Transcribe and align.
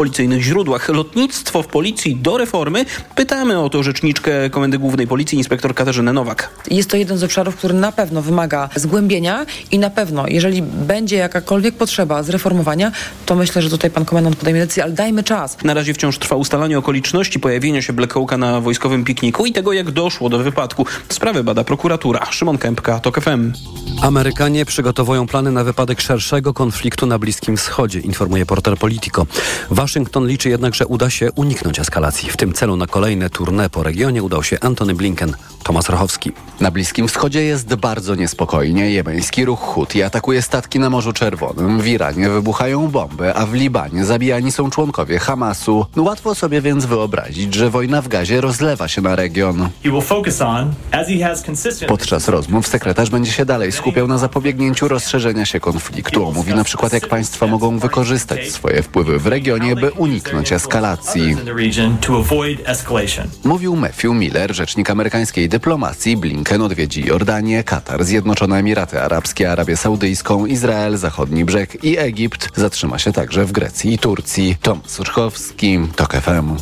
policyjnych 0.00 0.42
źródłach. 0.42 0.88
Lotnictwo 0.88 1.62
w 1.62 1.66
policji 1.66 2.16
do 2.16 2.38
reformy. 2.38 2.84
Pytamy 3.14 3.60
o 3.60 3.70
to 3.70 3.82
rzeczniczkę 3.82 4.50
Komendy 4.50 4.78
Głównej 4.78 5.06
Policji, 5.06 5.38
inspektor 5.38 5.74
Katarzynę 5.74 6.12
Nowak. 6.12 6.50
Jest 6.70 6.90
to 6.90 6.96
jeden 6.96 7.18
z 7.18 7.24
obszarów, 7.24 7.56
który 7.56 7.74
na 7.74 7.92
pewno 7.92 8.22
wymaga 8.22 8.68
zgłębienia 8.76 9.46
i 9.70 9.78
na 9.78 9.90
pewno, 9.90 10.24
jeżeli 10.28 10.62
będzie 10.62 11.16
jakakolwiek 11.16 11.74
potrzeba 11.74 12.22
zreformowania, 12.22 12.92
to 13.26 13.34
myślę, 13.34 13.62
że 13.62 13.70
tutaj 13.70 13.90
pan 13.90 14.04
komendant 14.04 14.36
podejmie 14.36 14.60
decyzję, 14.60 14.84
ale 14.84 14.92
dajmy 14.92 15.22
czas. 15.22 15.56
Na 15.64 15.74
razie 15.74 15.94
wciąż 15.94 16.18
trwa 16.18 16.36
ustalanie 16.36 16.78
okoliczności 16.78 17.40
pojawienia 17.40 17.82
się 17.82 17.92
Black 17.92 18.16
Oaka 18.16 18.36
na 18.36 18.60
wojskowym 18.60 19.04
pikniku 19.04 19.46
i 19.46 19.52
tego, 19.52 19.72
jak 19.72 19.90
doszło 19.90 20.28
do 20.28 20.38
wypadku. 20.38 20.86
Sprawę 21.08 21.44
bada 21.44 21.64
prokuratura. 21.64 22.26
Szymon 22.30 22.58
Kępka, 22.58 23.00
TOK 23.00 23.20
FM. 23.20 23.52
Amerykanie 24.02 24.64
przygotowują 24.64 25.26
plany 25.26 25.52
na 25.52 25.64
wypadek 25.64 26.00
szerszego 26.00 26.54
konfliktu 26.54 27.06
na 27.06 27.18
Bliskim 27.18 27.56
Wschodzie, 27.56 28.00
informuje 28.00 28.46
portal 28.46 28.76
Politico. 28.76 29.26
Waszyngton 29.90 30.26
liczy 30.26 30.48
jednak, 30.48 30.74
że 30.74 30.86
uda 30.86 31.10
się 31.10 31.32
uniknąć 31.32 31.78
eskalacji. 31.78 32.30
W 32.30 32.36
tym 32.36 32.52
celu 32.52 32.76
na 32.76 32.86
kolejne 32.86 33.30
tournée 33.30 33.68
po 33.68 33.82
regionie 33.82 34.22
udał 34.22 34.42
się 34.42 34.60
Antony 34.60 34.94
Blinken. 34.94 35.34
Tomasz 35.62 35.88
Rochowski. 35.88 36.32
Na 36.60 36.70
Bliskim 36.70 37.08
Wschodzie 37.08 37.42
jest 37.42 37.74
bardzo 37.74 38.14
niespokojnie. 38.14 38.90
Jemeński 38.90 39.44
ruch 39.44 39.60
Huti 39.60 40.02
atakuje 40.02 40.42
statki 40.42 40.78
na 40.78 40.90
Morzu 40.90 41.12
Czerwonym. 41.12 41.80
W 41.80 41.86
Iranie 41.86 42.30
wybuchają 42.30 42.88
bomby, 42.88 43.34
a 43.34 43.46
w 43.46 43.54
Libanie 43.54 44.04
zabijani 44.04 44.52
są 44.52 44.70
członkowie 44.70 45.18
Hamasu. 45.18 45.86
Łatwo 45.96 46.34
sobie 46.34 46.60
więc 46.60 46.84
wyobrazić, 46.84 47.54
że 47.54 47.70
wojna 47.70 48.02
w 48.02 48.08
Gazie 48.08 48.40
rozlewa 48.40 48.88
się 48.88 49.02
na 49.02 49.16
region. 49.16 49.68
Podczas 51.88 52.28
rozmów 52.28 52.66
sekretarz 52.66 53.10
będzie 53.10 53.32
się 53.32 53.44
dalej 53.44 53.72
skupiał 53.72 54.08
na 54.08 54.18
zapobiegnięciu 54.18 54.88
rozszerzenia 54.88 55.46
się 55.46 55.60
konfliktu. 55.60 56.28
Omówi 56.28 56.54
na 56.54 56.64
przykład, 56.64 56.92
jak 56.92 57.08
państwa 57.08 57.46
mogą 57.46 57.78
wykorzystać 57.78 58.50
swoje 58.50 58.82
wpływy 58.82 59.18
w 59.18 59.26
regionie, 59.26 59.76
by 59.80 59.90
uniknąć 59.92 60.52
eskalacji. 60.52 61.36
Mówił 63.44 63.76
Matthew 63.76 64.14
Miller, 64.14 64.54
rzecznik 64.54 64.90
amerykańskiej 64.90 65.48
dyplomacji. 65.48 66.16
Blinken 66.16 66.62
odwiedzi 66.62 67.04
Jordanię, 67.06 67.64
Katar, 67.64 68.04
Zjednoczone 68.04 68.58
Emiraty 68.58 69.00
Arabskie, 69.02 69.52
Arabię 69.52 69.76
Saudyjską, 69.76 70.46
Izrael, 70.46 70.96
Zachodni 70.96 71.44
Brzeg 71.44 71.84
i 71.84 71.98
Egipt. 71.98 72.48
Zatrzyma 72.54 72.98
się 72.98 73.12
także 73.12 73.44
w 73.44 73.52
Grecji 73.52 73.94
i 73.94 73.98
Turcji. 73.98 74.56
Tom 74.62 74.80
Surchowski, 74.86 75.78
TOK 75.96 76.12
FM. 76.12 76.56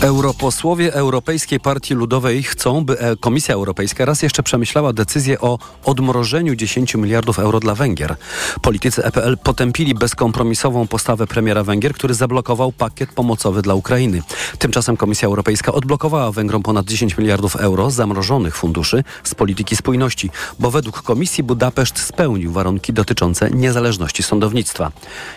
Europosłowie 0.00 0.94
Europejskiej 0.94 1.60
Partii 1.60 1.94
Ludowej 1.94 2.42
chcą, 2.42 2.84
by 2.84 2.98
e, 2.98 3.16
Komisja 3.16 3.54
Europejska 3.54 4.04
raz 4.04 4.22
jeszcze 4.22 4.42
przemyślała 4.42 4.92
decyzję 4.92 5.40
o 5.40 5.58
odmrożeniu 5.84 6.54
10 6.54 6.94
miliardów 6.94 7.38
euro 7.38 7.60
dla 7.60 7.74
Węgier. 7.74 8.16
Politycy 8.62 9.04
EPL 9.04 9.36
potępili 9.36 9.94
bezkompromisową 9.94 10.86
postawę 10.86 11.26
premiera 11.26 11.64
Węgier, 11.64 11.94
który 11.94 12.14
zablokował 12.14 12.63
pakiet 12.72 13.12
pomocowy 13.12 13.62
dla 13.62 13.74
Ukrainy. 13.74 14.22
Tymczasem 14.58 14.96
Komisja 14.96 15.28
Europejska 15.28 15.72
odblokowała 15.72 16.32
Węgrom 16.32 16.62
ponad 16.62 16.86
10 16.86 17.18
miliardów 17.18 17.56
euro 17.56 17.90
zamrożonych 17.90 18.56
funduszy 18.56 19.04
z 19.24 19.34
polityki 19.34 19.76
spójności, 19.76 20.30
bo 20.58 20.70
według 20.70 21.02
Komisji 21.02 21.44
Budapeszt 21.44 21.98
spełnił 21.98 22.52
warunki 22.52 22.92
dotyczące 22.92 23.50
niezależności 23.50 24.22
sądownictwa. 24.22 24.92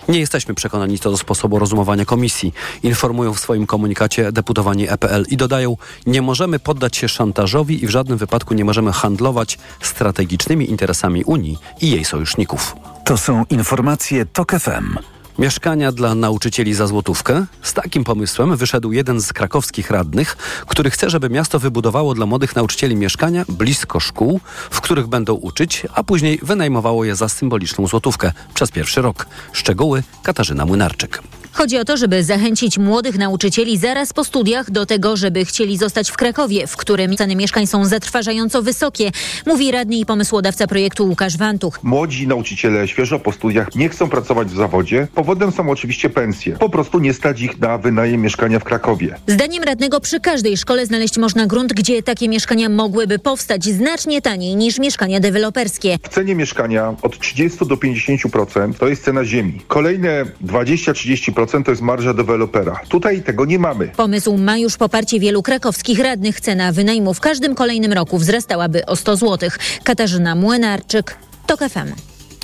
Nie 0.10 0.20
jesteśmy 0.20 0.54
przekonani 0.54 1.00
co 1.00 1.12
do 1.12 1.18
sposobu 1.18 1.60
rozumowania 1.60 2.06
Komisji, 2.06 2.54
informują 2.84 3.34
w 3.34 3.40
swoim 3.40 3.66
komunikacie 3.66 4.32
deputowani 4.32 4.90
EPL 4.90 5.26
i 5.30 5.38
dodają, 5.38 5.78
nie 6.06 6.22
możemy 6.22 6.60
poddać 6.60 6.98
się 6.98 7.10
szantażowi 7.10 7.84
i 7.84 7.88
w 7.88 7.90
żadnym 7.90 8.18
wypadku 8.18 8.54
nie 8.54 8.66
możemy 8.66 8.92
handlować 8.92 9.58
strategicznymi 9.82 10.70
interesami 10.70 11.24
Unii 11.24 11.58
i 11.82 11.92
jej 11.92 12.06
sojuszników. 12.06 12.76
To 13.06 13.18
są 13.18 13.46
informacje 13.50 14.26
TOK 14.26 14.52
FM. 14.52 15.17
Mieszkania 15.40 15.92
dla 15.92 16.16
nauczycieli 16.16 16.74
za 16.74 16.88
złotówkę? 16.88 17.46
Z 17.62 17.74
takim 17.74 18.04
pomysłem 18.04 18.56
wyszedł 18.56 18.92
jeden 18.92 19.22
z 19.22 19.34
krakowskich 19.34 19.92
radnych, 19.92 20.38
który 20.68 20.92
chce, 20.92 21.10
żeby 21.10 21.30
miasto 21.30 21.60
wybudowało 21.60 22.14
dla 22.14 22.26
młodych 22.26 22.56
nauczycieli 22.56 22.96
mieszkania 22.96 23.46
blisko 23.50 24.00
szkół, 24.00 24.40
w 24.70 24.82
których 24.82 25.08
będą 25.08 25.34
uczyć, 25.34 25.84
a 25.94 26.04
później 26.04 26.40
wynajmowało 26.44 27.06
je 27.06 27.16
za 27.16 27.30
symboliczną 27.30 27.88
złotówkę 27.88 28.32
przez 28.54 28.72
pierwszy 28.72 29.02
rok. 29.02 29.26
Szczegóły 29.54 30.04
Katarzyna 30.24 30.66
Młynarczyk. 30.66 31.24
Chodzi 31.58 31.78
o 31.78 31.86
to, 31.86 31.98
żeby 31.98 32.24
zachęcić 32.24 32.78
młodych 32.78 33.18
nauczycieli 33.18 33.78
zaraz 33.78 34.14
po 34.14 34.24
studiach 34.24 34.72
do 34.72 34.86
tego, 34.86 35.18
żeby 35.18 35.46
chcieli 35.46 35.78
zostać 35.78 36.12
w 36.12 36.18
Krakowie, 36.18 36.68
w 36.68 36.78
którym 36.78 37.16
ceny 37.18 37.36
mieszkań 37.36 37.68
są 37.68 37.86
zatrważająco 37.86 38.62
wysokie, 38.62 39.12
mówi 39.46 39.72
radny 39.72 39.96
i 39.96 40.06
pomysłodawca 40.06 40.68
projektu 40.68 41.06
Łukasz 41.06 41.38
Wantuch. 41.38 41.80
Młodzi 41.84 42.28
nauczyciele 42.28 42.88
świeżo 42.88 43.20
po 43.20 43.32
studiach 43.32 43.76
nie 43.76 43.90
chcą 43.90 44.10
pracować 44.10 44.48
w 44.48 44.56
zawodzie. 44.56 45.08
Powodem 45.16 45.52
są 45.52 45.70
oczywiście 45.70 46.10
pensje. 46.10 46.58
Po 46.58 46.70
prostu 46.70 47.00
nie 47.00 47.14
stać 47.14 47.42
ich 47.42 47.60
na 47.60 47.78
wynajem 47.78 48.22
mieszkania 48.22 48.60
w 48.60 48.64
Krakowie. 48.64 49.16
Zdaniem 49.28 49.64
radnego 49.64 50.00
przy 50.00 50.20
każdej 50.20 50.58
szkole 50.58 50.86
znaleźć 50.86 51.18
można 51.18 51.48
grunt, 51.48 51.74
gdzie 51.74 52.04
takie 52.04 52.30
mieszkania 52.30 52.70
mogłyby 52.70 53.20
powstać 53.20 53.64
znacznie 53.64 54.22
taniej 54.22 54.56
niż 54.56 54.80
mieszkania 54.80 55.20
deweloperskie. 55.20 55.98
W 56.04 56.10
cenie 56.10 56.36
mieszkania 56.36 56.96
od 57.02 57.20
30 57.20 57.58
do 57.68 57.76
50% 57.76 58.74
to 58.74 58.88
jest 58.88 59.04
cena 59.04 59.26
ziemi. 59.26 59.62
Kolejne 59.68 60.26
20-30% 60.46 61.47
to 61.48 61.72
jest 61.72 61.82
marża 61.82 62.14
dewelopera. 62.14 62.80
Tutaj 62.90 63.24
tego 63.24 63.46
nie 63.46 63.60
mamy. 63.60 63.88
Pomysł 63.88 64.38
ma 64.38 64.58
już 64.58 64.78
poparcie 64.78 65.20
wielu 65.20 65.44
krakowskich 65.44 66.00
radnych. 66.00 66.42
Cena 66.42 66.72
wynajmu 66.72 67.14
w 67.14 67.20
każdym 67.20 67.56
kolejnym 67.56 67.94
roku 67.94 68.18
wzrastałaby 68.18 68.86
o 68.86 68.96
100 68.96 69.16
zł. 69.16 69.50
Katarzyna 69.84 70.36
Młynarczyk, 70.36 71.18
TOK 71.48 71.60
FM. 71.60 71.94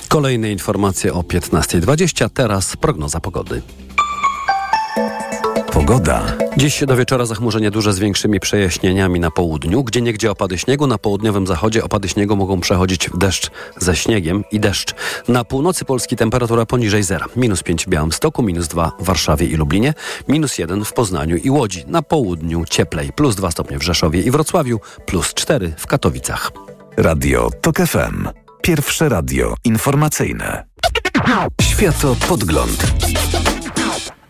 Kolejne 0.08 0.52
informacje 0.52 1.12
o 1.12 1.20
15.20. 1.20 2.30
Teraz 2.34 2.76
prognoza 2.76 3.20
pogody. 3.20 3.62
Pogoda. 5.86 6.22
Dziś 6.56 6.84
do 6.86 6.96
wieczora 6.96 7.26
zachmurzenie 7.26 7.70
duże 7.70 7.92
z 7.92 7.98
większymi 7.98 8.40
przejaśnieniami 8.40 9.20
na 9.20 9.30
południu. 9.30 9.84
Gdzie 9.84 10.00
niegdzie 10.00 10.30
opady 10.30 10.58
śniegu, 10.58 10.86
na 10.86 10.98
południowym 10.98 11.46
zachodzie 11.46 11.84
opady 11.84 12.08
śniegu 12.08 12.36
mogą 12.36 12.60
przechodzić 12.60 13.10
w 13.10 13.18
deszcz 13.18 13.50
ze 13.76 13.96
śniegiem 13.96 14.44
i 14.52 14.60
deszcz. 14.60 14.94
Na 15.28 15.44
północy 15.44 15.84
Polski 15.84 16.16
temperatura 16.16 16.66
poniżej 16.66 17.02
zera. 17.02 17.26
Minus 17.36 17.62
5 17.62 17.84
w 17.84 17.88
Białymstoku, 17.88 18.42
minus 18.42 18.68
2 18.68 18.92
w 19.00 19.04
Warszawie 19.04 19.46
i 19.46 19.56
Lublinie, 19.56 19.94
minus 20.28 20.58
1 20.58 20.84
w 20.84 20.92
Poznaniu 20.92 21.36
i 21.36 21.50
Łodzi. 21.50 21.84
Na 21.86 22.02
południu 22.02 22.64
cieplej, 22.70 23.12
plus 23.12 23.36
2 23.36 23.50
stopnie 23.50 23.78
w 23.78 23.82
Rzeszowie 23.82 24.20
i 24.20 24.30
Wrocławiu, 24.30 24.80
plus 25.06 25.34
4 25.34 25.74
w 25.78 25.86
Katowicach. 25.86 26.52
Radio 26.96 27.50
TOK 27.60 27.76
FM. 27.76 28.28
Pierwsze 28.62 29.08
radio 29.08 29.54
informacyjne. 29.64 30.64
Światopodgląd. 31.62 32.86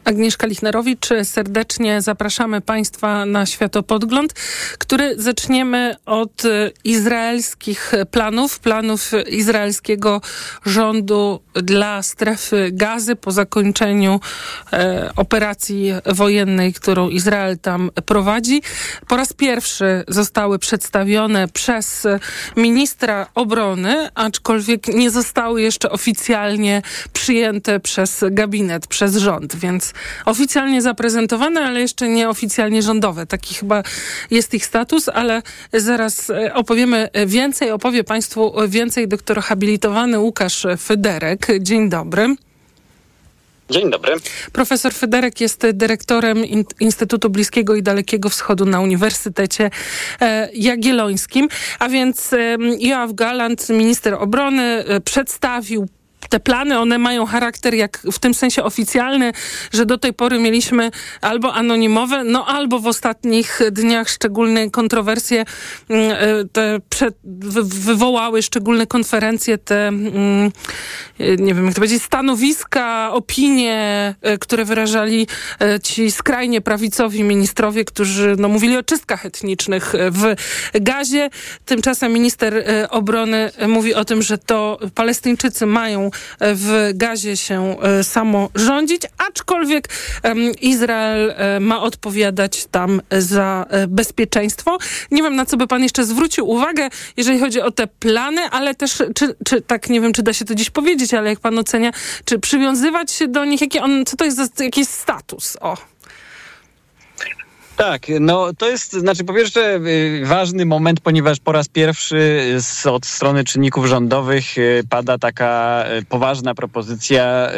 Agnieszka 0.04 0.47
Lichnerowicz, 0.47 1.09
serdecznie 1.22 2.03
zapraszamy 2.03 2.60
Państwa 2.60 3.26
na 3.26 3.47
światopodgląd, 3.47 4.32
który 4.78 5.15
zaczniemy 5.22 5.97
od 6.06 6.44
e, 6.44 6.70
izraelskich 6.84 7.92
planów, 8.10 8.59
planów 8.59 9.10
izraelskiego 9.28 10.20
rządu 10.66 11.41
dla 11.54 12.03
strefy 12.03 12.69
gazy 12.72 13.16
po 13.16 13.32
zakończeniu 13.32 14.20
e, 14.72 15.10
operacji 15.16 15.92
wojennej, 16.06 16.72
którą 16.72 17.09
Izrael 17.09 17.59
tam 17.59 17.91
prowadzi. 18.06 18.62
Po 19.09 19.16
raz 19.16 19.32
pierwszy 19.32 20.04
zostały 20.09 20.59
przedstawione 20.59 21.48
przez 21.48 22.06
ministra 22.56 23.26
obrony, 23.34 24.09
aczkolwiek 24.15 24.88
nie 24.88 25.10
zostały 25.10 25.62
jeszcze 25.62 25.91
oficjalnie 25.91 26.82
przyjęte 27.12 27.81
przez 27.81 28.25
gabinet, 28.31 28.86
przez 28.86 29.16
rząd, 29.16 29.56
więc 29.56 29.94
oficjalnie 30.25 30.82
zaprezentowane, 30.82 31.60
ale 31.60 31.81
jeszcze 31.81 32.09
nie 32.09 32.28
oficjalnie 32.28 32.82
rządowe. 32.82 33.27
Taki 33.27 33.55
chyba 33.55 33.82
jest 34.31 34.55
ich 34.55 34.66
status, 34.66 35.09
ale 35.09 35.43
zaraz 35.72 36.31
e, 36.31 36.55
opowiemy 36.55 37.09
więcej. 37.27 37.71
Opowie 37.71 38.04
Państwu 38.04 38.53
więcej 38.69 39.09
doktor 39.09 39.41
habilitowany 39.41 40.19
Łukasz 40.19 40.66
Fyderek. 40.78 41.47
Dzień 41.60 41.88
dobry. 41.88 42.37
Dzień 43.71 43.91
dobry. 43.91 44.15
Profesor 44.53 44.94
Federek 44.94 45.41
jest 45.41 45.66
dyrektorem 45.72 46.44
Instytutu 46.81 47.30
Bliskiego 47.30 47.74
i 47.74 47.83
Dalekiego 47.83 48.28
Wschodu 48.28 48.65
na 48.65 48.80
Uniwersytecie 48.80 49.71
e, 50.21 50.48
Jagiellońskim. 50.54 51.48
A 51.78 51.89
więc 51.89 52.30
Joachim 52.78 53.16
Galant, 53.16 53.69
minister 53.69 54.15
obrony, 54.15 54.63
e, 54.63 55.01
przedstawił 55.01 55.89
te 56.28 56.41
plany, 56.41 56.78
one 56.78 56.98
mają 56.98 57.26
charakter 57.26 57.74
jak 57.74 57.98
w 58.12 58.18
tym 58.18 58.34
sensie 58.34 58.65
oficjalny, 58.65 59.32
że 59.72 59.86
do 59.86 59.98
tej 59.98 60.12
pory 60.12 60.38
mieliśmy 60.38 60.91
albo 61.21 61.54
anonimowe, 61.54 62.24
no 62.24 62.47
albo 62.47 62.78
w 62.78 62.86
ostatnich 62.86 63.60
dniach 63.72 64.09
szczególne 64.09 64.71
kontrowersje 64.71 65.44
mm, 65.88 66.10
e, 66.10 66.44
te 66.53 66.80
przed, 66.88 67.15
wywołały 67.65 68.42
szczególne 68.42 68.86
konferencje, 68.86 69.59
te 69.59 69.88
mm, 69.88 70.53
e, 71.21 71.36
nie 71.36 71.54
wiem 71.54 71.65
jak 71.65 71.74
to 71.74 71.80
powiedzieć, 71.80 72.03
stanowiska, 72.03 73.12
opinie, 73.12 74.15
e, 74.22 74.38
które 74.38 74.65
wyrażali 74.65 75.26
ci 75.82 76.10
skrajnie 76.10 76.60
prawicowi 76.60 77.24
ministrowie, 77.24 77.84
którzy 77.84 78.36
no, 78.38 78.48
mówili 78.48 78.76
o 78.76 78.82
czystkach 78.82 79.26
etnicznych 79.26 79.92
w 80.10 80.34
gazie. 80.74 81.30
Tymczasem 81.65 82.12
minister 82.12 82.65
obrony 82.91 83.50
mówi 83.68 83.94
o 83.94 84.04
tym, 84.04 84.22
że 84.22 84.38
to 84.38 84.78
Palestyńczycy 84.94 85.66
mają 85.66 86.10
w 86.41 86.91
gazie 86.95 87.37
się 87.37 87.77
samorządzić, 88.03 89.03
aczkolwiek 89.19 89.89
Izrael 90.61 91.34
ma 91.61 91.83
odpowiadać 91.83 92.66
tam 92.71 93.01
za 93.11 93.66
bezpieczeństwo. 93.89 94.78
Nie 95.11 95.22
wiem, 95.22 95.37
na 95.37 95.47
co 95.47 95.57
by 95.57 95.66
pan 95.66 95.83
jeszcze 95.83 96.05
zwrócił 96.05 96.49
uwagę, 96.49 96.89
jeżeli 97.16 97.39
chodzi 97.39 97.61
o 97.61 97.71
te 97.71 97.87
plany, 97.87 98.43
ale 98.51 98.75
też, 98.75 99.03
czy, 99.15 99.34
czy 99.45 99.61
tak, 99.61 99.91
nie 99.91 100.01
wiem, 100.01 100.13
czy 100.13 100.22
da 100.22 100.33
się 100.33 100.45
to 100.45 100.55
dziś 100.55 100.71
powiedzieć, 100.71 101.15
ale 101.15 101.31
jak 101.31 101.41
pan 101.41 101.59
ocenia, 101.59 101.91
czy 102.25 102.39
przywiązywać 102.39 103.13
się 103.13 103.28
do 103.28 103.45
nich, 103.45 103.60
jaki 103.60 103.78
on, 103.78 104.05
co 104.07 104.17
to 104.17 104.25
jest 104.25 104.37
za 104.37 104.65
jakiś 104.65 104.89
status? 104.89 105.57
O. 105.60 105.94
Tak, 107.76 108.06
no 108.21 108.53
to 108.59 108.68
jest, 108.68 108.92
znaczy 108.92 109.24
po 109.24 109.34
pierwsze 109.34 109.76
y, 109.76 110.22
ważny 110.26 110.66
moment, 110.66 111.00
ponieważ 111.00 111.41
po 111.41 111.53
raz 111.53 111.68
pierwszy 111.68 112.42
z, 112.59 112.86
od 112.86 113.06
strony 113.06 113.44
czynników 113.44 113.86
rządowych 113.86 114.59
y, 114.59 114.82
pada 114.91 115.18
taka 115.18 115.84
y, 115.98 116.04
poważna 116.04 116.54
propozycja 116.54 117.48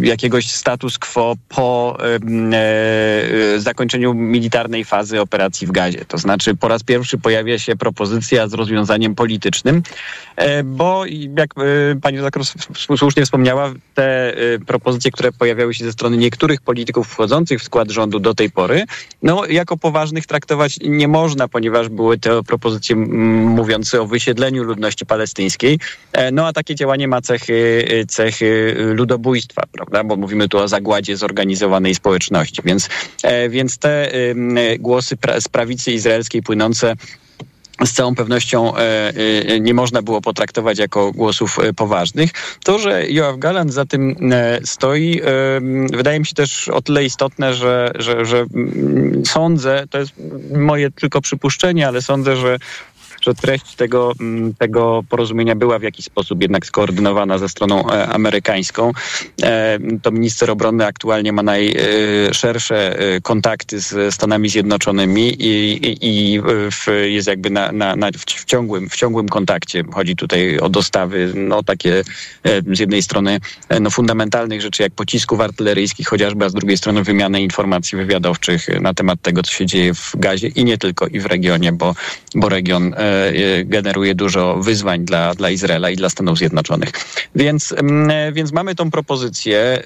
jakiegoś 0.00 0.50
status 0.50 0.98
quo 0.98 1.34
po 1.48 1.98
zakończeniu 3.56 4.14
militarnej 4.14 4.84
fazy 4.84 5.20
operacji 5.20 5.66
w 5.66 5.70
Gazie. 5.70 6.04
To 6.04 6.18
znaczy 6.18 6.54
po 6.54 6.68
raz 6.68 6.82
pierwszy 6.82 7.18
pojawia 7.18 7.58
się 7.58 7.76
propozycja 7.76 8.48
z 8.48 8.54
rozwiązaniem 8.54 9.14
politycznym, 9.14 9.82
bo 10.64 11.04
jak 11.36 11.54
pani 12.02 12.16
redaktor 12.16 12.42
słusznie 12.96 13.24
wspomniała, 13.24 13.72
te 13.94 14.34
propozycje, 14.66 15.10
które 15.10 15.32
pojawiały 15.32 15.74
się 15.74 15.84
ze 15.84 15.92
strony 15.92 16.16
niektórych 16.16 16.60
polityków 16.60 17.08
wchodzących 17.08 17.60
w 17.60 17.64
skład 17.64 17.90
rządu 17.90 18.20
do 18.20 18.34
tej 18.40 18.50
pory, 18.50 18.84
no 19.22 19.46
jako 19.46 19.76
poważnych 19.76 20.26
traktować 20.26 20.78
nie 20.80 21.08
można, 21.08 21.48
ponieważ 21.48 21.88
były 21.88 22.18
to 22.18 22.42
propozycje 22.42 22.96
mówiące 22.96 24.00
o 24.00 24.06
wysiedleniu 24.06 24.64
ludności 24.64 25.06
palestyńskiej. 25.06 25.78
E, 26.12 26.30
no 26.32 26.46
a 26.46 26.52
takie 26.52 26.74
działanie 26.74 27.08
ma 27.08 27.20
cechy, 27.20 27.84
cechy 28.08 28.74
ludobójstwa, 28.94 29.62
prawda? 29.72 30.04
Bo 30.04 30.16
mówimy 30.16 30.48
tu 30.48 30.58
o 30.58 30.68
zagładzie 30.68 31.16
zorganizowanej 31.16 31.94
społeczności. 31.94 32.62
Więc, 32.64 32.88
e, 33.22 33.48
więc 33.48 33.78
te 33.78 34.10
głosy 34.78 35.16
z 35.40 35.48
prawicy 35.48 35.92
izraelskiej 35.92 36.42
płynące 36.42 36.96
z 37.84 37.92
całą 37.92 38.14
pewnością 38.14 38.76
e, 38.76 39.12
e, 39.48 39.60
nie 39.60 39.74
można 39.74 40.02
było 40.02 40.20
potraktować 40.20 40.78
jako 40.78 41.12
głosów 41.12 41.58
e, 41.58 41.72
poważnych. 41.72 42.30
To, 42.64 42.78
że 42.78 43.10
Joachim 43.10 43.40
Galant 43.40 43.72
za 43.72 43.84
tym 43.84 44.16
stoi, 44.64 45.20
wydaje 45.92 46.20
mi 46.20 46.26
się 46.26 46.34
też 46.34 46.68
o 46.68 46.82
tyle 46.82 47.04
istotne, 47.04 47.54
że, 47.54 47.92
że, 47.98 48.24
że 48.24 48.38
mm, 48.54 49.22
sądzę, 49.26 49.84
to 49.90 49.98
jest 49.98 50.12
moje 50.56 50.90
tylko 50.90 51.20
przypuszczenie, 51.20 51.88
ale 51.88 52.02
sądzę, 52.02 52.36
że 52.36 52.58
że 53.20 53.34
treść 53.34 53.74
tego, 53.74 54.12
mm, 54.20 54.54
tego 54.54 55.02
porozumienia 55.08 55.56
była 55.56 55.78
w 55.78 55.82
jakiś 55.82 56.04
sposób 56.04 56.42
jednak 56.42 56.66
skoordynowana 56.66 57.38
ze 57.38 57.48
stroną 57.48 57.90
e, 57.90 58.08
amerykańską. 58.08 58.92
E, 59.42 59.78
to 60.02 60.10
minister 60.10 60.50
obrony 60.50 60.86
aktualnie 60.86 61.32
ma 61.32 61.42
najszersze 61.42 62.98
e, 62.98 63.20
kontakty 63.20 63.80
z 63.80 64.14
Stanami 64.14 64.48
Zjednoczonymi 64.48 65.28
i, 65.42 65.72
i, 65.86 65.98
i 66.02 66.40
jest 67.04 67.28
jakby 67.28 67.50
na, 67.50 67.72
na, 67.72 67.96
na, 67.96 68.10
w, 68.18 68.44
ciągłym, 68.44 68.88
w 68.88 68.96
ciągłym 68.96 69.28
kontakcie. 69.28 69.84
Chodzi 69.92 70.16
tutaj 70.16 70.58
o 70.58 70.68
dostawy, 70.68 71.32
no 71.34 71.62
takie 71.62 72.02
z 72.72 72.78
jednej 72.78 73.02
strony 73.02 73.40
no, 73.80 73.90
fundamentalnych 73.90 74.60
rzeczy 74.60 74.82
jak 74.82 74.92
pocisków 74.92 75.40
artyleryjskich 75.40 76.08
chociażby, 76.08 76.44
a 76.44 76.48
z 76.48 76.54
drugiej 76.54 76.76
strony 76.76 77.02
wymianę 77.02 77.42
informacji 77.42 77.98
wywiadowczych 77.98 78.80
na 78.80 78.94
temat 78.94 79.22
tego, 79.22 79.42
co 79.42 79.52
się 79.52 79.66
dzieje 79.66 79.94
w 79.94 80.12
Gazie 80.16 80.48
i 80.48 80.64
nie 80.64 80.78
tylko, 80.78 81.06
i 81.06 81.20
w 81.20 81.26
regionie, 81.26 81.72
bo, 81.72 81.94
bo 82.34 82.48
region 82.48 82.94
generuje 83.64 84.14
dużo 84.14 84.56
wyzwań 84.56 85.04
dla, 85.04 85.34
dla 85.34 85.50
Izraela 85.50 85.90
i 85.90 85.96
dla 85.96 86.10
Stanów 86.10 86.38
Zjednoczonych. 86.38 86.90
Więc, 87.34 87.72
mm, 87.72 88.34
więc 88.34 88.52
mamy 88.52 88.74
tą 88.74 88.90
propozycję. 88.90 89.82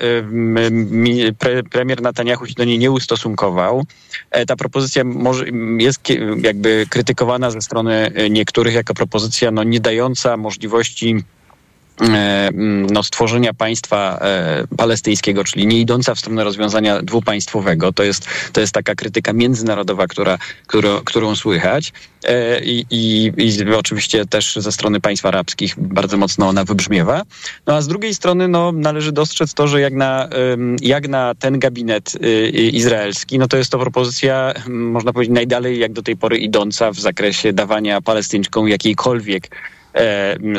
Pre, 1.39 1.63
premier 1.63 2.03
Netanyahu 2.03 2.47
się 2.47 2.55
do 2.55 2.65
niej 2.65 2.79
nie 2.79 2.91
ustosunkował. 2.91 3.85
E, 4.31 4.47
ta 4.47 4.57
propozycja 4.57 5.05
może, 5.05 5.45
jest 5.79 6.01
jakby 6.43 6.87
krytykowana 6.91 7.51
ze 7.51 7.61
strony 7.61 8.13
niektórych 8.31 8.75
jako 8.75 8.95
propozycja 8.95 9.51
no, 9.51 9.63
nie 9.63 9.81
dająca 9.81 10.37
możliwości 10.37 11.17
E, 11.17 11.44
no, 12.91 13.03
stworzenia 13.03 13.55
państwa 13.55 14.19
e, 14.21 14.65
palestyńskiego, 14.77 15.45
czyli 15.45 15.67
nie 15.67 15.81
idąca 15.81 16.15
w 16.15 16.19
stronę 16.19 16.45
rozwiązania 16.45 17.03
dwupaństwowego. 17.03 17.93
To 17.93 18.03
jest, 18.03 18.29
to 18.53 18.61
jest 18.61 18.75
taka 18.75 18.95
krytyka 18.95 19.33
międzynarodowa, 19.33 20.07
która, 20.07 20.39
którą, 20.67 21.01
którą 21.05 21.37
słychać. 21.37 21.93
E, 22.25 22.65
I, 22.65 22.87
i, 22.91 23.33
I 23.37 23.75
oczywiście 23.75 24.27
też 24.27 24.57
ze 24.57 24.73
strony 24.73 25.01
państw 25.01 25.27
arabskich 25.27 25.75
bardzo 25.77 26.17
mocno 26.17 26.49
ona 26.49 26.65
wybrzmiewa. 26.65 27.23
No 27.67 27.75
a 27.75 27.81
z 27.81 27.89
drugiej 27.89 28.15
strony 28.15 28.49
no, 28.49 28.73
należy 28.73 29.13
dostrzec 29.13 29.55
to, 29.55 29.69
że 29.69 29.81
jak 29.81 29.93
na, 29.93 30.29
jak 30.81 31.09
na 31.09 31.35
ten 31.35 31.59
gabinet 31.59 32.13
izraelski, 32.73 33.39
no 33.39 33.49
to 33.49 33.57
jest 33.57 33.71
to 33.71 33.79
propozycja, 33.79 34.55
można 34.69 35.13
powiedzieć, 35.13 35.35
najdalej 35.35 35.79
jak 35.79 35.93
do 35.93 36.03
tej 36.03 36.17
pory 36.17 36.39
idąca 36.39 36.91
w 36.91 37.01
zakresie 37.01 37.53
dawania 37.53 38.01
Palestyńczykom 38.01 38.69
jakiejkolwiek 38.69 39.47
e, 39.47 39.84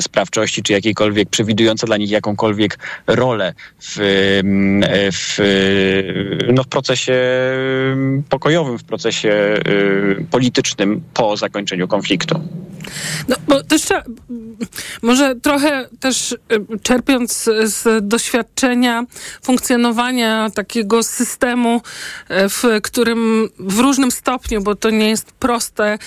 sprawczości, 0.01 0.63
czy 0.63 0.73
jakiejkolwiek, 0.73 1.29
przewidująca 1.29 1.87
dla 1.87 1.97
nich 1.97 2.11
jakąkolwiek 2.11 2.79
rolę 3.07 3.53
w, 3.81 3.95
w, 5.13 5.37
no, 6.53 6.63
w 6.63 6.67
procesie 6.67 7.15
pokojowym, 8.29 8.79
w 8.79 8.83
procesie 8.83 9.29
e, 9.29 9.61
politycznym 10.31 11.01
po 11.13 11.37
zakończeniu 11.37 11.87
konfliktu. 11.87 12.41
No, 13.27 13.35
bo 13.47 13.63
też 13.63 13.81
może 15.01 15.35
trochę 15.35 15.89
też 15.99 16.35
czerpiąc 16.83 17.49
z 17.63 18.07
doświadczenia 18.07 19.03
funkcjonowania 19.43 20.49
takiego 20.49 21.03
systemu, 21.03 21.75
y, 21.75 22.49
w 22.49 22.63
którym 22.83 23.49
w 23.59 23.79
różnym 23.79 24.11
stopniu, 24.11 24.61
bo 24.61 24.75
to 24.75 24.89
nie 24.89 25.09
jest 25.09 25.31
proste, 25.31 25.97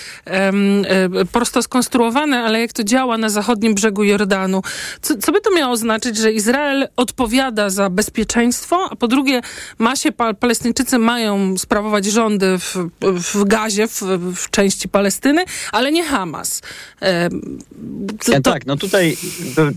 y, 1.22 1.26
prosto 1.32 1.62
skonstruowane, 1.62 2.42
ale 2.42 2.60
jak 2.60 2.72
to 2.72 2.84
działa 2.84 3.17
na 3.18 3.28
zachodnim 3.28 3.74
brzegu 3.74 4.04
Jordanu. 4.04 4.62
Co, 5.00 5.16
co 5.16 5.32
by 5.32 5.40
to 5.40 5.54
miało 5.54 5.76
znaczyć, 5.76 6.16
że 6.16 6.32
Izrael 6.32 6.88
odpowiada 6.96 7.70
za 7.70 7.90
bezpieczeństwo, 7.90 8.88
a 8.90 8.96
po 8.96 9.08
drugie 9.08 9.40
ma 9.78 9.96
się, 9.96 10.12
Palestyńczycy 10.40 10.98
mają 10.98 11.58
sprawować 11.58 12.04
rządy 12.04 12.58
w, 12.58 12.76
w 13.00 13.44
Gazie, 13.44 13.88
w, 13.88 14.02
w 14.34 14.50
części 14.50 14.88
Palestyny, 14.88 15.44
ale 15.72 15.92
nie 15.92 16.04
Hamas. 16.04 16.62
To... 18.26 18.40
Tak, 18.42 18.66
no 18.66 18.76
tutaj 18.76 19.16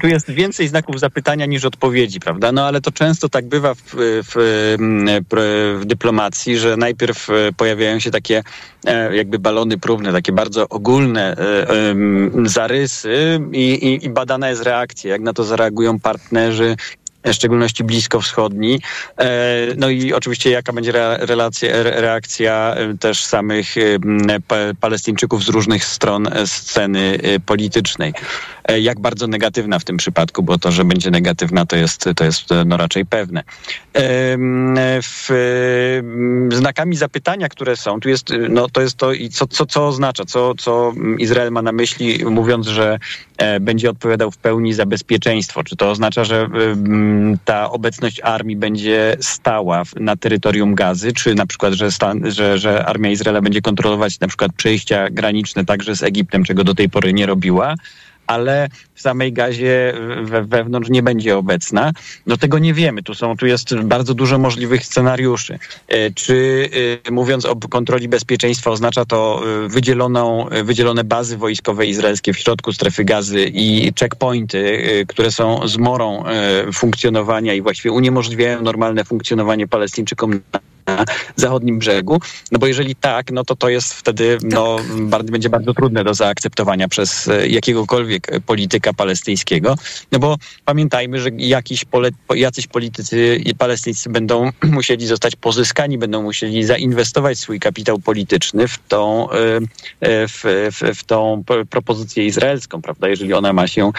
tu 0.02 0.08
jest 0.08 0.30
więcej 0.30 0.68
znaków 0.68 1.00
zapytania 1.00 1.46
niż 1.46 1.66
odpowiedzi, 1.66 2.20
prawda? 2.20 2.52
No 2.52 2.66
ale 2.66 2.82
to 2.82 2.92
często 2.92 3.30
tak 3.30 3.46
bywa 3.46 3.74
w, 3.74 3.82
w, 4.24 4.34
w 5.82 5.86
dyplomacji, 5.86 6.58
że 6.58 6.78
najpierw 6.78 7.30
e, 7.30 7.34
pojawiają 7.58 8.00
się 8.00 8.12
takie 8.12 8.44
e, 8.86 9.16
jakby 9.16 9.40
balony 9.40 9.78
próbne, 9.78 10.12
takie 10.12 10.32
bardzo 10.32 10.70
ogólne 10.70 11.38
e, 11.38 11.96
zarysy 12.44 13.31
i, 13.52 13.58
i, 13.60 14.06
i 14.06 14.10
badana 14.10 14.50
jest 14.50 14.64
reakcja, 14.64 15.12
jak 15.12 15.22
na 15.22 15.34
to 15.34 15.44
zareagują 15.44 16.00
partnerzy, 16.00 16.76
w 17.24 17.34
szczególności 17.34 17.84
bliskowschodni. 17.84 18.80
E, 19.18 19.28
no 19.78 19.90
i 19.90 20.14
oczywiście 20.14 20.50
jaka 20.50 20.74
będzie 20.74 20.92
relacja, 21.20 21.70
reakcja 21.84 22.76
e, 22.76 22.98
też 22.98 23.26
samych 23.26 23.78
e, 23.78 24.76
Palestyńczyków 24.80 25.44
z 25.44 25.50
różnych 25.50 25.86
stron 25.86 26.30
sceny 26.46 27.20
politycznej. 27.46 28.14
Jak 28.82 29.00
bardzo 29.00 29.28
negatywna 29.28 29.80
w 29.80 29.84
tym 29.84 29.98
przypadku, 29.98 30.44
bo 30.44 30.58
to, 30.58 30.72
że 30.72 30.86
będzie 30.86 31.12
negatywna, 31.12 31.66
to 31.66 31.76
jest, 31.76 32.10
to 32.16 32.24
jest 32.26 32.50
no 32.66 32.78
raczej 32.78 33.06
pewne. 33.06 33.44
W, 35.04 35.30
znakami 36.52 36.96
zapytania, 36.96 37.50
które 37.50 37.76
są, 37.76 38.00
tu 38.00 38.10
jest, 38.10 38.30
no 38.50 38.70
to 38.70 38.82
jest 38.82 38.98
to, 38.98 39.12
co, 39.32 39.48
co, 39.48 39.66
co 39.66 39.88
oznacza, 39.88 40.26
co, 40.26 40.56
co 40.56 40.94
Izrael 41.18 41.52
ma 41.52 41.62
na 41.62 41.72
myśli, 41.72 42.26
mówiąc, 42.26 42.68
że 42.68 43.00
będzie 43.62 43.90
odpowiadał 43.90 44.32
w 44.32 44.38
pełni 44.38 44.74
za 44.74 44.86
bezpieczeństwo. 44.86 45.64
Czy 45.64 45.76
to 45.76 45.90
oznacza, 45.90 46.24
że 46.24 46.50
ta 47.46 47.72
obecność 47.72 48.20
armii 48.20 48.56
będzie 48.56 49.18
stała 49.20 49.84
na 50.00 50.16
terytorium 50.16 50.76
Gazy, 50.76 51.14
czy 51.14 51.36
na 51.36 51.46
przykład, 51.46 51.74
że, 51.74 51.92
stan, 51.92 52.32
że, 52.32 52.58
że 52.58 52.86
armia 52.86 53.10
Izraela 53.10 53.42
będzie 53.42 53.62
kontrolować 53.62 54.20
na 54.20 54.28
przykład 54.28 54.52
przejścia 54.54 55.10
graniczne 55.10 55.66
także 55.66 55.96
z 55.96 56.04
Egiptem, 56.04 56.44
czego 56.44 56.64
do 56.64 56.76
tej 56.76 56.90
pory 56.90 57.14
nie 57.14 57.26
robiła 57.26 57.76
ale 58.28 58.70
w 58.96 59.02
samej 59.02 59.34
gazie 59.34 59.94
we, 60.22 60.44
wewnątrz 60.44 60.90
nie 60.90 61.04
będzie 61.04 61.38
obecna. 61.38 61.92
No 62.28 62.38
tego 62.38 62.60
nie 62.60 62.74
wiemy. 62.74 63.04
Tu, 63.04 63.16
są, 63.16 63.38
tu 63.38 63.46
jest 63.46 63.76
bardzo 63.76 64.14
dużo 64.14 64.38
możliwych 64.38 64.86
scenariuszy. 64.86 65.60
E, 65.88 66.12
czy 66.12 66.70
e, 67.08 67.12
mówiąc 67.12 67.46
o 67.46 67.56
kontroli 67.56 68.08
bezpieczeństwa 68.08 68.72
oznacza 68.72 69.06
to 69.06 69.44
e, 69.66 69.70
wydzieloną, 69.70 70.46
wydzielone 70.64 71.04
bazy 71.04 71.38
wojskowe 71.38 71.86
izraelskie 71.86 72.34
w 72.34 72.38
środku 72.38 72.74
strefy 72.74 73.04
gazy 73.06 73.46
i 73.54 73.94
checkpointy, 74.00 74.84
które 75.08 75.32
są 75.32 75.68
zmorą 75.68 76.24
funkcjonowania 76.74 77.54
i 77.54 77.62
właściwie 77.62 77.92
uniemożliwiają 77.92 78.62
normalne 78.62 79.04
funkcjonowanie 79.04 79.68
Palestyńczykom 79.68 80.40
zachodnim 81.36 81.80
brzegu, 81.80 82.22
no 82.52 82.60
bo 82.60 82.68
jeżeli 82.68 82.96
tak, 82.96 83.32
no 83.32 83.44
to 83.44 83.56
to 83.56 83.70
jest 83.70 83.94
wtedy, 83.94 84.38
no 84.44 84.78
bardzo, 84.98 85.32
będzie 85.32 85.50
bardzo 85.50 85.74
trudne 85.74 86.04
do 86.04 86.14
zaakceptowania 86.14 86.88
przez 86.88 87.28
e, 87.28 87.48
jakiegokolwiek 87.48 88.32
polityka 88.46 88.94
palestyńskiego, 88.94 89.76
no 90.12 90.20
bo 90.20 90.38
pamiętajmy, 90.66 91.20
że 91.20 91.30
jakiś 91.38 91.86
pole, 91.86 92.10
jacyś 92.36 92.68
politycy 92.68 93.42
palestyńscy 93.58 94.10
będą 94.10 94.50
musieli 94.78 95.08
zostać 95.08 95.36
pozyskani, 95.36 95.98
będą 95.98 96.22
musieli 96.24 96.64
zainwestować 96.64 97.40
swój 97.40 97.60
kapitał 97.60 98.00
polityczny 98.00 98.68
w 98.68 98.80
tą, 98.88 99.32
e, 99.32 99.38
w, 100.28 100.44
w, 100.72 100.98
w 101.00 101.04
tą 101.04 101.44
propozycję 101.70 102.26
izraelską, 102.26 102.82
prawda, 102.82 103.08
jeżeli 103.08 103.34
ona 103.34 103.54
ma 103.54 103.68
się, 103.68 103.92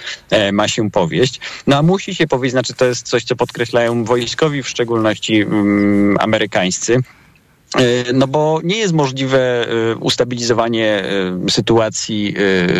ma 0.52 0.68
się 0.68 0.90
powieść. 0.90 1.40
No 1.66 1.76
a 1.76 1.82
musi 1.82 2.14
się 2.14 2.26
powiedzieć, 2.26 2.52
znaczy 2.52 2.74
to 2.74 2.84
jest 2.84 3.08
coś, 3.08 3.24
co 3.24 3.36
podkreślają 3.36 4.04
wojskowi, 4.04 4.62
w 4.62 4.68
szczególności 4.68 5.44
um, 5.44 6.16
amerykańscy, 6.20 6.71
e, 7.74 8.12
no 8.12 8.26
bo 8.26 8.60
nie 8.64 8.76
jest 8.76 8.92
możliwe 8.92 9.68
e, 9.68 9.96
ustabilizowanie 9.96 11.04
e, 11.46 11.50
sytuacji 11.50 12.34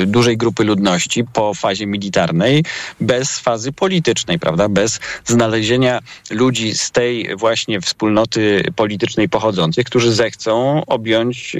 dużej 0.06 0.37
grupy 0.37 0.64
ludności 0.64 1.25
po 1.32 1.54
fazie 1.54 1.87
militarnej 1.87 2.64
bez 3.00 3.38
fazy 3.38 3.72
politycznej, 3.72 4.38
prawda? 4.38 4.68
Bez 4.68 5.00
znalezienia 5.25 6.00
ludzi 6.30 6.75
z 6.75 6.90
tej 6.90 7.37
właśnie 7.37 7.80
wspólnoty 7.80 8.64
politycznej 8.76 9.28
pochodzących, 9.28 9.87
którzy 9.87 10.12
zechcą 10.12 10.82
objąć 10.87 11.56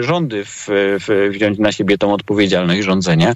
rządy, 0.00 0.44
wziąć 1.30 1.58
na 1.58 1.72
siebie 1.72 1.98
tą 1.98 2.12
odpowiedzialność 2.12 2.82
rządzenia 2.82 3.34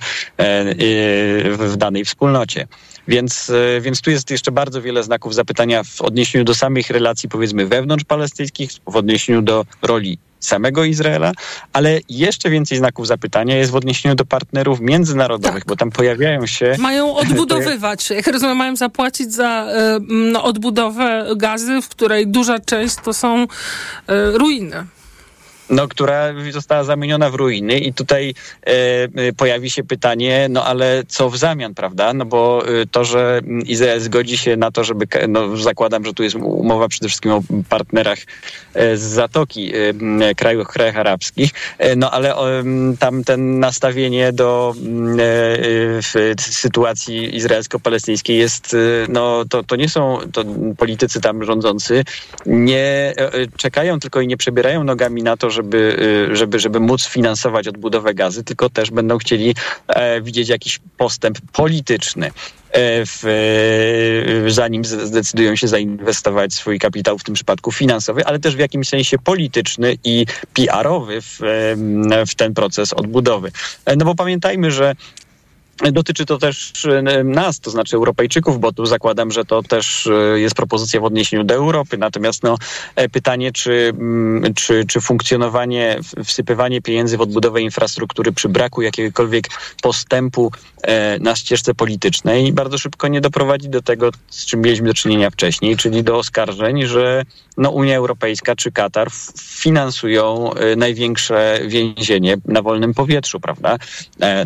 w 1.45 1.75
danej 1.77 2.05
wspólnocie. 2.05 2.67
Więc, 3.11 3.51
e, 3.51 3.81
więc 3.81 4.01
tu 4.01 4.11
jest 4.11 4.31
jeszcze 4.31 4.53
bardzo 4.53 4.83
wiele 4.83 5.03
znaków 5.03 5.35
zapytania 5.35 5.83
w 5.85 6.03
odniesieniu 6.03 6.45
do 6.45 6.55
samych 6.55 6.91
relacji, 6.91 7.29
powiedzmy, 7.29 7.67
wewnątrz 7.67 8.05
palestyńskich, 8.05 8.71
w 8.87 8.97
odniesieniu 8.97 9.43
do 9.43 9.65
roli 9.83 10.19
samego 10.41 10.85
Izraela, 10.85 11.33
ale 11.73 12.01
jeszcze 12.09 12.51
więcej 12.51 12.79
znaków 12.79 13.07
zapytania 13.07 13.57
jest 13.57 13.71
w 13.71 13.77
odniesieniu 13.77 14.15
do 14.15 14.25
partnerów 14.25 14.81
międzynarodowych, 14.81 15.65
tak. 15.65 15.69
bo 15.69 15.77
tam 15.77 15.91
pojawiają 15.91 16.47
się... 16.47 16.77
Mają 16.79 17.15
odbudowywać, 17.23 18.11
jak 18.11 18.27
rozumiem, 18.27 18.57
mają 18.57 18.77
zapłacić 18.77 19.33
za 19.33 19.67
no, 20.09 20.45
odbudowę 20.45 21.27
gazy, 21.37 21.83
w 21.83 21.89
której 21.89 22.27
duża 22.27 22.59
część 22.59 22.97
to 23.05 23.13
są 23.13 23.43
e, 23.43 23.47
ruiny 24.31 24.85
no, 25.71 25.89
która 25.89 26.35
została 26.51 26.85
zamieniona 26.85 27.31
w 27.31 27.35
ruiny 27.35 27.79
i 27.79 27.93
tutaj 27.93 28.35
e, 28.67 28.71
e, 29.15 29.33
pojawi 29.33 29.71
się 29.71 29.85
pytanie, 29.85 30.47
no 30.51 30.65
ale 30.65 31.03
co 31.09 31.31
w 31.31 31.37
zamian, 31.37 31.75
prawda? 31.75 32.15
No 32.15 32.25
bo 32.25 32.63
e, 32.69 32.87
to, 32.87 33.05
że 33.05 33.41
Izrael 33.67 34.01
zgodzi 34.01 34.39
się 34.39 34.57
na 34.57 34.71
to, 34.71 34.85
żeby, 34.85 35.07
no 35.29 35.57
zakładam, 35.57 36.05
że 36.05 36.15
tu 36.15 36.23
jest 36.23 36.37
umowa 36.37 36.89
przede 36.89 37.09
wszystkim 37.09 37.33
o 37.33 37.43
partnerach 37.69 38.19
z 38.75 39.01
Zatoki, 39.01 39.73
krajów, 40.37 40.69
krajach 40.69 40.97
arabskich, 40.97 41.51
no 41.97 42.11
ale 42.11 42.35
tam 42.99 43.25
ten 43.25 43.61
nastawienie 43.61 44.33
do 44.33 44.75
sytuacji 46.39 47.37
izraelsko-palestyńskiej 47.37 48.39
jest, 48.39 48.77
no 49.09 49.45
to, 49.45 49.63
to 49.63 49.77
nie 49.77 49.89
są, 49.89 50.19
to 50.33 50.45
politycy 50.79 51.21
tam 51.21 51.45
rządzący 51.45 52.05
nie 52.47 53.15
czekają 53.57 54.01
tylko 54.01 54.21
i 54.21 54.27
nie 54.27 54.37
przebierają 54.37 54.85
nogami 54.85 55.23
na 55.23 55.37
to, 55.37 55.51
że 55.51 55.60
żeby, 55.61 55.97
y, 56.33 56.37
żeby, 56.37 56.59
żeby 56.59 56.81
móc 56.81 57.07
finansować 57.07 57.69
odbudowę 57.69 58.15
gazy, 58.15 58.45
tylko 58.45 58.71
też 58.71 58.91
będą 58.91 59.19
chcieli 59.19 59.55
e, 59.89 60.21
widzieć 60.21 60.49
jakiś 60.49 60.81
postęp 60.97 61.39
polityczny. 61.53 62.27
E, 62.27 63.07
w, 63.07 63.25
e, 64.47 64.51
zanim 64.51 64.85
zdecydują 64.85 65.57
się 65.57 65.69
zainwestować 65.69 66.55
swój 66.55 66.79
kapitał, 66.79 67.19
w 67.19 67.25
tym 67.25 67.35
przypadku 67.35 67.73
finansowy, 67.73 68.27
ale 68.27 68.39
też 68.39 68.57
w 68.57 68.59
jakimś 68.59 68.89
sensie 68.89 69.19
polityczny 69.19 69.97
i 70.05 70.27
PR-owy 70.55 71.21
w, 71.23 71.39
w 72.29 72.35
ten 72.35 72.55
proces 72.55 72.93
odbudowy. 72.93 73.53
No 73.97 74.05
bo 74.05 74.15
pamiętajmy, 74.15 74.71
że 74.71 74.95
Dotyczy 75.83 76.27
to 76.27 76.39
też 76.39 76.87
e, 76.87 77.25
nas, 77.25 77.61
to 77.61 77.71
znaczy 77.71 77.97
Europejczyków, 77.97 78.61
bo 78.61 78.73
tu 78.73 78.87
zakładam, 78.87 79.31
że 79.31 79.45
to 79.45 79.63
też 79.63 80.07
e, 80.07 80.41
jest 80.41 80.55
propozycja 80.55 81.01
w 81.01 81.05
odniesieniu 81.05 81.45
do 81.45 81.55
Europy. 81.55 81.99
Natomiast 81.99 82.43
no, 82.43 82.57
e, 82.97 83.09
pytanie, 83.09 83.53
czy, 83.53 83.93
mm, 83.99 84.55
czy, 84.55 84.85
czy 84.87 85.01
funkcjonowanie, 85.01 86.01
wsypywanie 86.25 86.83
pieniędzy 86.83 87.17
w 87.17 87.21
odbudowę 87.21 87.63
infrastruktury 87.63 88.33
przy 88.33 88.49
braku 88.49 88.83
jakiegokolwiek 88.83 89.45
postępu 89.83 90.53
na 91.21 91.37
ścieżce 91.37 91.75
politycznej 91.75 92.53
bardzo 92.53 92.79
szybko 92.79 93.09
nie 93.09 93.21
doprowadzi 93.21 93.69
do 93.69 93.83
tego, 93.83 94.11
z 94.31 94.47
czym 94.47 94.61
mieliśmy 94.61 94.87
do 94.87 94.95
czynienia 94.95 95.31
wcześniej, 95.31 95.77
czyli 95.77 96.05
do 96.05 96.17
oskarżeń, 96.17 96.87
że 96.87 97.25
no, 97.57 97.71
Unia 97.71 97.97
Europejska 97.97 98.57
czy 98.57 98.73
Katar 98.73 99.09
finansują 99.39 100.51
największe 100.77 101.61
więzienie 101.67 102.37
na 102.45 102.63
wolnym 102.63 102.95
powietrzu, 102.95 103.41
prawda? 103.41 103.79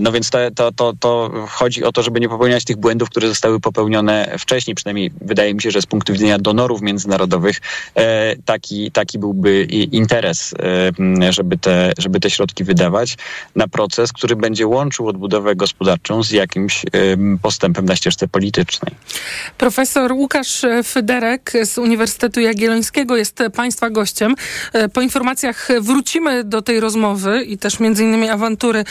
No 0.01 0.13
więc 0.13 0.31
to, 0.31 0.39
to, 0.55 0.73
to, 0.73 0.93
to 1.01 1.24
chodzi 1.49 1.85
o 1.85 1.93
to, 1.93 2.03
żeby 2.03 2.21
nie 2.21 2.29
popełniać 2.29 2.65
tych 2.65 2.77
błędów, 2.77 3.11
które 3.11 3.29
zostały 3.29 3.61
popełnione 3.61 4.37
wcześniej. 4.39 4.75
Przynajmniej 4.75 5.11
wydaje 5.21 5.55
mi 5.55 5.63
się, 5.63 5.71
że 5.71 5.83
z 5.83 5.87
punktu 5.87 6.13
widzenia 6.13 6.39
donorów 6.39 6.83
międzynarodowych 6.83 7.61
e, 7.95 8.37
taki, 8.45 8.91
taki 8.91 9.19
byłby 9.19 9.65
interes, 9.93 10.55
e, 11.23 11.33
żeby 11.33 11.59
te, 11.59 11.93
żeby 11.99 12.21
te 12.21 12.31
środki 12.31 12.65
wydawać 12.65 13.17
na 13.57 13.69
proces, 13.69 14.13
który 14.13 14.37
będzie 14.37 14.67
łączył 14.67 15.09
odbudowę 15.09 15.57
gospodarczą 15.57 16.23
z 16.23 16.31
jakimś 16.31 16.85
e, 16.85 16.89
postępem 17.43 17.85
na 17.85 17.97
ścieżce 17.97 18.29
politycznej. 18.29 18.95
Profesor 19.59 20.13
Łukasz 20.13 20.63
Fyderek 20.85 21.53
z 21.65 21.79
Uniwersytetu 21.79 22.41
Jagiellońskiego 22.41 23.17
jest 23.17 23.43
Państwa 23.57 23.91
gościem. 23.91 24.35
Po 24.93 25.01
informacjach 25.01 25.69
wrócimy 25.81 26.45
do 26.45 26.63
tej 26.63 26.81
rozmowy 26.81 27.45
i 27.45 27.59
też 27.59 27.81
między 27.81 28.05
innymi 28.05 28.29
awantury 28.29 28.85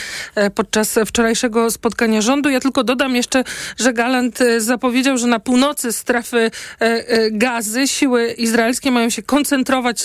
podczas 0.54 0.98
wczorajszego 1.06 1.70
spotkania 1.70 2.20
rządu. 2.24 2.50
Ja 2.50 2.60
tylko 2.60 2.84
dodam 2.84 3.16
jeszcze, 3.16 3.44
że 3.78 3.92
Galant 3.92 4.40
e, 4.40 4.60
zapowiedział, 4.60 5.18
że 5.18 5.26
na 5.26 5.40
północy 5.40 5.92
strefy 5.92 6.38
e, 6.38 6.50
e, 6.80 7.30
gazy 7.30 7.88
siły 7.88 8.32
izraelskie 8.32 8.90
mają 8.90 9.10
się 9.10 9.22
koncentrować 9.22 10.04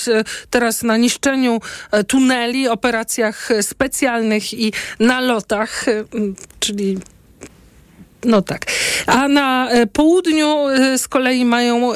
teraz 0.49 0.83
na 0.83 0.97
niszczeniu 0.97 1.59
tuneli, 2.07 2.67
operacjach 2.67 3.49
specjalnych 3.61 4.53
i 4.53 4.73
nalotach, 4.99 5.85
czyli 6.59 6.97
no 8.23 8.41
tak. 8.41 8.65
A 9.05 9.27
na 9.27 9.69
południu 9.93 10.65
z 10.97 11.07
kolei 11.07 11.45
mają, 11.45 11.91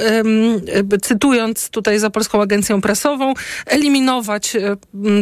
cytując 1.02 1.70
tutaj 1.70 2.00
za 2.00 2.10
Polską 2.10 2.42
Agencją 2.42 2.82
Prasową, 2.82 3.34
eliminować 3.66 4.58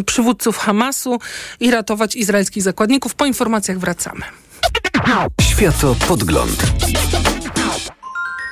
przywódców 0.06 0.58
Hamasu 0.58 1.20
i 1.60 1.72
ratować 1.72 2.16
izraelskich 2.16 2.64
zakładników. 2.64 3.16
Po 3.16 3.26
informacjach 3.26 3.80
wracamy. 3.80 4.22
Światopodgląd. 5.42 6.74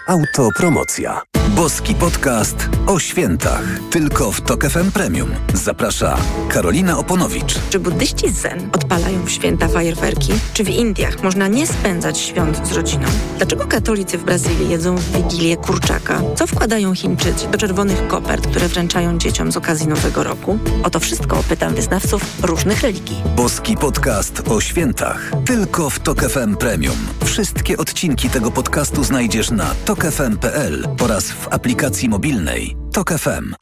Autopromocja. 0.08 1.22
Boski 1.60 1.96
podcast 1.96 2.70
o 2.88 3.00
świętach. 3.00 3.64
Tylko 3.92 4.32
w 4.32 4.42
Tok 4.42 4.70
FM 4.70 4.92
Premium. 4.92 5.30
Zaprasza 5.54 6.18
Karolina 6.50 6.98
Oponowicz. 6.98 7.60
Czy 7.70 7.80
buddyści 7.80 8.30
zen 8.30 8.70
odpalają 8.74 9.26
w 9.26 9.32
święta 9.32 9.68
fajerwerki? 9.68 10.34
Czy 10.54 10.64
w 10.64 10.70
Indiach 10.70 11.24
można 11.24 11.48
nie 11.48 11.68
spędzać 11.68 12.20
świąt 12.20 12.68
z 12.68 12.72
rodziną? 12.72 13.08
Dlaczego 13.38 13.68
katolicy 13.68 14.18
w 14.18 14.24
Brazylii 14.24 14.70
jedzą 14.70 14.96
w 14.96 15.12
Wigilię 15.12 15.58
kurczaka? 15.58 16.22
Co 16.36 16.48
wkładają 16.48 16.96
Chińczycy 16.96 17.48
do 17.48 17.58
czerwonych 17.58 18.08
kopert, 18.08 18.48
które 18.48 18.68
wręczają 18.68 19.18
dzieciom 19.18 19.52
z 19.52 19.58
okazji 19.58 19.88
Nowego 19.88 20.24
Roku? 20.24 20.60
O 20.84 20.90
to 20.90 21.00
wszystko 21.00 21.44
pytam 21.50 21.76
wyznawców 21.76 22.22
różnych 22.44 22.82
religii. 22.82 23.22
Boski 23.36 23.78
podcast 23.78 24.42
o 24.50 24.62
świętach. 24.62 25.32
Tylko 25.46 25.90
w 25.90 26.00
Tok 26.00 26.22
FM 26.22 26.56
Premium. 26.56 26.98
Wszystkie 27.26 27.78
odcinki 27.78 28.30
tego 28.30 28.52
podcastu 28.52 29.04
znajdziesz 29.04 29.52
na 29.52 29.76
tokefm.pl 29.86 30.88
oraz 31.02 31.32
w 31.32 31.49
aplikacji 31.52 32.10
mobilnej 32.10 32.76
Tok 32.94 33.14
FM. 33.14 33.54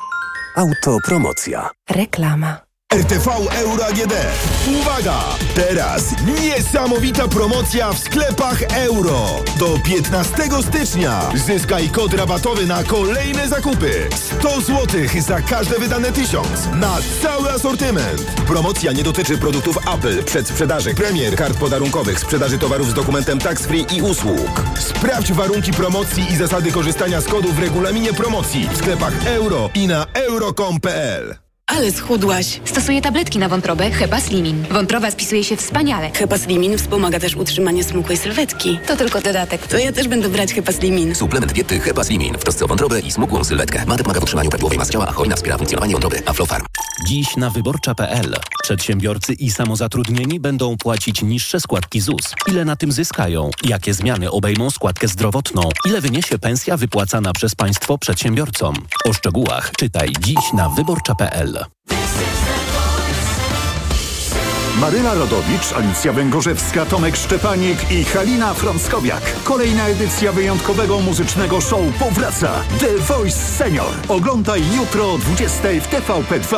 Autopromocja. 0.56 1.70
Reklama. 1.90 2.67
RTV 2.94 3.28
Euro 3.52 3.86
AGD. 3.86 4.14
Uwaga! 4.82 5.20
Teraz 5.56 6.04
niesamowita 6.26 7.28
promocja 7.28 7.94
w 7.94 8.00
sklepach 8.00 8.62
euro. 8.62 9.44
Do 9.60 9.80
15 9.86 10.36
stycznia 10.68 11.22
zyskaj 11.36 11.90
kod 11.90 12.14
rabatowy 12.14 12.66
na 12.66 12.84
kolejne 12.84 13.48
zakupy. 13.48 14.10
100 14.40 14.62
zł 14.62 14.88
za 15.20 15.42
każde 15.42 15.80
wydane 15.80 16.12
tysiąc 16.12 16.66
na 16.76 16.98
cały 17.22 17.52
asortyment. 17.52 18.22
Promocja 18.48 18.92
nie 18.92 19.04
dotyczy 19.04 19.38
produktów 19.38 19.78
Apple, 19.96 20.24
przedsprzedaży, 20.24 20.94
premier, 20.94 21.36
kart 21.36 21.58
podarunkowych, 21.58 22.20
sprzedaży 22.20 22.58
towarów 22.58 22.90
z 22.90 22.94
dokumentem 22.94 23.40
tax 23.40 23.62
free 23.62 23.86
i 23.96 24.02
usług. 24.02 24.62
Sprawdź 24.80 25.34
warunki 25.34 25.72
promocji 25.72 26.32
i 26.32 26.36
zasady 26.36 26.72
korzystania 26.72 27.22
z 27.22 27.26
kodu 27.26 27.54
w 27.54 27.60
regulaminie 27.60 28.14
promocji 28.14 28.70
w 28.74 28.78
sklepach 28.78 29.28
euro 29.28 29.70
i 29.74 29.88
na 29.88 30.06
euro.com.pl. 30.14 31.47
ale 31.78 31.92
schudłaś. 31.92 32.62
Stosuję 32.66 33.02
tabletki 33.02 33.40
na 33.40 33.50
wątrobę 33.50 33.92
Hepa 33.92 34.20
Slimin. 34.20 34.66
Wątroba 34.72 35.12
spisuje 35.12 35.44
się 35.44 35.58
wspaniale. 35.58 36.12
Hepa 36.14 36.38
Slimin 36.38 36.78
wspomaga 36.78 37.20
też 37.20 37.36
utrzymanie 37.36 37.84
smukłej 37.84 38.18
sylwetki. 38.18 38.80
To 38.88 38.98
tylko 38.98 39.22
dodatek. 39.22 39.68
To 39.68 39.78
ja 39.78 39.92
też 39.92 40.08
będę 40.08 40.30
brać 40.30 40.54
Hepa 40.54 40.72
Slimin. 40.72 41.16
Suplement 41.16 41.54
diety 41.54 41.80
Hepa 41.80 42.04
Slimin 42.04 42.34
w 42.34 42.44
trosce 42.44 42.66
o 42.66 42.68
wątrobę 42.68 43.00
i 43.00 43.12
smukłą 43.12 43.44
sylwetkę. 43.44 43.86
Ma 43.86 43.98
pomaga 43.98 44.20
w 44.20 44.24
utrzymaniu 44.24 44.50
prawidłowej 44.50 44.78
masy 44.78 44.92
ciała, 44.92 45.08
a 45.08 45.12
hojna 45.12 45.36
wspiera 45.36 45.58
funkcjonowanie 45.58 45.94
wątroby. 45.94 46.22
Aflofarm. 46.26 46.66
Dziś 47.08 47.38
na 47.38 47.50
wyborcza.pl. 47.50 48.36
Przedsiębiorcy 48.64 49.34
i 49.34 49.52
samozatrudnieni 49.52 50.40
będą 50.40 50.78
płacić 50.78 51.22
niższe 51.22 51.60
składki 51.60 52.02
ZUS. 52.02 52.34
Ile 52.48 52.66
na 52.66 52.76
tym 52.76 52.92
zyskają? 52.92 53.50
Jakie 53.64 53.94
zmiany 53.94 54.32
obejmą 54.32 54.70
składkę 54.72 55.08
zdrowotną? 55.08 55.62
Ile 55.86 56.02
wyniesie 56.02 56.40
pensja 56.40 56.78
wypłacana 56.78 57.34
przez 57.34 57.56
państwo 57.56 57.98
przedsiębiorcom? 57.98 58.76
O 59.06 59.14
szczegółach 59.14 59.72
czytaj 59.78 60.10
dziś 60.20 60.54
na 60.54 60.70
wyborcza.pl. 60.70 61.57
Maryla 64.82 65.14
Rodowicz, 65.14 65.74
Alicja 65.76 66.14
Węgorzewska, 66.14 66.86
Tomek 66.86 67.16
Szczepanik 67.16 67.92
i 67.92 68.04
Halina 68.04 68.54
Frąckowiak. 68.54 69.22
Kolejna 69.44 69.88
edycja 69.88 70.32
wyjątkowego 70.32 71.00
muzycznego 71.00 71.62
show 71.62 71.82
powraca. 72.00 72.52
The 72.80 72.98
Voice 72.98 73.38
Senior. 73.38 73.92
Oglądaj 74.08 74.62
jutro 74.76 75.14
o 75.14 75.18
20 75.18 75.58
w 75.62 75.90
TVP2. 75.90 76.58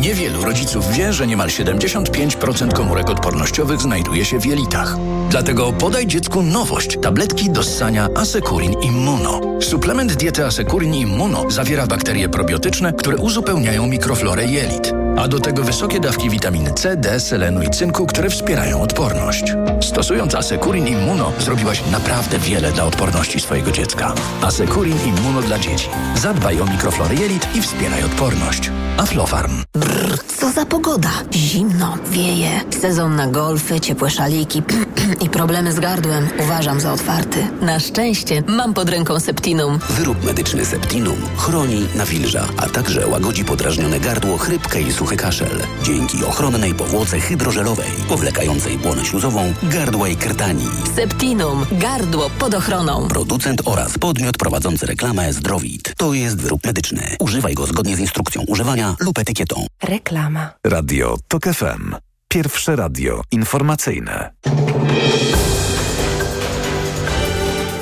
Niewielu 0.00 0.44
rodziców 0.44 0.92
wie, 0.92 1.12
że 1.12 1.26
niemal 1.26 1.48
75% 1.48 2.72
komórek 2.72 3.10
odpornościowych 3.10 3.80
znajduje 3.80 4.24
się 4.24 4.40
w 4.40 4.46
jelitach. 4.46 4.96
Dlatego 5.30 5.72
podaj 5.72 6.06
dziecku 6.06 6.42
nowość. 6.42 6.98
Tabletki 7.02 7.50
do 7.50 7.62
ssania 7.62 8.08
Asekurin 8.16 8.72
Immuno. 8.72 9.40
Suplement 9.60 10.12
diety 10.12 10.46
Asekurin 10.46 10.94
Immuno 10.94 11.50
zawiera 11.50 11.86
bakterie 11.86 12.28
probiotyczne, 12.28 12.92
które 12.92 13.16
uzupełniają 13.16 13.86
mikroflorę 13.86 14.46
jelit. 14.46 15.01
A 15.18 15.28
do 15.28 15.40
tego 15.40 15.62
wysokie 15.62 16.00
dawki 16.00 16.30
witaminy 16.30 16.72
C, 16.74 16.96
D, 16.96 17.20
selenu 17.20 17.62
i 17.62 17.70
cynku, 17.70 18.06
które 18.06 18.30
wspierają 18.30 18.82
odporność. 18.82 19.44
Stosując 19.82 20.34
Asekurin 20.34 20.88
Immuno 20.88 21.32
zrobiłaś 21.38 21.82
naprawdę 21.92 22.38
wiele 22.38 22.72
dla 22.72 22.84
odporności 22.84 23.40
swojego 23.40 23.72
dziecka. 23.72 24.14
Asekurin 24.42 24.98
Immuno 25.06 25.42
dla 25.42 25.58
dzieci. 25.58 25.88
Zadbaj 26.16 26.60
o 26.60 26.66
mikroflorę 26.66 27.14
jelit 27.14 27.48
i 27.54 27.62
wspieraj 27.62 28.04
odporność. 28.04 28.70
Aflofarm. 28.96 29.62
Brrr, 29.74 30.18
co 30.36 30.52
za 30.52 30.66
pogoda. 30.66 31.10
Zimno, 31.32 31.98
wieje. 32.10 32.50
Sezon 32.80 33.16
na 33.16 33.26
golfy, 33.26 33.80
ciepłe 33.80 34.10
szaliki 34.10 34.62
i 35.24 35.28
problemy 35.30 35.72
z 35.72 35.80
gardłem 35.80 36.28
uważam 36.44 36.80
za 36.80 36.92
otwarty. 36.92 37.46
Na 37.60 37.80
szczęście 37.80 38.42
mam 38.46 38.74
pod 38.74 38.88
ręką 38.88 39.20
Septinum. 39.20 39.78
Wyrób 39.90 40.24
medyczny 40.24 40.64
Septinum 40.64 41.16
chroni, 41.36 41.86
nawilża, 41.94 42.46
a 42.56 42.68
także 42.68 43.06
łagodzi 43.06 43.44
podrażnione 43.44 44.00
gardło, 44.00 44.38
chrypkę 44.38 44.80
i 44.80 44.92
suchy 45.02 45.16
kaszel. 45.16 45.58
Dzięki 45.82 46.24
ochronnej 46.24 46.74
powłoce 46.74 47.20
hydrożelowej, 47.20 47.90
powlekającej 48.08 48.78
błonę 48.78 49.04
śluzową, 49.04 49.54
gardła 49.62 50.08
i 50.08 50.16
krtani. 50.16 50.66
Septinum. 50.96 51.66
Gardło 51.72 52.30
pod 52.30 52.54
ochroną. 52.54 53.08
Producent 53.08 53.62
oraz 53.64 53.98
podmiot 53.98 54.38
prowadzący 54.38 54.86
reklamę 54.86 55.32
Zdrowit. 55.32 55.94
To 55.96 56.14
jest 56.14 56.40
wyrób 56.40 56.66
medyczny. 56.66 57.16
Używaj 57.20 57.54
go 57.54 57.66
zgodnie 57.66 57.96
z 57.96 57.98
instrukcją 57.98 58.42
używania 58.48 58.96
lub 59.00 59.18
etykietą. 59.18 59.66
Reklama. 59.82 60.50
Radio 60.66 61.16
TOK 61.28 61.44
FM. 61.44 61.94
Pierwsze 62.28 62.76
radio 62.76 63.22
informacyjne. 63.30 64.32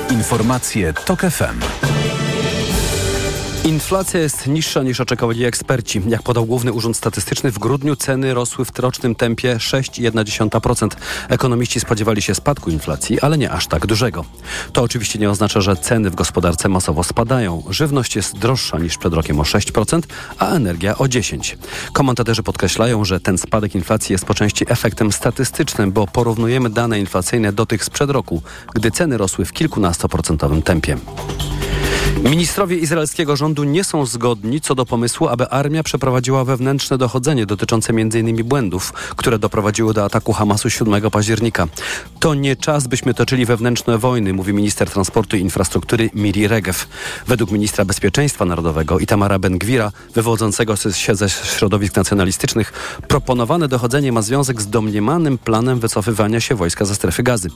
Informacje 0.09 0.93
TOK 0.93 1.21
FM. 1.21 2.00
Inflacja 3.65 4.19
jest 4.19 4.47
niższa 4.47 4.83
niż 4.83 4.99
oczekowali 4.99 5.45
eksperci. 5.45 6.01
Jak 6.07 6.23
podał 6.23 6.45
Główny 6.45 6.73
Urząd 6.73 6.97
Statystyczny, 6.97 7.51
w 7.51 7.59
grudniu 7.59 7.95
ceny 7.95 8.33
rosły 8.33 8.65
w 8.65 8.79
rocznym 8.79 9.15
tempie 9.15 9.55
6,1%. 9.55 10.89
Ekonomiści 11.29 11.79
spodziewali 11.79 12.21
się 12.21 12.35
spadku 12.35 12.69
inflacji, 12.69 13.19
ale 13.19 13.37
nie 13.37 13.51
aż 13.51 13.67
tak 13.67 13.85
dużego. 13.85 14.25
To 14.73 14.81
oczywiście 14.81 15.19
nie 15.19 15.29
oznacza, 15.29 15.61
że 15.61 15.75
ceny 15.75 16.09
w 16.09 16.15
gospodarce 16.15 16.69
masowo 16.69 17.03
spadają. 17.03 17.63
Żywność 17.69 18.15
jest 18.15 18.37
droższa 18.37 18.79
niż 18.79 18.97
przed 18.97 19.13
rokiem 19.13 19.39
o 19.39 19.43
6%, 19.43 20.01
a 20.39 20.47
energia 20.47 20.97
o 20.97 21.03
10%. 21.03 21.55
Komentatorzy 21.93 22.43
podkreślają, 22.43 23.05
że 23.05 23.19
ten 23.19 23.37
spadek 23.37 23.75
inflacji 23.75 24.13
jest 24.13 24.25
po 24.25 24.33
części 24.33 24.65
efektem 24.71 25.11
statystycznym, 25.11 25.91
bo 25.91 26.07
porównujemy 26.07 26.69
dane 26.69 26.99
inflacyjne 26.99 27.53
do 27.53 27.65
tych 27.65 27.83
sprzed 27.83 28.09
roku, 28.09 28.41
gdy 28.75 28.91
ceny 28.91 29.17
rosły 29.17 29.45
w 29.45 29.53
kilkunastoprocentowym 29.53 30.61
tempie. 30.61 30.97
Ministrowie 32.19 32.77
izraelskiego 32.77 33.35
rządu 33.35 33.63
nie 33.63 33.83
są 33.83 34.05
zgodni 34.05 34.61
co 34.61 34.75
do 34.75 34.85
pomysłu, 34.85 35.27
aby 35.27 35.49
armia 35.49 35.83
przeprowadziła 35.83 36.45
wewnętrzne 36.45 36.97
dochodzenie 36.97 37.45
dotyczące 37.45 37.93
m.in. 37.93 38.43
błędów, 38.43 38.93
które 39.15 39.39
doprowadziły 39.39 39.93
do 39.93 40.05
ataku 40.05 40.33
Hamasu 40.33 40.69
7 40.69 41.11
października. 41.11 41.67
To 42.19 42.33
nie 42.33 42.55
czas, 42.55 42.87
byśmy 42.87 43.13
toczyli 43.13 43.45
wewnętrzne 43.45 43.97
wojny, 43.97 44.33
mówi 44.33 44.53
minister 44.53 44.89
transportu 44.89 45.37
i 45.37 45.39
infrastruktury 45.39 46.09
Miri 46.13 46.47
Regev. 46.47 46.85
Według 47.27 47.51
ministra 47.51 47.85
bezpieczeństwa 47.85 48.45
narodowego 48.45 48.99
Itamara 48.99 49.39
Ben-Gwira, 49.39 49.91
wywodzącego 50.13 50.75
się 50.75 51.15
ze 51.15 51.29
środowisk 51.29 51.95
nacjonalistycznych, 51.95 52.73
proponowane 53.07 53.67
dochodzenie 53.67 54.11
ma 54.11 54.21
związek 54.21 54.61
z 54.61 54.67
domniemanym 54.67 55.37
planem 55.37 55.79
wycofywania 55.79 56.39
się 56.41 56.55
wojska 56.55 56.85
ze 56.85 56.95
strefy 56.95 57.23
gazy. 57.23 57.49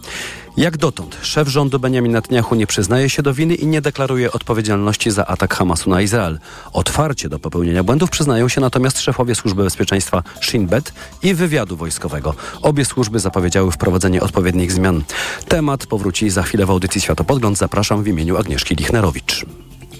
Jak 0.57 0.77
dotąd 0.77 1.17
szef 1.21 1.47
rządu 1.47 1.79
Benjamin 1.79 2.11
Netanyahu 2.11 2.55
nie 2.55 2.67
przyznaje 2.67 3.09
się 3.09 3.23
do 3.23 3.33
winy 3.33 3.55
i 3.55 3.67
nie 3.67 3.81
deklaruje 3.81 4.31
odpowiedzialności 4.31 4.44
za 5.07 5.25
atak 5.25 5.53
Hamasu 5.53 5.89
na 5.89 6.01
Izrael. 6.01 6.39
Otwarcie 6.73 7.29
do 7.29 7.39
popełnienia 7.39 7.83
błędów 7.83 8.09
przyznają 8.09 8.47
się 8.47 8.61
natomiast 8.61 8.99
szefowie 8.99 9.35
Służby 9.35 9.63
Bezpieczeństwa 9.63 10.23
Shin 10.41 10.67
Bet 10.67 10.93
i 11.23 11.33
wywiadu 11.33 11.77
wojskowego. 11.77 12.33
Obie 12.61 12.85
służby 12.85 13.19
zapowiedziały 13.19 13.71
wprowadzenie 13.71 14.21
odpowiednich 14.21 14.71
zmian. 14.71 15.03
Temat 15.47 15.85
powróci 15.85 16.29
za 16.29 16.43
chwilę 16.43 16.65
w 16.65 16.69
audycji 16.69 17.01
Światopodgląd. 17.01 17.57
Zapraszam 17.57 18.03
w 18.03 18.07
imieniu 18.07 18.37
Agnieszki 18.37 18.75
Lichnerowicz. 18.75 19.45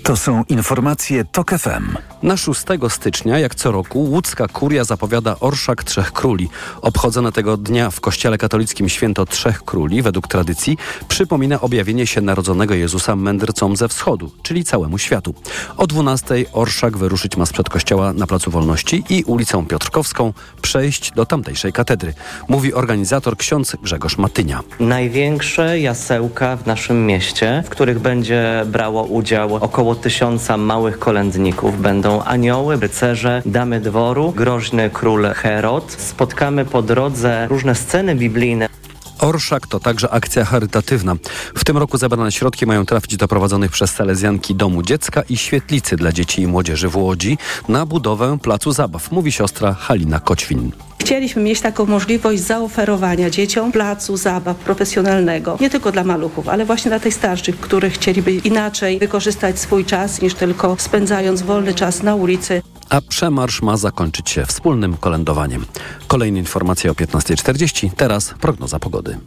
To 0.06 0.16
są 0.16 0.44
informacje 0.50 1.26
TOK 1.26 1.52
FM. 1.52 1.98
Na 2.24 2.38
6 2.38 2.62
stycznia, 2.90 3.40
jak 3.40 3.56
co 3.56 3.72
roku, 3.72 4.00
łódzka 4.00 4.48
kuria 4.48 4.84
zapowiada 4.84 5.36
Orszak 5.40 5.84
Trzech 5.84 6.12
Króli. 6.12 6.50
Obchodzone 6.82 7.32
tego 7.32 7.58
dnia 7.58 7.90
w 7.90 8.00
kościele 8.00 8.38
katolickim 8.38 8.90
święto 8.90 9.26
Trzech 9.26 9.64
Króli, 9.64 10.02
według 10.02 10.28
tradycji, 10.28 10.78
przypomina 11.08 11.62
objawienie 11.62 12.08
się 12.08 12.22
narodzonego 12.22 12.74
Jezusa 12.74 13.16
mędrcom 13.16 13.76
ze 13.76 13.88
wschodu, 13.88 14.32
czyli 14.44 14.64
całemu 14.64 14.98
światu. 14.98 15.34
O 15.78 15.88
12 15.88 16.46
Orszak 16.54 16.98
wyruszyć 16.98 17.38
ma 17.38 17.46
sprzed 17.46 17.70
kościoła 17.70 18.14
na 18.14 18.28
Placu 18.28 18.52
Wolności 18.52 19.04
i 19.10 19.24
ulicą 19.24 19.66
Piotrkowską 19.66 20.34
przejść 20.62 21.12
do 21.12 21.26
tamtejszej 21.26 21.74
katedry. 21.74 22.14
Mówi 22.48 22.74
organizator 22.74 23.38
ksiądz 23.38 23.76
Grzegorz 23.84 24.18
Matynia. 24.18 24.64
Największe 24.80 25.80
jasełka 25.80 26.58
w 26.58 26.66
naszym 26.66 27.06
mieście, 27.06 27.64
w 27.66 27.70
których 27.70 28.00
będzie 28.00 28.66
brało 28.66 29.04
udział 29.04 29.56
około 29.56 29.95
tysiąca 29.96 30.58
małych 30.58 31.00
kolędników. 31.00 31.82
Będą 31.82 32.24
anioły, 32.24 32.76
rycerze, 32.76 33.42
damy 33.46 33.80
dworu, 33.80 34.32
groźny 34.32 34.90
król 34.90 35.26
Herod. 35.34 35.92
Spotkamy 35.92 36.66
po 36.66 36.82
drodze 36.82 37.48
różne 37.50 37.76
sceny 37.76 38.16
biblijne. 38.16 38.70
Orszak 39.20 39.68
to 39.68 39.80
także 39.80 40.12
akcja 40.12 40.46
charytatywna. 40.46 41.16
W 41.58 41.64
tym 41.64 41.78
roku 41.78 41.98
zebrane 41.98 42.32
środki 42.32 42.66
mają 42.66 42.86
trafić 42.86 43.18
do 43.18 43.28
prowadzonych 43.28 43.72
przez 43.72 43.92
Salezjanki 43.92 44.56
Domu 44.56 44.84
Dziecka 44.84 45.22
i 45.30 45.38
Świetlicy 45.38 45.96
dla 45.96 46.12
dzieci 46.12 46.42
i 46.42 46.48
młodzieży 46.48 46.90
w 46.90 46.96
Łodzi 46.96 47.38
na 47.68 47.86
budowę 47.86 48.38
placu 48.42 48.72
zabaw, 48.72 49.12
mówi 49.12 49.32
siostra 49.32 49.74
Halina 49.74 50.20
Koćwin. 50.20 50.72
Chcieliśmy 51.02 51.42
mieć 51.42 51.62
taką 51.62 51.86
możliwość 51.86 52.42
zaoferowania 52.42 53.30
dzieciom 53.30 53.72
placu 53.72 54.18
zabaw 54.18 54.58
profesjonalnego, 54.58 55.58
nie 55.62 55.70
tylko 55.70 55.92
dla 55.92 56.04
maluchów, 56.04 56.50
ale 56.50 56.66
właśnie 56.66 56.90
dla 56.90 57.00
tych 57.00 57.14
starszych, 57.14 57.60
których 57.60 57.94
chcieliby 57.94 58.32
inaczej 58.32 59.00
wykorzystać 59.00 59.60
swój 59.60 59.86
czas 59.86 60.22
niż 60.22 60.34
tylko 60.34 60.76
spędzając 60.80 61.42
wolny 61.42 61.74
czas 61.74 62.04
na 62.04 62.16
ulicy. 62.16 62.62
A 62.90 63.02
przemarsz 63.02 63.62
ma 63.62 63.78
zakończyć 63.78 64.30
się 64.30 64.46
wspólnym 64.46 64.98
kolędowaniem. 64.98 65.66
Kolejne 66.08 66.40
informacje 66.40 66.92
o 66.92 66.94
15.40, 66.94 67.90
teraz 67.98 68.34
prognoza 68.42 68.80
pogody. 68.80 69.18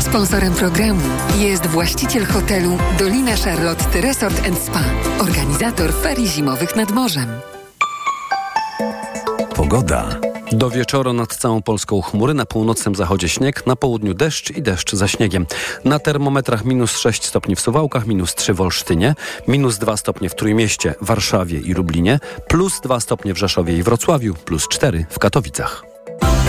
Sponsorem 0.00 0.54
programu 0.54 1.02
jest 1.38 1.66
właściciel 1.66 2.26
hotelu 2.26 2.78
Dolina 2.98 3.36
Charlotte 3.36 4.00
Resort 4.00 4.36
Spa, 4.64 4.84
organizator 5.20 5.92
ferii 5.92 6.28
zimowych 6.28 6.76
nad 6.76 6.90
morzem. 6.90 7.26
Pogoda. 9.54 10.25
Do 10.52 10.70
wieczoru 10.70 11.12
nad 11.12 11.36
całą 11.36 11.62
Polską 11.62 12.02
chmury, 12.02 12.34
na 12.34 12.46
północnym 12.46 12.94
zachodzie 12.94 13.28
śnieg, 13.28 13.66
na 13.66 13.76
południu 13.76 14.14
deszcz 14.14 14.50
i 14.50 14.62
deszcz 14.62 14.92
za 14.92 15.08
śniegiem. 15.08 15.46
Na 15.84 15.98
termometrach 15.98 16.64
minus 16.64 16.96
6 16.96 17.24
stopni 17.24 17.56
w 17.56 17.60
Suwałkach, 17.60 18.06
minus 18.06 18.34
3 18.34 18.54
w 18.54 18.60
Olsztynie, 18.60 19.14
minus 19.48 19.78
2 19.78 19.96
stopnie 19.96 20.28
w 20.28 20.34
Trójmieście, 20.34 20.94
Warszawie 21.00 21.58
i 21.58 21.72
Lublinie, 21.72 22.18
plus 22.48 22.80
2 22.80 23.00
stopnie 23.00 23.34
w 23.34 23.38
Rzeszowie 23.38 23.78
i 23.78 23.82
Wrocławiu, 23.82 24.34
plus 24.34 24.68
4 24.68 25.06
w 25.10 25.18
Katowicach. 25.18 25.84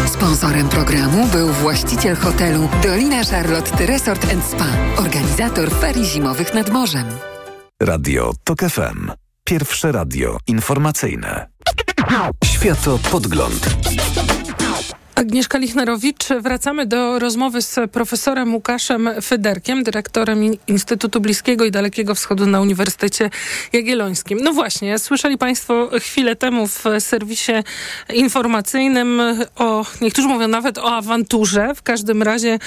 Sponsorem 0.07 0.69
programu 0.69 1.27
był 1.27 1.47
właściciel 1.47 2.15
hotelu 2.15 2.69
Dolina 2.83 3.23
Charlotte 3.23 3.85
Resort 3.85 4.27
Spa, 4.49 4.67
organizator 4.97 5.71
ferii 5.71 6.05
zimowych 6.05 6.53
nad 6.53 6.69
morzem. 6.69 7.05
Radio 7.81 8.33
TOK 8.43 8.59
FM. 8.59 9.11
Pierwsze 9.43 9.91
radio 9.91 10.37
informacyjne. 10.47 11.56
Światopodgląd. 12.45 13.69
Agnieszka 15.17 15.57
Lichnerowicz. 15.57 16.27
Wracamy 16.41 16.85
do 16.85 17.19
rozmowy 17.19 17.61
z 17.61 17.91
profesorem 17.91 18.53
Łukaszem 18.53 19.09
Fyderkiem, 19.21 19.83
dyrektorem 19.83 20.41
Instytutu 20.67 21.21
Bliskiego 21.21 21.65
i 21.65 21.71
Dalekiego 21.71 22.15
Wschodu 22.15 22.45
na 22.45 22.61
Uniwersytecie 22.61 23.29
Jagiellońskim. 23.73 24.39
No 24.41 24.53
właśnie, 24.53 24.99
słyszeli 24.99 25.37
Państwo 25.37 25.89
chwilę 25.99 26.35
temu 26.35 26.67
w 26.67 26.83
serwisie 26.99 27.51
informacyjnym 28.13 29.21
o, 29.55 29.85
niektórzy 30.01 30.27
mówią 30.27 30.47
nawet 30.47 30.77
o 30.77 30.95
awanturze, 30.95 31.75
w 31.75 31.81
każdym 31.81 32.23
razie 32.23 32.59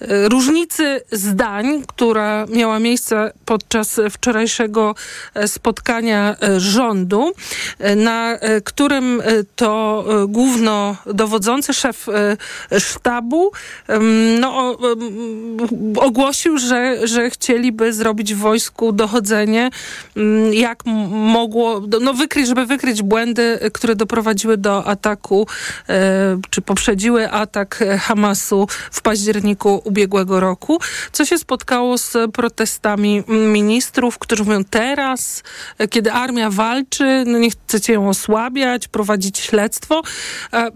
e, 0.00 0.28
różnicy 0.28 1.00
zdań, 1.12 1.82
która 1.86 2.46
miała 2.46 2.78
miejsce 2.78 3.32
podczas 3.44 4.00
wczorajszego 4.10 4.94
e, 5.34 5.48
spotkania 5.48 6.36
e, 6.42 6.60
rządu, 6.60 7.32
na 7.96 8.38
którym 8.64 9.22
to 9.56 10.04
głównodowodzący 10.28 11.74
szef 11.74 11.97
szef 11.98 12.08
e, 12.72 12.80
sztabu. 12.80 13.50
No, 14.40 14.78
ogłosił, 15.96 16.58
że, 16.58 17.06
że 17.06 17.30
chcieliby 17.30 17.92
zrobić 17.92 18.34
w 18.34 18.38
wojsku 18.38 18.92
dochodzenie, 18.92 19.70
jak 20.52 20.86
mogło, 21.10 21.82
no 22.00 22.14
wykryć, 22.14 22.46
żeby 22.46 22.66
wykryć 22.66 23.02
błędy, 23.02 23.58
które 23.72 23.96
doprowadziły 23.96 24.56
do 24.56 24.86
ataku, 24.86 25.46
e, 25.88 26.40
czy 26.50 26.62
poprzedziły 26.62 27.30
atak 27.30 27.84
Hamasu 28.00 28.66
w 28.90 29.02
październiku 29.02 29.82
ubiegłego 29.84 30.40
roku, 30.40 30.78
co 31.12 31.24
się 31.24 31.38
spotkało 31.38 31.98
z 31.98 32.16
protestami 32.32 33.22
ministrów, 33.28 34.18
którzy 34.18 34.44
mówią 34.44 34.64
teraz, 34.64 35.42
kiedy 35.90 36.12
armia 36.12 36.50
walczy, 36.50 37.24
no 37.26 37.38
nie 37.38 37.50
chcecie 37.50 37.92
ją 37.92 38.08
osłabiać, 38.08 38.88
prowadzić 38.88 39.38
śledztwo. 39.38 40.02
E, 40.52 40.70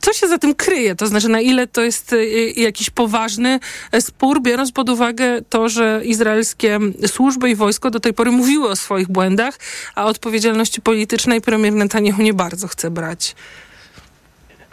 co 0.00 0.12
się 0.12 0.28
za 0.28 0.38
tym 0.38 0.49
tym 0.50 0.54
kryje? 0.54 0.94
To 0.94 1.06
znaczy, 1.06 1.28
na 1.28 1.40
ile 1.40 1.66
to 1.66 1.82
jest 1.82 2.12
y, 2.12 2.52
jakiś 2.56 2.90
poważny 2.90 3.60
e, 3.92 4.00
spór, 4.00 4.42
biorąc 4.42 4.72
pod 4.72 4.90
uwagę 4.90 5.42
to, 5.48 5.68
że 5.68 6.00
izraelskie 6.04 6.78
służby 7.06 7.50
i 7.50 7.54
wojsko 7.54 7.90
do 7.90 8.00
tej 8.00 8.14
pory 8.14 8.30
mówiły 8.30 8.68
o 8.68 8.76
swoich 8.76 9.08
błędach, 9.08 9.58
a 9.94 10.06
odpowiedzialności 10.06 10.80
politycznej 10.80 11.40
premier 11.40 11.72
Netanyahu 11.72 12.22
nie 12.22 12.34
bardzo 12.34 12.68
chce 12.68 12.90
brać. 12.90 13.34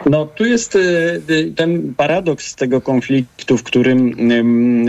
No 0.06 0.26
tu 0.26 0.44
jest 0.44 0.76
y, 0.76 1.22
y, 1.30 1.52
ten 1.56 1.94
paradoks 1.94 2.54
tego 2.54 2.80
konfliktu, 2.80 3.58
w 3.58 3.62
którym 3.62 4.14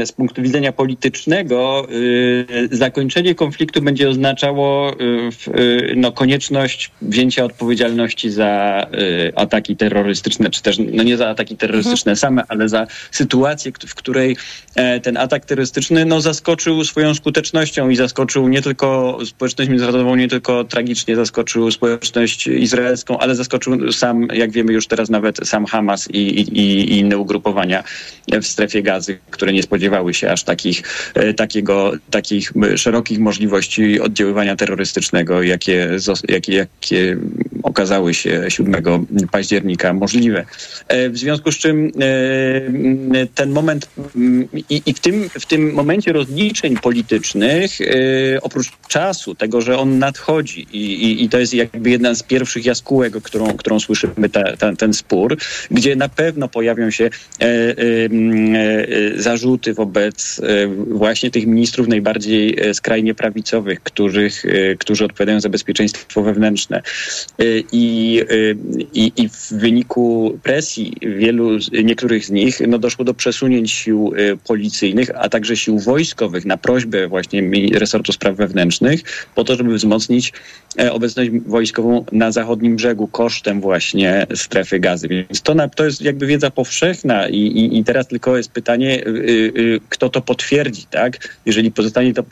z 0.06 0.12
punktu 0.12 0.41
widzenia 0.41 0.72
politycznego 0.72 1.88
y, 1.91 2.69
zakończenie 2.72 3.36
konfliktu 3.36 3.82
będzie 3.82 4.10
oznaczało 4.10 4.95
no, 5.95 6.12
konieczność 6.12 6.91
wzięcia 7.02 7.43
odpowiedzialności 7.43 8.32
za 8.32 8.86
ataki 9.36 9.76
terrorystyczne, 9.76 10.50
czy 10.50 10.62
też 10.62 10.80
no 10.80 11.04
nie 11.04 11.17
za 11.17 11.30
ataki 11.30 11.58
terrorystyczne 11.58 12.12
mhm. 12.12 12.17
same, 12.17 12.43
ale 12.48 12.69
za 12.69 12.88
sytuację, 13.12 13.72
w 13.88 13.95
której 13.95 14.38
e, 14.76 15.00
ten 15.00 15.17
atak 15.17 15.45
terrorystyczny 15.45 16.06
no, 16.06 16.22
zaskoczył 16.22 16.84
swoją 16.84 17.15
skutecznością 17.15 17.89
i 17.89 17.95
zaskoczył 17.95 18.48
nie 18.48 18.62
tylko 18.62 19.19
społeczność 19.26 19.69
międzynarodową, 19.69 20.15
nie 20.15 20.28
tylko 20.28 20.63
tragicznie 20.63 21.15
zaskoczył 21.15 21.72
społeczność 21.72 22.48
izraelską, 22.48 23.19
ale 23.19 23.36
zaskoczył 23.36 23.91
sam, 23.91 24.28
jak 24.34 24.52
wiemy 24.52 24.74
już 24.74 24.88
teraz, 24.88 24.98
teraz 24.99 25.09
nawet 25.09 25.38
sam 25.43 25.65
Hamas 25.65 26.07
i, 26.12 26.17
i, 26.17 26.59
i 26.59 26.99
inne 26.99 27.17
ugrupowania 27.17 27.83
w 28.41 28.45
strefie 28.45 28.83
gazy, 28.83 29.19
które 29.31 29.53
nie 29.53 29.63
spodziewały 29.63 30.13
się 30.13 30.31
aż 30.31 30.43
takich, 30.43 30.83
e, 31.13 31.33
takiego, 31.33 31.91
takich 32.12 32.53
szerokich 32.75 33.19
możliwości 33.19 33.99
oddziaływania 33.99 34.55
terrorystycznego, 34.55 35.43
jakie, 35.43 35.89
jakie, 36.27 36.53
jakie 36.53 37.17
okazały 37.63 38.13
się 38.13 38.45
7 38.47 38.75
października 39.31 39.93
możliwe. 39.93 40.45
E, 40.88 41.09
w 41.09 41.17
związku 41.17 41.51
z 41.51 41.57
czym 41.57 41.91
e, 43.15 43.27
ten 43.35 43.51
moment 43.51 43.89
i, 44.69 44.81
i 44.85 44.93
w, 44.93 44.99
tym, 44.99 45.29
w 45.29 45.45
tym 45.45 45.73
momencie 45.73 46.13
rozliczeń 46.13 46.77
politycznych, 46.77 47.71
oprócz 48.41 48.71
czasu, 48.88 49.35
tego, 49.35 49.62
że 49.62 49.77
on 49.77 49.99
nadchodzi 49.99 50.67
i, 50.71 50.77
i, 50.77 51.23
i 51.23 51.29
to 51.29 51.39
jest 51.39 51.53
jakby 51.53 51.89
jedna 51.89 52.15
z 52.15 52.23
pierwszych 52.23 52.65
jaskółek, 52.65 53.13
którą, 53.21 53.47
którą 53.47 53.79
słyszymy, 53.79 54.29
ta, 54.29 54.57
ta, 54.57 54.75
ten 54.75 54.88
spór, 54.93 55.38
gdzie 55.71 55.95
na 55.95 56.10
pewno 56.10 56.47
pojawią 56.47 56.91
się 56.91 57.06
e, 57.06 57.45
e, 57.45 57.45
e, 57.45 59.21
zarzuty 59.21 59.73
wobec 59.73 60.41
właśnie 60.88 61.32
tych 61.32 61.45
ministrów 61.45 61.88
najbardziej 61.88 62.58
skrajnie 62.73 63.15
prawicowych, 63.15 63.84
których, 63.84 64.43
którzy 64.80 65.06
odpowiadają 65.06 65.41
za 65.41 65.49
bezpieczeństwo 65.49 66.21
wewnętrzne. 66.21 66.82
I, 67.71 68.21
i, 68.93 69.12
i 69.17 69.30
w 69.30 69.52
wyniku 69.52 70.39
presji 70.43 70.93
wielu, 71.02 71.58
niektórych 71.84 72.25
z 72.25 72.30
nich 72.30 72.60
no 72.67 72.78
doszło 72.78 73.06
do 73.06 73.13
przesunięć 73.13 73.71
sił 73.71 74.13
policyjnych, 74.47 75.10
a 75.15 75.30
także 75.30 75.58
sił 75.58 75.80
wojskowych 75.80 76.45
na 76.45 76.58
prośbę 76.58 77.08
właśnie 77.08 77.43
resortu 77.73 78.12
spraw 78.12 78.36
wewnętrznych 78.36 79.30
po 79.36 79.43
to, 79.43 79.56
żeby 79.56 79.75
wzmocnić 79.75 80.34
obecność 80.91 81.32
wojskową 81.45 82.06
na 82.12 82.32
zachodnim 82.32 82.75
brzegu 82.75 83.08
kosztem 83.08 83.62
właśnie 83.62 84.28
strefy 84.36 84.79
gazy. 84.80 85.08
Więc 85.08 85.42
to, 85.42 85.56
to 85.76 85.86
jest 85.86 86.02
jakby 86.02 86.28
wiedza 86.28 86.52
powszechna 86.52 87.30
i, 87.30 87.38
i, 87.38 87.78
i 87.78 87.84
teraz 87.84 88.08
tylko 88.08 88.38
jest 88.38 88.52
pytanie, 88.52 89.08
y, 89.08 89.10
y, 89.58 89.80
kto 89.89 90.10
to 90.10 90.22
potwierdzi, 90.22 90.86
tak? 90.92 91.38
Jeżeli 91.46 91.72
pozostanie 91.72 92.13
to 92.13 92.24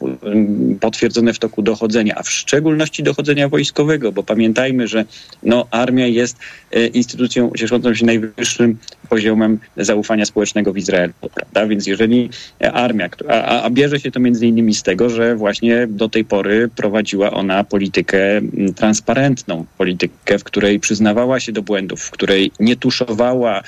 potwierdzone 0.80 1.34
w 1.34 1.40
toku 1.40 1.62
dochodzenia, 1.62 2.16
a 2.18 2.24
w 2.24 2.30
szczególności 2.30 3.04
dochodzenia 3.04 3.50
wojskowego, 3.50 4.12
bo 4.12 4.24
pamiętajmy, 4.24 4.88
że 4.88 5.06
no, 5.44 5.68
armia 5.72 6.08
jest 6.08 6.38
y, 6.76 6.88
instytucją 6.88 7.52
cieszącą 7.58 7.96
się 7.96 8.06
najwyższym 8.06 8.78
poziomem 9.10 9.60
zaufania 9.78 10.26
społecznego 10.26 10.74
w 10.74 10.78
Izraelu, 10.78 11.14
prawda? 11.36 11.68
Więc 11.68 11.88
jeżeli 11.88 12.30
armia, 12.74 13.10
a, 13.30 13.62
a 13.62 13.70
bierze 13.70 14.00
się 14.00 14.12
to 14.12 14.20
między 14.20 14.48
innymi 14.48 14.74
z 14.74 14.84
tego, 14.84 15.10
że 15.10 15.36
właśnie 15.36 15.88
do 15.88 16.10
tej 16.10 16.26
pory 16.26 16.70
prowadziła 16.76 17.32
ona 17.32 17.64
politykę 17.64 18.42
transparentną, 18.76 19.66
politykę, 19.78 20.40
w 20.40 20.44
której 20.44 20.80
przyznawała 20.80 21.40
się 21.40 21.52
do 21.52 21.62
błędów, 21.62 22.02
w 22.02 22.12
której 22.12 22.37
nie 22.60 22.76
tuszowała 22.76 23.64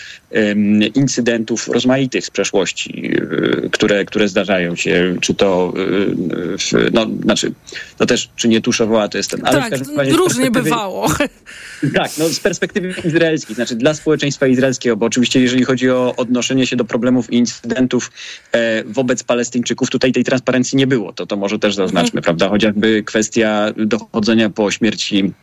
incydentów 0.95 1.67
rozmaitych 1.67 2.25
z 2.25 2.29
przeszłości, 2.29 3.11
y, 3.65 3.69
które, 3.71 4.05
które 4.05 4.27
zdarzają 4.27 4.75
się, 4.75 5.15
czy 5.21 5.33
to, 5.33 5.73
y, 5.77 6.91
no, 6.93 7.07
znaczy, 7.23 7.53
to 7.97 8.05
też, 8.05 8.29
czy 8.35 8.47
nie 8.47 8.61
tuszowała, 8.61 9.07
to 9.07 9.17
jest 9.17 9.31
ten... 9.31 9.41
Ale 9.43 9.69
tak, 9.69 9.79
różnie 10.11 10.51
bywało. 10.51 11.07
Tak, 11.95 12.11
no 12.17 12.29
z 12.29 12.39
perspektywy 12.39 12.93
izraelskiej, 13.05 13.55
znaczy 13.55 13.75
dla 13.75 13.93
społeczeństwa 13.93 14.47
izraelskiego, 14.47 14.97
bo 14.97 15.05
oczywiście 15.05 15.41
jeżeli 15.41 15.63
chodzi 15.65 15.89
o 15.89 16.13
odnoszenie 16.17 16.67
się 16.67 16.75
do 16.75 16.85
problemów 16.85 17.33
i 17.33 17.35
incydentów 17.35 18.11
e, 18.51 18.83
wobec 18.83 19.23
Palestyńczyków, 19.23 19.89
tutaj 19.89 20.11
tej 20.11 20.23
transparencji 20.23 20.77
nie 20.77 20.87
było, 20.87 21.13
to 21.13 21.25
to 21.25 21.35
może 21.35 21.59
też 21.59 21.75
zaznaczmy, 21.75 22.19
mhm. 22.19 22.23
prawda? 22.23 22.49
Chociażby 22.49 23.03
kwestia 23.03 23.73
dochodzenia 23.77 24.49
po 24.49 24.71
śmierci 24.71 25.33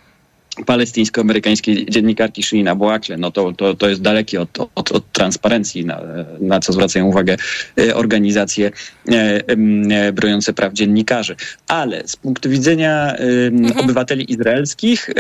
palestyńsko-amerykańskiej 0.64 1.90
dziennikarki 1.90 2.42
Shirina 2.42 2.74
Boakle, 2.74 3.16
no 3.16 3.30
to, 3.30 3.52
to, 3.52 3.74
to 3.74 3.88
jest 3.88 4.02
dalekie 4.02 4.40
od, 4.40 4.58
od, 4.74 4.92
od 4.92 5.12
transparencji, 5.12 5.84
na, 5.84 6.00
na, 6.40 6.60
co 6.60 6.72
zwracają 6.72 7.06
uwagę 7.06 7.36
e, 7.78 7.94
organizacje 7.94 8.70
e, 9.08 9.42
e, 9.48 10.12
broniące 10.12 10.52
praw 10.52 10.72
dziennikarzy. 10.72 11.36
Ale 11.68 12.08
z 12.08 12.16
punktu 12.16 12.50
widzenia 12.50 13.14
mhm. 13.16 13.80
obywateli 13.84 14.32
izraelskich, 14.32 15.10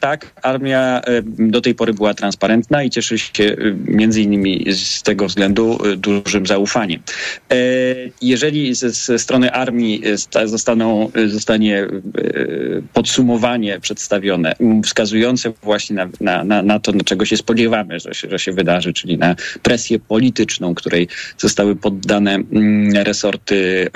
tak, 0.00 0.32
armia 0.42 1.02
do 1.38 1.60
tej 1.60 1.74
pory 1.74 1.94
była 1.94 2.14
transparentna 2.14 2.82
i 2.82 2.90
cieszy 2.90 3.18
się 3.18 3.56
między 3.84 4.22
innymi 4.22 4.66
z 4.72 5.02
tego 5.02 5.26
względu 5.26 5.78
dużym 5.96 6.46
zaufaniem. 6.46 7.00
Jeżeli 8.22 8.74
ze, 8.74 8.90
ze 8.90 9.18
strony 9.18 9.52
armii 9.52 10.02
zostaną, 10.44 11.10
zostanie 11.26 11.86
podsumowanie 12.92 13.80
przedstawione, 13.80 14.54
wskazujące 14.86 15.52
właśnie 15.62 15.96
na, 15.96 16.08
na, 16.20 16.44
na, 16.44 16.62
na 16.62 16.80
to, 16.80 16.92
czego 17.04 17.24
się 17.24 17.36
spodziewamy, 17.36 18.00
że 18.00 18.14
się, 18.14 18.28
że 18.30 18.38
się 18.38 18.52
wydarzy, 18.52 18.92
czyli 18.92 19.18
na 19.18 19.36
presję 19.62 19.98
polityczną, 19.98 20.74
której 20.74 21.08
zostały 21.38 21.76
poddane 21.76 22.34
mm, 22.34 22.92
resorty 23.04 23.88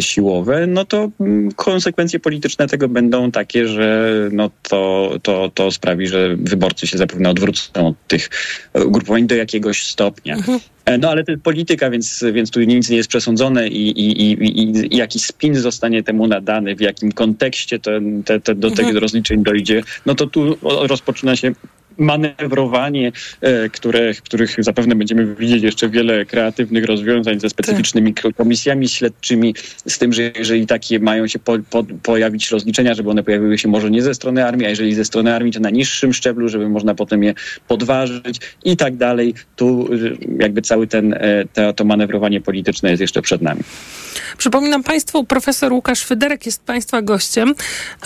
siłowe, 0.00 0.66
no 0.66 0.84
to 0.84 1.10
mm, 1.20 1.52
konsekwencje 1.52 2.20
polityczne 2.20 2.66
tego 2.66 2.88
będą 2.88 3.30
takie, 3.30 3.68
że 3.68 4.12
no 4.32 4.50
to, 4.62 5.12
to, 5.22 5.50
to 5.54 5.70
sprawi, 5.70 6.08
że 6.08 6.36
wyborcy 6.36 6.86
się 6.86 6.98
zapewne 6.98 7.30
odwrócą 7.30 7.86
od 7.86 8.06
tych 8.06 8.30
ugrupowań 8.74 9.26
do 9.26 9.34
jakiegoś 9.34 9.86
stopnia. 9.86 10.34
Mhm. 10.34 10.60
E, 10.86 10.98
no 10.98 11.10
ale 11.10 11.24
to 11.24 11.32
jest 11.32 11.44
polityka, 11.44 11.90
więc, 11.90 12.24
więc 12.32 12.50
tu 12.50 12.60
nic 12.60 12.90
nie 12.90 12.96
jest 12.96 13.08
przesądzone 13.08 13.68
i, 13.68 13.88
i, 13.88 14.22
i, 14.22 14.94
i 14.94 14.96
jakiś 14.96 15.22
spin 15.22 15.54
zostanie 15.54 16.02
temu 16.02 16.26
nadany, 16.26 16.76
w 16.76 16.80
jakim 16.80 17.12
kontekście 17.12 17.78
to, 17.78 17.90
te, 18.24 18.40
te, 18.40 18.54
do 18.54 18.68
mhm. 18.68 18.88
tych 18.88 19.02
rozliczeń 19.02 19.42
dojdzie, 19.42 19.82
no 20.06 20.14
to 20.14 20.26
tu 20.26 20.56
rozpoczyna 20.62 21.36
się 21.36 21.52
manewrowanie, 21.98 23.12
e, 23.40 23.68
które, 23.68 24.14
których 24.14 24.56
zapewne 24.58 24.94
będziemy 24.94 25.34
widzieć 25.34 25.62
jeszcze 25.62 25.88
wiele 25.88 26.24
kreatywnych 26.24 26.84
rozwiązań 26.84 27.40
ze 27.40 27.50
specyficznymi 27.50 28.14
komisjami 28.36 28.88
śledczymi, 28.88 29.54
z 29.86 29.98
tym, 29.98 30.12
że 30.12 30.22
jeżeli 30.38 30.66
takie 30.66 31.00
mają 31.00 31.26
się 31.26 31.38
po, 31.38 31.58
po, 31.70 31.84
pojawić 32.02 32.50
rozliczenia, 32.50 32.94
żeby 32.94 33.10
one 33.10 33.22
pojawiły 33.22 33.58
się 33.58 33.68
może 33.68 33.90
nie 33.90 34.02
ze 34.02 34.14
strony 34.14 34.44
armii, 34.46 34.66
a 34.66 34.68
jeżeli 34.68 34.94
ze 34.94 35.04
strony 35.04 35.34
armii, 35.34 35.52
to 35.52 35.60
na 35.60 35.70
niższym 35.70 36.12
szczeblu, 36.12 36.48
żeby 36.48 36.68
można 36.68 36.94
potem 36.94 37.22
je 37.22 37.34
podważyć 37.68 38.40
i 38.64 38.76
tak 38.76 38.96
dalej. 38.96 39.34
Tu 39.56 39.88
jakby 40.38 40.62
cały 40.62 40.86
ten, 40.86 41.14
e, 41.14 41.44
to, 41.52 41.72
to 41.72 41.84
manewrowanie 41.84 42.40
polityczne 42.40 42.90
jest 42.90 43.00
jeszcze 43.00 43.22
przed 43.22 43.42
nami. 43.42 43.60
Przypominam 44.38 44.82
Państwu, 44.82 45.24
profesor 45.24 45.72
Łukasz 45.72 46.04
Fyderek 46.04 46.46
jest 46.46 46.62
Państwa 46.62 47.02
gościem, 47.02 47.54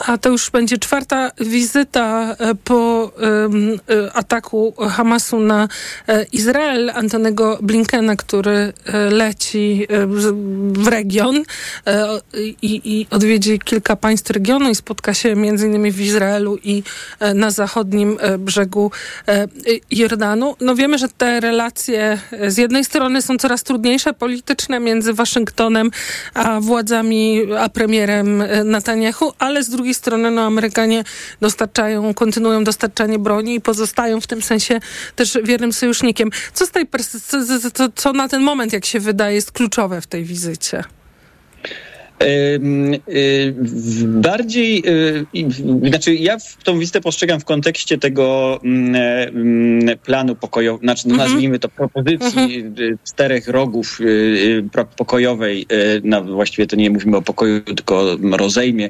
a 0.06 0.18
to 0.18 0.28
już 0.28 0.50
będzie 0.50 0.78
czwarta 0.78 1.30
wizyta 1.40 2.36
e, 2.38 2.54
po 2.54 3.12
e, 3.88 4.12
ataku 4.12 4.74
Hamasu 4.90 5.40
na 5.40 5.68
e, 6.08 6.26
Izrael 6.32 6.90
Antonego 6.90 7.58
Blinkena, 7.62 8.16
który 8.16 8.72
leci 9.10 9.86
w 10.72 10.88
region 10.88 11.42
i, 12.62 12.80
i 12.84 13.06
odwiedzi 13.10 13.58
kilka 13.58 13.96
państw 13.96 14.30
regionu 14.30 14.70
i 14.70 14.74
spotka 14.74 15.14
się 15.14 15.28
innymi 15.46 15.92
w 15.92 16.00
Izraelu 16.00 16.58
i 16.64 16.82
na 17.34 17.50
zachodnim 17.50 18.18
brzegu 18.38 18.90
Jordanu. 19.90 20.56
No 20.60 20.74
wiemy, 20.74 20.98
że 20.98 21.08
te 21.08 21.40
relacje 21.40 22.18
z 22.48 22.58
jednej 22.58 22.84
strony 22.84 23.22
są 23.22 23.36
coraz 23.36 23.62
trudniejsze 23.62 24.12
polityczne 24.12 24.80
między 24.80 25.12
Waszyngtonem 25.12 25.90
a 26.34 26.60
władzami, 26.60 27.42
a 27.58 27.68
premierem 27.68 28.42
e, 28.42 28.64
Netanyahu, 28.64 29.32
ale 29.38 29.62
z 29.62 29.68
drugiej 29.68 29.94
strony 29.94 30.30
no, 30.30 30.42
Amerykanie 30.42 31.04
dostarczają, 31.40 32.14
kontynuują 32.14 32.64
dostarczanie 32.64 33.18
broni 33.18 33.54
i 33.54 33.60
pozostają 33.60 34.20
w 34.20 34.26
tym 34.26 34.42
sensie 34.42 34.80
też 35.16 35.38
wiernym 35.44 35.72
sojusznikiem. 35.72 36.30
Co, 36.52 36.66
z 36.66 36.70
tej 36.70 36.86
co, 37.74 37.88
co 37.94 38.12
na 38.12 38.28
ten 38.28 38.42
moment, 38.42 38.72
jak 38.72 38.84
się 38.84 39.00
wydaje, 39.00 39.34
jest 39.34 39.52
kluczowe 39.52 40.00
w 40.00 40.06
tej 40.06 40.24
wizycie? 40.24 40.84
Y, 42.22 43.54
bardziej, 44.06 44.82
y, 44.86 45.88
znaczy 45.88 46.14
ja 46.14 46.36
tą 46.64 46.78
wizytę 46.78 47.00
postrzegam 47.00 47.40
w 47.40 47.44
kontekście 47.44 47.98
tego 47.98 48.58
mm, 48.64 48.94
mm, 48.94 49.98
planu 49.98 50.36
pokojowego, 50.36 50.84
znaczy 50.84 51.08
no 51.08 51.16
nazwijmy 51.16 51.58
to 51.58 51.68
propozycji 51.68 52.60
mhm. 52.60 52.98
czterech 53.04 53.48
rogów 53.48 53.98
pokojowej, 54.96 55.66
no 56.04 56.24
właściwie 56.24 56.66
to 56.66 56.76
nie 56.76 56.90
mówimy 56.90 57.16
o 57.16 57.22
pokoju, 57.22 57.60
tylko 57.60 58.16
rozejmie 58.32 58.88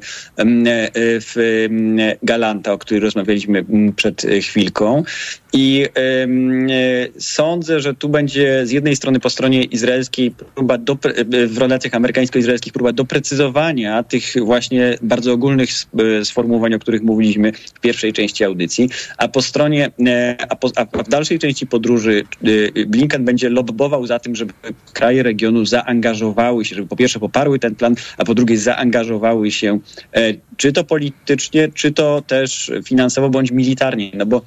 w 0.99 1.67
Galanta, 2.23 2.73
o 2.73 2.79
której 2.79 3.01
rozmawialiśmy 3.01 3.65
przed 3.97 4.27
chwilką. 4.43 5.03
I 5.53 5.87
sądzę, 7.19 7.81
że 7.81 7.95
tu 7.95 8.09
będzie 8.09 8.67
z 8.67 8.71
jednej 8.71 8.97
strony 8.97 9.21
po 9.21 9.31
stronie 9.31 9.65
izraelskiej 9.65 10.31
próba 10.55 10.79
do, 10.79 10.99
w 11.49 11.59
relacjach 11.59 11.95
amerykańsko-izraelskich 11.95 12.73
próba 12.73 12.93
doprecyzowania 12.93 13.20
tych 14.09 14.35
właśnie 14.45 14.99
bardzo 15.03 15.33
ogólnych 15.33 15.71
sformułowań, 16.25 16.75
o 16.75 16.79
których 16.79 17.03
mówiliśmy 17.03 17.53
w 17.53 17.81
pierwszej 17.81 18.13
części 18.13 18.45
audycji, 18.45 18.89
a 19.19 19.29
po 19.29 19.43
stronie, 19.43 19.91
e, 20.07 20.37
a, 20.49 20.57
po, 20.57 20.71
a 20.77 21.03
w 21.03 21.09
dalszej 21.09 21.39
części 21.39 21.67
podróży 21.67 22.25
y, 22.47 22.87
Blinken 22.87 23.25
będzie 23.25 23.49
lobbował 23.49 24.07
za 24.07 24.19
tym, 24.19 24.37
żeby 24.37 24.53
kraje 24.93 25.23
regionu 25.23 25.65
zaangażowały 25.65 26.65
się, 26.65 26.75
żeby 26.75 26.89
po 26.89 26.97
pierwsze 26.97 27.21
poparły 27.21 27.59
ten 27.59 27.75
plan, 27.75 27.95
a 28.19 28.25
po 28.25 28.35
drugie 28.35 28.59
zaangażowały 28.59 29.51
się 29.51 29.79
e, 30.15 30.35
czy 30.57 30.73
to 30.73 30.85
politycznie, 30.85 31.69
czy 31.75 31.93
to 31.93 32.23
też 32.27 32.73
finansowo 32.85 33.31
bądź 33.31 33.51
militarnie, 33.51 34.11
no 34.15 34.27
bo 34.27 34.43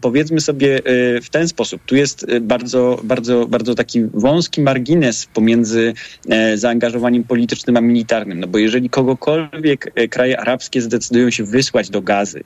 powiedzmy 0.00 0.40
sobie 0.40 0.76
e, 0.76 1.20
w 1.20 1.30
ten 1.30 1.48
sposób, 1.48 1.82
tu 1.86 1.96
jest 1.96 2.26
e, 2.28 2.40
bardzo, 2.40 3.00
bardzo, 3.04 3.46
bardzo 3.46 3.74
taki 3.74 4.04
wąski 4.14 4.60
margines 4.60 5.26
pomiędzy 5.26 5.94
e, 6.28 6.56
zaangażowaniem 6.58 7.24
politycznym 7.24 7.51
a 7.76 7.80
militarnym, 7.80 8.40
no 8.40 8.46
bo 8.46 8.58
jeżeli 8.58 8.90
kogokolwiek 8.90 9.92
kraje 10.10 10.40
arabskie 10.40 10.82
zdecydują 10.82 11.30
się 11.30 11.44
wysłać 11.44 11.90
do 11.90 12.02
gazy, 12.02 12.44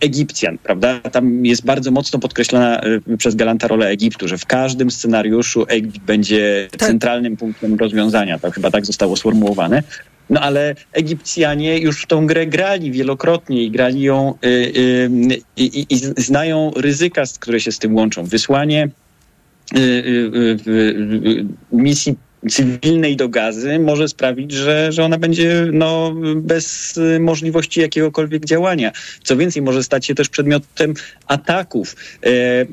Egipcjan, 0.00 0.58
prawda? 0.58 1.00
Tam 1.00 1.46
jest 1.46 1.64
bardzo 1.64 1.90
mocno 1.90 2.18
podkreślana 2.18 2.80
przez 3.18 3.34
Galanta 3.34 3.68
rola 3.68 3.86
Egiptu, 3.86 4.28
że 4.28 4.38
w 4.38 4.46
każdym 4.46 4.90
scenariuszu 4.90 5.64
Egipt 5.68 5.98
będzie 5.98 6.68
tak. 6.70 6.88
centralnym 6.88 7.36
punktem 7.36 7.74
rozwiązania. 7.74 8.38
To 8.38 8.50
chyba 8.50 8.70
tak 8.70 8.86
zostało 8.86 9.16
sformułowane. 9.16 9.82
No 10.30 10.40
ale 10.40 10.74
Egipcjanie 10.92 11.78
już 11.78 12.02
w 12.02 12.06
tą 12.06 12.26
grę 12.26 12.46
grali 12.46 12.92
wielokrotnie 12.92 13.62
i 13.62 13.70
grali 13.70 14.02
ją 14.02 14.34
y, 14.44 14.48
y, 14.48 15.10
i, 15.56 15.86
i 15.90 15.96
znają 15.96 16.70
ryzyka, 16.76 17.22
które 17.40 17.60
się 17.60 17.72
z 17.72 17.78
tym 17.78 17.96
łączą. 17.96 18.24
Wysłanie 18.24 18.88
y, 19.76 21.46
misji 21.72 22.16
cywilnej 22.48 23.16
do 23.16 23.28
gazy 23.28 23.78
może 23.78 24.08
sprawić, 24.08 24.52
że, 24.52 24.92
że 24.92 25.04
ona 25.04 25.18
będzie 25.18 25.66
no, 25.72 26.14
bez 26.36 26.94
możliwości 27.20 27.80
jakiegokolwiek 27.80 28.44
działania. 28.44 28.92
Co 29.22 29.36
więcej, 29.36 29.62
może 29.62 29.82
stać 29.82 30.06
się 30.06 30.14
też 30.14 30.28
przedmiotem 30.28 30.94
ataków 31.26 31.96
e, 32.22 32.30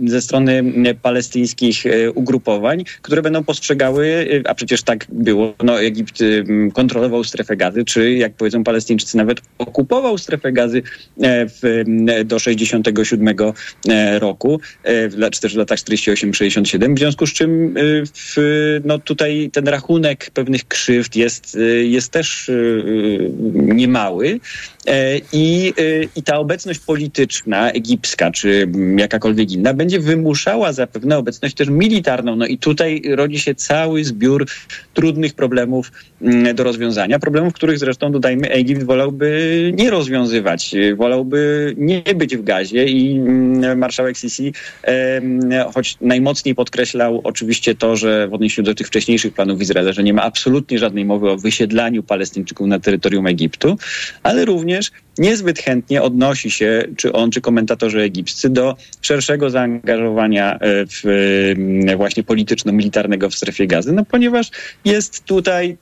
ze 0.09 0.21
strony 0.21 0.63
palestyńskich 1.01 1.85
e, 1.85 2.11
ugrupowań, 2.11 2.83
które 3.01 3.21
będą 3.21 3.43
postrzegały, 3.43 4.27
e, 4.45 4.49
a 4.49 4.55
przecież 4.55 4.83
tak 4.83 5.05
było, 5.09 5.53
no, 5.63 5.81
Egipt 5.81 6.23
kontrolował 6.73 7.23
strefę 7.23 7.55
gazy, 7.55 7.85
czy 7.85 8.13
jak 8.13 8.33
powiedzą 8.33 8.63
Palestyńczycy, 8.63 9.17
nawet 9.17 9.41
okupował 9.57 10.17
strefę 10.17 10.51
gazy 10.51 10.81
w, 11.21 11.83
do 12.25 12.39
67 12.39 13.35
roku, 14.19 14.59
czy 15.31 15.41
też 15.41 15.53
w 15.53 15.57
latach 15.57 15.79
48-67, 15.79 16.95
w 16.95 16.99
związku 16.99 17.27
z 17.27 17.33
czym 17.33 17.73
w, 18.13 18.35
no, 18.85 18.99
tutaj 18.99 19.49
ten 19.57 19.67
rachunek 19.67 20.29
pewnych 20.33 20.67
krzywd 20.67 21.15
jest, 21.15 21.55
y, 21.55 21.87
jest 21.87 22.11
też 22.11 22.49
y, 22.49 22.53
y, 22.53 23.31
niemały. 23.53 24.39
E, 24.87 25.17
I, 25.33 25.73
I 26.15 26.23
ta 26.23 26.37
obecność 26.37 26.79
polityczna, 26.79 27.71
egipska 27.71 28.31
czy 28.31 28.69
jakakolwiek 28.97 29.51
inna, 29.51 29.73
będzie 29.73 29.99
wymuszała 29.99 30.73
zapewne 30.73 31.17
obecność 31.17 31.55
też 31.55 31.69
militarną. 31.69 32.35
No 32.35 32.45
i 32.45 32.57
tutaj 32.57 33.01
rodzi 33.15 33.39
się 33.39 33.55
cały 33.55 34.03
zbiór 34.03 34.47
trudnych 34.93 35.33
problemów 35.33 35.91
mm, 36.21 36.55
do 36.55 36.63
rozwiązania. 36.63 37.19
Problemów, 37.19 37.53
których 37.53 37.79
zresztą, 37.79 38.11
dodajmy, 38.11 38.49
Egipt 38.49 38.83
wolałby 38.83 39.71
nie 39.75 39.89
rozwiązywać. 39.89 40.75
Wolałby 40.95 41.73
nie 41.77 42.03
być 42.15 42.37
w 42.37 42.43
gazie 42.43 42.85
i 42.85 43.17
mm, 43.17 43.77
marszałek 43.77 44.17
Sisi, 44.17 44.53
choć 45.73 45.97
najmocniej 46.01 46.55
podkreślał 46.55 47.21
oczywiście 47.23 47.75
to, 47.75 47.95
że 47.95 48.27
w 48.27 48.33
odniesieniu 48.33 48.65
do 48.65 48.75
tych 48.75 48.87
wcześniejszych 48.87 49.33
planów 49.33 49.61
Izraela, 49.61 49.91
że 49.91 50.03
nie 50.03 50.13
ma 50.13 50.23
absolutnie 50.23 50.79
żadnej 50.79 51.05
mowy 51.05 51.29
o 51.29 51.37
wysiedlaniu 51.37 52.03
Palestyńczyków 52.03 52.67
na 52.67 52.79
terytorium 52.79 53.27
Egiptu, 53.27 53.77
ale 54.23 54.45
również 54.45 54.76
niezbyt 55.17 55.59
chętnie 55.59 56.01
odnosi 56.01 56.51
się, 56.51 56.83
czy 56.97 57.13
on, 57.13 57.31
czy 57.31 57.41
komentatorzy 57.41 58.01
egipscy, 58.01 58.49
do 58.49 58.75
szerszego 59.01 59.49
zaangażowania 59.49 60.53
e, 60.53 60.59
w, 60.85 61.03
właśnie 61.97 62.23
polityczno-militarnego 62.23 63.29
w 63.29 63.35
strefie 63.35 63.67
gazy, 63.67 63.93
no 63.93 64.05
ponieważ 64.05 64.51
jest 64.85 65.23
tutaj 65.23 65.77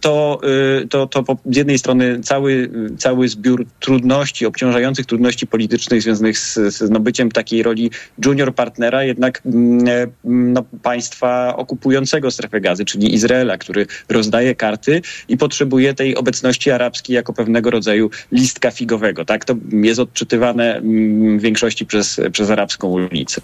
to, 0.00 0.40
y, 0.82 0.88
to, 0.88 1.06
to 1.06 1.24
z 1.46 1.56
jednej 1.56 1.78
strony 1.78 2.20
cały, 2.20 2.70
cały 2.98 3.28
zbiór 3.28 3.66
trudności, 3.80 4.46
obciążających 4.46 5.06
trudności 5.06 5.46
politycznych 5.46 6.02
związanych 6.02 6.38
z, 6.38 6.54
z 6.54 7.32
takiej 7.34 7.62
roli 7.62 7.90
junior 8.24 8.54
partnera, 8.54 9.04
jednak 9.04 9.42
mm, 9.46 9.88
e, 9.88 10.06
no, 10.24 10.64
państwa 10.82 11.56
okupującego 11.56 12.30
strefę 12.30 12.60
gazy, 12.60 12.84
czyli 12.84 13.14
Izraela, 13.14 13.58
który 13.58 13.86
rozdaje 14.08 14.54
karty 14.54 15.02
i 15.28 15.36
potrzebuje 15.36 15.94
tej 15.94 16.16
obecności 16.16 16.70
arabskiej 16.70 17.16
jako 17.16 17.32
pewnego 17.32 17.70
rodzaju 17.70 18.10
listka 18.32 18.70
figowego. 18.70 19.24
Tak 19.24 19.44
to 19.44 19.54
jest 19.70 20.00
odczytywane 20.00 20.76
mm, 20.76 21.38
w 21.38 21.42
większości 21.42 21.86
przez, 21.86 22.20
przez 22.32 22.50
arabską 22.50 22.88
ulicę. 22.88 23.40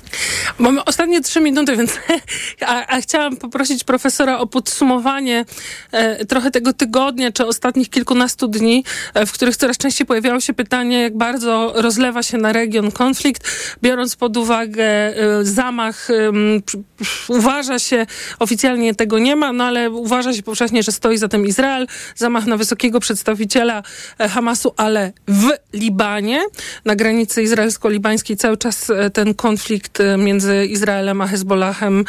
Mamy 0.58 0.84
ostatnie 0.84 1.20
trzy 1.20 1.40
minuty, 1.40 1.76
więc 1.76 1.98
a, 2.60 2.86
a 2.86 3.00
chciałam 3.00 3.36
poprosić 3.36 3.84
profesora 3.84 4.38
o 4.38 4.46
podsumowanie 4.46 5.44
trochę 6.28 6.50
tego 6.50 6.72
tygodnia, 6.72 7.32
czy 7.32 7.46
ostatnich 7.46 7.90
kilkunastu 7.90 8.48
dni, 8.48 8.84
e, 9.14 9.26
w 9.26 9.32
których 9.32 9.56
coraz 9.56 9.78
częściej 9.78 10.06
pojawiało 10.06 10.40
się 10.40 10.52
pytanie, 10.52 11.02
jak 11.02 11.16
bardzo 11.16 11.72
rozlewa 11.76 12.22
się 12.22 12.38
na 12.38 12.52
region 12.52 12.90
konflikt, 12.90 13.42
biorąc 13.82 14.16
pod 14.16 14.36
uwagę 14.36 14.84
e, 14.84 15.44
zamach, 15.44 16.08
uważa 17.28 17.78
się, 17.78 18.06
oficjalnie 18.38 18.94
tego 18.94 19.18
nie 19.18 19.36
ma, 19.36 19.52
no 19.52 19.64
ale 19.64 19.90
uważa 19.90 20.32
się 20.32 20.42
powszechnie, 20.42 20.82
że 20.82 20.92
stoi 20.92 21.18
za 21.18 21.28
tym 21.28 21.46
Izrael, 21.46 21.86
zamach 22.16 22.46
na 22.46 22.56
wysokiego 22.56 23.00
przedstawiciela 23.00 23.82
Hamasu, 24.18 24.74
ale 24.76 25.12
w 25.28 25.48
Libanie, 25.72 26.42
na 26.84 26.96
granicy 26.96 27.42
izraelsko-libańskiej 27.42 28.36
cały 28.36 28.56
czas 28.56 28.92
ten 29.12 29.34
konflikt 29.34 29.98
między 30.18 30.66
Izraelem 30.66 31.20
a 31.20 31.26
Hezbollahem 31.26 32.04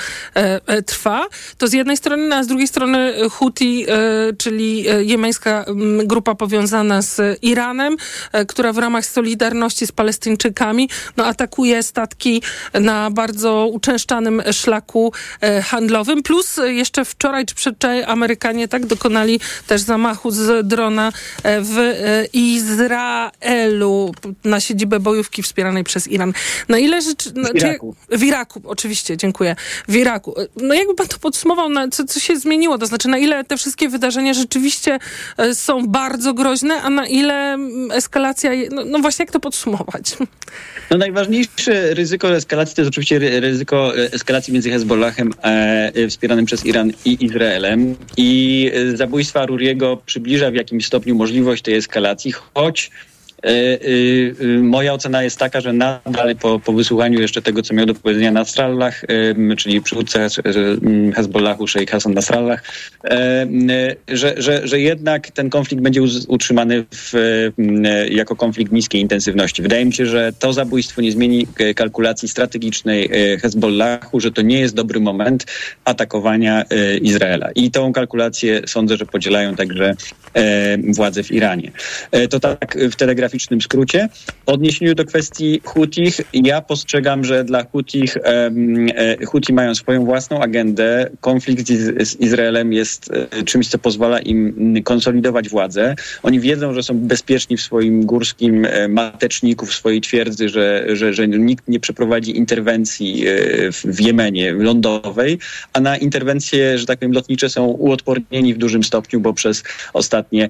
trwa. 0.86 1.28
To 1.58 1.68
z 1.68 1.74
jednej 1.74 1.98
strony, 1.98 2.36
a 2.36 2.44
z 2.44 2.48
drugiej 2.48 2.68
strony 2.68 3.14
Houthi 3.30 3.71
Houthi, 3.72 3.86
e, 3.90 4.34
czyli 4.38 4.90
e, 4.90 5.04
jemeńska 5.04 5.66
m, 5.68 6.08
grupa 6.08 6.36
powiązana 6.36 7.02
z 7.02 7.40
Iranem, 7.42 7.98
e, 8.32 8.46
która 8.46 8.74
w 8.74 8.78
ramach 8.78 9.06
solidarności 9.06 9.88
z 9.88 9.92
Palestyńczykami 9.92 10.90
no, 11.18 11.26
atakuje 11.26 11.84
statki 11.84 12.42
na 12.74 13.12
bardzo 13.12 13.68
uczęszczanym 13.72 14.42
szlaku 14.52 15.14
handlowym. 15.64 16.24
Plus 16.24 16.60
jeszcze 16.66 17.06
wczoraj 17.06 17.46
czy 17.46 17.56
przedwczoraj 17.56 18.04
Amerykanie 18.04 18.68
tak 18.68 18.86
dokonali 18.86 19.40
też 19.68 19.82
zamachu 19.82 20.32
z 20.32 20.68
drona 20.68 21.12
w 21.44 21.94
Izraelu 22.34 24.12
na 24.44 24.60
siedzibę 24.60 25.00
bojówki 25.00 25.44
wspieranej 25.44 25.84
przez 25.84 26.08
Iran. 26.08 26.34
Na 26.70 26.78
ile 26.78 27.02
rzeczy... 27.02 27.32
No, 27.36 27.50
W 27.50 27.56
Iraku. 27.56 27.96
W 28.12 28.24
Iraku, 28.24 28.62
oczywiście, 28.66 29.18
dziękuję. 29.18 29.56
W 29.88 29.96
Iraku. 29.96 30.36
No 30.56 30.74
jakby 30.74 30.96
pan 30.96 31.08
to 31.08 31.20
podsumował, 31.20 31.70
na, 31.70 31.88
co, 31.88 32.04
co 32.04 32.20
się 32.20 32.40
zmieniło? 32.40 32.78
To 32.78 32.86
znaczy, 32.86 33.08
na 33.08 33.18
ile 33.18 33.44
te 33.44 33.58
wszystkie 33.62 33.90
wydarzenia 33.90 34.34
rzeczywiście 34.34 35.00
e, 35.38 35.56
są 35.56 35.88
bardzo 35.88 36.34
groźne, 36.34 36.82
a 36.82 36.90
na 36.90 37.08
ile 37.08 37.54
mm, 37.54 37.92
eskalacja... 37.92 38.52
No, 38.72 38.86
no 38.86 39.00
właśnie, 39.00 39.24
jak 39.24 39.32
to 39.32 39.40
podsumować? 39.40 40.04
No 40.92 40.98
najważniejsze 40.98 41.94
ryzyko 41.94 42.36
eskalacji 42.36 42.76
to 42.76 42.82
jest 42.82 42.90
oczywiście 42.90 43.20
ry- 43.20 43.40
ryzyko 43.40 43.98
e, 43.98 44.14
eskalacji 44.14 44.54
między 44.54 44.70
Hezbollahem 44.70 45.34
e, 45.44 45.48
e, 45.96 46.08
wspieranym 46.08 46.46
przez 46.46 46.66
Iran 46.66 46.92
i 47.06 47.26
Izraelem. 47.26 47.96
I 48.18 48.72
zabójstwa 48.96 49.46
Ruriego 49.46 49.98
przybliża 50.06 50.52
w 50.52 50.54
jakimś 50.54 50.86
stopniu 50.86 51.16
możliwość 51.16 51.64
tej 51.64 51.76
eskalacji, 51.76 52.32
choć 52.32 52.92
moja 54.62 54.94
ocena 54.94 55.24
jest 55.24 55.38
taka, 55.38 55.62
że 55.62 55.74
nadal 55.74 56.36
po, 56.36 56.60
po 56.60 56.74
wysłuchaniu 56.74 57.22
jeszcze 57.22 57.42
tego, 57.42 57.62
co 57.62 57.74
miał 57.74 57.86
do 57.86 57.94
powiedzenia 57.94 58.32
Nasrallah, 58.32 59.04
e, 59.04 59.56
czyli 59.56 59.82
przywódca 59.82 60.20
e, 60.20 60.30
Hezbollahu, 61.16 61.68
Sheikh 61.68 61.92
Hassan 61.92 62.14
Nasrallah, 62.14 62.64
e, 63.04 63.48
że, 64.08 64.34
że, 64.38 64.68
że 64.68 64.80
jednak 64.80 65.32
ten 65.32 65.50
konflikt 65.50 65.84
będzie 65.84 66.02
utrzymany 66.28 66.86
w, 66.96 67.14
jako 68.10 68.36
konflikt 68.36 68.72
niskiej 68.72 69.02
intensywności. 69.02 69.62
Wydaje 69.62 69.86
mi 69.86 69.94
się, 69.94 70.06
że 70.06 70.34
to 70.40 70.54
zabójstwo 70.54 71.02
nie 71.02 71.12
zmieni 71.12 71.48
e, 71.58 71.74
kalkulacji 71.74 72.30
strategicznej 72.30 73.10
e, 73.34 73.38
Hezbollahu, 73.38 74.20
że 74.20 74.32
to 74.32 74.42
nie 74.42 74.60
jest 74.60 74.76
dobry 74.76 75.00
moment 75.00 75.46
atakowania 75.86 76.66
e, 76.70 76.98
Izraela. 76.98 77.52
I 77.56 77.72
tą 77.72 77.94
kalkulację 77.94 78.62
sądzę, 78.68 78.98
że 78.98 79.06
podzielają 79.06 79.56
także 79.56 79.96
e, 80.34 80.78
władze 80.78 81.24
w 81.24 81.32
Iranie. 81.32 81.72
E, 82.12 82.28
To 82.28 82.40
tak 82.40 82.78
w 82.92 82.96
telegraficznym 83.32 83.62
skrócie. 83.62 84.10
W 84.46 84.50
odniesieniu 84.50 84.96
do 84.96 85.06
kwestii 85.06 85.62
Hutich, 85.64 86.22
ja 86.34 86.62
postrzegam, 86.62 87.24
że 87.24 87.44
dla 87.44 87.64
Hutich, 87.64 88.18
e, 88.18 89.26
Huti 89.26 89.54
mają 89.54 89.76
swoją 89.76 90.06
własną 90.06 90.42
agendę. 90.42 91.10
Konflikt 91.22 91.68
z, 91.68 92.20
Izraelem 92.20 92.74
jest 92.74 93.12
e, 93.12 93.44
czymś, 93.44 93.68
co 93.68 93.78
pozwala 93.80 94.20
im 94.20 94.54
mm, 94.58 94.84
konsolidować 94.84 95.50
władzę. 95.50 95.96
Oni 96.24 96.40
wiedzą, 96.40 96.74
że 96.74 96.84
są 96.84 96.98
bezpieczni 96.98 97.58
w 97.58 97.62
swoim 97.62 98.06
górskim 98.06 98.66
e, 98.66 98.88
mateczniku, 98.88 99.66
w 99.66 99.74
swojej 99.74 100.02
twierdzy, 100.02 100.50
że, 100.50 100.96
że, 100.96 101.14
że 101.14 101.28
nikt 101.28 101.68
nie 101.68 101.80
przeprowadzi 101.80 102.38
interwencji 102.38 103.26
w, 103.86 104.02
Jemenie 104.02 104.54
lądowej, 104.54 105.40
a 105.74 105.80
na 105.80 105.98
interwencje, 105.98 106.78
że 106.78 106.86
tak 106.86 107.00
powiem, 107.00 107.12
lotnicze 107.12 107.50
są 107.50 107.66
uodpornieni 107.66 108.54
w 108.54 108.58
dużym 108.58 108.84
stopniu, 108.84 109.20
bo 109.20 109.34
przez 109.34 109.64
ostatnie 109.94 110.50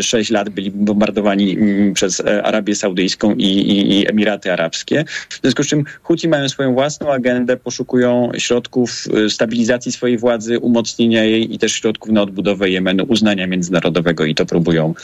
sześć 0.00 0.30
lat 0.30 0.48
byli 0.48 0.70
bombardowani 0.70 1.56
przez 1.94 2.20
e, 2.20 2.42
Arabię 2.42 2.74
Saudyjską 2.74 3.34
i, 3.34 3.44
i, 3.44 4.00
i 4.00 4.10
Emiraty 4.10 4.52
Arabskie. 4.52 5.04
W 5.28 5.40
związku 5.42 5.62
z 5.62 5.66
czym 5.66 5.84
Huci 6.02 6.28
mają 6.28 6.48
swoją 6.48 6.74
własną 6.74 7.12
agendę, 7.12 7.56
poszukują 7.56 8.32
środków 8.38 9.04
e, 9.26 9.30
stabilizacji 9.30 9.92
swojej 9.92 10.18
władzy, 10.18 10.58
umocnienia 10.58 11.24
jej 11.24 11.54
i 11.54 11.58
też 11.58 11.72
środków 11.72 12.10
na 12.10 12.22
odbudowę 12.22 12.70
Jemenu, 12.70 13.04
uznania 13.08 13.46
międzynarodowego 13.46 14.24
i 14.24 14.34
to 14.34 14.46
próbują, 14.46 14.94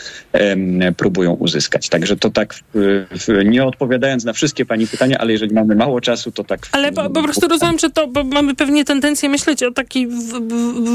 próbują 0.96 1.32
uzyskać. 1.32 1.88
Także 1.88 2.16
to 2.16 2.30
tak, 2.30 2.54
w, 2.74 3.06
w, 3.10 3.44
nie 3.44 3.64
odpowiadając 3.64 4.24
na 4.24 4.32
wszystkie 4.32 4.66
Pani 4.66 4.86
pytania, 4.86 5.18
ale 5.18 5.32
jeżeli 5.32 5.54
mamy 5.54 5.74
mało 5.74 6.00
czasu, 6.00 6.32
to 6.32 6.44
tak... 6.44 6.60
Ale 6.72 6.92
po, 6.92 7.10
po 7.10 7.22
prostu 7.22 7.48
rozumiem, 7.48 7.78
że 7.78 7.90
to, 7.90 8.06
bo 8.06 8.24
mamy 8.24 8.54
pewnie 8.54 8.84
tendencję 8.84 9.28
myśleć 9.28 9.62
o 9.62 9.70
takiej 9.70 10.08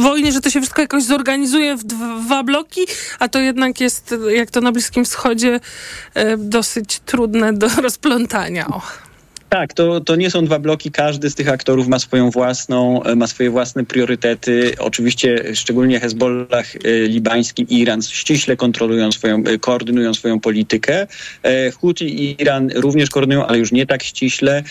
wojnie, 0.01 0.31
że 0.31 0.41
to 0.41 0.49
się 0.49 0.59
wszystko 0.61 0.81
jakoś 0.81 1.03
zorganizuje 1.03 1.77
w 1.77 1.83
dwa 1.83 2.43
bloki, 2.43 2.81
a 3.19 3.27
to 3.27 3.39
jednak 3.39 3.81
jest, 3.81 4.15
jak 4.29 4.51
to 4.51 4.61
na 4.61 4.71
Bliskim 4.71 5.05
Wschodzie, 5.05 5.59
dosyć 6.37 6.99
trudne 6.99 7.53
do 7.53 7.69
rozplątania. 7.81 8.67
O. 8.67 8.81
Tak, 9.53 9.73
to, 9.73 10.01
to 10.01 10.15
nie 10.15 10.31
są 10.31 10.45
dwa 10.45 10.59
bloki. 10.59 10.91
Każdy 10.91 11.29
z 11.29 11.35
tych 11.35 11.49
aktorów 11.49 11.87
ma 11.87 11.99
swoją 11.99 12.31
własną, 12.31 13.03
e, 13.03 13.15
ma 13.15 13.27
swoje 13.27 13.49
własne 13.49 13.85
priorytety. 13.85 14.71
Oczywiście 14.79 15.55
szczególnie 15.55 15.99
Hezbollah 15.99 16.75
e, 16.75 16.79
libański 17.07 17.65
i 17.69 17.79
Iran 17.79 18.01
ściśle 18.01 18.55
kontrolują 18.55 19.11
swoją, 19.11 19.43
e, 19.43 19.57
koordynują 19.57 20.13
swoją 20.13 20.39
politykę. 20.39 21.07
Huti 21.79 22.23
i 22.23 22.41
Iran 22.41 22.69
również 22.75 23.09
koordynują, 23.09 23.45
ale 23.45 23.59
już 23.59 23.71
nie 23.71 23.85
tak 23.85 24.03
ściśle. 24.03 24.63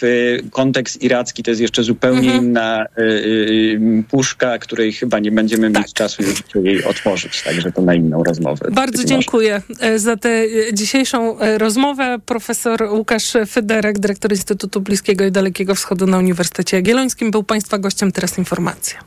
W 0.00 0.36
kontekst 0.50 1.02
iracki 1.02 1.42
to 1.42 1.50
jest 1.50 1.60
jeszcze 1.60 1.82
zupełnie 1.82 2.34
inna 2.36 2.82
e, 2.82 3.02
e, 3.02 4.02
puszka, 4.10 4.58
której 4.58 4.92
chyba 4.92 5.18
nie 5.18 5.32
będziemy 5.32 5.70
mieć 5.70 5.92
czasu 5.92 6.22
już 6.22 6.42
jej 6.64 6.84
otworzyć. 6.84 7.42
Także 7.42 7.72
to 7.72 7.82
na 7.82 7.94
inną 7.94 8.24
rozmowę. 8.24 8.68
Bardzo 8.70 9.04
dziękuję 9.04 9.62
za 9.96 10.16
tę 10.16 10.44
dzisiejszą 10.72 11.36
rozmowę. 11.58 12.18
Profesor 12.26 12.82
Łukasz 12.82 13.37
Fyderek, 13.46 13.98
dyrektor 13.98 14.32
Instytutu 14.32 14.80
Bliskiego 14.80 15.24
i 15.24 15.32
Dalekiego 15.32 15.74
Wschodu 15.74 16.06
na 16.06 16.18
Uniwersytecie 16.18 16.76
Jagiellońskim, 16.76 17.30
był 17.30 17.42
Państwa 17.42 17.78
gościem. 17.78 18.12
Teraz 18.12 18.38
informacja. 18.38 19.00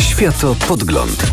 Światopodgląd. 0.00 1.32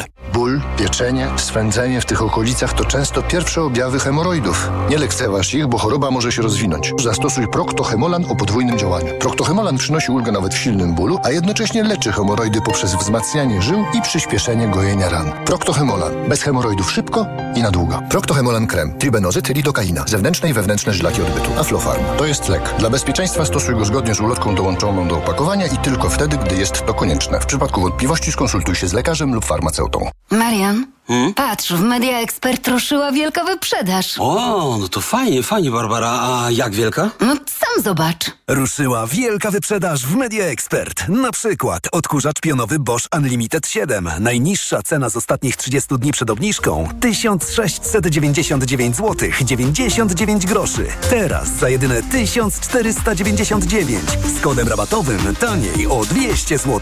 Montréal. 0.01 0.40
Ból, 0.51 0.61
pieczenie, 0.77 1.27
swędzenie 1.37 2.01
w 2.01 2.05
tych 2.05 2.21
okolicach 2.21 2.73
to 2.73 2.85
często 2.85 3.23
pierwsze 3.23 3.61
objawy 3.61 3.99
hemoroidów. 3.99 4.69
Nie 4.89 4.97
lekceważ 4.97 5.53
ich, 5.53 5.67
bo 5.67 5.77
choroba 5.77 6.11
może 6.11 6.31
się 6.31 6.41
rozwinąć. 6.41 6.93
Zastosuj 7.03 7.47
Proctohemolan 7.47 8.25
o 8.25 8.35
podwójnym 8.35 8.77
działaniu. 8.77 9.13
Proctohemolan 9.19 9.77
przynosi 9.77 10.11
ulgę 10.11 10.31
nawet 10.31 10.53
w 10.53 10.57
silnym 10.57 10.95
bólu, 10.95 11.19
a 11.23 11.31
jednocześnie 11.31 11.83
leczy 11.83 12.11
hemoroidy 12.11 12.59
poprzez 12.65 12.95
wzmacnianie 12.95 13.61
żył 13.61 13.85
i 13.93 14.01
przyspieszenie 14.01 14.67
gojenia 14.67 15.09
ran. 15.09 15.31
Proctohemolan. 15.45 16.29
Bez 16.29 16.41
hemoroidów 16.41 16.91
szybko 16.91 17.25
i 17.55 17.61
na 17.61 17.71
długo. 17.71 18.01
Proctohemolan 18.09 18.67
krem. 18.67 18.97
Tribenozyt, 18.97 19.49
lidokaina. 19.49 20.03
Zewnętrzne 20.07 20.49
i 20.49 20.53
wewnętrzne 20.53 20.93
żylaki 20.93 21.21
odbytu. 21.21 21.59
Aflofarm. 21.59 22.03
To 22.17 22.25
jest 22.25 22.49
lek. 22.49 22.75
Dla 22.79 22.89
bezpieczeństwa 22.89 23.45
stosuj 23.45 23.75
go 23.75 23.85
zgodnie 23.85 24.15
z 24.15 24.19
ulotką 24.19 24.55
dołączoną 24.55 25.07
do 25.07 25.17
opakowania 25.17 25.67
i 25.67 25.77
tylko 25.77 26.09
wtedy, 26.09 26.37
gdy 26.37 26.55
jest 26.55 26.85
to 26.85 26.93
konieczne. 26.93 27.39
W 27.39 27.45
przypadku 27.45 27.81
wątpliwości 27.81 28.31
skonsultuj 28.31 28.75
się 28.75 28.87
z 28.87 28.93
lekarzem 28.93 29.33
lub 29.33 29.45
farmaceutą. 29.45 30.09
Marian, 30.41 30.91
Sebastian, 31.11 31.33
patrz, 31.33 31.71
w 31.71 31.81
Media 31.81 32.19
Expert 32.19 32.67
ruszyła 32.67 33.11
wielka 33.11 33.43
wyprzedaż. 33.43 34.15
O, 34.19 34.77
no 34.79 34.87
to 34.87 35.01
fajnie, 35.01 35.43
fajnie, 35.43 35.71
Barbara. 35.71 36.19
A 36.21 36.51
jak 36.51 36.73
wielka? 36.73 37.09
No 37.19 37.35
sam 37.35 37.83
zobacz. 37.83 38.31
Ruszyła 38.47 39.07
wielka 39.07 39.51
wyprzedaż 39.51 40.05
w 40.05 40.15
Media 40.15 40.45
Expert. 40.45 41.09
Na 41.09 41.31
przykład 41.31 41.87
odkurzacz 41.91 42.39
pionowy 42.41 42.79
Bosch 42.79 43.07
Unlimited 43.17 43.67
7. 43.67 44.09
Najniższa 44.19 44.81
cena 44.81 45.09
z 45.09 45.15
ostatnich 45.15 45.55
30 45.55 45.97
dni 45.97 46.11
przed 46.11 46.29
obniżką 46.29 46.89
1699 46.99 48.95
zł 48.95 49.29
99 49.43 50.45
groszy. 50.45 50.87
Teraz 51.09 51.49
za 51.49 51.69
jedyne 51.69 52.03
1499 52.03 54.03
z 54.37 54.41
kodem 54.41 54.67
rabatowym 54.67 55.35
taniej 55.35 55.87
o 55.87 56.05
200 56.05 56.57
zł. 56.57 56.81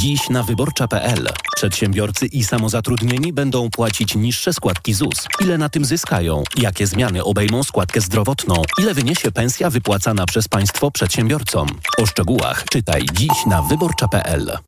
Dziś 0.00 0.30
na 0.30 0.42
wyborcza.pl. 0.42 1.28
Przedsiębiorcy 1.56 2.26
i 2.26 2.44
samozatrudnieni 2.44 3.32
będą 3.32 3.70
płacić 3.70 4.14
niższe 4.14 4.52
składki 4.52 4.94
ZUS. 4.94 5.26
Ile 5.40 5.58
na 5.58 5.68
tym 5.68 5.84
zyskają? 5.84 6.42
Jakie 6.56 6.86
zmiany 6.86 7.24
obejmą 7.24 7.62
składkę 7.62 8.00
zdrowotną? 8.00 8.54
Ile 8.78 8.94
wyniesie 8.94 9.32
pensja 9.32 9.70
wypłacana 9.70 10.26
przez 10.26 10.48
państwo 10.48 10.90
przedsiębiorcom? 10.90 11.68
O 12.02 12.06
szczegółach 12.06 12.64
czytaj 12.70 13.02
dziś 13.12 13.46
na 13.46 13.62
wyborcza.pl. 13.62 14.67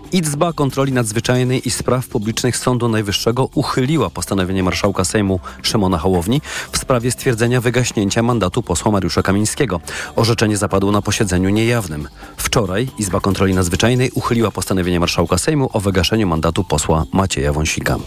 Izba 0.11 0.53
Kontroli 0.53 0.91
Nadzwyczajnej 0.91 1.67
i 1.67 1.71
Spraw 1.71 2.07
Publicznych 2.07 2.57
Sądu 2.57 2.89
Najwyższego 2.89 3.49
uchyliła 3.55 4.09
postanowienie 4.09 4.63
marszałka 4.63 5.03
Sejmu 5.03 5.39
Szymona 5.61 5.97
Hołowni 5.97 6.41
w 6.71 6.77
sprawie 6.77 7.11
stwierdzenia 7.11 7.61
wygaśnięcia 7.61 8.23
mandatu 8.23 8.63
posła 8.63 8.91
Mariusza 8.91 9.23
Kamińskiego. 9.23 9.79
Orzeczenie 10.15 10.57
zapadło 10.57 10.91
na 10.91 11.01
posiedzeniu 11.01 11.49
niejawnym. 11.49 12.07
Wczoraj 12.37 12.87
Izba 12.97 13.19
Kontroli 13.19 13.53
Nadzwyczajnej 13.53 14.11
uchyliła 14.13 14.51
postanowienie 14.51 14.99
marszałka 14.99 15.37
Sejmu 15.37 15.69
o 15.73 15.79
wygaszeniu 15.79 16.27
mandatu 16.27 16.63
posła 16.63 17.05
Macieja 17.11 17.53
Wąsika. 17.53 17.97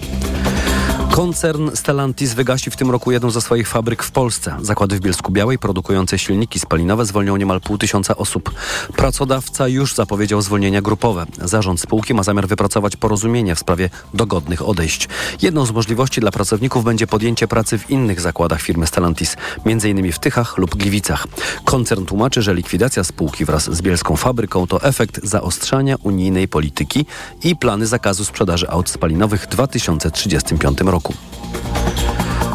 Koncern 1.14 1.70
Stellantis 1.74 2.34
wygasi 2.34 2.70
w 2.70 2.76
tym 2.76 2.90
roku 2.90 3.12
jedną 3.12 3.30
ze 3.30 3.40
swoich 3.40 3.68
fabryk 3.68 4.02
w 4.02 4.10
Polsce. 4.10 4.56
Zakłady 4.62 4.96
w 4.96 5.00
Bielsku 5.00 5.32
Białej 5.32 5.58
produkujące 5.58 6.18
silniki 6.18 6.58
spalinowe 6.58 7.06
zwolnią 7.06 7.36
niemal 7.36 7.60
pół 7.60 7.78
tysiąca 7.78 8.16
osób. 8.16 8.50
Pracodawca 8.96 9.68
już 9.68 9.94
zapowiedział 9.94 10.42
zwolnienia 10.42 10.82
grupowe. 10.82 11.26
Zarząd 11.44 11.80
spółki 11.80 12.14
ma 12.14 12.22
zamiar 12.22 12.48
wypracować 12.48 12.96
porozumienie 12.96 13.54
w 13.54 13.58
sprawie 13.58 13.90
dogodnych 14.14 14.68
odejść. 14.68 15.08
Jedną 15.42 15.66
z 15.66 15.70
możliwości 15.70 16.20
dla 16.20 16.30
pracowników 16.30 16.84
będzie 16.84 17.06
podjęcie 17.06 17.48
pracy 17.48 17.78
w 17.78 17.90
innych 17.90 18.20
zakładach 18.20 18.60
firmy 18.60 18.86
Stellantis, 18.86 19.36
m.in. 19.64 20.12
w 20.12 20.18
Tychach 20.18 20.58
lub 20.58 20.76
Gliwicach. 20.76 21.26
Koncern 21.64 22.04
tłumaczy, 22.04 22.42
że 22.42 22.54
likwidacja 22.54 23.04
spółki 23.04 23.44
wraz 23.44 23.70
z 23.70 23.82
bielską 23.82 24.16
fabryką 24.16 24.66
to 24.66 24.82
efekt 24.82 25.20
zaostrzania 25.22 25.96
unijnej 26.02 26.48
polityki 26.48 27.06
i 27.44 27.56
plany 27.56 27.86
zakazu 27.86 28.24
sprzedaży 28.24 28.68
aut 28.70 28.88
spalinowych 28.88 29.42
w 29.42 29.48
2035 29.48 30.80
roku. 30.80 31.03
bloco. 31.04 31.83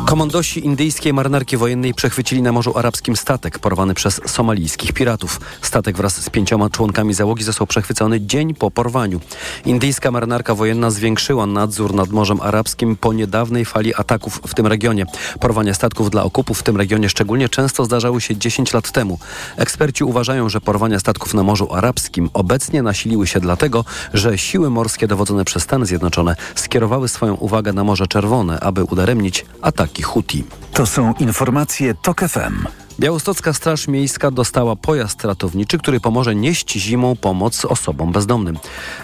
Komandosi 0.10 0.66
indyjskiej 0.66 1.14
marynarki 1.14 1.58
wojennej 1.58 1.94
przechwycili 1.94 2.42
na 2.42 2.52
Morzu 2.52 2.78
Arabskim 2.78 3.16
statek 3.16 3.60
porwany 3.60 3.94
przez 3.94 4.22
somalijskich 4.26 4.94
piratów. 4.94 5.42
Statek 5.62 5.98
wraz 5.98 6.22
z 6.22 6.30
pięcioma 6.30 6.70
członkami 6.70 7.14
załogi 7.14 7.44
został 7.44 7.68
przechwycony 7.68 8.22
dzień 8.22 8.54
po 8.56 8.72
porwaniu. 8.72 9.20
Indyjska 9.66 10.12
marynarka 10.12 10.56
wojenna 10.56 10.92
zwiększyła 10.92 11.46
nadzór 11.46 11.94
nad 11.94 12.10
Morzem 12.10 12.42
Arabskim 12.42 12.96
po 12.96 13.14
niedawnej 13.14 13.66
fali 13.66 13.96
ataków 13.96 14.42
w 14.48 14.56
tym 14.56 14.68
regionie. 14.68 15.06
Porwania 15.40 15.74
statków 15.74 16.10
dla 16.10 16.24
okupów 16.24 16.60
w 16.60 16.64
tym 16.64 16.78
regionie 16.78 17.10
szczególnie 17.10 17.50
często 17.50 17.86
zdarzały 17.86 18.22
się 18.22 18.38
10 18.38 18.74
lat 18.74 18.92
temu. 18.92 19.20
Eksperci 19.58 20.04
uważają, 20.04 20.50
że 20.50 20.62
porwania 20.62 21.00
statków 21.00 21.34
na 21.34 21.44
Morzu 21.44 21.74
Arabskim 21.74 22.30
obecnie 22.34 22.82
nasiliły 22.82 23.28
się 23.28 23.40
dlatego, 23.40 23.86
że 24.14 24.38
siły 24.38 24.70
morskie 24.70 25.08
dowodzone 25.08 25.46
przez 25.46 25.64
Stany 25.64 25.86
Zjednoczone 25.86 26.36
skierowały 26.56 27.08
swoją 27.08 27.34
uwagę 27.36 27.74
na 27.74 27.84
Morze 27.84 28.08
Czerwone, 28.08 28.60
aby 28.60 28.84
udaremnić 28.84 29.46
ataki 29.62 29.99
Huti. 30.04 30.44
To 30.74 30.86
są 30.86 31.14
informacje 31.20 31.94
TOK 31.94 32.20
FM. 32.20 32.68
Białostocka 33.00 33.54
Straż 33.54 33.88
Miejska 33.88 34.32
dostała 34.32 34.76
pojazd 34.76 35.24
ratowniczy, 35.26 35.78
który 35.78 36.00
pomoże 36.00 36.36
nieść 36.36 36.72
zimą 36.72 37.16
pomoc 37.16 37.66
osobom 37.66 38.12
bezdomnym. 38.12 38.58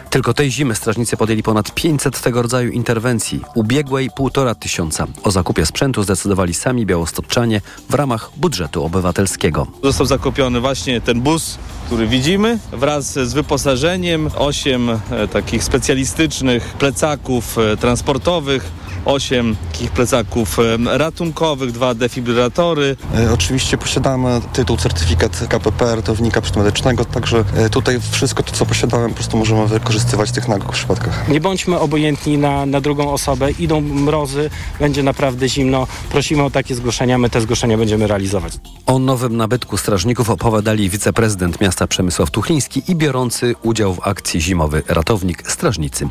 Tylko 0.10 0.34
tej 0.34 0.52
zimy 0.52 0.76
strażnicy 0.76 1.18
podjęli 1.18 1.43
ponad 1.43 1.74
500 1.74 2.22
tego 2.22 2.41
rodzaju 2.41 2.72
interwencji, 2.72 3.41
ubiegłej 3.56 4.10
półtora 4.16 4.56
tysiąca. 4.56 5.08
O 5.24 5.32
zakupie 5.32 5.66
sprzętu 5.66 6.04
zdecydowali 6.04 6.54
sami 6.54 6.86
białostoczanie 6.86 7.62
w 7.89 7.93
ramach 7.93 8.32
budżetu 8.38 8.84
obywatelskiego. 8.84 9.68
Został 9.84 10.06
zakupiony 10.06 10.60
właśnie 10.60 11.02
ten 11.02 11.22
bus, 11.22 11.58
który 11.86 12.08
widzimy, 12.08 12.60
wraz 12.72 13.14
z 13.14 13.34
wyposażeniem, 13.34 14.30
8 14.38 14.89
e, 14.89 15.28
takich 15.28 15.64
specjalistycznych 15.64 16.64
plecaków 16.64 17.58
e, 17.58 17.78
transportowych, 17.78 18.72
8 19.06 19.56
takich 19.72 19.91
plecaków 19.91 20.58
ratunkowych, 20.86 21.72
dwa 21.72 21.93
defibrylatory. 21.93 22.95
E, 23.18 23.34
Oczywiście 23.34 23.78
posiadamy 23.78 24.41
tytuł, 24.53 24.78
certyfikat 24.78 25.47
KPP, 25.49 25.95
ratownika 25.95 26.41
przedmedycznego, 26.41 27.06
także 27.06 27.43
e, 27.56 27.70
tutaj 27.70 27.99
wszystko 28.12 28.43
to, 28.43 28.51
co 28.51 28.66
posiadałem, 28.66 29.10
po 29.10 29.16
prostu 29.16 29.38
możemy 29.38 29.68
wykorzystywać 29.68 30.30
w 30.30 30.32
tych 30.34 30.47
nagłych 30.47 30.72
przypadkach. 30.72 31.30
Nie 31.30 31.41
bądźmy 31.41 31.80
obojętni 31.80 32.38
na, 32.38 32.66
na 32.66 32.82
drugą 32.82 33.12
osobę. 33.12 33.51
Idą 33.51 33.82
mrozy, 33.82 34.49
będzie 34.80 35.03
naprawdę 35.03 35.49
zimno. 35.49 35.88
Prosimy 36.10 36.43
o 36.43 36.49
takie 36.49 36.76
zgłoszenia, 36.76 37.18
my 37.18 37.30
te 37.30 37.41
zgłoszenia 37.41 37.78
będziemy 37.78 38.08
realizować. 38.08 38.53
O 38.86 38.99
nowym 38.99 39.38
nabytku 39.38 39.78
strażników 39.78 40.30
opowiadali 40.30 40.89
wiceprezydent 40.89 41.62
miasta 41.62 41.88
Przemysław 41.88 42.32
Tuchliński 42.32 42.82
i 42.88 42.95
biorący 42.95 43.56
udział 43.64 43.93
w 43.93 44.08
akcji 44.08 44.41
Zimowy 44.41 44.84
Ratownik 44.88 45.51
Strażnicy. 45.51 46.08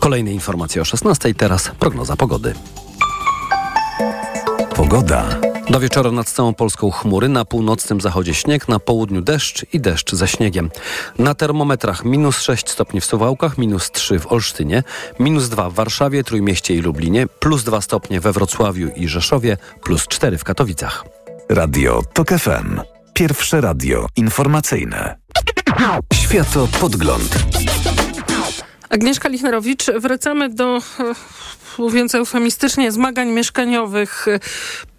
Kolejne 0.00 0.32
informacje 0.32 0.82
o 0.82 0.84
16. 0.84 1.34
Teraz 1.34 1.70
prognoza 1.78 2.16
pogody. 2.16 2.54
Pogoda. 4.74 5.24
Do 5.70 5.80
wieczora 5.80 6.10
nad 6.10 6.30
całą 6.30 6.54
Polską 6.54 6.90
chmury, 6.90 7.28
na 7.28 7.44
północnym 7.44 8.00
zachodzie 8.00 8.34
śnieg, 8.34 8.68
na 8.68 8.78
południu 8.78 9.20
deszcz 9.20 9.66
i 9.72 9.80
deszcz 9.80 10.14
ze 10.14 10.28
śniegiem. 10.28 10.70
Na 11.18 11.34
termometrach 11.34 12.04
minus 12.04 12.40
6 12.40 12.68
stopni 12.68 13.00
w 13.00 13.04
Suwałkach, 13.04 13.58
minus 13.58 13.90
3 13.90 14.18
w 14.18 14.32
Olsztynie, 14.32 14.82
minus 15.18 15.48
2 15.48 15.70
w 15.70 15.74
Warszawie, 15.74 16.24
Trójmieście 16.24 16.74
i 16.74 16.80
Lublinie, 16.80 17.26
plus 17.26 17.64
2 17.64 17.80
stopnie 17.80 18.20
we 18.20 18.32
Wrocławiu 18.32 18.88
i 18.96 19.08
Rzeszowie, 19.08 19.56
plus 19.82 20.08
4 20.08 20.38
w 20.38 20.44
Katowicach. 20.44 21.04
Radio 21.48 22.02
TOK 22.12 22.28
FM. 22.28 22.80
Pierwsze 23.14 23.60
radio 23.60 24.06
informacyjne. 24.16 25.16
Światopodgląd. 26.14 27.44
Agnieszka 28.90 29.28
Lichnerowicz, 29.28 29.86
wracamy 29.86 30.48
do, 30.48 30.76
e, 30.76 30.82
mówiąc 31.78 32.14
eufemistycznie, 32.14 32.92
zmagań 32.92 33.28
mieszkaniowych 33.28 34.28
e, 34.28 34.40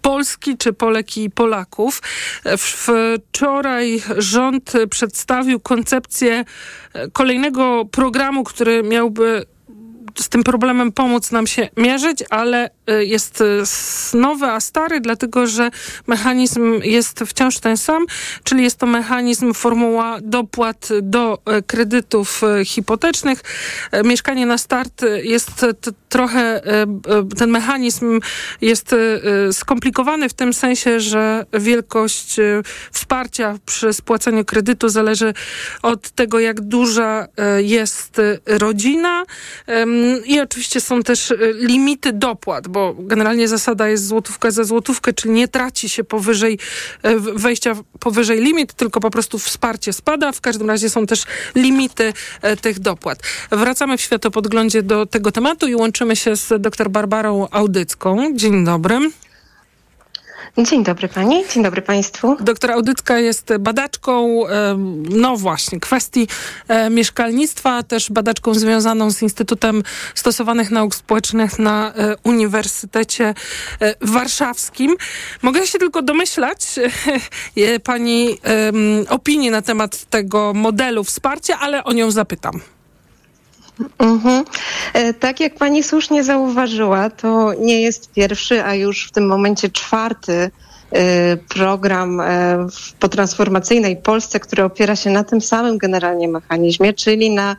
Polski 0.02 0.58
czy 0.58 0.72
Polek 0.72 1.16
i 1.16 1.30
Polaków. 1.30 2.02
E, 2.44 2.56
wczoraj 2.56 4.02
rząd 4.16 4.72
przedstawił 4.90 5.60
koncepcję 5.60 6.44
kolejnego 7.12 7.84
programu, 7.84 8.44
który 8.44 8.82
miałby 8.82 9.46
z 10.18 10.28
tym 10.28 10.44
problemem 10.44 10.92
pomóc 10.92 11.30
nam 11.30 11.46
się 11.46 11.68
mierzyć, 11.76 12.24
ale 12.30 12.70
y, 12.90 13.04
jest 13.04 13.40
y, 13.40 13.62
nowy, 14.14 14.46
a 14.46 14.60
stary, 14.60 15.00
dlatego 15.00 15.46
że 15.46 15.70
mechanizm 16.06 16.80
jest 16.82 17.20
wciąż 17.26 17.58
ten 17.58 17.76
sam, 17.76 18.06
czyli 18.44 18.64
jest 18.64 18.76
to 18.76 18.86
mechanizm 18.86 19.54
formuła 19.54 20.18
dopłat 20.22 20.88
do 21.02 21.38
y, 21.58 21.62
kredytów 21.62 22.42
hipotecznych. 22.64 23.40
Mieszkanie 24.04 24.46
na 24.46 24.58
start 24.58 25.04
jest 25.22 25.66
trochę, 26.08 26.60
ten 27.38 27.50
mechanizm 27.50 28.20
jest 28.60 28.94
skomplikowany 29.52 30.28
w 30.28 30.34
tym 30.34 30.52
sensie, 30.52 31.00
że 31.00 31.46
wielkość 31.52 32.36
wsparcia 32.92 33.58
przy 33.66 33.92
spłacaniu 33.92 34.44
kredytu 34.44 34.88
zależy 34.88 35.34
od 35.82 36.10
tego, 36.10 36.40
jak 36.40 36.60
duża 36.60 37.26
jest 37.58 38.20
rodzina 38.46 39.24
i 40.24 40.40
oczywiście 40.40 40.80
są 40.80 41.02
też 41.02 41.30
y, 41.30 41.54
limity 41.54 42.12
dopłat, 42.12 42.68
bo 42.68 42.94
generalnie 42.98 43.48
zasada 43.48 43.88
jest 43.88 44.06
złotówka 44.06 44.50
za 44.50 44.64
złotówkę, 44.64 45.12
czyli 45.12 45.34
nie 45.34 45.48
traci 45.48 45.88
się 45.88 46.04
powyżej 46.04 46.58
y, 47.06 47.20
wejścia 47.20 47.76
powyżej 48.00 48.40
limit, 48.40 48.72
tylko 48.72 49.00
po 49.00 49.10
prostu 49.10 49.38
wsparcie 49.38 49.92
spada. 49.92 50.32
W 50.32 50.40
każdym 50.40 50.68
razie 50.68 50.90
są 50.90 51.06
też 51.06 51.24
limity 51.54 52.12
y, 52.44 52.56
tych 52.56 52.80
dopłat. 52.80 53.18
Wracamy 53.50 53.96
w 53.96 54.00
światopodglądzie 54.00 54.82
do 54.82 55.06
tego 55.06 55.32
tematu 55.32 55.68
i 55.68 55.74
łączymy 55.74 56.16
się 56.16 56.36
z 56.36 56.62
dr 56.62 56.90
Barbarą 56.90 57.48
Audycką. 57.50 58.36
Dzień 58.36 58.64
dobry. 58.64 59.21
Dzień 60.58 60.84
dobry 60.84 61.08
Pani, 61.08 61.44
dzień 61.54 61.62
dobry 61.62 61.82
Państwu. 61.82 62.36
Doktor 62.40 62.70
Audytka 62.70 63.18
jest 63.18 63.56
badaczką, 63.60 64.42
no 65.10 65.36
właśnie, 65.36 65.80
kwestii 65.80 66.28
mieszkalnictwa, 66.90 67.82
też 67.82 68.10
badaczką 68.10 68.54
związaną 68.54 69.10
z 69.10 69.22
Instytutem 69.22 69.82
Stosowanych 70.14 70.70
Nauk 70.70 70.94
Społecznych 70.94 71.58
na 71.58 71.94
e, 71.94 72.16
Uniwersytecie 72.24 73.34
e, 73.80 73.94
Warszawskim. 74.00 74.96
Mogę 75.42 75.66
się 75.66 75.78
tylko 75.78 76.02
domyślać 76.02 76.60
Pani 77.84 78.38
opinii 79.08 79.50
na 79.50 79.62
temat 79.62 80.04
tego 80.04 80.52
modelu 80.54 81.04
wsparcia, 81.04 81.58
ale 81.60 81.84
o 81.84 81.92
nią 81.92 82.10
zapytam. 82.10 82.60
Mhm. 83.98 84.44
E, 84.94 85.14
tak 85.14 85.40
jak 85.40 85.54
pani 85.54 85.82
słusznie 85.82 86.24
zauważyła, 86.24 87.10
to 87.10 87.54
nie 87.54 87.82
jest 87.82 88.12
pierwszy, 88.12 88.64
a 88.64 88.74
już 88.74 89.08
w 89.08 89.10
tym 89.10 89.26
momencie 89.26 89.70
czwarty 89.70 90.50
e, 90.92 91.36
program 91.36 92.20
e, 92.20 92.66
potransformacyjnej 93.00 93.96
Polsce, 93.96 94.40
który 94.40 94.64
opiera 94.64 94.96
się 94.96 95.10
na 95.10 95.24
tym 95.24 95.40
samym 95.40 95.78
generalnie 95.78 96.28
mechanizmie, 96.28 96.92
czyli 96.92 97.30
na 97.30 97.56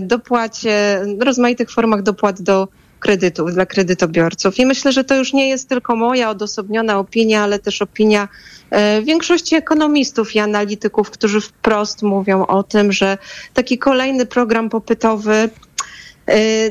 dopłacie, 0.00 1.02
rozmaitych 1.20 1.70
formach 1.70 2.02
dopłat 2.02 2.42
do 2.42 2.68
kredytów 3.04 3.52
dla 3.52 3.66
kredytobiorców. 3.66 4.58
I 4.58 4.66
myślę, 4.66 4.92
że 4.92 5.04
to 5.04 5.16
już 5.16 5.32
nie 5.32 5.48
jest 5.48 5.68
tylko 5.68 5.96
moja 5.96 6.30
odosobniona 6.30 6.98
opinia, 6.98 7.42
ale 7.42 7.58
też 7.58 7.82
opinia 7.82 8.28
e, 8.70 9.02
większości 9.02 9.56
ekonomistów 9.56 10.34
i 10.34 10.38
analityków, 10.38 11.10
którzy 11.10 11.40
wprost 11.40 12.02
mówią 12.02 12.46
o 12.46 12.62
tym, 12.62 12.92
że 12.92 13.18
taki 13.54 13.78
kolejny 13.78 14.26
program 14.26 14.70
popytowy 14.70 15.50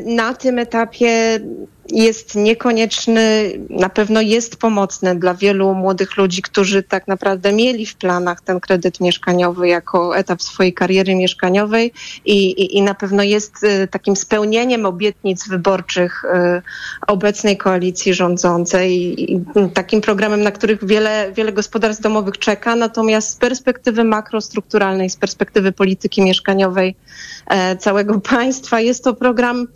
na 0.05 0.33
tym 0.33 0.59
etapie 0.59 1.39
jest 1.89 2.35
niekonieczny, 2.35 3.51
na 3.69 3.89
pewno 3.89 4.21
jest 4.21 4.57
pomocny 4.57 5.15
dla 5.15 5.33
wielu 5.33 5.73
młodych 5.73 6.17
ludzi, 6.17 6.41
którzy 6.41 6.83
tak 6.83 7.07
naprawdę 7.07 7.53
mieli 7.53 7.85
w 7.85 7.95
planach 7.95 8.41
ten 8.41 8.59
kredyt 8.59 8.99
mieszkaniowy 8.99 9.67
jako 9.67 10.17
etap 10.17 10.41
swojej 10.41 10.73
kariery 10.73 11.15
mieszkaniowej 11.15 11.93
i, 12.25 12.51
i, 12.51 12.77
i 12.77 12.81
na 12.81 12.93
pewno 12.93 13.23
jest 13.23 13.63
y, 13.63 13.87
takim 13.87 14.15
spełnieniem 14.15 14.85
obietnic 14.85 15.47
wyborczych 15.47 16.23
y, 16.25 16.61
obecnej 17.07 17.57
koalicji 17.57 18.13
rządzącej 18.13 18.91
i, 19.33 19.43
takim 19.73 20.01
programem, 20.01 20.41
na 20.41 20.51
których 20.51 20.85
wiele, 20.85 21.31
wiele 21.35 21.53
gospodarstw 21.53 22.03
domowych 22.03 22.37
czeka. 22.37 22.75
Natomiast 22.75 23.29
z 23.29 23.35
perspektywy 23.35 24.03
makrostrukturalnej, 24.03 25.09
z 25.09 25.17
perspektywy 25.17 25.71
polityki 25.71 26.21
mieszkaniowej 26.21 26.95
całego 27.80 28.20
państwa 28.36 28.80
jest 28.80 29.03
to 29.03 29.14
program, 29.14 29.68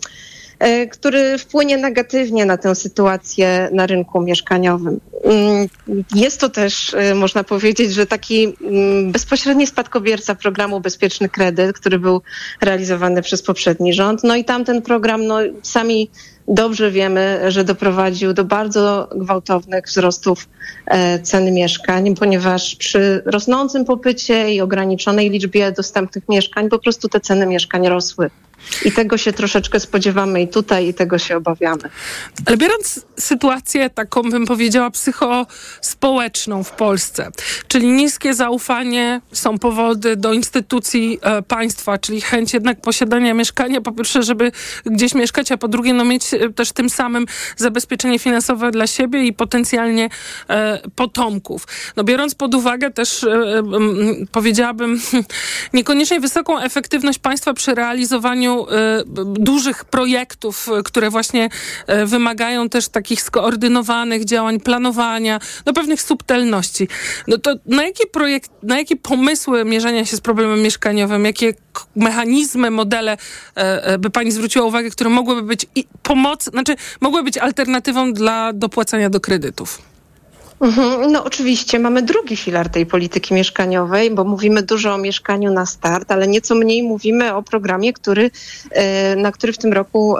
E, 0.59 0.87
który 0.87 1.37
wpłynie 1.37 1.77
negatywnie 1.77 2.45
na 2.45 2.57
tę 2.57 2.75
sytuację 2.75 3.69
na 3.71 3.85
rynku 3.85 4.21
mieszkaniowym. 4.21 4.99
Mm, 5.23 5.67
jest 6.15 6.39
to 6.39 6.49
też, 6.49 6.93
e, 6.93 7.15
można 7.15 7.43
powiedzieć, 7.43 7.93
że 7.93 8.05
taki 8.05 8.55
mm, 8.61 9.11
bezpośredni 9.11 9.67
spadkobierca 9.67 10.35
programu 10.35 10.79
Bezpieczny 10.79 11.29
Kredyt, 11.29 11.79
który 11.79 11.99
był 11.99 12.21
realizowany 12.61 13.21
przez 13.21 13.43
poprzedni 13.43 13.93
rząd. 13.93 14.23
No 14.23 14.35
i 14.35 14.45
tamten 14.45 14.81
program, 14.81 15.25
no 15.25 15.39
sami 15.61 16.09
dobrze 16.47 16.91
wiemy, 16.91 17.39
że 17.47 17.63
doprowadził 17.63 18.33
do 18.33 18.43
bardzo 18.43 19.09
gwałtownych 19.15 19.85
wzrostów 19.85 20.49
e, 20.85 21.19
ceny 21.19 21.51
mieszkań, 21.51 22.15
ponieważ 22.15 22.75
przy 22.75 23.21
rosnącym 23.25 23.85
popycie 23.85 24.53
i 24.53 24.61
ograniczonej 24.61 25.29
liczbie 25.29 25.71
dostępnych 25.71 26.29
mieszkań 26.29 26.69
po 26.69 26.79
prostu 26.79 27.09
te 27.09 27.19
ceny 27.19 27.45
mieszkań 27.45 27.87
rosły. 27.87 28.29
I 28.85 28.91
tego 28.91 29.17
się 29.17 29.33
troszeczkę 29.33 29.79
spodziewamy 29.79 30.41
i 30.41 30.47
tutaj, 30.47 30.87
i 30.87 30.93
tego 30.93 31.17
się 31.17 31.37
obawiamy. 31.37 31.81
Ale 32.45 32.57
biorąc 32.57 33.05
sytuację 33.19 33.89
taką, 33.89 34.21
bym 34.21 34.45
powiedziała, 34.45 34.91
psychospołeczną 34.91 36.63
w 36.63 36.71
Polsce, 36.71 37.31
czyli 37.67 37.87
niskie 37.87 38.33
zaufanie, 38.33 39.21
są 39.31 39.59
powody 39.59 40.15
do 40.15 40.33
instytucji 40.33 41.19
e, 41.21 41.41
państwa, 41.41 41.97
czyli 41.97 42.21
chęć 42.21 42.53
jednak 42.53 42.81
posiadania 42.81 43.33
mieszkania, 43.33 43.81
po 43.81 43.91
pierwsze, 43.91 44.23
żeby 44.23 44.51
gdzieś 44.85 45.13
mieszkać, 45.15 45.51
a 45.51 45.57
po 45.57 45.67
drugie, 45.67 45.93
no 45.93 46.05
mieć 46.05 46.23
też 46.55 46.71
tym 46.71 46.89
samym 46.89 47.25
zabezpieczenie 47.57 48.19
finansowe 48.19 48.71
dla 48.71 48.87
siebie 48.87 49.23
i 49.23 49.33
potencjalnie 49.33 50.09
e, 50.49 50.79
potomków. 50.95 51.67
No 51.95 52.03
biorąc 52.03 52.35
pod 52.35 52.55
uwagę 52.55 52.91
też, 52.91 53.23
e, 53.23 53.63
powiedziałabym, 54.31 55.01
niekoniecznie 55.73 56.19
wysoką 56.19 56.59
efektywność 56.59 57.19
państwa 57.19 57.53
przy 57.53 57.75
realizowaniu 57.75 58.57
E, 58.71 59.03
dużych 59.25 59.85
projektów, 59.85 60.69
które 60.85 61.09
właśnie 61.09 61.49
wymagają 62.05 62.69
też 62.69 62.89
takich 62.89 63.21
skoordynowanych 63.21 64.25
działań, 64.25 64.59
planowania, 64.59 65.39
no 65.65 65.73
pewnych 65.73 66.01
subtelności. 66.01 66.87
No 67.27 67.37
to 67.37 67.55
na 67.65 67.83
jakie 67.83 68.07
projekt, 68.07 68.51
na 68.63 68.77
jakie 68.77 68.95
pomysły 68.95 69.65
mierzenia 69.65 70.05
się 70.05 70.17
z 70.17 70.21
problemem 70.21 70.61
mieszkaniowym, 70.61 71.25
jakie 71.25 71.53
mechanizmy, 71.95 72.71
modele 72.71 73.17
e, 73.55 73.97
by 73.97 74.09
pani 74.09 74.31
zwróciła 74.31 74.65
uwagę, 74.65 74.89
które 74.89 75.09
mogłyby 75.09 75.41
być 75.41 75.65
pomoc, 76.03 76.43
znaczy 76.43 76.75
mogłyby 77.01 77.23
być 77.23 77.37
alternatywą 77.37 78.13
dla 78.13 78.53
dopłacania 78.53 79.09
do 79.09 79.19
kredytów? 79.19 79.81
Mhm, 80.61 81.11
no 81.11 81.23
oczywiście 81.23 81.79
mamy 81.79 82.01
drugi 82.01 82.35
filar 82.35 82.69
tej 82.69 82.85
polityki 82.85 83.33
mieszkaniowej, 83.33 84.11
bo 84.11 84.23
mówimy 84.23 84.63
dużo 84.63 84.93
o 84.93 84.97
mieszkaniu 84.97 85.53
na 85.53 85.65
start, 85.65 86.11
ale 86.11 86.27
nieco 86.27 86.55
mniej 86.55 86.83
mówimy 86.83 87.35
o 87.35 87.43
programie, 87.43 87.93
który, 87.93 88.31
e, 88.71 89.15
na 89.15 89.31
który 89.31 89.53
w 89.53 89.57
tym 89.57 89.73
roku 89.73 90.15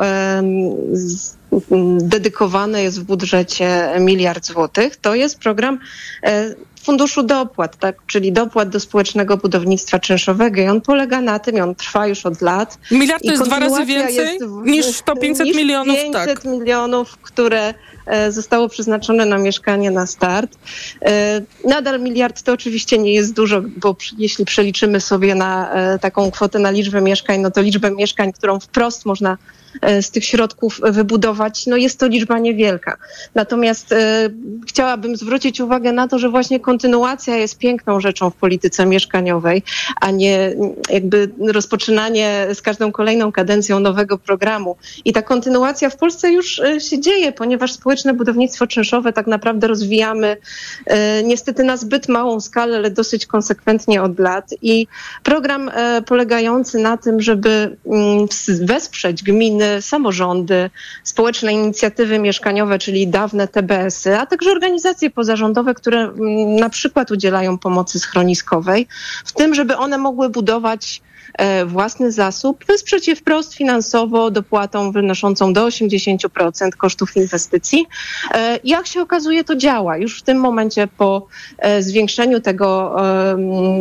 dedykowany 2.00 2.84
jest 2.84 3.00
w 3.00 3.04
budżecie 3.04 3.90
miliard 4.00 4.46
złotych. 4.46 4.96
To 4.96 5.16
jest 5.16 5.40
program 5.40 5.80
e, 6.24 6.56
Funduszu 6.88 7.24
Dopłat, 7.24 7.78
tak? 7.78 7.96
czyli 8.08 8.32
dopłat 8.32 8.70
do 8.70 8.80
społecznego 8.80 9.38
budownictwa 9.38 10.00
czynszowego 10.00 10.62
i 10.62 10.68
on 10.68 10.82
polega 10.82 11.22
na 11.22 11.40
tym, 11.40 11.56
i 11.58 11.60
on 11.60 11.76
trwa 11.76 12.08
już 12.08 12.26
od 12.26 12.42
lat. 12.42 12.78
Miliard 12.92 13.24
to 13.24 13.32
jest 13.32 13.44
dwa 13.44 13.60
razy 13.60 13.86
więcej 13.86 14.40
niż 14.64 15.02
to 15.02 15.16
500 15.16 15.48
niż 15.48 15.58
milionów. 15.58 15.96
500 15.96 16.14
tak. 16.14 16.46
milionów, 16.46 17.18
które 17.18 17.74
e, 18.06 18.32
zostało 18.32 18.70
przeznaczone 18.70 19.26
na 19.26 19.38
mieszkanie 19.38 19.92
na 19.92 20.06
start. 20.06 20.58
E, 21.02 21.42
nadal 21.66 22.02
miliard 22.02 22.42
to 22.42 22.54
oczywiście 22.54 22.98
nie 22.98 23.14
jest 23.14 23.34
dużo, 23.34 23.62
bo 23.78 23.96
jeśli 24.18 24.46
przeliczymy 24.46 25.02
sobie 25.02 25.36
na 25.36 25.72
taką 26.02 26.32
kwotę 26.32 26.60
na 26.60 26.72
liczbę 26.72 27.02
mieszkań, 27.02 27.42
no 27.42 27.52
to 27.52 27.62
liczbę 27.62 27.92
mieszkań, 27.92 28.34
którą 28.34 28.60
wprost 28.60 29.06
można 29.06 29.38
E, 29.67 29.67
z 30.02 30.12
tych 30.12 30.26
środków 30.26 30.82
wybudować, 30.84 31.68
no 31.68 31.78
jest 31.78 32.00
to 32.00 32.08
liczba 32.08 32.40
niewielka. 32.40 32.98
Natomiast 33.36 33.92
e, 33.92 34.30
chciałabym 34.68 35.16
zwrócić 35.16 35.62
uwagę 35.62 35.92
na 35.92 36.08
to, 36.08 36.20
że 36.20 36.30
właśnie 36.30 36.60
kontynuacja 36.60 37.36
jest 37.36 37.58
piękną 37.58 38.00
rzeczą 38.00 38.30
w 38.30 38.36
polityce 38.36 38.86
mieszkaniowej, 38.86 39.64
a 40.02 40.12
nie 40.12 40.54
jakby 40.90 41.30
rozpoczynanie 41.54 42.48
z 42.54 42.62
każdą 42.62 42.92
kolejną 42.92 43.32
kadencją 43.32 43.80
nowego 43.80 44.18
programu. 44.18 44.76
I 45.06 45.14
ta 45.14 45.22
kontynuacja 45.22 45.90
w 45.90 45.98
Polsce 45.98 46.32
już 46.32 46.60
e, 46.60 46.80
się 46.80 47.00
dzieje, 47.00 47.32
ponieważ 47.32 47.74
społeczne 47.74 48.14
budownictwo 48.14 48.68
czynszowe 48.68 49.14
tak 49.14 49.28
naprawdę 49.28 49.68
rozwijamy 49.68 50.38
niestety 51.24 51.64
na 51.64 51.78
zbyt 51.78 52.10
małą 52.10 52.40
skalę, 52.40 52.78
ale 52.78 52.92
dosyć 52.92 53.26
konsekwentnie 53.26 54.04
od 54.04 54.20
lat. 54.20 54.50
I 54.62 54.88
program 55.24 55.72
polegający 56.06 56.80
na 56.80 56.98
tym, 56.98 57.22
żeby 57.22 57.78
mm, 57.86 58.28
wesprzeć 58.62 59.24
gminy, 59.24 59.67
samorządy, 59.82 60.70
społeczne 61.04 61.54
inicjatywy 61.54 62.20
mieszkaniowe, 62.20 62.80
czyli 62.80 63.08
dawne 63.08 63.48
TBS-y, 63.48 64.18
a 64.18 64.26
także 64.26 64.52
organizacje 64.52 65.10
pozarządowe, 65.10 65.74
które 65.74 66.00
mm, 66.00 66.56
na 66.56 66.70
przykład 66.70 67.12
udzielają 67.12 67.58
pomocy 67.58 68.00
schroniskowej, 68.00 68.88
w 69.26 69.34
tym, 69.34 69.56
żeby 69.56 69.78
one 69.78 69.98
mogły 69.98 70.30
budować 70.30 71.02
własny 71.66 72.12
zasób, 72.12 72.66
wesprzeć 72.66 73.08
je 73.08 73.16
wprost 73.16 73.54
finansowo 73.54 74.32
dopłatą 74.32 74.92
wynoszącą 74.92 75.54
do 75.54 75.68
80% 75.68 76.70
kosztów 76.78 77.16
inwestycji. 77.16 77.86
E, 78.34 78.60
jak 78.64 78.88
się 78.88 79.02
okazuje, 79.02 79.44
to 79.44 79.56
działa. 79.56 79.98
Już 79.98 80.20
w 80.20 80.24
tym 80.24 80.38
momencie 80.38 80.88
po 80.98 81.28
e, 81.58 81.82
zwiększeniu 81.82 82.42
tego 82.42 82.96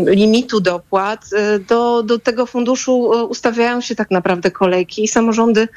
limitu 0.06 0.60
dopłat 0.60 1.30
do, 1.68 2.02
do 2.02 2.18
tego 2.18 2.46
funduszu 2.46 3.00
ustawiają 3.28 3.80
się 3.80 3.94
tak 3.94 4.10
naprawdę 4.10 4.50
kolejki 4.50 5.04
i 5.04 5.08
samorządy 5.08 5.68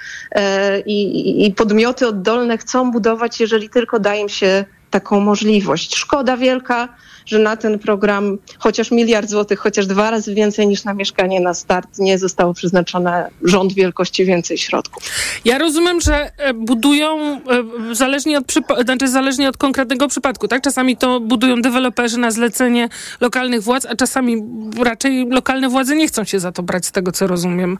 i, 0.85 1.45
i 1.45 1.53
podmioty 1.53 2.07
oddolne 2.07 2.57
chcą 2.57 2.91
budować, 2.91 3.39
jeżeli 3.39 3.69
tylko 3.69 3.99
daje 3.99 4.21
im 4.21 4.29
się 4.29 4.65
taką 4.89 5.19
możliwość. 5.19 5.95
Szkoda 5.95 6.37
wielka, 6.37 6.89
że 7.29 7.39
na 7.39 7.57
ten 7.57 7.79
program 7.79 8.37
chociaż 8.59 8.91
miliard 8.91 9.29
złotych, 9.29 9.59
chociaż 9.59 9.87
dwa 9.87 10.11
razy 10.11 10.35
więcej 10.35 10.67
niż 10.67 10.83
na 10.83 10.93
mieszkanie 10.93 11.39
na 11.39 11.53
start 11.53 11.99
nie 11.99 12.17
zostało 12.17 12.53
przeznaczone 12.53 13.29
rząd 13.43 13.73
wielkości 13.73 14.25
więcej 14.25 14.57
środków. 14.57 15.03
Ja 15.45 15.57
rozumiem, 15.57 16.01
że 16.01 16.31
e, 16.37 16.53
budują 16.53 17.19
e, 17.21 17.95
zależnie 17.95 18.37
od, 18.37 18.45
znaczy 18.83 19.07
zależnie 19.07 19.49
od 19.49 19.57
konkretnego 19.57 20.07
przypadku, 20.07 20.47
tak? 20.47 20.61
Czasami 20.61 20.97
to 20.97 21.19
budują 21.19 21.61
deweloperzy 21.61 22.17
na 22.17 22.31
zlecenie 22.31 22.89
lokalnych 23.21 23.63
władz, 23.63 23.85
a 23.85 23.95
czasami 23.95 24.43
raczej 24.83 25.29
lokalne 25.29 25.69
władze 25.69 25.95
nie 25.95 26.07
chcą 26.07 26.23
się 26.23 26.39
za 26.39 26.51
to 26.51 26.63
brać, 26.63 26.85
z 26.85 26.91
tego 26.91 27.11
co 27.11 27.27
rozumiem. 27.27 27.77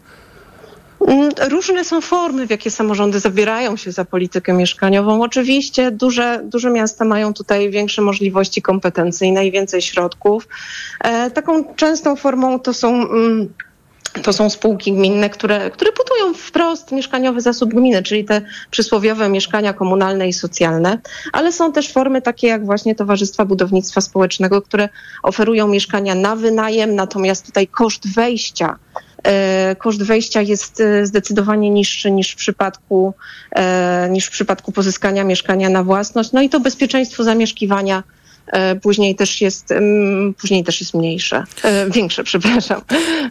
Mm, 1.08 1.30
różne 1.50 1.86
są 1.86 2.02
formy, 2.02 2.48
w 2.48 2.50
jakie 2.50 2.72
samorządy 2.72 3.20
zabierają 3.20 3.78
się 3.78 3.92
za 3.92 4.06
politykę 4.06 4.54
mieszkaniową. 4.54 5.22
Oczywiście 5.22 5.92
duże, 5.92 6.42
duże 6.44 6.70
miasta 6.70 7.06
mają 7.06 7.34
tutaj 7.34 7.70
większe 7.70 8.02
możliwości 8.02 8.62
kompetencyjne 8.62 9.48
i 9.48 9.52
więcej 9.52 9.82
środków. 9.82 10.48
E, 11.04 11.32
taką 11.32 11.76
częstą 11.76 12.16
formą 12.16 12.60
to 12.60 12.74
są. 12.74 12.90
Mm, 12.94 13.54
to 14.24 14.34
są 14.34 14.50
spółki 14.50 14.94
gminne, 14.94 15.30
które, 15.30 15.72
które 15.72 15.92
budują 15.92 16.34
wprost 16.34 16.92
mieszkaniowy 16.92 17.42
zasób 17.42 17.74
gminy, 17.74 18.04
czyli 18.04 18.26
te 18.26 18.42
przysłowiowe 18.72 19.30
mieszkania 19.30 19.74
komunalne 19.74 20.28
i 20.28 20.34
socjalne, 20.34 21.00
ale 21.34 21.52
są 21.52 21.72
też 21.74 21.94
formy 21.94 22.22
takie 22.22 22.48
jak 22.48 22.66
właśnie 22.66 22.96
Towarzystwa 22.96 23.46
Budownictwa 23.46 24.02
Społecznego, 24.02 24.62
które 24.62 24.90
oferują 25.24 25.68
mieszkania 25.68 26.16
na 26.16 26.36
wynajem, 26.36 26.96
natomiast 26.96 27.46
tutaj 27.46 27.68
koszt 27.68 28.14
wejścia 28.14 28.76
koszt 29.78 30.04
wejścia 30.04 30.42
jest 30.42 30.82
e, 30.82 31.06
zdecydowanie 31.06 31.70
niższy 31.70 32.12
niż 32.12 32.32
w 32.32 32.36
przypadku, 32.36 33.14
e, 33.52 34.10
niż 34.12 34.26
w 34.26 34.32
przypadku 34.32 34.72
pozyskania 34.72 35.24
mieszkania 35.24 35.70
na 35.70 35.84
własność. 35.84 36.32
No 36.32 36.42
i 36.42 36.50
to 36.50 36.60
bezpieczeństwo 36.60 37.24
zamieszkiwania 37.24 38.04
później 38.82 39.16
też 39.16 39.42
jest, 39.42 39.74
później 40.42 40.64
też 40.64 40.82
jest 40.82 40.94
mniejsze, 40.94 41.44
większe, 41.90 42.24
przepraszam. 42.24 42.82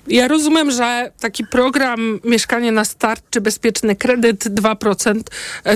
Ja 0.07 0.29
rozumiem, 0.29 0.71
że 0.71 1.13
taki 1.21 1.47
program 1.47 2.21
Mieszkanie 2.25 2.73
na 2.73 2.85
start 2.85 3.25
czy 3.31 3.41
bezpieczny 3.41 3.97
kredyt 3.97 4.45
2% 4.45 5.21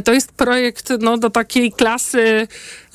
to 0.05 0.13
jest 0.13 0.33
projekt 0.33 0.93
no, 1.01 1.19
do 1.19 1.31
takiej 1.31 1.73
klasy 1.73 2.49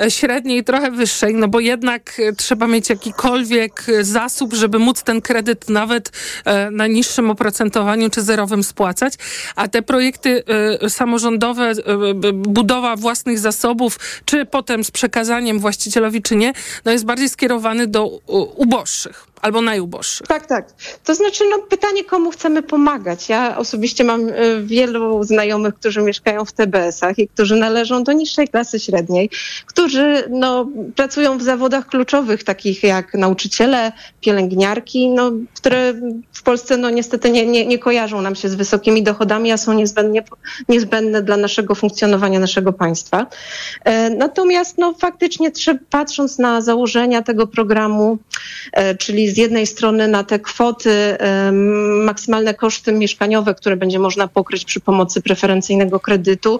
średniej, 0.10 0.64
trochę 0.64 0.92
wyższej, 0.92 1.34
no 1.34 1.48
bo 1.48 1.60
jednak 1.60 2.22
trzeba 2.38 2.68
mieć 2.68 2.90
jakikolwiek 2.90 3.86
zasób, 4.02 4.54
żeby 4.54 4.80
móc 4.80 5.04
ten 5.04 5.22
kredyt 5.22 5.70
nawet 5.70 6.12
e, 6.46 6.72
na 6.72 6.88
niższym 6.88 7.30
oprocentowaniu 7.30 8.10
czy 8.10 8.22
zerowym 8.22 8.64
spłacać, 8.64 9.14
a 9.56 9.68
te 9.68 9.82
projekty 9.82 10.44
e, 10.82 10.90
samorządowe, 10.90 11.70
e, 11.70 11.74
budowa 12.34 12.96
własnych 12.96 13.40
zasobów, 13.40 14.00
czy 14.26 14.46
potem 14.46 14.84
z 14.84 14.92
przekazaniem 14.92 15.60
właścicielowi, 15.60 16.22
czy 16.22 16.36
nie, 16.38 16.54
no 16.86 16.92
jest 16.92 17.06
bardziej 17.06 17.30
skierowany 17.30 17.88
do 17.88 18.08
uboższych 18.56 19.27
albo 19.42 19.62
najuboższych. 19.62 20.28
Tak, 20.28 20.46
tak. 20.46 20.74
To 21.04 21.16
znaczy, 21.16 21.44
no, 21.52 21.60
pytanie, 21.60 22.04
komu 22.04 22.32
chcemy 22.32 22.64
pomagać. 22.64 23.30
Ja 23.30 23.58
osobiście 23.58 24.04
mam 24.04 24.30
y, 24.30 24.34
wielu 24.64 25.24
znajomych, 25.24 25.76
którzy 25.76 26.02
mieszkają 26.02 26.46
w 26.46 26.52
TBS-ach 26.52 27.20
i 27.20 27.28
którzy 27.28 27.56
należą 27.56 28.04
do 28.04 28.14
niższej 28.14 28.48
klasy 28.48 28.80
średniej, 28.80 29.30
którzy 29.66 30.24
no, 30.30 30.68
pracują 30.96 31.38
w 31.38 31.44
zawodach 31.44 31.88
kluczowych, 31.88 32.44
takich 32.44 32.84
jak 32.84 33.14
nauczyciele, 33.14 33.92
pielęgniarki, 34.22 35.10
no, 35.10 35.32
które 35.56 35.94
w 36.34 36.44
Polsce 36.44 36.78
no, 36.78 36.90
niestety 36.90 37.32
nie, 37.32 37.46
nie, 37.46 37.66
nie 37.66 37.80
kojarzą 37.80 38.22
nam 38.22 38.36
się 38.36 38.50
z 38.50 38.56
wysokimi 38.56 39.04
dochodami, 39.04 39.52
a 39.52 39.58
są 39.58 39.74
niezbędnie, 39.74 40.24
niezbędne 40.70 41.22
dla 41.22 41.38
naszego 41.38 41.76
funkcjonowania 41.76 42.40
naszego 42.40 42.74
państwa. 42.74 43.26
E, 43.84 44.10
natomiast 44.10 44.78
no, 44.78 44.94
faktycznie 44.94 45.52
patrząc 45.90 46.40
na 46.40 46.62
założenia 46.62 47.22
tego 47.22 47.48
programu, 47.48 48.18
e, 48.18 48.18
czyli 48.98 49.30
z 49.30 49.38
jednej 49.38 49.68
strony 49.68 50.08
na 50.08 50.24
te 50.24 50.40
kwoty, 50.40 51.18
maksymalne 52.04 52.54
koszty 52.54 52.92
mieszkaniowe, 52.92 53.56
które 53.56 53.78
będzie 53.78 54.00
można 54.00 54.28
pokryć 54.28 54.66
przy 54.66 54.80
pomocy 54.80 55.22
preferencyjnego 55.22 56.00
kredytu, 56.00 56.60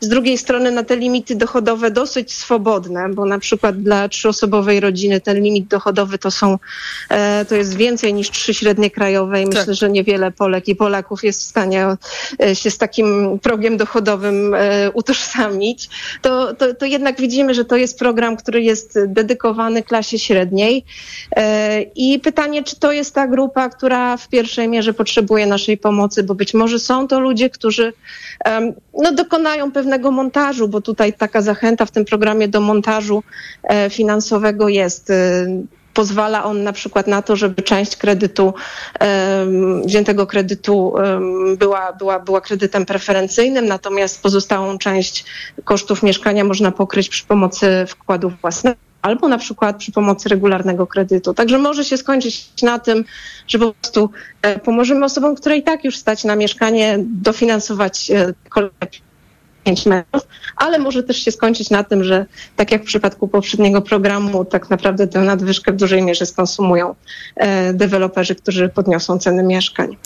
z 0.00 0.08
drugiej 0.08 0.38
strony 0.38 0.70
na 0.70 0.84
te 0.84 0.96
limity 0.96 1.36
dochodowe 1.36 1.90
dosyć 1.90 2.34
swobodne, 2.34 3.08
bo 3.08 3.24
na 3.24 3.38
przykład 3.38 3.82
dla 3.82 4.08
trzyosobowej 4.08 4.80
rodziny 4.80 5.20
ten 5.20 5.42
limit 5.42 5.66
dochodowy 5.66 6.18
to 6.18 6.30
są, 6.30 6.58
e, 7.10 7.44
to 7.44 7.54
jest 7.54 7.76
więcej 7.76 8.14
niż 8.14 8.30
trzy 8.30 8.54
średnie 8.54 8.90
krajowe 8.90 9.42
i 9.42 9.44
tak. 9.44 9.54
myślę, 9.54 9.74
że 9.74 9.90
niewiele 9.90 10.30
Polek 10.30 10.68
i 10.68 10.76
Polaków 10.76 11.24
jest 11.24 11.40
w 11.40 11.44
stanie 11.44 11.86
e, 12.42 12.56
się 12.56 12.70
z 12.70 12.78
takim 12.78 13.38
progiem 13.38 13.76
dochodowym 13.76 14.54
e, 14.54 14.90
utożsamić, 14.90 15.88
to, 16.22 16.54
to, 16.54 16.74
to 16.74 16.86
jednak 16.86 17.20
widzimy, 17.20 17.54
że 17.54 17.64
to 17.64 17.76
jest 17.76 17.98
program, 17.98 18.36
który 18.36 18.62
jest 18.62 18.98
dedykowany 19.06 19.82
klasie 19.82 20.18
średniej 20.18 20.84
i 21.94 22.08
i 22.08 22.20
pytanie, 22.20 22.62
czy 22.62 22.76
to 22.76 22.92
jest 22.92 23.14
ta 23.14 23.26
grupa, 23.26 23.68
która 23.68 24.16
w 24.16 24.28
pierwszej 24.28 24.68
mierze 24.68 24.94
potrzebuje 24.94 25.46
naszej 25.46 25.78
pomocy, 25.78 26.22
bo 26.22 26.34
być 26.34 26.54
może 26.54 26.78
są 26.78 27.08
to 27.08 27.20
ludzie, 27.20 27.50
którzy 27.50 27.92
no, 28.94 29.12
dokonają 29.12 29.72
pewnego 29.72 30.10
montażu, 30.10 30.68
bo 30.68 30.80
tutaj 30.80 31.12
taka 31.12 31.42
zachęta 31.42 31.86
w 31.86 31.90
tym 31.90 32.04
programie 32.04 32.48
do 32.48 32.60
montażu 32.60 33.22
e, 33.62 33.90
finansowego 33.90 34.68
jest. 34.68 35.10
E, 35.10 35.46
pozwala 35.94 36.44
on 36.44 36.62
na 36.62 36.72
przykład 36.72 37.06
na 37.06 37.22
to, 37.22 37.36
żeby 37.36 37.62
część 37.62 37.96
kredytu, 37.96 38.54
wziętego 39.84 40.26
kredytu 40.26 40.94
była, 41.56 41.92
była, 41.92 42.18
była 42.18 42.40
kredytem 42.40 42.86
preferencyjnym, 42.86 43.66
natomiast 43.66 44.22
pozostałą 44.22 44.78
część 44.78 45.24
kosztów 45.64 46.02
mieszkania 46.02 46.44
można 46.44 46.72
pokryć 46.72 47.08
przy 47.08 47.26
pomocy 47.26 47.84
wkładów 47.88 48.40
własnych 48.40 48.87
albo 49.02 49.28
na 49.28 49.38
przykład 49.38 49.76
przy 49.76 49.92
pomocy 49.92 50.28
regularnego 50.28 50.86
kredytu. 50.86 51.34
Także 51.34 51.58
może 51.58 51.84
się 51.84 51.96
skończyć 51.96 52.62
na 52.62 52.78
tym, 52.78 53.04
że 53.46 53.58
po 53.58 53.72
prostu 53.72 54.10
e, 54.42 54.58
pomożemy 54.58 55.04
osobom, 55.04 55.34
które 55.36 55.56
i 55.56 55.62
tak 55.62 55.84
już 55.84 55.96
stać 55.96 56.24
na 56.24 56.36
mieszkanie, 56.36 56.98
dofinansować 57.00 58.10
e, 58.10 58.34
kolejne 58.48 59.07
5 59.68 59.86
metrów, 59.86 60.22
ale 60.56 60.78
może 60.78 61.02
też 61.02 61.24
się 61.24 61.32
skończyć 61.32 61.70
na 61.70 61.84
tym, 61.84 62.04
że 62.04 62.26
tak 62.56 62.72
jak 62.72 62.82
w 62.82 62.86
przypadku 62.86 63.28
poprzedniego 63.28 63.82
programu, 63.82 64.44
tak 64.44 64.70
naprawdę 64.70 65.06
tę 65.06 65.20
nadwyżkę 65.20 65.72
w 65.72 65.76
dużej 65.76 66.02
mierze 66.02 66.26
skonsumują 66.26 66.94
e, 67.36 67.74
deweloperzy, 67.74 68.34
którzy 68.34 68.68
podniosą 68.68 69.18
ceny 69.18 69.42
mieszkań. 69.42 69.96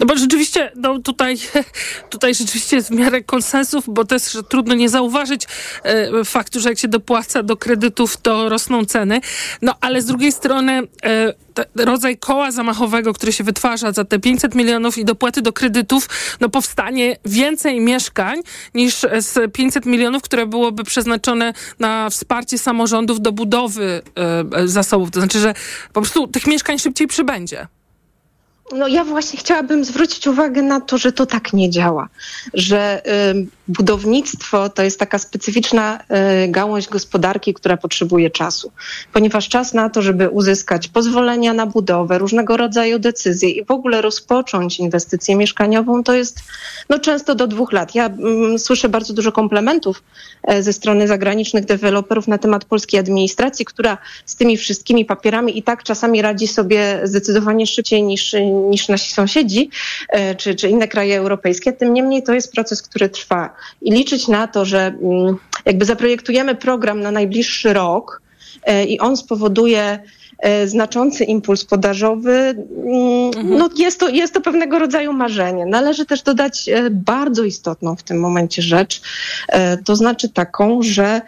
No 0.00 0.06
bo 0.06 0.16
rzeczywiście, 0.16 0.72
no 0.76 0.98
tutaj, 0.98 1.36
tutaj 2.10 2.34
rzeczywiście 2.34 2.76
jest 2.76 2.88
w 2.88 2.94
miarę 2.94 3.22
konsensus, 3.22 3.84
bo 3.88 4.04
też 4.04 4.38
trudno 4.48 4.74
nie 4.74 4.88
zauważyć 4.88 5.46
e, 5.84 6.24
faktu, 6.24 6.60
że 6.60 6.68
jak 6.68 6.78
się 6.78 6.88
dopłaca 6.88 7.42
do 7.42 7.56
kredytów, 7.56 8.16
to 8.16 8.48
rosną 8.48 8.84
ceny. 8.84 9.20
No 9.62 9.74
ale 9.80 10.02
z 10.02 10.06
drugiej 10.06 10.32
strony 10.32 10.82
e, 11.04 11.34
rodzaj 11.76 12.18
koła 12.18 12.50
zamachowego, 12.50 13.12
który 13.12 13.32
się 13.32 13.44
wytwarza 13.44 13.92
za 13.92 14.04
te 14.04 14.18
500 14.18 14.54
milionów 14.54 14.98
i 14.98 15.04
dopłaty 15.04 15.42
do 15.42 15.52
kredytów, 15.52 16.08
no 16.40 16.48
powstanie 16.48 17.16
więcej 17.24 17.80
mieszkań 17.80 18.40
niż 18.74 19.06
z 19.18 19.52
500 19.52 19.86
milionów, 19.86 20.22
które 20.22 20.46
byłoby 20.46 20.84
przeznaczone 20.84 21.52
na 21.78 22.10
wsparcie 22.10 22.58
samorządów 22.58 23.20
do 23.20 23.32
budowy 23.32 24.02
e, 24.52 24.68
zasobów. 24.68 25.10
To 25.10 25.20
znaczy, 25.20 25.38
że 25.38 25.54
po 25.92 26.00
prostu 26.00 26.26
tych 26.26 26.46
mieszkań 26.46 26.78
szybciej 26.78 27.06
przybędzie. 27.06 27.66
No 28.72 28.88
ja 28.88 29.04
właśnie 29.04 29.38
chciałabym 29.38 29.84
zwrócić 29.84 30.26
uwagę 30.26 30.62
na 30.62 30.80
to, 30.80 30.98
że 30.98 31.12
to 31.12 31.26
tak 31.26 31.52
nie 31.52 31.70
działa, 31.70 32.08
że 32.54 33.02
y, 33.32 33.46
budownictwo 33.68 34.68
to 34.68 34.82
jest 34.82 34.98
taka 34.98 35.18
specyficzna 35.18 35.98
y, 36.44 36.48
gałąź 36.48 36.88
gospodarki, 36.88 37.54
która 37.54 37.76
potrzebuje 37.76 38.30
czasu, 38.30 38.72
ponieważ 39.12 39.48
czas 39.48 39.74
na 39.74 39.90
to, 39.90 40.02
żeby 40.02 40.28
uzyskać 40.28 40.88
pozwolenia 40.88 41.52
na 41.52 41.66
budowę, 41.66 42.18
różnego 42.18 42.56
rodzaju 42.56 42.98
decyzje 42.98 43.50
i 43.50 43.64
w 43.64 43.70
ogóle 43.70 44.02
rozpocząć 44.02 44.78
inwestycję 44.78 45.36
mieszkaniową, 45.36 46.04
to 46.04 46.14
jest 46.14 46.40
no, 46.88 46.98
często 46.98 47.34
do 47.34 47.46
dwóch 47.46 47.72
lat. 47.72 47.94
Ja 47.94 48.10
y, 48.54 48.58
słyszę 48.58 48.88
bardzo 48.88 49.14
dużo 49.14 49.32
komplementów 49.32 50.02
e, 50.42 50.62
ze 50.62 50.72
strony 50.72 51.08
zagranicznych 51.08 51.64
deweloperów 51.64 52.28
na 52.28 52.38
temat 52.38 52.64
polskiej 52.64 53.00
administracji, 53.00 53.64
która 53.64 53.98
z 54.26 54.36
tymi 54.36 54.56
wszystkimi 54.56 55.04
papierami 55.04 55.58
i 55.58 55.62
tak 55.62 55.82
czasami 55.82 56.22
radzi 56.22 56.48
sobie 56.48 57.00
zdecydowanie 57.04 57.66
szybciej 57.66 58.02
niż 58.02 58.34
niż 58.70 58.88
nasi 58.88 59.12
sąsiedzi 59.12 59.70
e, 60.08 60.34
czy, 60.34 60.54
czy 60.54 60.68
inne 60.68 60.88
kraje 60.88 61.18
europejskie. 61.18 61.72
Tym 61.72 61.94
niemniej 61.94 62.22
to 62.22 62.32
jest 62.32 62.52
proces, 62.52 62.82
który 62.82 63.08
trwa 63.08 63.54
i 63.82 63.92
liczyć 63.92 64.28
na 64.28 64.46
to, 64.46 64.64
że 64.64 64.80
mm, 65.02 65.36
jakby 65.64 65.84
zaprojektujemy 65.84 66.54
program 66.54 67.00
na 67.00 67.10
najbliższy 67.10 67.72
rok 67.72 68.22
e, 68.62 68.84
i 68.84 68.98
on 68.98 69.16
spowoduje 69.16 69.98
e, 70.38 70.66
znaczący 70.68 71.24
impuls 71.24 71.64
podażowy, 71.64 72.32
mm, 72.32 73.26
mhm. 73.26 73.58
no 73.58 73.70
jest, 73.76 74.00
to, 74.00 74.08
jest 74.08 74.34
to 74.34 74.40
pewnego 74.40 74.78
rodzaju 74.78 75.12
marzenie. 75.12 75.66
Należy 75.66 76.06
też 76.06 76.22
dodać 76.22 76.70
bardzo 76.90 77.44
istotną 77.44 77.96
w 77.96 78.02
tym 78.02 78.20
momencie 78.20 78.62
rzecz, 78.62 79.02
to 79.84 79.96
znaczy 79.96 80.28
taką, 80.28 80.82
że 80.82 81.20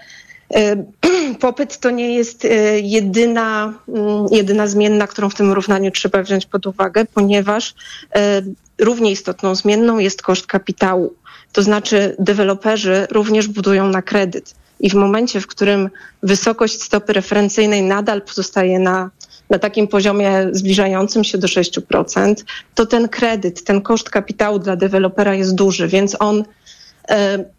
popyt 1.41 1.79
to 1.79 1.91
nie 1.91 2.15
jest 2.15 2.45
e, 2.45 2.81
jedyna, 2.81 3.75
mm, 3.89 4.27
jedyna 4.31 4.67
zmienna, 4.67 5.07
którą 5.07 5.31
w 5.31 5.35
tym 5.35 5.53
równaniu 5.53 5.91
trzeba 5.91 6.23
wziąć 6.23 6.47
pod 6.47 6.67
uwagę, 6.67 7.05
ponieważ 7.15 7.75
e, 8.15 8.43
równie 8.79 9.11
istotną 9.11 9.55
zmienną 9.55 9.99
jest 9.99 10.23
koszt 10.23 10.47
kapitału. 10.47 11.15
To 11.53 11.63
znaczy 11.63 12.17
deweloperzy 12.19 13.07
również 13.11 13.49
budują 13.49 13.89
na 13.89 14.03
kredyt. 14.03 14.55
I 14.81 14.91
w 14.91 14.95
momencie, 14.95 15.41
w 15.41 15.47
którym 15.47 15.91
wysokość 16.23 16.83
stopy 16.83 17.13
referencyjnej 17.13 17.83
nadal 17.83 18.23
pozostaje 18.23 18.79
na, 18.79 19.11
na 19.51 19.59
takim 19.59 19.89
poziomie 19.89 20.49
zbliżającym 20.53 21.25
się 21.25 21.39
do 21.39 21.47
6%, 21.47 22.35
to 22.75 22.87
ten 22.87 23.09
kredyt, 23.09 23.65
ten 23.65 23.81
koszt 23.81 24.11
kapitału 24.11 24.59
dla 24.59 24.77
dewelopera 24.77 25.35
jest 25.35 25.55
duży, 25.55 25.89
więc 25.89 26.17
on 26.19 26.45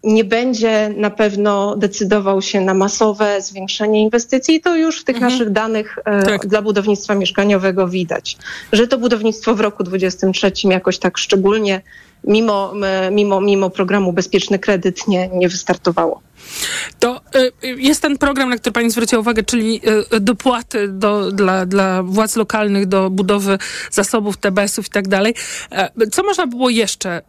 nie 0.04 0.24
będzie 0.24 0.89
na 0.98 1.10
pewno 1.10 1.76
decydował 1.76 2.41
się 2.41 2.62
na 2.62 2.74
masowe 2.74 3.41
zwiększenie 3.41 4.02
inwestycji. 4.02 4.62
To 4.62 4.76
już 4.76 5.02
w 5.02 5.04
tych 5.04 5.16
mhm. 5.16 5.32
naszych 5.32 5.50
danych 5.50 6.00
e, 6.06 6.24
tak. 6.24 6.48
dla 6.48 6.62
budownictwa 6.62 7.16
mieszkaniowego 7.16 7.88
widać, 7.88 8.38
że 8.72 8.88
to 8.88 8.98
budownictwo 8.98 9.56
w 9.56 9.60
roku 9.60 9.84
2023 9.84 10.68
jakoś 10.68 11.00
tak 11.00 11.18
szczególnie 11.18 11.82
mimo, 12.28 12.73
mimo, 13.11 13.41
mimo 13.41 13.69
programu 13.69 14.13
Bezpieczny 14.13 14.59
Kredyt 14.59 15.07
nie, 15.07 15.30
nie 15.34 15.49
wystartowało. 15.49 16.21
To 16.99 17.21
y, 17.63 17.67
jest 17.78 18.01
ten 18.01 18.17
program, 18.17 18.49
na 18.49 18.57
który 18.57 18.73
pani 18.73 18.91
zwróciła 18.91 19.19
uwagę, 19.19 19.43
czyli 19.43 19.82
y, 20.13 20.19
dopłaty 20.19 20.88
do, 20.88 21.32
dla, 21.32 21.65
dla 21.65 22.03
władz 22.03 22.36
lokalnych 22.36 22.86
do 22.86 23.09
budowy 23.09 23.57
zasobów 23.91 24.38
TBS-ów 24.38 24.88
i 24.88 24.89
tak 24.89 25.07
dalej. 25.07 25.36
E, 25.71 25.89
co 26.11 26.23
można 26.23 26.47
było 26.47 26.69
jeszcze 26.69 27.21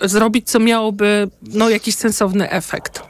e, 0.00 0.08
zrobić, 0.08 0.50
co 0.50 0.60
miałoby 0.60 1.28
no, 1.42 1.70
jakiś 1.70 1.94
sensowny 1.94 2.50
efekt? 2.50 3.02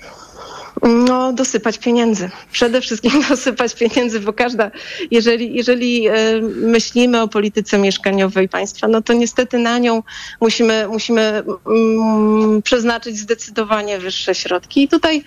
No, 0.82 1.32
dosypać 1.32 1.78
pieniędzy. 1.78 2.30
Przede 2.52 2.80
wszystkim 2.80 3.12
dosypać 3.28 3.74
pieniędzy, 3.74 4.20
bo 4.20 4.32
każda, 4.32 4.70
jeżeli, 5.10 5.54
jeżeli 5.54 6.08
e, 6.08 6.12
myślimy 6.42 7.22
o 7.22 7.28
polityce 7.28 7.78
mieszkaniowej 7.78 8.48
państwa, 8.48 8.88
no 8.88 9.02
to 9.02 9.12
niestety 9.12 9.58
na 9.58 9.78
nią 9.78 10.02
musimy, 10.40 10.88
musimy 10.88 11.42
mm, 11.66 12.62
przeznaczyć 12.62 13.18
zdecydowanie 13.18 13.98
wyższe 13.98 14.34
środki. 14.34 14.82
I 14.82 14.88
tutaj 14.88 15.24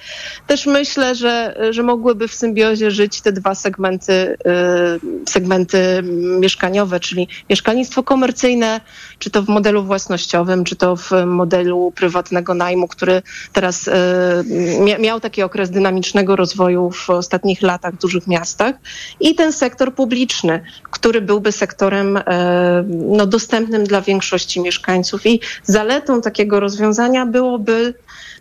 też 0.48 0.66
myślę, 0.66 1.16
że, 1.16 1.56
że 1.70 1.84
mogłyby 1.84 2.28
w 2.28 2.34
symbiozie 2.34 2.92
żyć 2.92 3.22
te 3.22 3.32
dwa 3.32 3.56
segmenty, 3.56 4.14
e, 4.46 5.00
segmenty 5.30 6.04
mieszkaniowe, 6.40 7.00
czyli 7.00 7.28
mieszkalnictwo 7.50 8.04
komercyjne, 8.04 8.82
czy 9.20 9.30
to 9.30 9.42
w 9.42 9.48
modelu 9.48 9.84
własnościowym, 9.84 10.64
czy 10.64 10.76
to 10.76 10.96
w 10.96 11.12
modelu 11.26 11.94
prywatnego 11.96 12.54
najmu, 12.54 12.88
który 12.88 13.22
teraz 13.54 13.88
e, 13.88 14.44
miał 15.00 15.20
takie 15.20 15.43
okres 15.44 15.70
dynamicznego 15.70 16.36
rozwoju 16.36 16.92
w 16.92 17.10
ostatnich 17.10 17.62
latach 17.62 17.94
w 17.94 18.02
dużych 18.02 18.28
miastach 18.28 18.76
i 19.20 19.36
ten 19.36 19.54
sektor 19.54 19.96
publiczny, 19.96 20.64
który 20.92 21.22
byłby 21.22 21.52
sektorem 21.52 22.18
e, 22.18 22.24
no, 22.88 23.26
dostępnym 23.26 23.84
dla 23.84 24.02
większości 24.02 24.62
mieszkańców. 24.62 25.26
I 25.26 25.40
zaletą 25.64 26.22
takiego 26.22 26.60
rozwiązania 26.60 27.26
byłoby 27.26 27.94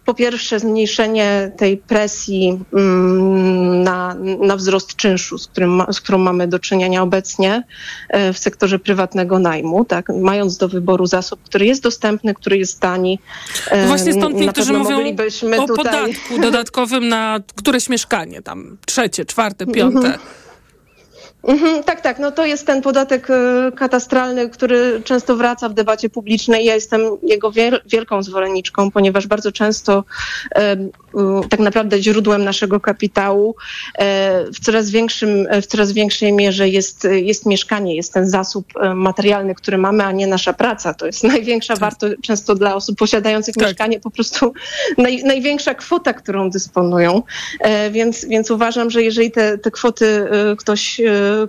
po 0.04 0.14
pierwsze 0.14 0.60
zmniejszenie 0.60 1.52
tej 1.56 1.76
presji 1.76 2.60
mm, 2.72 3.82
na, 3.82 4.16
na 4.40 4.56
wzrost 4.56 4.96
czynszu, 4.96 5.38
z, 5.38 5.46
którym, 5.46 5.82
z 5.92 6.00
którą 6.00 6.18
mamy 6.18 6.48
do 6.48 6.58
czynienia 6.58 7.02
obecnie 7.02 7.62
e, 8.08 8.32
w 8.32 8.38
sektorze 8.38 8.78
prywatnego 8.78 9.38
najmu, 9.38 9.84
tak, 9.84 10.08
mając 10.20 10.56
do 10.56 10.68
wyboru 10.68 11.06
zasób, 11.06 11.40
który 11.42 11.66
jest 11.66 11.82
dostępny, 11.82 12.34
który 12.34 12.58
jest 12.58 12.80
tani. 12.80 13.18
E, 13.66 13.86
Właśnie 13.86 14.12
stąd 14.12 14.36
niektórzy 14.36 14.72
mówią 14.72 14.98
o 15.58 15.66
tutaj... 15.66 15.76
podatku 15.76 16.38
dodatkowym 16.40 17.08
na 17.08 17.40
któreś 17.54 17.88
mieszkanie, 17.88 18.42
tam 18.42 18.76
trzecie, 18.86 19.24
czwarte, 19.24 19.66
piąte. 19.66 19.98
Mhm. 19.98 20.41
Mhm, 21.42 21.82
tak, 21.82 22.00
tak. 22.00 22.18
No 22.18 22.32
to 22.32 22.46
jest 22.46 22.66
ten 22.66 22.82
podatek 22.82 23.30
y, 23.30 23.72
katastralny, 23.76 24.48
który 24.48 25.02
często 25.04 25.36
wraca 25.36 25.68
w 25.68 25.74
debacie 25.74 26.10
publicznej. 26.10 26.64
Ja 26.64 26.74
jestem 26.74 27.00
jego 27.22 27.52
wielką 27.86 28.22
zwolenniczką, 28.22 28.90
ponieważ 28.90 29.26
bardzo 29.26 29.52
często 29.52 30.04
y, 30.58 30.60
tak 31.48 31.60
naprawdę 31.60 32.02
źródłem 32.02 32.44
naszego 32.44 32.80
kapitału 32.80 33.56
e, 33.98 34.44
w 34.44 34.60
coraz, 34.60 34.90
większym, 34.90 35.46
w 35.62 35.66
coraz 35.66 35.92
większej 35.92 36.32
mierze 36.32 36.68
jest, 36.68 37.08
jest 37.10 37.46
mieszkanie, 37.46 37.96
jest 37.96 38.12
ten 38.12 38.30
zasób 38.30 38.66
e, 38.80 38.94
materialny, 38.94 39.54
który 39.54 39.78
mamy, 39.78 40.04
a 40.04 40.12
nie 40.12 40.26
nasza 40.26 40.52
praca. 40.52 40.94
To 40.94 41.06
jest 41.06 41.24
największa 41.34 41.74
tak. 41.74 41.80
wartość 41.80 42.16
często 42.22 42.54
dla 42.54 42.74
osób 42.74 42.98
posiadających 42.98 43.54
tak. 43.54 43.68
mieszkanie, 43.68 44.00
po 44.00 44.10
prostu 44.10 44.52
naj, 44.98 45.24
największa 45.24 45.74
kwota, 45.74 46.12
którą 46.12 46.50
dysponują. 46.50 47.22
E, 47.60 47.90
więc, 47.90 48.24
więc 48.24 48.50
uważam, 48.50 48.90
że 48.90 49.02
jeżeli 49.02 49.30
te, 49.30 49.58
te 49.58 49.70
kwoty 49.70 50.26
ktoś 50.58 51.00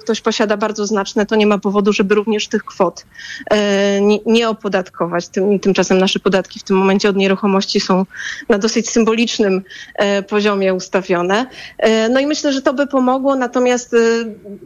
ktoś 0.01 0.21
posiada 0.21 0.57
bardzo 0.57 0.85
znaczne, 0.85 1.25
to 1.25 1.35
nie 1.35 1.47
ma 1.47 1.57
powodu, 1.57 1.93
żeby 1.93 2.15
również 2.15 2.47
tych 2.47 2.63
kwot 2.63 3.05
e, 3.49 4.01
nie, 4.01 4.19
nie 4.25 4.49
opodatkować. 4.49 5.27
Tym, 5.27 5.59
tymczasem 5.59 5.97
nasze 5.97 6.19
podatki 6.19 6.59
w 6.59 6.63
tym 6.63 6.77
momencie 6.77 7.09
od 7.09 7.15
nieruchomości 7.15 7.79
są 7.79 8.05
na 8.49 8.57
dosyć 8.57 8.89
symbolicznym 8.89 9.61
e, 9.95 10.23
poziomie 10.23 10.73
ustawione. 10.73 11.45
E, 11.77 12.09
no 12.09 12.19
i 12.19 12.27
myślę, 12.27 12.53
że 12.53 12.61
to 12.61 12.73
by 12.73 12.87
pomogło, 12.87 13.35
natomiast 13.35 13.91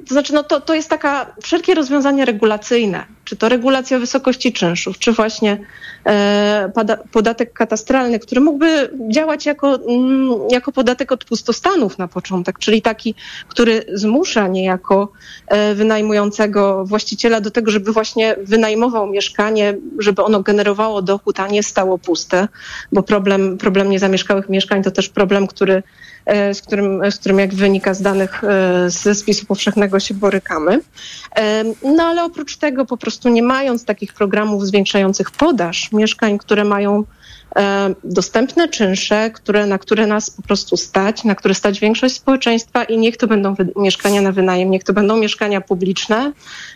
to 0.07 0.13
znaczy, 0.13 0.33
no 0.33 0.43
to, 0.43 0.61
to 0.61 0.73
jest 0.73 0.89
taka 0.89 1.35
wszelkie 1.41 1.75
rozwiązania 1.75 2.25
regulacyjne, 2.25 3.16
czy 3.27 3.35
to 3.35 3.49
regulacja 3.49 3.99
wysokości 3.99 4.53
czynszów, 4.53 4.99
czy 4.99 5.11
właśnie 5.11 5.57
podatek 7.11 7.53
katastralny, 7.53 8.19
który 8.19 8.41
mógłby 8.41 8.89
działać 9.09 9.45
jako, 9.45 9.75
mm, 9.75 10.29
jako 10.51 10.71
podatek 10.71 11.11
od 11.11 11.25
pustostanów 11.25 11.97
na 11.97 12.07
początek, 12.07 12.59
czyli 12.59 12.81
taki, 12.81 13.15
który 13.47 13.85
zmusza 13.93 14.47
niejako 14.47 15.11
E, 15.47 15.75
wynajmującego 15.75 16.85
właściciela 16.85 17.41
do 17.41 17.51
tego, 17.51 17.71
żeby 17.71 17.91
właśnie 17.91 18.35
wynajmował 18.43 19.07
mieszkanie, 19.07 19.77
żeby 19.99 20.23
ono 20.23 20.41
generowało 20.41 21.01
dochód, 21.01 21.39
a 21.39 21.47
nie 21.47 21.63
stało 21.63 21.97
puste, 21.97 22.47
bo 22.91 23.03
problem, 23.03 23.57
problem 23.57 23.89
niezamieszkałych 23.89 24.49
mieszkań 24.49 24.83
to 24.83 24.91
też 24.91 25.09
problem, 25.09 25.47
który 25.47 25.73
e, 25.73 25.83
z 26.53 26.61
którym, 26.61 27.11
z 27.11 27.17
którym 27.17 27.39
jak 27.39 27.53
wynika 27.53 27.93
z 27.93 28.01
danych 28.01 28.43
e, 28.43 28.89
ze 28.89 29.15
spisu 29.15 29.45
powszechnego 29.45 29.99
się 29.99 30.13
borykamy. 30.13 30.79
No 31.83 32.03
ale 32.03 32.23
oprócz 32.23 32.57
tego 32.57 32.85
po 32.85 32.97
prostu 32.97 33.29
nie 33.29 33.43
mając 33.43 33.85
takich 33.85 34.13
programów 34.13 34.67
zwiększających 34.67 35.31
podaż 35.31 35.91
mieszkań, 35.91 36.37
które 36.37 36.63
mają 36.63 36.99
e, 36.99 37.03
dostępne 38.03 38.67
czynsze, 38.67 39.31
które, 39.31 39.65
na 39.65 39.77
które 39.77 40.07
nas 40.07 40.29
po 40.29 40.41
prostu 40.41 40.77
stać, 40.77 41.23
na 41.23 41.35
które 41.35 41.53
stać 41.53 41.79
większość 41.79 42.15
społeczeństwa 42.15 42.83
i 42.83 42.97
niech 42.97 43.17
to 43.17 43.27
będą 43.27 43.55
mieszkania 43.75 44.21
na 44.21 44.31
wynajem, 44.31 44.71
niech 44.71 44.83
to 44.83 44.93
będą 44.93 45.17
mieszkania 45.17 45.61
publiczne. 45.61 46.31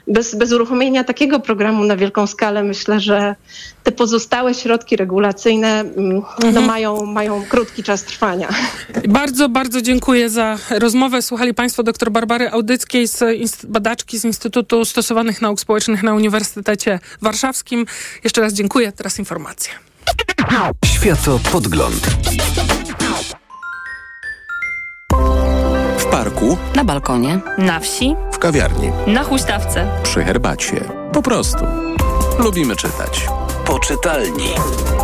Bez, 0.08 0.36
bez 0.36 0.52
uruchomienia 0.52 1.04
takiego 1.04 1.40
programu 1.40 1.84
na 1.84 1.98
wielką 1.98 2.28
skalę 2.28 2.64
myślę, 2.64 3.00
że 3.00 3.36
te 3.84 3.92
pozostałe 3.92 4.54
środki 4.54 4.96
regulacyjne 4.96 5.80
mm, 5.80 6.22
no, 6.54 6.62
mają, 6.62 7.06
mają 7.06 7.44
krótki 7.50 7.84
czas 7.84 8.04
trwania. 8.04 8.50
Bardzo, 9.08 9.50
bardzo 9.50 9.82
dziękuję 9.82 10.30
za 10.30 10.58
rozmowę. 10.70 11.22
Słuchali 11.22 11.54
Państwo 11.54 11.84
dr 11.84 12.12
Barbary 12.12 12.50
Audyckiej, 12.50 13.08
z 13.08 13.66
badaczki 13.66 14.20
z 14.20 14.26
Instytutu 14.26 14.86
Stosowanych 14.86 15.42
Nauk 15.42 15.60
Społecznych 15.60 16.04
na 16.04 16.14
Uniwersytecie 16.14 17.00
Warszawskim. 17.22 17.86
Jeszcze 18.24 18.42
raz 18.42 18.54
dziękuję. 18.54 18.92
Teraz 18.92 19.20
informacje. 19.20 19.91
Światopodgląd. 20.86 22.08
W 25.98 26.06
parku, 26.06 26.58
Na 26.76 26.84
balkonie. 26.84 27.40
Na 27.58 27.80
wsi. 27.80 28.16
w 28.34 28.38
kawiarni, 28.40 28.92
Na 29.08 29.24
huśtawce. 29.24 29.88
przy 30.04 30.24
herbacie. 30.24 30.84
Po 31.14 31.22
prostu. 31.22 31.66
Lubimy 32.40 32.76
czytać. 32.76 33.26
Poczytalni. 33.66 34.50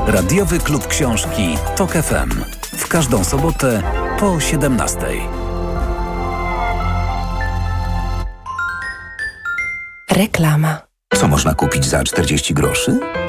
Radiowy 0.08 0.60
klub 0.60 0.88
książki 0.88 1.58
Tok 1.76 1.91
FM. 1.91 2.43
W 2.78 2.88
każdą 2.88 3.24
sobotę 3.24 3.84
po 4.20 4.39
17. 4.39 4.98
Reklama. 10.12 10.82
Co 11.16 11.28
można 11.28 11.54
kupić 11.54 11.86
za 11.86 12.04
40 12.04 12.54
groszy? 12.54 13.00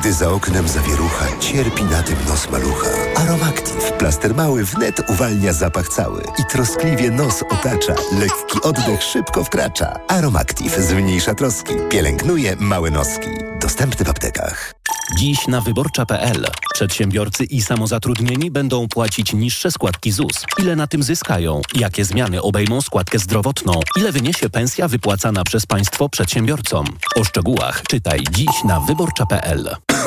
Gdy 0.00 0.12
za 0.12 0.30
oknem 0.30 0.68
zawierucha, 0.68 1.26
cierpi 1.40 1.84
na 1.84 2.02
tym 2.02 2.16
nos 2.28 2.50
malucha. 2.50 2.88
Aromactive. 3.16 3.92
Plaster 3.98 4.34
mały 4.34 4.64
wnet 4.64 5.10
uwalnia 5.10 5.52
zapach 5.52 5.88
cały 5.88 6.22
i 6.38 6.44
troskliwie 6.52 7.10
nos 7.10 7.42
otacza. 7.42 7.94
Lekki 8.12 8.62
oddech 8.62 9.02
szybko 9.02 9.44
wkracza. 9.44 10.00
Aromactive 10.08 10.78
zmniejsza 10.78 11.34
troski. 11.34 11.74
Pielęgnuje 11.90 12.56
małe 12.56 12.90
noski. 12.90 13.28
Dostępny 13.60 14.04
w 14.04 14.10
aptekach. 14.10 14.74
Dziś 15.18 15.46
na 15.46 15.60
wyborcza.pl 15.60 16.46
przedsiębiorcy 16.74 17.44
i 17.44 17.62
samozatrudnieni 17.62 18.50
będą 18.50 18.88
płacić 18.88 19.32
niższe 19.32 19.70
składki 19.70 20.12
ZUS. 20.12 20.44
Ile 20.58 20.76
na 20.76 20.86
tym 20.86 21.02
zyskają? 21.02 21.60
Jakie 21.74 22.04
zmiany 22.04 22.42
obejmą 22.42 22.80
składkę 22.80 23.18
zdrowotną? 23.18 23.72
Ile 23.96 24.12
wyniesie 24.12 24.50
pensja 24.50 24.88
wypłacana 24.88 25.44
przez 25.44 25.66
państwo 25.66 26.08
przedsiębiorcom? 26.08 26.84
O 27.16 27.24
szczegółach 27.24 27.82
czytaj 27.88 28.20
dziś 28.30 28.64
na 28.64 28.80
wyborcza.pl. 28.80 29.76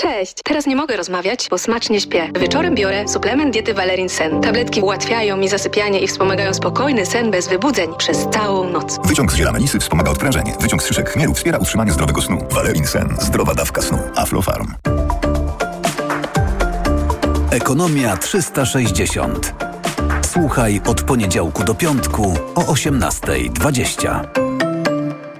Cześć, 0.00 0.34
teraz 0.44 0.66
nie 0.66 0.76
mogę 0.76 0.96
rozmawiać, 0.96 1.46
bo 1.50 1.58
smacznie 1.58 2.00
śpię. 2.00 2.30
Wieczorem 2.40 2.74
biorę 2.74 3.08
suplement 3.08 3.52
diety 3.52 3.74
Valerin 3.74 4.08
Sen. 4.08 4.40
Tabletki 4.40 4.80
ułatwiają 4.80 5.36
mi 5.36 5.48
zasypianie 5.48 6.00
i 6.00 6.06
wspomagają 6.06 6.54
spokojny 6.54 7.06
sen 7.06 7.30
bez 7.30 7.48
wybudzeń 7.48 7.90
przez 7.98 8.26
całą 8.32 8.70
noc. 8.70 8.98
Wyciąg 9.04 9.32
z 9.32 9.34
ziela 9.34 9.52
melisy 9.52 9.78
wspomaga 9.78 10.10
odprężenie. 10.10 10.54
Wyciąg 10.60 10.82
z 10.82 10.86
szyszek 10.86 11.10
chmielu 11.10 11.34
wspiera 11.34 11.58
utrzymanie 11.58 11.92
zdrowego 11.92 12.22
snu. 12.22 12.38
Valerin 12.50 12.86
Sen. 12.86 13.16
Zdrowa 13.20 13.54
dawka 13.54 13.82
snu. 13.82 13.98
Aflofarm. 14.16 14.74
Ekonomia 17.50 18.16
360. 18.16 19.54
Słuchaj 20.22 20.80
od 20.86 21.02
poniedziałku 21.02 21.64
do 21.64 21.74
piątku 21.74 22.34
o 22.54 22.60
18.20. 22.60 24.49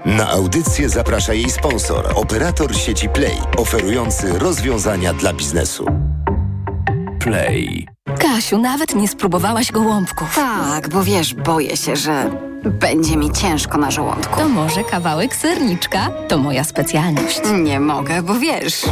Na 0.04 0.30
audycję 0.30 0.88
zaprasza 0.88 1.34
jej 1.34 1.50
sponsor, 1.50 2.12
operator 2.14 2.76
sieci 2.76 3.08
Play, 3.08 3.36
oferujący 3.56 4.38
rozwiązania 4.38 5.14
dla 5.14 5.32
biznesu. 5.32 5.86
Play. 7.18 7.86
Kasiu, 8.18 8.58
nawet 8.58 8.94
nie 8.94 9.08
spróbowałaś 9.08 9.72
gołąbków. 9.72 10.34
Tak, 10.34 10.88
bo 10.88 11.04
wiesz, 11.04 11.34
boję 11.34 11.76
się, 11.76 11.96
że 11.96 12.30
będzie 12.64 13.16
mi 13.16 13.32
ciężko 13.32 13.78
na 13.78 13.90
żołądku. 13.90 14.40
To 14.40 14.48
może 14.48 14.84
kawałek 14.84 15.36
serniczka? 15.36 16.10
To 16.28 16.38
moja 16.38 16.64
specjalność. 16.64 17.40
Nie 17.62 17.80
mogę, 17.80 18.22
bo 18.22 18.34
wiesz, 18.34 18.82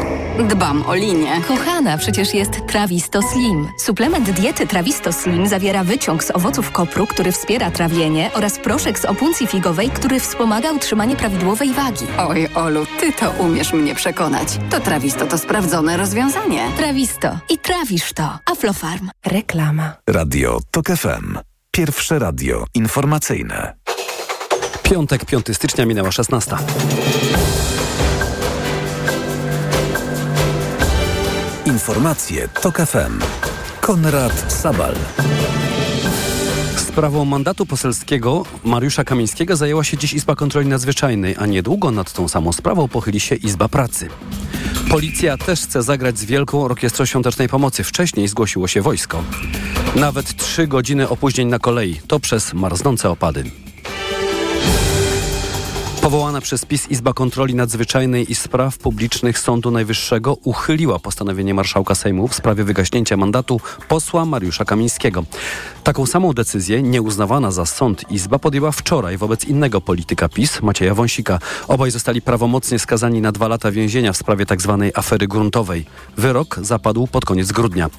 dbam 0.48 0.84
o 0.86 0.94
linię. 0.94 1.40
Kochana, 1.48 1.98
przecież 1.98 2.34
jest 2.34 2.66
Trawisto 2.66 3.22
Slim. 3.22 3.68
Suplement 3.78 4.30
diety 4.30 4.66
Trawisto 4.66 5.12
Slim 5.12 5.46
zawiera 5.46 5.84
wyciąg 5.84 6.24
z 6.24 6.30
owoców 6.30 6.70
kopru, 6.70 7.06
który 7.06 7.32
wspiera 7.32 7.70
trawienie 7.70 8.30
oraz 8.34 8.58
proszek 8.58 8.98
z 8.98 9.04
opuncji 9.04 9.46
figowej, 9.46 9.90
który 9.90 10.20
wspomaga 10.20 10.72
utrzymanie 10.72 11.16
prawidłowej 11.16 11.72
wagi. 11.72 12.06
Oj, 12.18 12.48
Olu, 12.54 12.86
ty 13.00 13.12
to 13.12 13.30
umiesz 13.30 13.72
mnie 13.72 13.94
przekonać. 13.94 14.48
To 14.70 14.80
Trawisto 14.80 15.26
to 15.26 15.38
sprawdzone 15.38 15.96
rozwiązanie. 15.96 16.66
Trawisto. 16.76 17.38
I 17.48 17.58
trawisz 17.58 18.12
to. 18.12 18.38
Aflofarm. 18.52 19.10
Reklama. 19.26 19.92
Radio 20.06 20.58
Tok 20.70 20.86
FM. 20.86 21.38
Pierwsze 21.70 22.18
radio 22.18 22.64
informacyjne. 22.74 23.74
Piątek, 24.82 25.24
5 25.24 25.46
stycznia 25.52 25.86
minęła 25.86 26.12
16. 26.12 26.56
Informacje 31.66 32.48
Tok 32.48 32.76
FM. 32.76 33.20
Konrad 33.80 34.52
Sabal. 34.52 34.94
Sprawą 36.98 37.24
mandatu 37.24 37.66
poselskiego 37.66 38.44
Mariusza 38.64 39.04
Kamińskiego 39.04 39.56
zajęła 39.56 39.84
się 39.84 39.96
dziś 39.96 40.12
Izba 40.12 40.34
Kontroli 40.36 40.68
Nadzwyczajnej, 40.68 41.36
a 41.38 41.46
niedługo 41.46 41.90
nad 41.90 42.12
tą 42.12 42.28
samą 42.28 42.52
sprawą 42.52 42.88
pochyli 42.88 43.20
się 43.20 43.34
Izba 43.34 43.68
Pracy. 43.68 44.08
Policja 44.90 45.36
też 45.36 45.60
chce 45.60 45.82
zagrać 45.82 46.18
z 46.18 46.24
Wielką 46.24 46.64
Orkiestrą 46.64 47.04
Świątecznej 47.04 47.48
Pomocy. 47.48 47.84
Wcześniej 47.84 48.28
zgłosiło 48.28 48.68
się 48.68 48.82
wojsko. 48.82 49.22
Nawet 49.96 50.36
trzy 50.36 50.66
godziny 50.66 51.08
opóźnień 51.08 51.48
na 51.48 51.58
kolei. 51.58 52.00
To 52.08 52.20
przez 52.20 52.54
marznące 52.54 53.10
opady. 53.10 53.44
Powołana 56.08 56.40
przez 56.40 56.64
PiS 56.64 56.90
Izba 56.90 57.12
Kontroli 57.12 57.54
Nadzwyczajnej 57.54 58.32
i 58.32 58.34
Spraw 58.34 58.78
Publicznych 58.78 59.38
Sądu 59.38 59.70
Najwyższego 59.70 60.34
uchyliła 60.44 60.98
postanowienie 60.98 61.54
marszałka 61.54 61.94
Sejmu 61.94 62.28
w 62.28 62.34
sprawie 62.34 62.64
wygaśnięcia 62.64 63.16
mandatu 63.16 63.60
posła 63.88 64.24
Mariusza 64.24 64.64
Kamińskiego. 64.64 65.24
Taką 65.84 66.06
samą 66.06 66.32
decyzję, 66.32 66.82
nieuznawana 66.82 67.50
za 67.50 67.66
sąd 67.66 68.10
Izba, 68.10 68.38
podjęła 68.38 68.72
wczoraj 68.72 69.18
wobec 69.18 69.44
innego 69.44 69.80
polityka 69.80 70.28
PiS, 70.28 70.62
Macieja 70.62 70.94
Wąsika. 70.94 71.38
Obaj 71.68 71.90
zostali 71.90 72.22
prawomocnie 72.22 72.78
skazani 72.78 73.20
na 73.20 73.32
dwa 73.32 73.48
lata 73.48 73.70
więzienia 73.70 74.12
w 74.12 74.16
sprawie 74.16 74.46
tzw. 74.46 74.90
afery 74.94 75.28
gruntowej. 75.28 75.86
Wyrok 76.16 76.58
zapadł 76.62 77.06
pod 77.06 77.24
koniec 77.24 77.52
grudnia. 77.52 77.90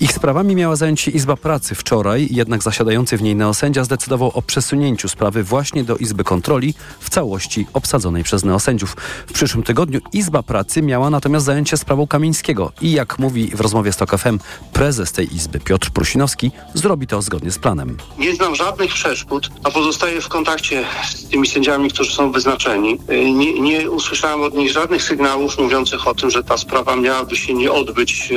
Ich 0.00 0.12
sprawami 0.12 0.54
miała 0.54 0.76
zająć 0.76 1.00
się 1.00 1.10
Izba 1.10 1.36
Pracy 1.36 1.74
wczoraj, 1.74 2.28
jednak 2.30 2.62
zasiadający 2.62 3.16
w 3.16 3.22
niej 3.22 3.36
neosędzia 3.36 3.84
zdecydował 3.84 4.30
o 4.34 4.42
przesunięciu 4.42 5.08
sprawy 5.08 5.42
właśnie 5.42 5.84
do 5.84 5.96
Izby 5.96 6.24
Kontroli 6.24 6.74
w 7.00 7.10
całości 7.10 7.55
większości 7.56 7.66
obsadzonej 7.72 8.24
przez 8.24 8.44
neosędziów. 8.44 8.96
W 9.26 9.32
przyszłym 9.32 9.62
tygodniu 9.62 10.00
Izba 10.12 10.42
Pracy 10.42 10.82
miała 10.82 11.10
natomiast 11.10 11.46
zająć 11.46 11.70
się 11.70 11.76
sprawą 11.76 12.06
Kamińskiego 12.06 12.72
i 12.80 12.92
jak 12.92 13.18
mówi 13.18 13.50
w 13.54 13.60
rozmowie 13.60 13.92
z 13.92 13.96
TOK 13.96 14.18
FM 14.18 14.38
prezes 14.72 15.12
tej 15.12 15.34
Izby 15.34 15.60
Piotr 15.60 15.90
Prusinowski, 15.90 16.50
zrobi 16.74 17.06
to 17.06 17.22
zgodnie 17.22 17.50
z 17.50 17.58
planem. 17.58 17.96
Nie 18.18 18.34
znam 18.34 18.54
żadnych 18.54 18.94
przeszkód, 18.94 19.50
a 19.64 19.70
pozostaję 19.70 20.20
w 20.20 20.28
kontakcie 20.28 20.84
z 21.10 21.28
tymi 21.28 21.46
sędziami, 21.48 21.90
którzy 21.90 22.14
są 22.14 22.32
wyznaczeni. 22.32 22.98
Nie, 23.34 23.60
nie 23.60 23.90
usłyszałem 23.90 24.42
od 24.42 24.54
nich 24.54 24.72
żadnych 24.72 25.02
sygnałów 25.02 25.58
mówiących 25.58 26.08
o 26.08 26.14
tym, 26.14 26.30
że 26.30 26.44
ta 26.44 26.56
sprawa 26.56 26.96
miałaby 26.96 27.36
się 27.36 27.54
nie 27.54 27.72
odbyć 27.72 28.32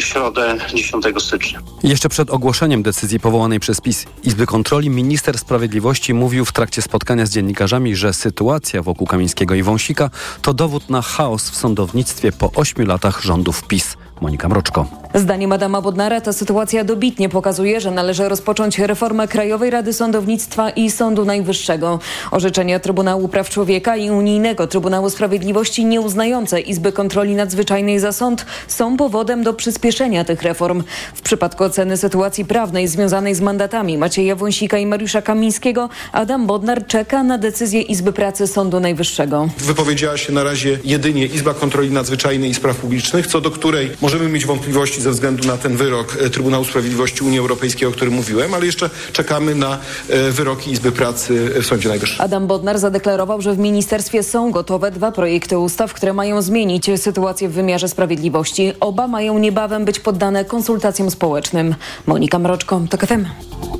w 0.00 0.04
środę 0.04 0.56
10 0.74 1.04
stycznia. 1.18 1.60
Jeszcze 1.82 2.08
przed 2.08 2.30
ogłoszeniem 2.30 2.82
decyzji 2.82 3.20
powołanej 3.20 3.60
przez 3.60 3.80
PiS 3.80 4.04
Izby 4.24 4.46
Kontroli 4.46 4.90
minister 4.90 5.38
sprawiedliwości 5.38 6.14
mówił 6.14 6.44
w 6.44 6.52
trakcie 6.52 6.82
spotkania 6.82 7.26
z 7.26 7.30
dziennikarzami, 7.30 7.55
że 7.96 8.12
sytuacja 8.12 8.82
wokół 8.82 9.06
Kamińskiego 9.06 9.54
i 9.54 9.62
Wąsika 9.62 10.10
to 10.42 10.54
dowód 10.54 10.90
na 10.90 11.02
chaos 11.02 11.50
w 11.50 11.56
sądownictwie 11.56 12.32
po 12.32 12.52
ośmiu 12.52 12.86
latach 12.86 13.22
rządów 13.22 13.66
PiS. 13.66 13.96
Monika 14.20 14.48
Mroczko. 14.48 14.86
Zdaniem 15.14 15.52
Adama 15.52 15.82
Bodnara 15.82 16.20
ta 16.20 16.32
sytuacja 16.32 16.84
dobitnie 16.84 17.28
pokazuje, 17.28 17.80
że 17.80 17.90
należy 17.90 18.28
rozpocząć 18.28 18.78
reformę 18.78 19.28
Krajowej 19.28 19.70
Rady 19.70 19.92
Sądownictwa 19.92 20.70
i 20.70 20.90
Sądu 20.90 21.24
Najwyższego. 21.24 21.98
Orzeczenia 22.30 22.80
Trybunału 22.80 23.28
Praw 23.28 23.50
Człowieka 23.50 23.96
i 23.96 24.10
Unijnego 24.10 24.66
Trybunału 24.66 25.10
Sprawiedliwości 25.10 25.84
nieuznające 25.84 26.60
Izby 26.60 26.92
Kontroli 26.92 27.34
Nadzwyczajnej 27.34 27.98
za 27.98 28.12
sąd 28.12 28.46
są 28.68 28.96
powodem 28.96 29.42
do 29.42 29.54
przyspieszenia 29.54 30.24
tych 30.24 30.42
reform. 30.42 30.82
W 31.14 31.20
przypadku 31.20 31.64
oceny 31.64 31.96
sytuacji 31.96 32.44
prawnej 32.44 32.88
związanej 32.88 33.34
z 33.34 33.40
mandatami 33.40 33.98
Macieja 33.98 34.36
Wąsika 34.36 34.78
i 34.78 34.86
Mariusza 34.86 35.22
Kamińskiego 35.22 35.88
Adam 36.12 36.46
Bodnar 36.46 36.86
czeka 36.86 37.22
na 37.22 37.38
decyzję 37.38 37.82
Izby 37.82 38.12
Pracy 38.12 38.46
Sądu 38.46 38.80
Najwyższego. 38.80 39.48
Wypowiedziała 39.58 40.16
się 40.16 40.32
na 40.32 40.44
razie 40.44 40.78
jedynie 40.84 41.26
Izba 41.26 41.54
Kontroli 41.54 41.90
Nadzwyczajnej 41.90 42.50
i 42.50 42.54
Spraw 42.54 42.76
Publicznych, 42.76 43.26
co 43.26 43.40
do 43.40 43.50
której 43.50 43.90
możemy 44.06 44.28
mieć 44.28 44.46
wątpliwości 44.46 45.00
ze 45.00 45.10
względu 45.10 45.48
na 45.48 45.56
ten 45.56 45.76
wyrok 45.76 46.16
e, 46.20 46.30
Trybunału 46.30 46.64
Sprawiedliwości 46.64 47.24
Unii 47.24 47.38
Europejskiej, 47.38 47.88
o 47.88 47.92
którym 47.92 48.14
mówiłem, 48.14 48.54
ale 48.54 48.66
jeszcze 48.66 48.90
czekamy 49.12 49.54
na 49.54 49.78
e, 50.08 50.30
wyroki 50.30 50.70
Izby 50.70 50.92
Pracy 50.92 51.50
w 51.62 51.66
Sądzie 51.66 51.88
Najwyższym. 51.88 52.24
Adam 52.24 52.46
Bodnar 52.46 52.78
zadeklarował, 52.78 53.42
że 53.42 53.54
w 53.54 53.58
ministerstwie 53.58 54.22
są 54.22 54.50
gotowe 54.50 54.90
dwa 54.90 55.12
projekty 55.12 55.58
ustaw, 55.58 55.92
które 55.92 56.12
mają 56.12 56.42
zmienić 56.42 56.90
sytuację 56.96 57.48
w 57.48 57.52
wymiarze 57.52 57.88
sprawiedliwości. 57.88 58.72
Oba 58.80 59.08
mają 59.08 59.38
niebawem 59.38 59.84
być 59.84 60.00
poddane 60.00 60.44
konsultacjom 60.44 61.10
społecznym. 61.10 61.74
Monika 62.06 62.38
Mroczko, 62.38 62.80
TOK 62.90 63.06
FM. 63.06 63.26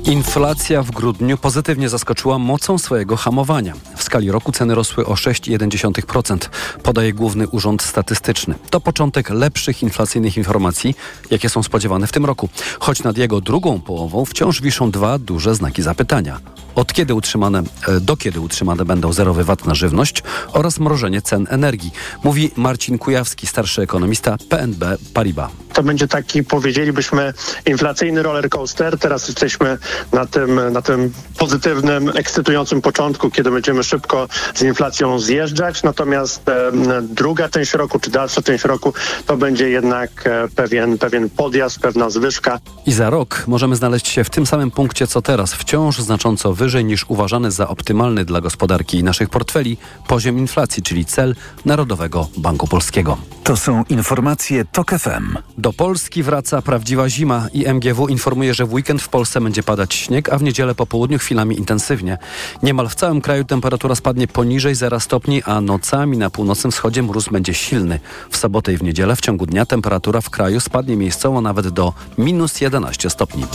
Inflacja 0.05 0.83
w 0.83 0.91
grudniu 0.91 1.37
pozytywnie 1.37 1.89
zaskoczyła 1.89 2.39
mocą 2.39 2.77
swojego 2.77 3.17
hamowania. 3.17 3.73
W 3.95 4.03
skali 4.03 4.31
roku 4.31 4.51
ceny 4.51 4.75
rosły 4.75 5.05
o 5.05 5.13
6,1%, 5.13 6.37
podaje 6.83 7.13
Główny 7.13 7.47
Urząd 7.47 7.81
Statystyczny. 7.81 8.55
To 8.69 8.81
początek 8.81 9.29
lepszych 9.29 9.83
inflacyjnych 10.17 10.37
informacji, 10.37 10.95
jakie 11.31 11.49
są 11.49 11.63
spodziewane 11.63 12.07
w 12.07 12.11
tym 12.11 12.25
roku. 12.25 12.49
Choć 12.79 13.03
nad 13.03 13.17
jego 13.17 13.41
drugą 13.41 13.79
połową 13.81 14.25
wciąż 14.25 14.61
wiszą 14.61 14.91
dwa 14.91 15.19
duże 15.19 15.55
znaki 15.55 15.81
zapytania. 15.81 16.39
Od 16.75 16.93
kiedy 16.93 17.13
utrzymane, 17.13 17.63
e, 17.87 17.99
do 17.99 18.17
kiedy 18.17 18.39
utrzymane 18.39 18.85
będą 18.85 19.13
zerowy 19.13 19.43
VAT 19.43 19.65
na 19.65 19.75
żywność 19.75 20.23
oraz 20.53 20.79
mrożenie 20.79 21.21
cen 21.21 21.47
energii, 21.49 21.91
mówi 22.23 22.51
Marcin 22.55 22.97
Kujawski, 22.97 23.47
starszy 23.47 23.81
ekonomista 23.81 24.37
PNB 24.49 24.97
Paribas. 25.13 25.51
To 25.73 25.83
będzie 25.83 26.07
taki, 26.07 26.43
powiedzielibyśmy, 26.43 27.33
inflacyjny 27.65 28.23
roller 28.23 28.49
coaster. 28.49 28.97
Teraz 28.97 29.27
jesteśmy 29.27 29.77
na 30.11 30.25
tym, 30.25 30.71
na 30.71 30.81
tym 30.81 31.13
pozytywnym, 31.37 32.11
ekscytującym 32.15 32.81
początku, 32.81 33.29
kiedy 33.29 33.51
będziemy 33.51 33.83
szybko 33.83 34.27
z 34.55 34.61
inflacją 34.61 35.19
zjeżdżać. 35.19 35.83
Natomiast 35.83 36.49
e, 36.49 36.71
druga 37.01 37.49
część 37.49 37.73
roku, 37.73 37.99
czy 37.99 38.11
dalsza 38.11 38.41
część 38.41 38.63
roku, 38.63 38.93
to 39.25 39.37
będzie 39.37 39.69
jednak 39.69 40.06
e, 40.25 40.47
pewien, 40.55 40.97
pewien 40.97 41.29
podjazd, 41.29 41.79
pewna 41.79 42.09
zwyżka. 42.09 42.59
I 42.85 42.91
za 42.91 43.09
rok 43.09 43.43
możemy 43.47 43.75
znaleźć 43.75 44.07
się 44.07 44.23
w 44.23 44.29
tym 44.29 44.45
samym 44.45 44.71
punkcie 44.71 45.07
co 45.07 45.21
teraz, 45.21 45.53
wciąż 45.53 45.99
znacząco 45.99 46.53
wyżej 46.53 46.85
niż 46.85 47.05
uważany 47.07 47.51
za 47.51 47.67
optymalny 47.67 48.25
dla 48.25 48.41
gospodarki 48.41 48.97
i 48.97 49.03
naszych 49.03 49.29
portfeli 49.29 49.77
poziom 50.07 50.37
inflacji, 50.37 50.83
czyli 50.83 51.05
cel 51.05 51.35
Narodowego 51.65 52.27
Banku 52.37 52.67
Polskiego. 52.67 53.17
To 53.43 53.57
są 53.57 53.83
informacje 53.89 54.65
TOK 54.65 54.91
FM. 54.91 55.37
Do 55.57 55.73
Polski 55.73 56.23
wraca 56.23 56.61
prawdziwa 56.61 57.09
zima 57.09 57.47
i 57.53 57.65
MGW 57.67 58.07
informuje, 58.07 58.53
że 58.53 58.65
w 58.65 58.73
weekend 58.73 59.01
w 59.01 59.09
Polsce 59.09 59.41
będzie 59.41 59.63
padać 59.63 59.93
śnieg, 59.93 60.29
a 60.29 60.37
w 60.37 60.43
niedzielę 60.43 60.75
po 60.75 60.85
południu 60.85 61.19
chwilami 61.19 61.57
intensywnie. 61.57 62.17
Niemal 62.63 62.89
w 62.89 62.95
całym 62.95 63.21
kraju 63.21 63.43
temperatura 63.43 63.95
spadnie 63.95 64.27
poniżej 64.27 64.75
0 64.75 64.99
stopni, 64.99 65.43
a 65.43 65.61
nocami 65.61 66.17
na 66.17 66.29
północnym 66.29 66.71
wschodzie 66.71 67.03
mróz 67.03 67.29
będzie 67.29 67.53
silny. 67.53 67.99
W 68.29 68.37
sobotę 68.37 68.73
i 68.73 68.77
w 68.77 68.83
niedzielę 68.83 69.15
w 69.15 69.21
ciągu 69.21 69.45
dnia 69.45 69.65
temperatura 69.65 69.96
w 70.21 70.29
kraju 70.29 70.59
spadnie 70.59 70.97
miejscowo 70.97 71.41
nawet 71.41 71.67
do 71.67 71.93
minus 72.17 72.61
11 72.61 73.09
stopni. 73.09 73.45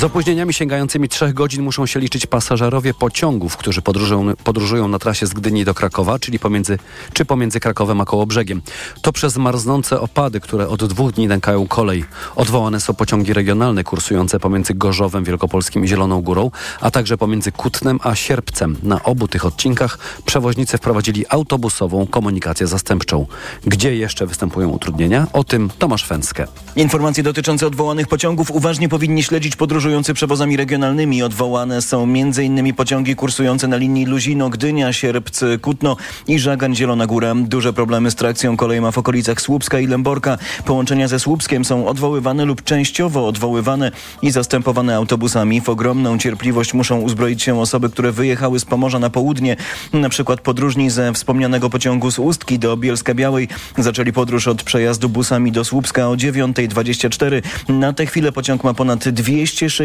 Z 0.00 0.04
opóźnieniami 0.04 0.52
sięgającymi 0.52 1.08
trzech 1.08 1.34
godzin 1.34 1.62
muszą 1.62 1.86
się 1.86 2.00
liczyć 2.00 2.26
pasażerowie 2.26 2.94
pociągów, 2.94 3.56
którzy 3.56 3.82
podróżują, 3.82 4.36
podróżują 4.44 4.88
na 4.88 4.98
trasie 4.98 5.26
z 5.26 5.32
Gdyni 5.32 5.64
do 5.64 5.74
Krakowa, 5.74 6.18
czyli 6.18 6.38
pomiędzy, 6.38 6.78
czy 7.12 7.24
pomiędzy 7.24 7.60
Krakowem 7.60 8.00
a 8.00 8.04
Kołobrzegiem. 8.04 8.62
To 9.02 9.12
przez 9.12 9.36
marznące 9.36 10.00
opady, 10.00 10.40
które 10.40 10.68
od 10.68 10.84
dwóch 10.84 11.12
dni 11.12 11.28
nękają 11.28 11.66
kolej. 11.66 12.04
Odwołane 12.36 12.80
są 12.80 12.94
pociągi 12.94 13.32
regionalne 13.32 13.84
kursujące 13.84 14.40
pomiędzy 14.40 14.74
Gorzowem 14.74 15.24
Wielkopolskim 15.24 15.84
i 15.84 15.88
Zieloną 15.88 16.22
Górą, 16.22 16.50
a 16.80 16.90
także 16.90 17.18
pomiędzy 17.18 17.52
Kutnem 17.52 18.00
a 18.02 18.14
Sierpcem. 18.14 18.76
Na 18.82 19.02
obu 19.02 19.28
tych 19.28 19.46
odcinkach 19.46 19.98
przewoźnicy 20.24 20.78
wprowadzili 20.78 21.24
autobusową 21.28 22.06
komunikację 22.06 22.66
zastępczą. 22.66 23.26
Gdzie 23.66 23.96
jeszcze 23.96 24.26
występują 24.26 24.68
utrudnienia? 24.68 25.26
O 25.32 25.44
tym 25.44 25.70
Tomasz 25.78 26.04
Fęskę. 26.04 26.46
Informacje 26.76 27.22
dotyczące 27.22 27.66
odwołanych 27.66 28.08
pociągów 28.08 28.50
uważnie 28.50 28.88
powinni 28.88 29.22
śledzić 29.22 29.56
podróżujący 29.56 29.89
przewozami 30.14 30.56
regionalnymi. 30.56 31.22
Odwołane 31.22 31.82
są 31.82 32.02
m.in. 32.02 32.74
pociągi 32.74 33.16
kursujące 33.16 33.68
na 33.68 33.76
linii 33.76 34.06
Luzino-Gdynia, 34.06 34.90
Sierpc-Kutno 34.90 35.96
i 36.28 36.38
Żagań-Zielona 36.38 37.06
Góra. 37.06 37.34
Duże 37.34 37.72
problemy 37.72 38.10
z 38.10 38.14
trakcją 38.14 38.56
kolei 38.56 38.80
ma 38.80 38.90
w 38.90 38.98
okolicach 38.98 39.40
Słupska 39.40 39.80
i 39.80 39.86
Lęborka. 39.86 40.38
Połączenia 40.64 41.08
ze 41.08 41.20
Słupskiem 41.20 41.64
są 41.64 41.86
odwoływane 41.86 42.44
lub 42.44 42.64
częściowo 42.64 43.26
odwoływane 43.26 43.92
i 44.22 44.30
zastępowane 44.30 44.96
autobusami. 44.96 45.60
W 45.60 45.68
ogromną 45.68 46.18
cierpliwość 46.18 46.74
muszą 46.74 47.00
uzbroić 47.00 47.42
się 47.42 47.60
osoby, 47.60 47.90
które 47.90 48.12
wyjechały 48.12 48.60
z 48.60 48.64
Pomorza 48.64 48.98
na 48.98 49.10
południe. 49.10 49.56
Na 49.92 50.08
przykład 50.08 50.40
podróżni 50.40 50.90
ze 50.90 51.12
wspomnianego 51.12 51.70
pociągu 51.70 52.10
z 52.10 52.18
Ustki 52.18 52.58
do 52.58 52.76
Bielska 52.76 53.14
Białej 53.14 53.48
zaczęli 53.78 54.12
podróż 54.12 54.48
od 54.48 54.62
przejazdu 54.62 55.08
busami 55.08 55.52
do 55.52 55.64
Słupska 55.64 56.08
o 56.08 56.14
9.24. 56.14 57.42
Na 57.68 57.92
tę 57.92 58.06
chwilę 58.06 58.32
pociąg 58.32 58.64
ma 58.64 58.74
ponad 58.74 59.08
260 59.08 59.79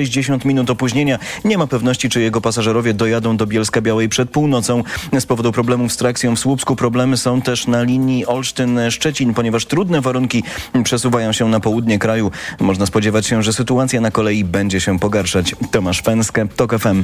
minut 0.45 0.69
opóźnienia. 0.69 1.19
Nie 1.45 1.57
ma 1.57 1.67
pewności, 1.67 2.09
czy 2.09 2.21
jego 2.21 2.41
pasażerowie 2.41 2.93
dojadą 2.93 3.37
do 3.37 3.47
Bielska 3.47 3.81
Białej 3.81 4.09
przed 4.09 4.29
północą. 4.29 4.83
Z 5.19 5.25
powodu 5.25 5.51
problemów 5.51 5.93
z 5.93 5.97
trakcją 5.97 6.35
w 6.35 6.39
Słupsku 6.39 6.75
problemy 6.75 7.17
są 7.17 7.41
też 7.41 7.67
na 7.67 7.83
linii 7.83 8.25
Olsztyn-Szczecin, 8.25 9.33
ponieważ 9.33 9.65
trudne 9.65 10.01
warunki 10.01 10.43
przesuwają 10.83 11.31
się 11.31 11.49
na 11.49 11.59
południe 11.59 11.99
kraju. 11.99 12.31
Można 12.59 12.85
spodziewać 12.85 13.27
się, 13.27 13.43
że 13.43 13.53
sytuacja 13.53 14.01
na 14.01 14.11
kolei 14.11 14.43
będzie 14.43 14.81
się 14.81 14.99
pogarszać. 14.99 15.55
Tomasz 15.71 16.01
Fęskę, 16.01 16.47
TOK 16.55 16.79
FM. 16.79 17.03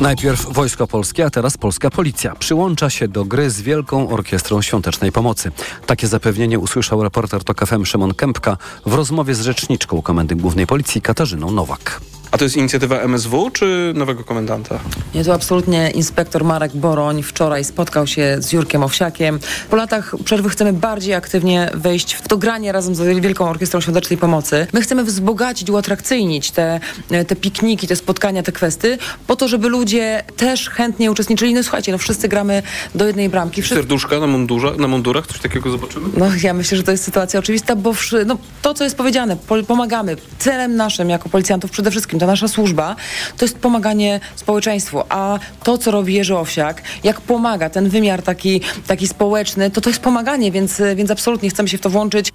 Najpierw 0.00 0.52
Wojsko 0.52 0.86
Polskie, 0.86 1.26
a 1.26 1.30
teraz 1.30 1.56
Polska 1.56 1.90
Policja. 1.90 2.34
Przyłącza 2.34 2.90
się 2.90 3.08
do 3.08 3.24
gry 3.24 3.50
z 3.50 3.60
Wielką 3.60 4.08
Orkiestrą 4.08 4.62
Świątecznej 4.62 5.12
Pomocy. 5.12 5.52
Takie 5.86 6.06
zapewnienie 6.06 6.58
usłyszał 6.58 7.02
reporter 7.02 7.44
TOK 7.44 7.66
FM 7.66 7.84
Szymon 7.84 8.14
Kępka 8.14 8.56
w 8.86 8.94
rozmowie 8.94 9.34
z 9.34 9.40
rzeczniczką 9.40 10.02
Komendy 10.02 10.36
Głównej 10.36 10.66
Policji 10.66 11.02
Katarzyną 11.02 11.50
Nowak. 11.50 12.00
A 12.32 12.38
to 12.38 12.44
jest 12.44 12.56
inicjatywa 12.56 13.00
MSW 13.00 13.50
czy 13.50 13.92
nowego 13.96 14.24
komendanta? 14.24 14.78
Nie, 15.14 15.24
to 15.24 15.34
absolutnie 15.34 15.90
inspektor 15.90 16.44
Marek 16.44 16.76
Boroń 16.76 17.22
wczoraj 17.22 17.64
spotkał 17.64 18.06
się 18.06 18.36
z 18.38 18.52
Jurkiem 18.52 18.82
Owsiakiem. 18.82 19.38
Po 19.70 19.76
latach 19.76 20.14
przerwy 20.24 20.48
chcemy 20.48 20.72
bardziej 20.72 21.14
aktywnie 21.14 21.70
wejść 21.74 22.14
w 22.14 22.28
to 22.28 22.36
granie 22.36 22.72
razem 22.72 22.94
z 22.94 23.00
Wielką 23.20 23.48
Orkiestrą 23.48 23.80
Świątecznej 23.80 24.18
Pomocy. 24.18 24.66
My 24.72 24.82
chcemy 24.82 25.04
wzbogacić, 25.04 25.70
uatrakcyjnić 25.70 26.50
te, 26.50 26.80
te 27.26 27.36
pikniki, 27.36 27.86
te 27.86 27.96
spotkania, 27.96 28.42
te 28.42 28.52
kwestie, 28.52 28.98
po 29.26 29.36
to, 29.36 29.48
żeby 29.48 29.68
ludzie 29.68 30.22
też 30.36 30.70
chętnie 30.70 31.10
uczestniczyli. 31.10 31.54
No 31.54 31.62
słuchajcie, 31.62 31.92
no 31.92 31.98
wszyscy 31.98 32.28
gramy 32.28 32.62
do 32.94 33.06
jednej 33.06 33.28
bramki. 33.28 33.62
Wszyscy... 33.62 33.76
Serduszka 33.76 34.20
na, 34.20 34.26
mundurze, 34.26 34.72
na 34.78 34.88
mundurach? 34.88 35.26
Coś 35.26 35.38
takiego 35.38 35.70
zobaczymy? 35.70 36.08
No 36.16 36.26
ja 36.42 36.54
myślę, 36.54 36.76
że 36.76 36.82
to 36.82 36.90
jest 36.90 37.04
sytuacja 37.04 37.40
oczywista, 37.40 37.76
bo 37.76 37.92
wszy... 37.92 38.24
no, 38.24 38.38
to, 38.62 38.74
co 38.74 38.84
jest 38.84 38.96
powiedziane, 38.96 39.36
pomagamy. 39.66 40.16
Celem 40.38 40.76
naszym 40.76 41.10
jako 41.10 41.28
policjantów 41.28 41.70
przede 41.70 41.90
wszystkim 41.90 42.21
ta 42.22 42.26
nasza 42.26 42.48
służba, 42.48 42.96
to 43.36 43.44
jest 43.44 43.58
pomaganie 43.58 44.20
społeczeństwu. 44.36 45.02
A 45.08 45.38
to, 45.62 45.78
co 45.78 45.90
robi 45.90 46.14
Jerzy 46.14 46.36
Owsiak, 46.36 46.82
jak 47.04 47.20
pomaga, 47.20 47.70
ten 47.70 47.88
wymiar 47.88 48.22
taki, 48.22 48.60
taki 48.86 49.08
społeczny, 49.08 49.70
to 49.70 49.80
to 49.80 49.90
jest 49.90 50.00
pomaganie, 50.00 50.52
więc, 50.52 50.82
więc 50.96 51.10
absolutnie 51.10 51.50
chcemy 51.50 51.68
się 51.68 51.78
w 51.78 51.80
to 51.80 51.90
włączyć. 51.90 52.32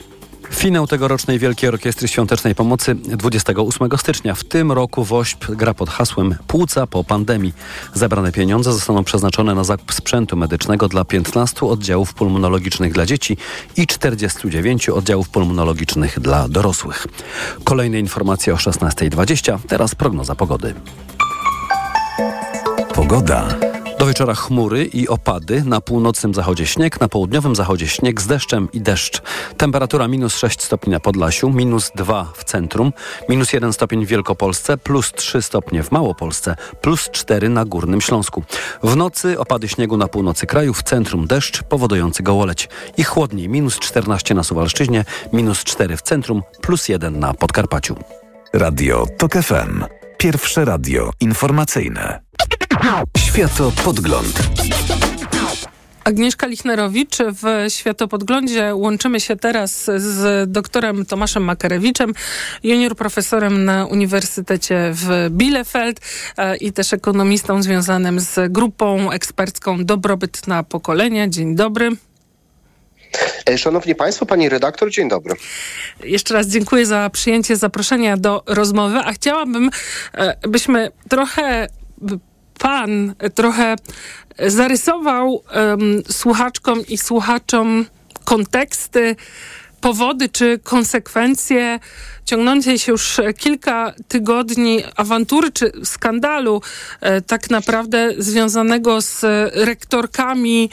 Finał 0.51 0.87
tegorocznej 0.87 1.39
Wielkiej 1.39 1.69
Orkiestry 1.69 2.07
Świątecznej 2.07 2.55
Pomocy 2.55 2.95
28 2.95 3.89
stycznia. 3.97 4.35
W 4.35 4.43
tym 4.43 4.71
roku 4.71 5.03
WOŚP 5.03 5.55
gra 5.55 5.73
pod 5.73 5.89
hasłem 5.89 6.35
Płuca 6.47 6.87
po 6.87 7.03
pandemii. 7.03 7.53
Zebrane 7.93 8.31
pieniądze 8.31 8.73
zostaną 8.73 9.03
przeznaczone 9.03 9.55
na 9.55 9.63
zakup 9.63 9.93
sprzętu 9.93 10.37
medycznego 10.37 10.87
dla 10.87 11.05
15 11.05 11.65
oddziałów 11.65 12.13
pulmonologicznych 12.13 12.93
dla 12.93 13.05
dzieci 13.05 13.37
i 13.77 13.87
49 13.87 14.89
oddziałów 14.89 15.29
pulmonologicznych 15.29 16.19
dla 16.19 16.47
dorosłych. 16.47 17.07
Kolejne 17.63 17.99
informacje 17.99 18.53
o 18.53 18.57
16.20. 18.57 19.59
Teraz 19.67 19.95
prognoza 19.95 20.35
pogody. 20.35 20.73
Pogoda. 22.93 23.66
Do 24.17 24.19
wieczora 24.19 24.35
chmury 24.35 24.85
i 24.85 25.07
opady, 25.07 25.63
na 25.65 25.81
północnym 25.81 26.33
zachodzie 26.33 26.67
śnieg, 26.67 27.01
na 27.01 27.09
południowym 27.09 27.55
zachodzie 27.55 27.87
śnieg 27.87 28.21
z 28.21 28.27
deszczem 28.27 28.67
i 28.73 28.81
deszcz. 28.81 29.21
Temperatura 29.57 30.07
minus 30.07 30.37
6 30.37 30.61
stopni 30.61 30.91
na 30.91 30.99
Podlasiu, 30.99 31.49
minus 31.49 31.91
2 31.95 32.31
w 32.35 32.43
centrum, 32.43 32.93
minus 33.29 33.53
1 33.53 33.73
stopień 33.73 34.05
w 34.05 34.09
Wielkopolsce, 34.09 34.77
plus 34.77 35.11
3 35.11 35.41
stopnie 35.41 35.83
w 35.83 35.91
Małopolsce, 35.91 36.55
plus 36.81 37.09
4 37.11 37.49
na 37.49 37.65
Górnym 37.65 38.01
Śląsku. 38.01 38.43
W 38.83 38.95
nocy 38.95 39.39
opady 39.39 39.67
śniegu 39.67 39.97
na 39.97 40.07
północy 40.07 40.45
kraju, 40.45 40.73
w 40.73 40.83
centrum 40.83 41.27
deszcz 41.27 41.63
powodujący 41.63 42.23
gołoleć. 42.23 42.69
I 42.97 43.03
chłodniej, 43.03 43.49
minus 43.49 43.79
14 43.79 44.33
na 44.33 44.43
Suwalszczyźnie, 44.43 45.05
minus 45.33 45.63
4 45.63 45.97
w 45.97 46.01
centrum, 46.01 46.41
plus 46.61 46.89
1 46.89 47.19
na 47.19 47.33
Podkarpaciu. 47.33 47.95
Radio 48.53 49.05
TOK 49.17 49.33
FM. 49.33 49.83
Pierwsze 50.17 50.65
radio 50.65 51.11
informacyjne. 51.19 52.26
Światopodgląd. 53.17 54.39
Agnieszka 56.03 56.47
Lichnerowicz 56.47 57.17
w 57.17 57.65
Światopodglądzie. 57.73 58.75
Łączymy 58.75 59.19
się 59.19 59.35
teraz 59.35 59.85
z 59.97 60.51
doktorem 60.51 61.05
Tomaszem 61.05 61.43
Makarewiczem, 61.43 62.13
junior 62.63 62.95
profesorem 62.95 63.65
na 63.65 63.85
Uniwersytecie 63.85 64.91
w 64.93 65.27
Bielefeld 65.29 65.99
e, 66.37 66.57
i 66.57 66.71
też 66.71 66.93
ekonomistą 66.93 67.63
związanym 67.63 68.19
z 68.19 68.51
grupą 68.51 69.11
ekspercką 69.11 69.85
Dobrobyt 69.85 70.47
na 70.47 70.63
pokolenia. 70.63 71.27
Dzień 71.27 71.55
dobry. 71.55 71.89
E, 73.49 73.57
Szanowni 73.57 73.95
Państwo, 73.95 74.25
Pani 74.25 74.49
redaktor, 74.49 74.91
dzień 74.91 75.09
dobry. 75.09 75.35
Jeszcze 76.03 76.33
raz 76.33 76.47
dziękuję 76.47 76.85
za 76.85 77.09
przyjęcie 77.09 77.55
zaproszenia 77.55 78.17
do 78.17 78.43
rozmowy, 78.45 78.97
a 78.97 79.13
chciałabym, 79.13 79.69
e, 80.13 80.37
byśmy 80.49 80.91
trochę 81.09 81.67
pan 82.59 83.15
trochę 83.35 83.75
zarysował 84.47 85.43
um, 85.55 86.01
słuchaczkom 86.11 86.79
i 86.87 86.97
słuchaczom 86.97 87.85
konteksty, 88.23 89.15
powody 89.81 90.29
czy 90.29 90.59
konsekwencje 90.63 91.79
ciągnącej 92.27 92.79
się 92.79 92.91
już 92.91 93.21
kilka 93.37 93.93
tygodni 94.07 94.83
awantury 94.95 95.51
czy 95.51 95.71
skandalu 95.83 96.61
e, 97.01 97.21
tak 97.21 97.49
naprawdę 97.49 98.13
związanego 98.17 99.01
z 99.01 99.25
rektorkami, 99.53 100.69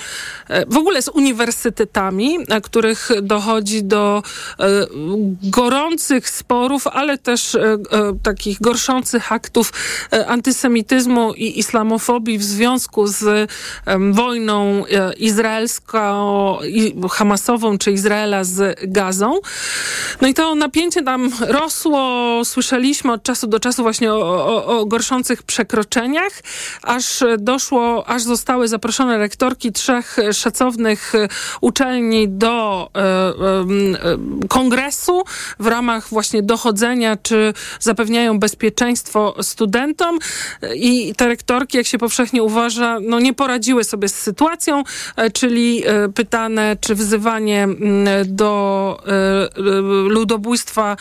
e, 0.49 0.67
w 0.67 0.77
ogóle 0.77 1.03
z 1.03 1.09
uniwersytetami, 1.09 2.39
na 2.49 2.61
których 2.61 3.09
dochodzi 3.23 3.83
do 3.83 4.23
e, 4.59 4.65
gorących 5.43 6.31
sporów, 6.31 6.87
ale 6.87 7.19
też 7.19 7.57
takich 8.23 8.61
gorszących 8.61 9.33
aktów 9.33 9.73
antysemityzmu 10.27 11.35
i 11.35 11.59
islamofobii 11.59 12.39
w 12.39 12.45
związku 12.45 13.07
z 13.07 13.51
wojną 14.11 14.85
izraelsko-hamasową 15.19 17.79
czy 17.79 17.93
Izraela 17.93 18.45
z 18.45 18.81
Gazą. 18.83 19.41
No 20.21 20.29
i 20.29 20.35
to 20.35 20.55
napięcie 20.55 21.03
tam 21.03 21.31
rosło, 21.49 22.41
słyszeliśmy 22.45 23.13
od 23.13 23.23
czasu 23.23 23.47
do 23.47 23.61
czasu 23.61 23.83
właśnie 23.83 24.13
o, 24.13 24.47
o, 24.47 24.67
o 24.81 24.87
gorszących 24.87 25.43
przekroczeniach, 25.43 26.33
aż 26.83 27.25
doszło, 27.39 28.09
aż 28.09 28.23
zostały 28.23 28.69
zaproszone 28.69 29.19
rektorki 29.19 29.73
trzech 29.73 30.17
szacownych 30.33 31.13
uczelni 31.61 32.29
do 32.29 32.91
e, 32.95 33.01
e, 33.01 33.35
kongresu 34.49 35.23
w 35.59 35.67
ramach 35.67 36.09
właśnie 36.09 36.43
dochodzenia, 36.43 37.17
czy 37.17 37.55
zapewniają 37.81 38.39
bezpieczeństwo 38.39 39.35
studentom. 39.43 40.19
I 40.75 41.15
te 41.15 41.29
rektorki, 41.29 41.77
jak 41.77 41.87
się 41.87 41.99
powszechnie 41.99 42.43
uważa, 42.43 42.99
no 43.01 43.21
nie 43.21 43.35
poradziły 43.35 43.85
sobie 43.85 44.09
z 44.09 44.15
sytuacją, 44.15 44.83
e, 45.17 45.31
czyli 45.31 45.83
pytane, 46.15 46.77
czy 46.81 46.95
wzywanie 46.95 47.63
m, 47.63 47.79
do 48.25 48.55
ludobójstwa 50.09 50.97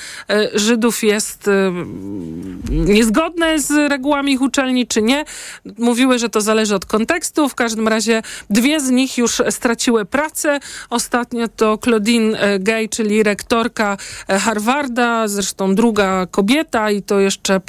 Żydów 0.54 1.04
jest 1.04 1.48
e, 1.48 1.74
niezgodne 2.70 3.60
z 3.60 3.72
regułami 3.92 4.34
ich 4.34 4.42
uczelni, 4.42 4.88
czy 4.88 5.02
nie. 5.02 5.26
Mówiły, 5.78 6.20
że 6.20 6.30
to 6.30 6.42
zależy 6.42 6.76
od 6.76 6.86
kontekstu. 6.86 7.50
W 7.50 7.56
każdym 7.56 7.88
razie 7.88 8.22
dwie 8.50 8.80
z 8.80 8.90
nich 8.90 9.18
już 9.18 9.42
straciły 9.50 10.06
pracę. 10.06 10.60
Ostatnio 10.90 11.48
to 11.48 11.78
Claudine 11.78 12.36
e, 12.36 12.60
Gay, 12.60 12.90
czyli 12.90 13.24
rektorka 13.24 13.98
e, 14.30 14.40
Harvarda, 14.40 15.28
zresztą 15.28 15.76
druga 15.76 16.28
kobieta 16.32 16.92
i 16.92 17.02
to 17.02 17.20
jeszcze 17.20 17.56
e, 17.56 17.62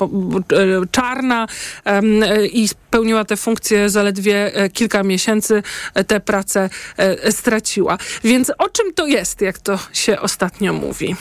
czarna 0.91 1.47
e, 1.85 2.47
i 2.47 2.69
spełniła 2.69 3.25
tę 3.25 3.37
funkcję 3.37 3.91
zaledwie 3.91 4.55
e, 4.55 4.71
kilka 4.71 5.03
miesięcy. 5.03 5.63
E, 5.95 6.05
Tę 6.05 6.21
pracę 6.21 6.71
e, 6.97 7.33
straciła. 7.33 7.99
Więc 8.25 8.53
o 8.59 8.69
czym 8.69 8.95
to 8.95 9.07
jest, 9.07 9.41
jak 9.41 9.59
to 9.59 9.79
się 9.93 10.21
ostatnio 10.21 10.73
mówi? 10.73 11.17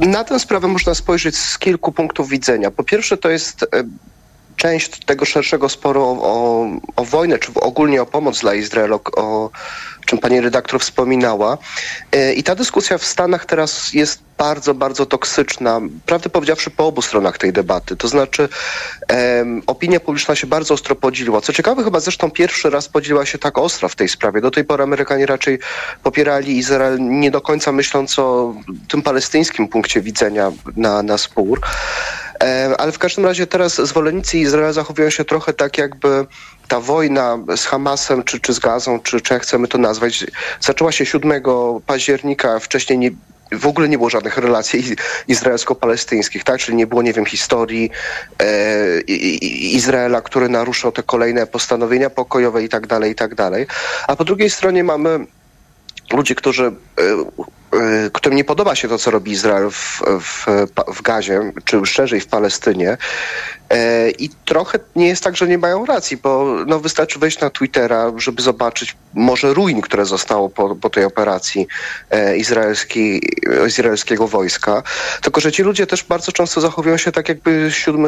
Na 0.00 0.24
tę 0.24 0.40
sprawę 0.40 0.68
można 0.68 0.94
spojrzeć 0.94 1.36
z 1.36 1.58
kilku 1.58 1.92
punktów 1.92 2.28
widzenia. 2.28 2.70
Po 2.70 2.84
pierwsze, 2.84 3.16
to 3.16 3.30
jest 3.30 3.62
y, 3.62 3.66
część 4.56 5.04
tego 5.04 5.24
szerszego 5.24 5.68
sporu 5.68 6.02
o, 6.02 6.66
o, 6.96 7.04
wojnę, 7.04 7.38
czy 7.38 7.54
ogólnie 7.54 8.02
o 8.02 8.06
pomoc 8.06 8.40
dla 8.40 8.54
Izraela, 8.54 8.98
o 9.16 9.50
czym 10.04 10.18
pani 10.18 10.40
redaktor 10.40 10.80
wspominała. 10.80 11.58
Y, 12.14 12.34
I 12.34 12.42
ta 12.42 12.54
dyskusja 12.54 12.98
w 12.98 13.04
Stanach 13.04 13.46
teraz 13.46 13.92
jest 13.92 14.24
bardzo, 14.38 14.74
bardzo 14.74 15.06
toksyczna, 15.06 15.80
prawdę 16.06 16.30
powiedziawszy 16.30 16.70
po 16.70 16.86
obu 16.86 17.02
stronach 17.02 17.38
tej 17.38 17.52
debaty. 17.52 17.96
To 17.96 18.08
znaczy 18.08 18.48
opinia 19.66 20.00
publiczna 20.00 20.34
się 20.34 20.46
bardzo 20.46 20.74
ostro 20.74 20.96
podzieliła. 20.96 21.40
Co 21.40 21.52
ciekawe, 21.52 21.84
chyba 21.84 22.00
zresztą 22.00 22.30
pierwszy 22.30 22.70
raz 22.70 22.88
podzieliła 22.88 23.26
się 23.26 23.38
tak 23.38 23.58
ostro 23.58 23.88
w 23.88 23.96
tej 23.96 24.08
sprawie. 24.08 24.40
Do 24.40 24.50
tej 24.50 24.64
pory 24.64 24.82
Amerykanie 24.82 25.26
raczej 25.26 25.58
popierali 26.02 26.58
Izrael, 26.58 26.98
nie 27.00 27.30
do 27.30 27.40
końca 27.40 27.72
myśląc 27.72 28.18
o 28.18 28.54
tym 28.88 29.02
palestyńskim 29.02 29.68
punkcie 29.68 30.00
widzenia 30.00 30.52
na, 30.76 31.02
na 31.02 31.18
spór. 31.18 31.60
E, 32.40 32.74
Ale 32.78 32.92
w 32.92 32.98
każdym 32.98 33.24
razie 33.24 33.46
teraz 33.46 33.74
zwolennicy 33.74 34.38
Izraela 34.38 34.72
zachowują 34.72 35.10
się 35.10 35.24
trochę 35.24 35.52
tak, 35.52 35.78
jakby 35.78 36.26
ta 36.68 36.80
wojna 36.80 37.38
z 37.56 37.64
Hamasem, 37.64 38.22
czy, 38.24 38.40
czy 38.40 38.52
z 38.52 38.58
Gazą, 38.58 39.00
czy, 39.00 39.20
czy 39.20 39.34
jak 39.34 39.42
chcemy 39.42 39.68
to 39.68 39.78
nazwać, 39.78 40.26
zaczęła 40.60 40.92
się 40.92 41.06
7 41.06 41.42
października, 41.86 42.58
wcześniej 42.58 42.98
nie, 42.98 43.10
w 43.52 43.66
ogóle 43.66 43.88
nie 43.88 43.96
było 43.98 44.10
żadnych 44.10 44.38
relacji 44.38 44.80
iz- 44.80 44.96
izraelsko-palestyńskich, 45.28 46.44
tak? 46.44 46.60
Czyli 46.60 46.76
nie 46.76 46.86
było, 46.86 47.02
nie 47.02 47.12
wiem, 47.12 47.26
historii 47.26 47.90
e, 48.42 49.00
Izraela, 49.76 50.20
który 50.20 50.48
naruszał 50.48 50.92
te 50.92 51.02
kolejne 51.02 51.46
postanowienia 51.46 52.10
pokojowe 52.10 52.62
i 52.64 52.68
tak 52.68 52.86
dalej, 52.86 53.12
i 53.12 53.14
tak 53.14 53.34
dalej. 53.34 53.66
A 54.08 54.16
po 54.16 54.24
drugiej 54.24 54.50
stronie 54.50 54.84
mamy 54.84 55.26
ludzi, 56.12 56.34
którzy, 56.34 56.64
e, 56.64 56.72
e, 57.78 58.10
którym 58.12 58.36
nie 58.36 58.44
podoba 58.44 58.74
się 58.74 58.88
to, 58.88 58.98
co 58.98 59.10
robi 59.10 59.30
Izrael 59.30 59.70
w, 59.70 60.02
w, 60.20 60.46
w 60.94 61.02
Gazie, 61.02 61.52
czy 61.64 61.86
szerzej 61.86 62.20
w 62.20 62.26
Palestynie. 62.26 62.96
E, 63.70 64.10
I 64.10 64.30
trochę 64.44 64.78
nie 64.96 65.08
jest 65.08 65.24
tak, 65.24 65.36
że 65.36 65.48
nie 65.48 65.58
mają 65.58 65.86
racji, 65.86 66.16
bo 66.16 66.56
no, 66.66 66.80
wystarczy 66.80 67.18
wejść 67.18 67.40
na 67.40 67.50
Twittera, 67.50 68.12
żeby 68.16 68.42
zobaczyć 68.42 68.96
może 69.14 69.54
ruin, 69.54 69.80
które 69.80 70.06
zostało 70.06 70.48
po, 70.48 70.76
po 70.76 70.90
tej 70.90 71.04
operacji 71.04 71.66
izraelskiej, 72.36 73.22
izraelskiego 73.66 74.28
wojska. 74.28 74.82
Tylko, 75.22 75.40
że 75.40 75.52
ci 75.52 75.62
ludzie 75.62 75.86
też 75.86 76.04
bardzo 76.04 76.32
często 76.32 76.60
zachowują 76.60 76.96
się 76.96 77.12
tak, 77.12 77.28
jakby 77.28 77.70
7 77.70 78.06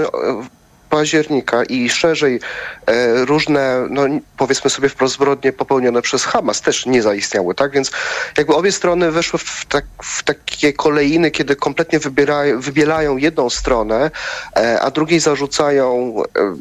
października 0.90 1.64
i 1.64 1.90
szerzej 1.90 2.40
e, 2.86 3.24
różne, 3.24 3.86
no 3.90 4.02
powiedzmy 4.36 4.70
sobie 4.70 4.88
wprost 4.88 5.14
zbrodnie 5.14 5.52
popełnione 5.52 6.02
przez 6.02 6.24
Hamas 6.24 6.60
też 6.60 6.86
nie 6.86 7.02
zaistniały, 7.02 7.54
tak? 7.54 7.72
Więc 7.72 7.90
jakby 8.38 8.54
obie 8.54 8.72
strony 8.72 9.12
weszły 9.12 9.38
w, 9.38 9.64
tak, 9.68 9.84
w 10.02 10.22
takie 10.22 10.72
kolejny, 10.72 11.30
kiedy 11.30 11.56
kompletnie 11.56 11.98
wybierają, 11.98 12.60
wybielają 12.60 13.16
jedną 13.16 13.50
stronę, 13.50 14.10
e, 14.56 14.80
a 14.80 14.90
drugiej 14.90 15.20
zarzucają, 15.20 16.14
e, 16.38 16.56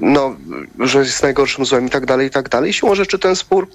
no, 0.00 0.36
że 0.80 0.98
jest 0.98 1.22
najgorszym 1.22 1.66
złem 1.66 1.86
i 1.86 1.90
tak 1.90 2.06
dalej, 2.06 2.26
i 2.26 2.30
tak 2.30 2.48
dalej. 2.48 2.72
Siłą 2.72 2.94
rzeczy 2.94 3.18
ten 3.18 3.36
spór 3.36 3.68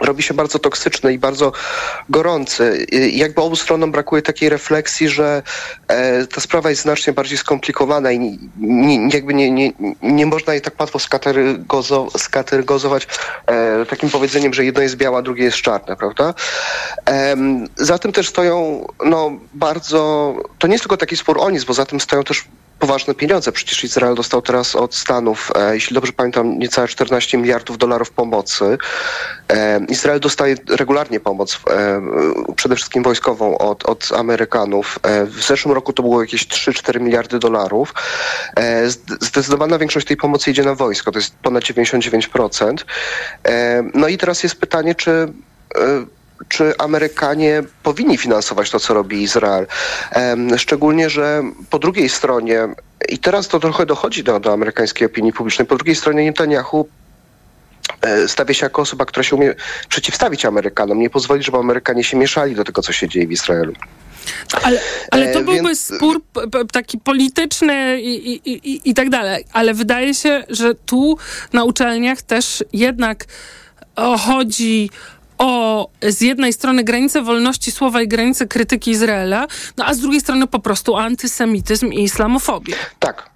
robi 0.00 0.22
się 0.22 0.34
bardzo 0.34 0.58
toksyczny 0.58 1.12
i 1.12 1.18
bardzo 1.18 1.52
gorący. 2.08 2.86
I 2.92 3.18
jakby 3.18 3.40
obu 3.40 3.56
stronom 3.56 3.92
brakuje 3.92 4.22
takiej 4.22 4.48
refleksji, 4.48 5.08
że 5.08 5.42
e, 5.88 6.26
ta 6.26 6.40
sprawa 6.40 6.70
jest 6.70 6.82
znacznie 6.82 7.12
bardziej 7.12 7.38
skomplikowana 7.38 8.12
i 8.12 8.38
jakby 9.12 9.34
nie, 9.34 9.50
nie, 9.50 9.72
nie 10.02 10.26
można 10.26 10.52
jej 10.52 10.62
tak 10.62 10.80
łatwo 10.80 10.98
skaterygozo, 10.98 12.08
skaterygozować 12.18 13.08
e, 13.46 13.86
takim 13.86 14.10
powiedzeniem, 14.10 14.54
że 14.54 14.64
jedno 14.64 14.82
jest 14.82 14.96
białe, 14.96 15.18
a 15.18 15.22
drugie 15.22 15.44
jest 15.44 15.56
czarne, 15.56 15.96
prawda? 15.96 16.34
Za 17.76 17.98
tym 17.98 18.12
też 18.12 18.28
stoją 18.28 18.86
no, 19.04 19.32
bardzo, 19.54 20.34
to 20.58 20.66
nie 20.66 20.74
jest 20.74 20.84
tylko 20.84 20.96
taki 20.96 21.16
spór 21.16 21.38
o 21.40 21.50
nic, 21.50 21.64
bo 21.64 21.74
za 21.74 21.86
tym 21.86 22.00
stoją 22.00 22.24
też 22.24 22.44
poważne 22.80 23.14
pieniądze. 23.14 23.52
Przecież 23.52 23.84
Izrael 23.84 24.14
dostał 24.14 24.42
teraz 24.42 24.76
od 24.76 24.94
Stanów, 24.94 25.52
e, 25.54 25.74
jeśli 25.74 25.94
dobrze 25.94 26.12
pamiętam, 26.12 26.58
niecałe 26.58 26.88
14 26.88 27.38
miliardów 27.38 27.78
dolarów 27.78 28.10
pomocy. 28.10 28.78
E, 29.48 29.80
Izrael 29.88 30.20
dostaje 30.20 30.56
regularnie 30.68 31.20
pomoc, 31.20 31.60
e, 31.70 32.02
przede 32.56 32.76
wszystkim 32.76 33.02
wojskową 33.02 33.58
od, 33.58 33.84
od 33.84 34.12
Amerykanów. 34.16 34.98
W 35.26 35.42
zeszłym 35.42 35.74
roku 35.74 35.92
to 35.92 36.02
było 36.02 36.20
jakieś 36.20 36.46
3-4 36.48 37.00
miliardy 37.00 37.38
dolarów. 37.38 37.94
Zdecydowana 39.20 39.78
większość 39.78 40.06
tej 40.06 40.16
pomocy 40.16 40.50
idzie 40.50 40.62
na 40.62 40.74
wojsko, 40.74 41.12
to 41.12 41.18
jest 41.18 41.34
ponad 41.42 41.64
99%. 41.64 42.84
E, 43.44 43.82
no 43.94 44.08
i 44.08 44.18
teraz 44.18 44.42
jest 44.42 44.60
pytanie, 44.60 44.94
czy 44.94 45.32
czy 46.48 46.78
Amerykanie 46.78 47.62
powinni 47.82 48.18
finansować 48.18 48.70
to, 48.70 48.80
co 48.80 48.94
robi 48.94 49.22
Izrael. 49.22 49.66
Szczególnie, 50.56 51.10
że 51.10 51.42
po 51.70 51.78
drugiej 51.78 52.08
stronie, 52.08 52.68
i 53.08 53.18
teraz 53.18 53.48
to 53.48 53.60
trochę 53.60 53.86
dochodzi 53.86 54.24
do, 54.24 54.40
do 54.40 54.52
amerykańskiej 54.52 55.06
opinii 55.06 55.32
publicznej, 55.32 55.66
po 55.66 55.76
drugiej 55.76 55.96
stronie 55.96 56.24
Netanyahu 56.24 56.88
e, 58.02 58.28
stawia 58.28 58.54
się 58.54 58.66
jako 58.66 58.82
osoba, 58.82 59.04
która 59.04 59.24
się 59.24 59.36
umie 59.36 59.54
przeciwstawić 59.88 60.44
Amerykanom, 60.44 60.98
nie 60.98 61.10
pozwoli, 61.10 61.42
żeby 61.42 61.58
Amerykanie 61.58 62.04
się 62.04 62.16
mieszali 62.16 62.54
do 62.54 62.64
tego, 62.64 62.82
co 62.82 62.92
się 62.92 63.08
dzieje 63.08 63.26
w 63.26 63.32
Izraelu. 63.32 63.72
Ale, 64.62 64.80
ale 65.10 65.32
to 65.32 65.40
e, 65.40 65.44
byłby 65.44 65.62
Więc... 65.62 65.80
spór 65.80 66.22
taki 66.72 66.98
polityczny 66.98 68.00
i, 68.00 68.32
i, 68.32 68.52
i, 68.52 68.90
i 68.90 68.94
tak 68.94 69.10
dalej. 69.10 69.44
Ale 69.52 69.74
wydaje 69.74 70.14
się, 70.14 70.44
że 70.48 70.74
tu 70.74 71.18
na 71.52 71.64
uczelniach 71.64 72.22
też 72.22 72.64
jednak 72.72 73.24
chodzi 74.18 74.90
o 75.40 75.90
z 76.02 76.20
jednej 76.20 76.52
strony 76.52 76.84
granicę 76.84 77.22
wolności 77.22 77.70
słowa 77.70 78.02
i 78.02 78.08
granicę 78.08 78.46
krytyki 78.46 78.90
Izraela, 78.90 79.46
no 79.76 79.84
a 79.84 79.94
z 79.94 79.98
drugiej 80.00 80.20
strony 80.20 80.46
po 80.46 80.58
prostu 80.58 80.96
antysemityzm 80.96 81.92
i 81.92 82.02
islamofobię. 82.02 82.74
Tak. 82.98 83.30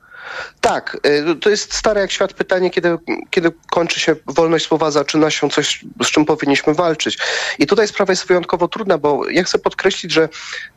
Tak, 0.65 0.97
y, 1.07 1.36
to 1.36 1.51
jest 1.51 1.74
stare 1.74 2.01
jak 2.01 2.11
świat 2.11 2.32
pytanie, 2.32 2.70
kiedy, 2.70 2.99
kiedy 3.31 3.53
kończy 3.70 4.01
się 4.01 4.16
wolność 4.27 4.66
słowa, 4.66 4.91
zaczyna 4.91 5.31
się 5.31 5.51
coś, 5.51 5.85
z 6.03 6.07
czym 6.07 6.24
powinniśmy 6.24 6.74
walczyć. 6.74 7.19
I 7.59 7.66
tutaj 7.66 7.89
sprawa 7.89 8.12
jest 8.12 8.27
wyjątkowo 8.27 8.69
trudna, 8.69 8.99
bo 8.99 9.28
ja 9.31 9.45
chcę 9.45 9.59
podkreślić, 9.59 10.12
że 10.12 10.28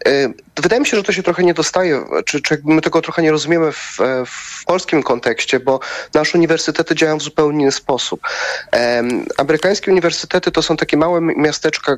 y, 0.07 0.34
wydaje 0.55 0.80
mi 0.80 0.88
się, 0.88 0.97
że 0.97 1.03
to 1.03 1.11
się 1.11 1.23
trochę 1.23 1.43
nie 1.43 1.53
dostaje, 1.53 2.05
czy, 2.26 2.41
czy 2.41 2.61
my 2.65 2.81
tego 2.81 3.01
trochę 3.01 3.22
nie 3.22 3.31
rozumiemy 3.31 3.72
w, 3.72 3.97
w 4.26 4.65
polskim 4.65 5.03
kontekście, 5.03 5.59
bo 5.59 5.80
nasze 6.14 6.38
uniwersytety 6.38 6.95
działają 6.95 7.18
w 7.18 7.23
zupełnie 7.23 7.68
inny 7.68 7.72
sposób. 7.72 8.22
Amerykańskie 9.38 9.91
uniwersytety 9.91 10.51
to 10.51 10.61
są 10.61 10.77
takie 10.77 10.97
małe 10.97 11.22
miasteczka, 11.22 11.97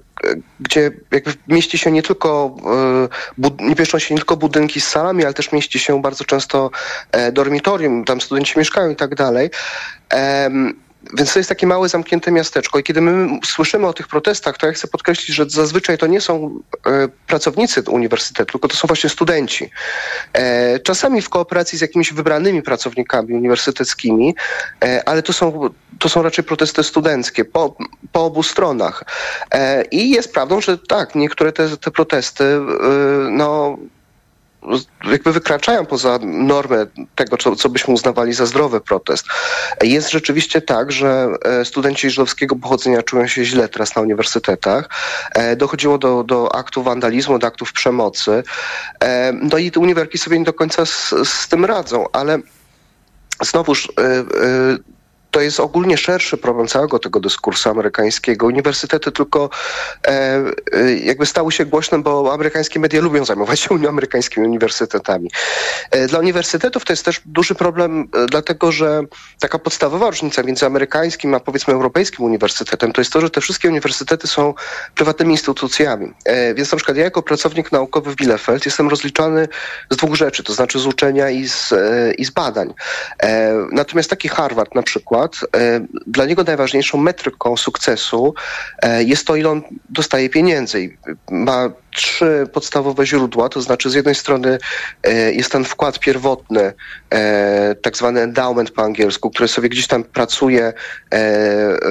gdzie 0.60 0.92
jakby 1.12 1.34
mieści 1.48 1.78
się 1.78 1.92
nie 1.92 2.04
tylko, 2.04 2.56
e, 3.38 3.64
nie 3.64 3.76
mieszczą 3.80 4.00
się 4.00 4.16
nie 4.16 4.20
tylko 4.20 4.38
budynki 4.38 4.82
z 4.82 4.88
salami, 4.88 5.24
ale 5.26 5.34
też 5.34 5.52
mieści 5.52 5.80
się 5.80 6.02
bardzo 6.02 6.24
często 6.24 6.72
e, 7.12 7.32
tam 8.06 8.22
studenci 8.22 8.60
mieszkają 8.60 8.90
i 8.90 8.96
tak 8.96 9.16
dalej. 9.16 9.50
Więc 11.18 11.34
to 11.34 11.40
jest 11.40 11.50
takie 11.50 11.68
małe, 11.68 11.90
zamknięte 11.90 12.32
miasteczko. 12.32 12.80
I 12.80 12.84
kiedy 12.84 13.02
my 13.02 13.40
słyszymy 13.46 13.88
o 13.88 13.94
tych 13.94 14.08
protestach, 14.08 14.58
to 14.58 14.68
ja 14.68 14.74
chcę 14.74 14.88
podkreślić, 14.88 15.38
że 15.38 15.46
zazwyczaj 15.50 15.98
to 15.98 16.08
nie 16.08 16.22
są 16.22 16.60
e, 16.86 17.08
pracownicy 17.28 17.82
uniwersytetu, 17.82 18.52
tylko 18.52 18.68
to 18.68 18.76
są 18.76 18.88
właśnie 18.88 19.10
studenci. 19.10 19.70
E, 20.34 20.80
czasami 20.80 21.22
w 21.22 21.30
kooperacji 21.30 21.78
z 21.78 21.82
jakimiś 21.82 22.14
wybranymi 22.14 22.62
pracownikami 22.62 23.34
uniwersyteckimi, 23.34 24.36
e, 24.84 25.10
ale 25.10 25.24
to 25.24 25.34
są, 25.34 25.70
to 26.00 26.10
są 26.10 26.22
raczej 26.22 26.44
protesty 26.44 26.84
studenckie 26.84 27.46
po, 27.46 27.76
po 28.12 28.26
obu 28.26 28.44
stronach. 28.44 29.04
I 29.92 30.10
jest 30.10 30.34
prawdą, 30.34 30.62
że 30.62 30.78
tak, 30.78 31.16
niektóre 31.16 31.52
te, 31.52 31.78
te 31.78 31.92
protesty 31.92 32.44
no, 33.32 33.78
jakby 35.12 35.32
wykraczają 35.32 35.86
poza 35.86 36.20
normę 36.24 36.86
tego, 37.16 37.38
co, 37.38 37.56
co 37.56 37.70
byśmy 37.70 37.94
uznawali 37.94 38.34
za 38.34 38.46
zdrowy 38.46 38.82
protest. 38.82 39.26
Jest 39.84 40.12
rzeczywiście 40.12 40.62
tak, 40.62 40.92
że 40.92 41.28
e, 41.46 41.66
studenci 41.66 42.10
żydowskiego 42.10 42.56
pochodzenia 42.56 43.04
czują 43.04 43.28
się 43.28 43.46
źle 43.46 43.70
teraz 43.70 43.96
na 43.96 44.02
uniwersytetach. 44.02 44.90
E, 45.34 45.56
dochodziło 45.56 45.98
do, 45.98 46.24
do 46.24 46.56
aktów 46.56 46.86
wandalizmu, 46.86 47.40
do 47.40 47.48
aktów 47.48 47.74
przemocy. 47.74 48.44
E, 49.04 49.34
no 49.34 49.58
i 49.58 49.72
te 49.72 49.80
uniwerki 49.80 50.18
sobie 50.18 50.40
nie 50.40 50.46
do 50.46 50.54
końca 50.54 50.86
z, 50.86 51.14
z 51.24 51.48
tym 51.48 51.66
radzą, 51.66 52.06
ale 52.14 52.40
znowuż 53.42 53.92
to 55.32 55.42
jest 55.42 55.60
ogólnie 55.60 55.98
szerszy 55.98 56.38
problem 56.38 56.68
całego 56.68 57.00
tego 57.00 57.20
dyskursu 57.20 57.70
amerykańskiego. 57.70 58.46
Uniwersytety 58.46 59.12
tylko 59.12 59.50
e, 60.08 60.12
e, 60.74 60.94
jakby 60.94 61.26
stały 61.26 61.52
się 61.52 61.66
głośne, 61.66 62.00
bo 62.00 62.34
amerykańskie 62.34 62.80
media 62.80 63.02
lubią 63.02 63.26
zajmować 63.26 63.60
się 63.60 63.70
amerykańskimi 63.90 64.48
uniwersytetami. 64.48 65.32
E, 65.92 66.08
dla 66.08 66.20
uniwersytetów 66.20 66.86
to 66.86 66.94
jest 66.94 67.06
też 67.06 67.22
duży 67.26 67.56
problem, 67.56 68.08
e, 68.16 68.26
dlatego 68.26 68.72
że 68.72 69.02
taka 69.40 69.60
podstawowa 69.60 70.10
różnica 70.10 70.44
między 70.44 70.66
amerykańskim 70.66 71.34
a 71.34 71.40
powiedzmy 71.40 71.74
europejskim 71.74 72.26
uniwersytetem 72.26 72.92
to 72.92 73.02
jest 73.02 73.14
to, 73.14 73.22
że 73.22 73.30
te 73.30 73.42
wszystkie 73.42 73.70
uniwersytety 73.70 74.28
są 74.28 74.54
prywatnymi 74.96 75.32
instytucjami. 75.32 76.14
E, 76.26 76.54
więc 76.54 76.72
na 76.72 76.76
przykład 76.76 76.98
ja 76.98 77.04
jako 77.04 77.22
pracownik 77.22 77.72
naukowy 77.72 78.12
w 78.12 78.16
Bielefeld 78.16 78.66
jestem 78.66 78.90
rozliczany 78.90 79.48
z 79.90 79.98
dwóch 79.98 80.16
rzeczy, 80.16 80.44
to 80.44 80.54
znaczy 80.54 80.80
z 80.80 80.86
uczenia 80.86 81.30
i 81.30 81.48
z, 81.48 81.72
e, 81.72 82.14
i 82.14 82.26
z 82.26 82.30
badań. 82.30 82.74
Natomiast 83.72 84.10
taki 84.10 84.28
Harvard 84.28 84.76
na 84.76 84.84
przykład 84.84 85.19
e, 85.26 85.80
dla 86.08 86.26
niego 86.26 86.44
najważniejszą 86.44 86.98
metryką 86.98 87.58
sukcesu 87.58 88.34
e, 88.82 89.04
jest 89.04 89.28
to, 89.28 89.36
ile 89.36 89.50
on 89.50 89.62
dostaje 89.90 90.30
pieniędzy. 90.30 90.98
Ma 91.32 91.70
trzy 91.96 92.48
podstawowe 92.54 93.06
źródła, 93.06 93.50
to 93.50 93.62
znaczy 93.62 93.90
z 93.90 93.94
jednej 93.94 94.16
strony 94.16 94.58
e, 95.04 95.34
jest 95.34 95.52
ten 95.52 95.64
wkład 95.64 96.00
pierwotny, 96.00 96.74
tak 97.82 97.98
zwany 97.98 98.22
endowment 98.22 98.72
po 98.72 98.84
angielsku, 98.84 99.30
który 99.30 99.48
sobie 99.48 99.70
gdzieś 99.70 99.88
tam 99.88 100.04
pracuje 100.04 100.74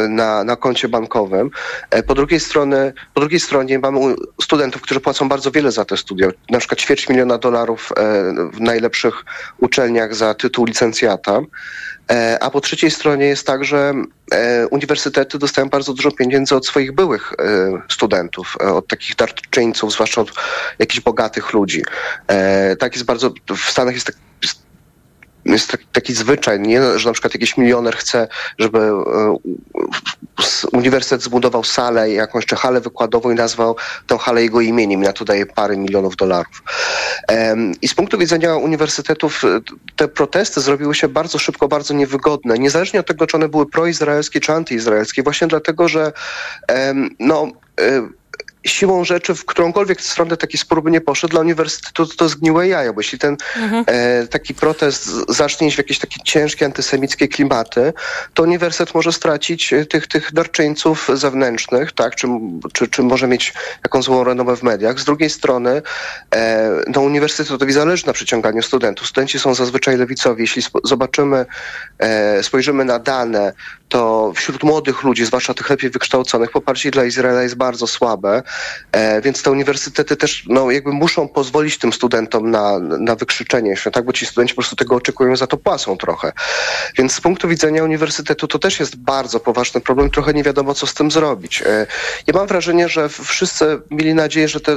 na, 0.09 0.45
na 0.45 0.57
koncie 0.57 0.89
bankowym. 0.89 1.51
Po 2.07 2.15
drugiej, 2.15 2.41
strony, 2.41 2.93
po 3.15 3.21
drugiej 3.21 3.41
stronie 3.41 3.79
mamy 3.79 4.15
studentów, 4.43 4.83
którzy 4.83 5.01
płacą 5.01 5.29
bardzo 5.29 5.51
wiele 5.51 5.73
za 5.73 5.85
te 5.85 5.97
studia, 5.97 6.29
na 6.51 6.59
przykład 6.59 6.81
ćwierć 6.81 7.09
miliona 7.09 7.39
dolarów 7.39 7.93
w 8.53 8.61
najlepszych 8.61 9.25
uczelniach 9.59 10.15
za 10.15 10.35
tytuł 10.35 10.65
licencjata. 10.65 11.41
E, 12.11 12.39
a 12.43 12.51
po 12.51 12.61
trzeciej 12.61 12.91
stronie 12.91 13.27
jest 13.27 13.47
tak, 13.47 13.65
że 13.65 13.95
e, 14.33 14.67
uniwersytety 14.67 15.39
dostają 15.39 15.69
bardzo 15.69 15.95
dużo 15.95 16.11
pieniędzy 16.11 16.57
od 16.57 16.67
swoich 16.67 16.93
byłych 16.93 17.33
e, 17.33 17.83
studentów, 17.89 18.57
od 18.57 18.87
takich 18.87 19.17
darczyńców, 19.17 19.88
zwłaszcza 19.91 20.21
od 20.21 20.33
jakichś 20.79 21.01
bogatych 21.01 21.53
ludzi. 21.53 21.83
Tak 22.79 22.95
jest 22.95 23.05
bardzo, 23.05 23.31
w 23.57 23.71
Stanach 23.71 23.95
jest 23.95 24.07
tak, 24.07 24.17
jest 25.45 25.77
taki 25.93 26.15
zwyczaj, 26.15 26.61
nie? 26.61 26.99
że 26.99 27.09
na 27.09 27.13
przykład 27.13 27.35
jakiś 27.35 27.57
milioner 27.57 27.97
chce, 27.97 28.29
żeby 28.59 28.91
uniwersytet 30.73 31.23
zbudował 31.23 31.65
salę, 31.65 32.11
jakąś 32.11 32.47
czy 32.47 32.57
halę 32.57 32.81
wykładową 32.81 33.31
i 33.31 33.35
nazwał 33.35 33.77
tę 34.07 34.19
halę 34.19 34.43
jego 34.43 34.61
imieniem 34.61 35.03
i 35.03 35.07
na 35.07 35.13
to 35.13 35.25
daje 35.25 35.47
parę 35.47 35.77
milionów 35.77 36.17
dolarów. 36.17 36.63
I 37.83 37.89
z 37.89 37.95
punktu 37.95 38.19
widzenia 38.19 38.57
uniwersytetów 38.57 39.43
te 39.97 40.09
protesty 40.09 40.61
zrobiły 40.61 40.95
się 40.95 41.09
bardzo 41.09 41.39
szybko, 41.39 41.69
bardzo 41.69 41.95
niewygodne, 41.95 42.59
niezależnie 42.59 43.01
od 43.01 43.07
tego, 43.07 43.27
czy 43.27 43.37
one 43.37 43.49
były 43.49 43.71
proizraelskie 43.71 44.41
czy 44.41 44.53
antyizraelskie, 44.53 45.23
właśnie 45.23 45.47
dlatego, 45.47 45.89
że 45.89 46.13
no, 47.19 47.49
e, 47.81 48.09
siłą 48.67 49.05
rzeczy 49.05 49.35
w 49.35 49.45
którąkolwiek 49.45 50.01
stronę 50.01 50.37
taki 50.37 50.59
spór 50.59 50.83
by 50.83 50.91
nie 50.91 51.01
poszedł, 51.01 51.31
dla 51.31 51.41
uniwersytetu 51.41 52.07
to, 52.07 52.17
to 52.17 52.29
zgniłe 52.29 52.69
jajo, 52.69 52.95
bo 52.95 53.01
jeśli 53.01 53.19
ten 53.19 53.37
mhm. 53.57 53.85
e, 53.87 54.27
taki 54.27 54.55
protest 54.55 55.07
zacznie 55.29 55.67
iść 55.67 55.77
w 55.77 55.79
jakieś 55.79 55.99
takie 55.99 56.21
ciężkie 56.25 56.67
antysemickie 56.67 57.29
klimaty, 57.29 57.93
to 58.35 58.43
uniwersytet 58.43 58.95
może 58.95 59.13
stracić 59.13 59.73
e, 59.73 59.87
tych, 59.87 60.07
tych 60.07 60.33
darczyńców 60.33 61.11
zewnętrznych, 61.15 61.93
tak, 61.93 62.15
czy, 62.15 62.27
czy, 62.73 62.89
czy 62.89 63.03
może 63.03 63.29
mieć 63.29 63.55
jakąś 63.83 64.05
złą 64.05 64.25
renomę 64.25 64.57
w 64.57 64.63
mediach. 64.63 65.01
Z 65.01 65.05
drugiej 65.05 65.31
strony 65.31 65.83
e, 66.35 66.71
no, 66.95 67.01
uniwersytetowi 67.01 67.73
zależy 67.73 68.07
na 68.07 68.13
przyciąganiu 68.13 68.63
studentów. 68.63 69.07
Studenci 69.07 69.39
są 69.39 69.55
zazwyczaj 69.55 69.97
lewicowi. 69.97 70.43
Jeśli 70.43 70.63
zobaczymy, 70.85 71.47
e, 71.99 72.43
spojrzymy 72.43 72.85
na 72.85 72.99
dane, 72.99 73.53
to 73.89 74.33
wśród 74.35 74.63
młodych 74.63 75.03
ludzi, 75.03 75.25
zwłaszcza 75.25 75.55
tych 75.55 75.71
lepiej 75.71 75.91
wykształconych, 75.91 76.51
poparcie 76.51 76.91
dla 76.91 77.05
Izraela 77.05 77.43
jest 77.43 77.55
bardzo 77.55 77.87
słabe, 77.87 78.43
e, 78.93 79.21
więc 79.21 79.43
te 79.43 79.51
uniwersytety 79.51 80.17
też 80.17 80.45
no, 80.49 80.71
jakby 80.71 80.93
muszą 80.93 81.29
pozwolić 81.29 81.79
tym 81.79 81.93
studentom 81.93 82.51
na, 82.51 82.79
na 82.79 83.15
wykrzyczenie 83.17 83.77
się, 83.77 83.91
tak, 83.91 84.05
bo 84.05 84.13
ci 84.13 84.27
studenci 84.27 84.55
po 84.55 84.63
prostu 84.63 84.77
tego 84.77 84.95
oczekują, 84.95 85.37
za 85.37 85.47
to 85.47 85.57
płacą 85.57 85.97
trochę. 85.97 86.33
Więc 86.99 87.15
z 87.15 87.21
punktu 87.21 87.49
widzenia 87.49 87.85
uniwersytetu 87.85 88.49
to 88.49 88.59
też 88.59 88.81
jest 88.81 88.97
bardzo 88.97 89.41
poważny 89.41 89.81
problem, 89.81 90.11
trochę 90.11 90.35
nie 90.35 90.43
wiadomo, 90.43 90.75
co 90.75 90.87
z 90.87 90.95
tym 90.95 91.11
zrobić. 91.11 91.63
E, 91.63 91.87
ja 92.27 92.35
mam 92.35 92.47
wrażenie, 92.47 92.89
że 92.89 93.09
wszyscy 93.09 93.81
mieli 93.91 94.15
nadzieję, 94.15 94.49
że 94.49 94.61
te, 94.61 94.77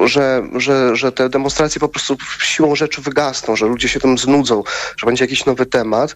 że, 0.00 0.42
że, 0.56 0.96
że 0.96 1.12
te 1.12 1.28
demonstracje 1.28 1.80
po 1.80 1.88
prostu 1.88 2.16
siłą 2.40 2.74
rzeczy 2.74 3.02
wygasną, 3.02 3.56
że 3.56 3.66
ludzie 3.66 3.88
się 3.88 4.00
tym 4.00 4.18
znudzą, 4.18 4.62
że 4.96 5.06
będzie 5.06 5.24
jakiś 5.24 5.46
nowy 5.46 5.66
temat. 5.66 6.14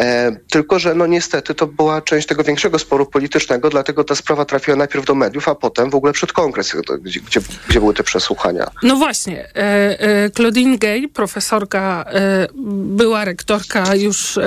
E, 0.00 0.36
tylko, 0.50 0.78
że 0.78 0.94
no 0.94 1.06
niestety 1.06 1.31
to 1.40 1.66
była 1.66 2.02
część 2.02 2.26
tego 2.26 2.44
większego 2.44 2.78
sporu 2.78 3.06
politycznego, 3.06 3.70
dlatego 3.70 4.04
ta 4.04 4.14
sprawa 4.14 4.44
trafiła 4.44 4.76
najpierw 4.76 5.04
do 5.04 5.14
mediów, 5.14 5.48
a 5.48 5.54
potem 5.54 5.90
w 5.90 5.94
ogóle 5.94 6.12
przed 6.12 6.32
kongres, 6.32 6.76
gdzie, 7.02 7.20
gdzie, 7.20 7.40
gdzie 7.68 7.80
były 7.80 7.94
te 7.94 8.02
przesłuchania. 8.02 8.70
No 8.82 8.96
właśnie. 8.96 9.48
E, 9.54 10.00
e, 10.00 10.30
Claudine 10.30 10.78
Gay, 10.78 11.08
profesorka, 11.08 12.04
e, 12.08 12.48
była 12.84 13.24
rektorka 13.24 13.94
już 13.94 14.38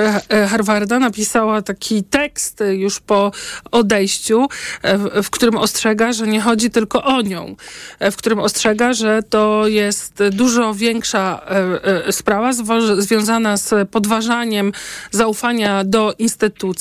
Harvarda, 0.50 1.00
napisała 1.00 1.62
taki 1.62 2.04
tekst 2.04 2.64
już 2.72 3.00
po 3.00 3.32
odejściu, 3.72 4.48
w 5.24 5.30
którym 5.30 5.58
ostrzega, 5.58 6.14
że 6.14 6.28
nie 6.28 6.42
chodzi 6.42 6.70
tylko 6.70 7.04
o 7.04 7.22
nią, 7.22 7.56
w 8.00 8.16
którym 8.16 8.40
ostrzega, 8.40 8.94
że 8.94 9.24
to 9.30 9.68
jest 9.68 10.24
dużo 10.32 10.74
większa 10.74 11.42
sprawa 12.12 12.52
związana 12.98 13.58
z 13.58 13.90
podważaniem 13.90 14.72
zaufania 15.12 15.84
do 15.84 16.14
instytucji 16.20 16.75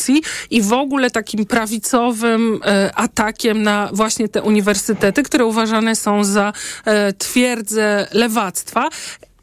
i 0.51 0.62
w 0.62 0.73
ogóle 0.73 1.11
takim 1.11 1.47
prawicowym 1.47 2.61
atakiem 2.95 3.62
na 3.62 3.91
właśnie 3.93 4.29
te 4.29 4.43
uniwersytety, 4.43 5.23
które 5.23 5.45
uważane 5.45 5.97
są 5.97 6.25
za 6.25 6.53
twierdzę 7.19 8.07
lewactwa 8.12 8.89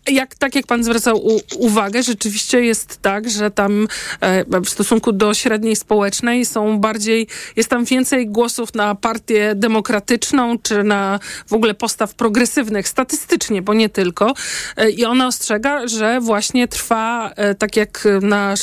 jak, 0.10 0.36
tak 0.36 0.56
jak 0.56 0.68
pan 0.68 0.84
zwracał 0.84 1.26
u, 1.26 1.40
uwagę, 1.56 2.04
rzeczywiście 2.04 2.62
jest 2.62 2.98
tak, 3.02 3.30
że 3.30 3.52
tam 3.52 3.88
e, 4.22 4.62
w 4.62 4.70
stosunku 4.70 5.12
do 5.12 5.34
średniej 5.34 5.76
społecznej 5.76 6.46
są 6.46 6.80
bardziej, 6.80 7.28
jest 7.56 7.70
tam 7.70 7.86
więcej 7.86 8.28
głosów 8.28 8.74
na 8.74 8.96
partię 8.96 9.54
demokratyczną, 9.56 10.60
czy 10.60 10.84
na 10.84 11.20
w 11.48 11.54
ogóle 11.54 11.74
postaw 11.74 12.16
progresywnych, 12.16 12.88
statystycznie, 12.88 13.62
bo 13.62 13.74
nie 13.74 13.90
tylko. 13.90 14.34
E, 14.78 14.90
I 14.90 15.06
ona 15.06 15.28
ostrzega, 15.28 15.88
że 15.88 16.20
właśnie 16.22 16.68
trwa, 16.68 17.32
e, 17.36 17.56
tak 17.56 17.76
jak 17.76 18.08
na 18.22 18.54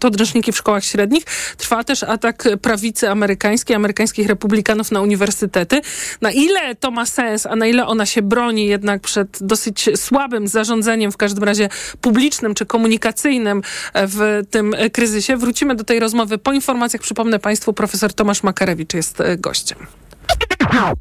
podręczniki 0.00 0.52
w 0.52 0.56
szkołach 0.56 0.84
średnich, 0.84 1.24
trwa 1.56 1.84
też 1.84 2.02
atak 2.02 2.48
prawicy 2.62 3.10
amerykańskiej, 3.10 3.76
amerykańskich 3.76 4.28
republikanów 4.28 4.92
na 4.92 5.00
uniwersytety. 5.00 5.80
Na 6.20 6.30
ile 6.30 6.74
to 6.74 6.90
ma 6.90 7.06
sens, 7.06 7.46
a 7.46 7.56
na 7.56 7.66
ile 7.66 7.86
ona 7.86 8.06
się 8.06 8.22
broni 8.22 8.66
jednak 8.66 9.00
przed 9.00 9.38
dosyć 9.40 9.88
słabym 9.96 10.48
zarządem 10.48 10.69
zarządzeniem, 10.70 11.12
w 11.12 11.16
każdym 11.16 11.44
razie 11.44 11.68
publicznym 12.00 12.54
czy 12.54 12.66
komunikacyjnym 12.66 13.62
w 13.94 14.42
tym 14.50 14.74
kryzysie. 14.92 15.36
Wrócimy 15.36 15.74
do 15.74 15.84
tej 15.84 16.00
rozmowy 16.00 16.38
po 16.38 16.52
informacjach. 16.52 17.02
Przypomnę 17.02 17.38
Państwu, 17.38 17.72
profesor 17.72 18.12
Tomasz 18.12 18.42
Makarewicz 18.42 18.94
jest 18.94 19.20
e, 19.20 19.36
gościem. 19.36 19.78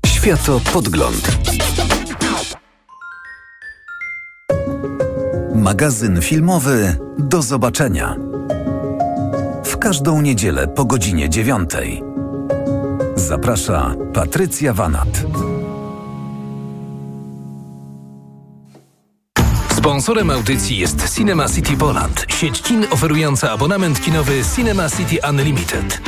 Światopodgląd. 0.05 1.27
Magazyn 5.55 6.21
filmowy 6.21 6.95
Do 7.17 7.41
zobaczenia. 7.41 8.15
W 9.65 9.77
każdą 9.77 10.21
niedzielę 10.21 10.67
po 10.67 10.85
godzinie 10.85 11.29
dziewiątej. 11.29 12.03
Zaprasza 13.15 13.95
Patrycja 14.13 14.73
Wanat. 14.73 15.09
Sponsorem 19.79 20.29
audycji 20.29 20.77
jest 20.77 21.15
Cinema 21.15 21.49
City 21.49 21.77
Poland, 21.77 22.25
sieć 22.29 22.61
kin 22.61 22.85
oferująca 22.91 23.51
abonament 23.51 24.01
kinowy 24.01 24.41
Cinema 24.55 24.89
City 24.89 25.17
Unlimited. 25.29 26.01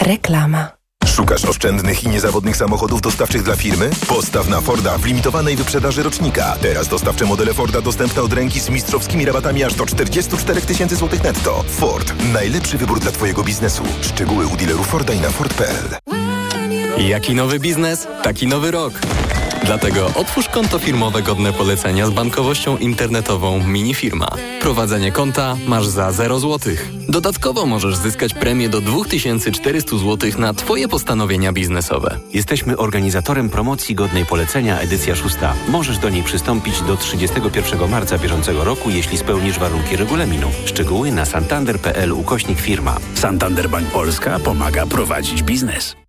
Reklama. 0.00 0.68
Szukasz 1.06 1.44
oszczędnych 1.44 2.04
i 2.04 2.08
niezawodnych 2.08 2.56
samochodów 2.56 3.00
dostawczych 3.00 3.42
dla 3.42 3.56
firmy? 3.56 3.90
Postaw 4.08 4.48
na 4.48 4.60
Forda 4.60 4.98
w 4.98 5.04
limitowanej 5.04 5.56
wyprzedaży 5.56 6.02
rocznika. 6.02 6.56
Teraz 6.60 6.88
dostawcze 6.88 7.24
modele 7.24 7.54
Forda 7.54 7.80
dostępne 7.80 8.22
od 8.22 8.32
ręki 8.32 8.60
z 8.60 8.70
mistrzowskimi 8.70 9.24
rabatami 9.24 9.64
aż 9.64 9.74
do 9.74 9.86
44 9.86 10.60
tysięcy 10.60 10.96
złotych 10.96 11.22
netto. 11.22 11.64
Ford. 11.68 12.12
Najlepszy 12.32 12.78
wybór 12.78 13.00
dla 13.00 13.12
Twojego 13.12 13.42
biznesu. 13.42 13.82
Szczegóły 14.00 14.46
u 14.46 14.56
dealerów 14.56 14.86
Forda 14.86 15.14
i 15.14 15.20
na 15.20 15.30
Ford.pl. 15.30 15.96
Jaki 16.98 17.34
nowy 17.34 17.60
biznes? 17.60 18.06
Taki 18.22 18.46
nowy 18.46 18.70
rok. 18.70 18.92
Dlatego 19.64 20.10
otwórz 20.14 20.48
konto 20.48 20.78
firmowe 20.78 21.22
godne 21.22 21.52
polecenia 21.52 22.06
z 22.06 22.10
bankowością 22.10 22.76
internetową 22.76 23.66
Minifirma. 23.66 24.30
Prowadzenie 24.60 25.12
konta 25.12 25.56
masz 25.66 25.86
za 25.86 26.12
0 26.12 26.40
zł. 26.40 26.74
Dodatkowo 27.08 27.66
możesz 27.66 27.96
zyskać 27.96 28.34
premię 28.34 28.68
do 28.68 28.80
2400 28.80 29.98
zł 29.98 30.30
na 30.38 30.54
Twoje 30.54 30.88
postanowienia 30.88 31.52
biznesowe. 31.52 32.20
Jesteśmy 32.34 32.76
organizatorem 32.76 33.50
promocji 33.50 33.94
godnej 33.94 34.26
polecenia 34.26 34.78
edycja 34.78 35.16
szósta. 35.16 35.54
Możesz 35.68 35.98
do 35.98 36.10
niej 36.10 36.22
przystąpić 36.22 36.80
do 36.82 36.96
31 36.96 37.90
marca 37.90 38.18
bieżącego 38.18 38.64
roku, 38.64 38.90
jeśli 38.90 39.18
spełnisz 39.18 39.58
warunki 39.58 39.96
regulaminu. 39.96 40.50
Szczegóły 40.64 41.12
na 41.12 41.24
santander.pl 41.24 42.12
ukośnik 42.12 42.60
firma. 42.60 42.96
Santander 43.14 43.70
Bank 43.70 43.88
Polska 43.90 44.38
pomaga 44.38 44.86
prowadzić 44.86 45.42
biznes. 45.42 46.07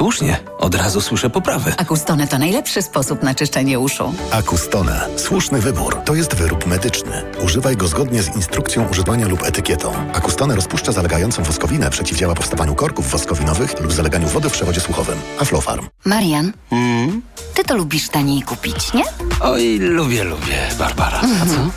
Słusznie, 0.00 0.36
od 0.58 0.74
razu 0.74 1.00
słyszę 1.00 1.30
poprawy. 1.30 1.72
Akustone 1.76 2.26
to 2.26 2.38
najlepszy 2.38 2.82
sposób 2.82 3.22
na 3.22 3.34
czyszczenie 3.34 3.78
uszu. 3.78 4.14
Akustone. 4.30 5.08
Słuszny 5.16 5.60
wybór. 5.60 5.96
To 6.04 6.14
jest 6.14 6.34
wyrób 6.34 6.66
medyczny. 6.66 7.22
Używaj 7.44 7.76
go 7.76 7.88
zgodnie 7.88 8.22
z 8.22 8.36
instrukcją 8.36 8.88
używania 8.88 9.28
lub 9.28 9.42
etykietą. 9.42 9.92
Akustone 10.12 10.56
rozpuszcza 10.56 10.92
zalegającą 10.92 11.42
woskowinę, 11.42 11.90
przeciwdziała 11.90 12.34
powstawaniu 12.34 12.74
korków 12.74 13.10
woskowinowych 13.10 13.80
lub 13.80 13.92
zaleganiu 13.92 14.28
wody 14.28 14.48
w 14.48 14.52
przewodzie 14.52 14.80
słuchowym. 14.80 15.18
Aflofarm. 15.40 15.88
Marian, 16.04 16.52
mm? 16.70 17.22
ty 17.54 17.64
to 17.64 17.76
lubisz 17.76 18.08
taniej 18.08 18.42
kupić, 18.42 18.92
nie? 18.92 19.04
Oj, 19.40 19.78
lubię, 19.78 20.24
lubię, 20.24 20.68
Barbara. 20.78 21.18
A 21.18 21.46
co? 21.46 21.60
Mhm. 21.60 21.70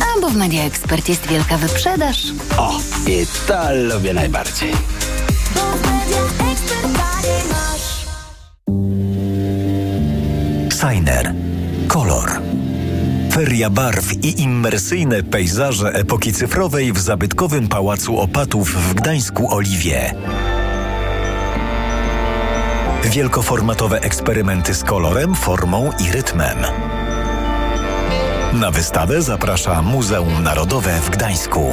A 0.00 0.20
bo 0.20 0.30
w 0.30 0.36
Media 0.36 0.64
Expert 0.64 1.08
jest 1.08 1.26
wielka 1.26 1.56
wyprzedaż. 1.56 2.26
O, 2.56 2.80
i 3.06 3.26
to 3.46 3.74
lubię 3.74 4.14
najbardziej. 4.14 4.72
Signer. 10.84 11.34
Kolor. 11.88 12.40
Feria 13.32 13.70
barw 13.70 14.12
i 14.22 14.42
immersyjne 14.42 15.22
pejzaże 15.22 15.92
epoki 15.92 16.32
cyfrowej 16.32 16.92
w 16.92 16.98
zabytkowym 16.98 17.68
Pałacu 17.68 18.18
Opatów 18.18 18.74
w 18.74 18.94
Gdańsku 18.94 19.54
Oliwie. 19.54 20.14
Wielkoformatowe 23.04 24.00
eksperymenty 24.00 24.74
z 24.74 24.84
kolorem, 24.84 25.34
formą 25.34 25.90
i 26.06 26.12
rytmem. 26.12 26.58
Na 28.52 28.70
wystawę 28.70 29.22
zaprasza 29.22 29.82
Muzeum 29.82 30.42
Narodowe 30.42 31.00
w 31.00 31.10
Gdańsku. 31.10 31.72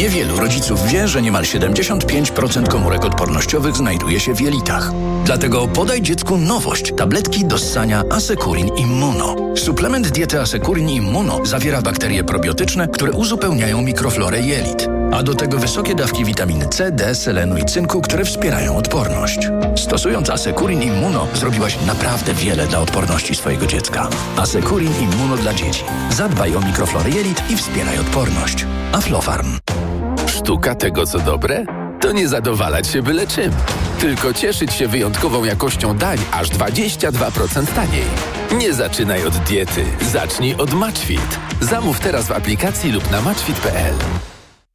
Niewielu 0.00 0.40
rodziców 0.40 0.86
wie, 0.88 1.08
że 1.08 1.22
niemal 1.22 1.42
75% 1.42 2.68
komórek 2.68 3.04
odpornościowych 3.04 3.76
znajduje 3.76 4.20
się 4.20 4.34
w 4.34 4.40
jelitach. 4.40 4.92
Dlatego 5.24 5.68
podaj 5.68 6.02
dziecku 6.02 6.38
nowość. 6.38 6.92
Tabletki 6.96 7.44
do 7.44 7.58
ssania 7.58 8.02
Asekurin 8.10 8.68
Immuno. 8.68 9.36
Suplement 9.56 10.08
diety 10.08 10.40
Asekurin 10.40 10.88
Immuno 10.88 11.46
zawiera 11.46 11.82
bakterie 11.82 12.24
probiotyczne, 12.24 12.88
które 12.88 13.12
uzupełniają 13.12 13.82
mikroflorę 13.82 14.40
jelit. 14.40 14.88
A 15.12 15.22
do 15.22 15.34
tego 15.34 15.58
wysokie 15.58 15.94
dawki 15.94 16.24
witaminy 16.24 16.68
C, 16.68 16.90
D, 16.90 17.14
selenu 17.14 17.56
i 17.58 17.64
cynku, 17.64 18.00
które 18.00 18.24
wspierają 18.24 18.76
odporność. 18.76 19.38
Stosując 19.76 20.30
Asekurin 20.30 20.82
Immuno 20.82 21.26
zrobiłaś 21.34 21.78
naprawdę 21.86 22.34
wiele 22.34 22.66
dla 22.66 22.78
odporności 22.78 23.34
swojego 23.34 23.66
dziecka. 23.66 24.08
Asekurin 24.36 24.92
Immuno 25.00 25.36
dla 25.36 25.54
dzieci. 25.54 25.84
Zadbaj 26.10 26.56
o 26.56 26.60
mikroflorę 26.60 27.10
jelit 27.10 27.42
i 27.50 27.56
wspieraj 27.56 27.98
odporność. 27.98 28.66
Aflofarm. 28.92 29.69
Sztuka 30.40 30.74
tego, 30.74 31.06
co 31.06 31.18
dobre? 31.18 31.64
to 32.00 32.12
nie 32.12 32.28
zadowalać 32.28 32.86
się 32.86 33.02
byle 33.02 33.26
czym, 33.26 33.52
tylko 33.98 34.34
cieszyć 34.34 34.72
się 34.72 34.88
wyjątkową 34.88 35.44
jakością 35.44 35.96
dań 35.96 36.18
aż 36.32 36.48
22% 36.48 37.66
taniej. 37.66 38.04
Nie 38.58 38.74
zaczynaj 38.74 39.26
od 39.26 39.36
diety, 39.36 39.84
zacznij 40.12 40.54
od 40.54 40.74
Matchfit. 40.74 41.38
Zamów 41.60 42.00
teraz 42.00 42.26
w 42.26 42.32
aplikacji 42.32 42.92
lub 42.92 43.10
na 43.10 43.20
matchfit.pl. 43.20 43.94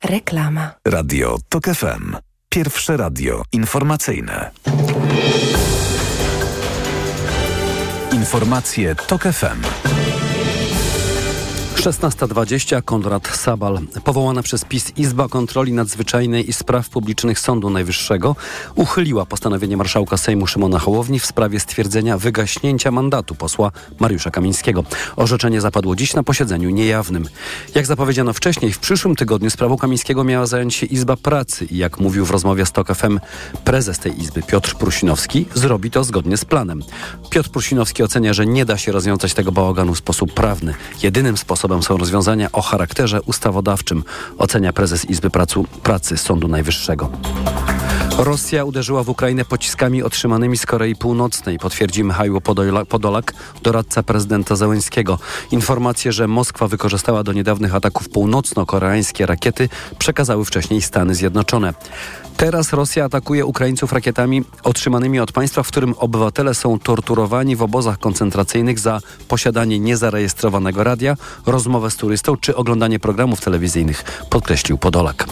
Reklama. 0.04 0.72
Radio 0.88 1.38
TOK 1.50 1.66
FM. 1.66 2.16
Pierwsze 2.50 2.98
radio 2.98 3.42
informacyjne. 3.52 4.52
Informacje 8.12 8.96
TOK 8.96 9.24
FM. 9.24 9.62
16.20 11.86 12.84
Konrad 12.84 13.28
Sabal. 13.28 13.80
Powołana 14.04 14.44
przez 14.44 14.66
PiS 14.66 14.92
Izba 14.98 15.30
Kontroli 15.30 15.74
Nadzwyczajnej 15.74 16.50
i 16.50 16.54
Spraw 16.54 16.90
Publicznych 16.90 17.40
Sądu 17.40 17.70
Najwyższego 17.70 18.36
uchyliła 18.76 19.26
postanowienie 19.26 19.78
marszałka 19.78 20.18
Sejmu 20.18 20.48
Szymona 20.48 20.80
Hołowni 20.80 21.20
w 21.20 21.26
sprawie 21.26 21.60
stwierdzenia 21.60 22.18
wygaśnięcia 22.18 22.92
mandatu 22.92 23.36
posła 23.36 23.72
Mariusza 24.00 24.32
Kamińskiego. 24.32 24.84
Orzeczenie 25.16 25.62
zapadło 25.62 25.96
dziś 25.96 26.14
na 26.14 26.24
posiedzeniu 26.24 26.70
niejawnym. 26.70 27.26
Jak 27.76 27.86
zapowiedziano 27.86 28.34
wcześniej, 28.34 28.72
w 28.72 28.80
przyszłym 28.80 29.16
tygodniu 29.16 29.50
sprawą 29.50 29.78
Kamińskiego 29.78 30.24
miała 30.24 30.46
zająć 30.46 30.76
się 30.76 30.86
Izba 30.86 31.18
Pracy 31.18 31.66
i 31.66 31.78
jak 31.78 32.00
mówił 32.00 32.26
w 32.26 32.32
rozmowie 32.32 32.66
z 32.66 32.72
TOK 32.72 32.96
FM 32.96 33.20
prezes 33.64 34.00
tej 34.00 34.22
Izby 34.22 34.44
Piotr 34.44 34.76
Prusinowski, 34.76 35.46
zrobi 35.54 35.92
to 35.92 36.04
zgodnie 36.04 36.38
z 36.38 36.46
planem. 36.46 36.84
Piotr 37.30 37.50
Prusinowski 37.50 38.04
ocenia, 38.04 38.34
że 38.34 38.46
nie 38.46 38.66
da 38.66 38.78
się 38.78 38.92
rozwiązać 38.92 39.34
tego 39.34 39.52
bałaganu 39.52 39.94
w 39.94 39.98
sposób 39.98 40.34
prawny. 40.34 40.74
Jedynym 41.04 41.38
sposobem 41.38 41.75
są 41.84 41.98
rozwiązania 41.98 42.52
o 42.52 42.62
charakterze 42.62 43.22
ustawodawczym, 43.22 44.04
ocenia 44.38 44.74
prezes 44.74 45.06
Izby 45.06 45.30
Pracu, 45.30 45.66
Pracy 45.84 46.18
Sądu 46.18 46.48
Najwyższego. 46.48 47.10
Rosja 48.18 48.64
uderzyła 48.64 49.04
w 49.04 49.10
Ukrainę 49.10 49.46
pociskami 49.46 50.04
otrzymanymi 50.04 50.58
z 50.58 50.66
Korei 50.66 50.96
Północnej, 50.96 51.60
potwierdzi 51.60 52.04
Michał 52.04 52.42
Podolak, 52.90 53.34
doradca 53.64 54.04
prezydenta 54.04 54.56
Zełenskiego. 54.56 55.20
Informacje, 55.52 56.12
że 56.12 56.28
Moskwa 56.28 56.68
wykorzystała 56.68 57.24
do 57.24 57.34
niedawnych 57.34 57.76
ataków 57.76 58.10
północno-koreańskie 58.10 59.26
rakiety, 59.26 59.70
przekazały 60.00 60.46
wcześniej 60.46 60.82
Stany 60.82 61.16
Zjednoczone. 61.16 61.74
Teraz 62.38 62.74
Rosja 62.74 63.06
atakuje 63.06 63.46
Ukraińców 63.46 63.94
rakietami 63.94 64.44
otrzymanymi 64.64 65.20
od 65.20 65.32
państwa, 65.32 65.64
w 65.64 65.68
którym 65.68 65.94
obywatele 65.98 66.54
są 66.54 66.80
torturowani 66.80 67.56
w 67.56 67.62
obozach 67.62 68.00
koncentracyjnych 68.00 68.80
za 68.80 69.00
posiadanie 69.28 69.80
niezarejestrowanego 69.80 70.84
radia, 70.84 71.16
rozmowę 71.66 71.92
z 71.92 71.96
turystą 71.96 72.38
czy 72.38 72.56
oglądanie 72.56 73.00
programów 73.00 73.42
telewizyjnych, 73.42 74.04
podkreślił 74.30 74.78
Podolak. 74.78 75.28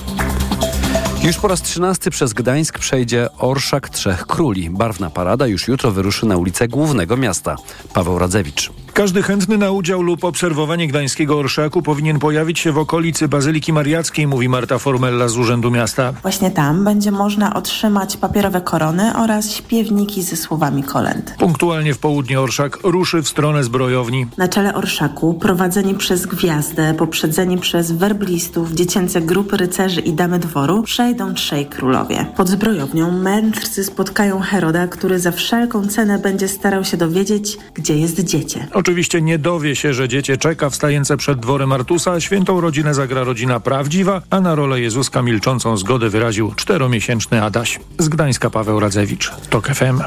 Już 1.24 1.38
po 1.38 1.48
raz 1.48 1.62
trzynasty 1.62 2.10
przez 2.10 2.34
Gdańsk 2.34 2.80
przejdzie 2.80 3.30
Orszak 3.38 3.90
Trzech 3.90 4.28
Króli. 4.28 4.70
Barwna 4.70 5.10
parada 5.10 5.48
już 5.48 5.68
jutro 5.68 5.92
wyruszy 5.92 6.26
na 6.26 6.38
ulicę 6.38 6.68
głównego 6.68 7.18
miasta. 7.18 7.56
Paweł 7.94 8.20
Radzewicz. 8.20 8.83
Każdy 8.94 9.24
chętny 9.24 9.58
na 9.58 9.72
udział 9.72 10.02
lub 10.02 10.24
obserwowanie 10.24 10.88
gdańskiego 10.88 11.38
orszaku 11.38 11.82
powinien 11.82 12.20
pojawić 12.20 12.60
się 12.60 12.72
w 12.72 12.78
okolicy 12.78 13.28
Bazyliki 13.28 13.74
Mariackiej, 13.74 14.28
mówi 14.28 14.50
Marta 14.50 14.78
Formella 14.78 15.28
z 15.28 15.38
Urzędu 15.38 15.72
Miasta. 15.72 16.14
Właśnie 16.22 16.52
tam 16.52 16.84
będzie 16.84 17.12
można 17.12 17.54
otrzymać 17.54 18.18
papierowe 18.18 18.62
korony 18.62 19.18
oraz 19.18 19.52
śpiewniki 19.52 20.24
ze 20.24 20.36
słowami 20.36 20.84
kolęd. 20.84 21.36
Punktualnie 21.40 21.94
w 21.94 22.00
południe 22.00 22.42
orszak 22.42 22.78
ruszy 22.84 23.22
w 23.22 23.30
stronę 23.30 23.64
zbrojowni. 23.64 24.28
Na 24.38 24.48
czele 24.48 24.74
orszaku, 24.74 25.34
prowadzeni 25.34 25.96
przez 25.96 26.26
gwiazdę, 26.26 26.94
poprzedzeni 26.98 27.58
przez 27.58 27.92
werblistów, 27.92 28.72
dziecięce 28.72 29.22
grupy 29.22 29.58
rycerzy 29.58 30.02
i 30.02 30.14
damy 30.14 30.40
dworu, 30.40 30.84
przejdą 30.84 31.34
trzej 31.34 31.66
królowie. 31.66 32.26
Pod 32.38 32.50
zbrojownią 32.50 33.12
mędrcy 33.12 33.84
spotkają 33.84 34.40
Heroda, 34.40 34.88
który 34.88 35.20
za 35.20 35.32
wszelką 35.32 35.88
cenę 35.88 36.20
będzie 36.20 36.48
starał 36.48 36.84
się 36.84 36.98
dowiedzieć, 36.98 37.58
gdzie 37.74 37.98
jest 37.98 38.20
dziecię. 38.20 38.68
Oczywiście 38.84 39.22
nie 39.22 39.40
dowie 39.40 39.76
się, 39.76 39.94
że 39.94 40.08
dziecię 40.08 40.38
czeka 40.38 40.70
wstające 40.70 41.18
przed 41.18 41.40
dworem 41.40 41.72
Artusa. 41.72 42.22
Świętą 42.22 42.62
rodzinę 42.62 42.94
zagra 42.94 43.24
rodzina 43.24 43.60
prawdziwa, 43.60 44.22
a 44.30 44.42
na 44.42 44.56
rolę 44.56 44.82
Jezuska 44.82 45.22
milczącą 45.22 45.78
zgodę 45.78 46.10
wyraził 46.10 46.54
czteromiesięczny 46.56 47.44
Adaś. 47.44 47.80
Z 48.00 48.10
Gdańska 48.10 48.50
Paweł 48.50 48.80
Radzewicz, 48.80 49.32
TOK 49.50 49.68
FM. 49.68 50.02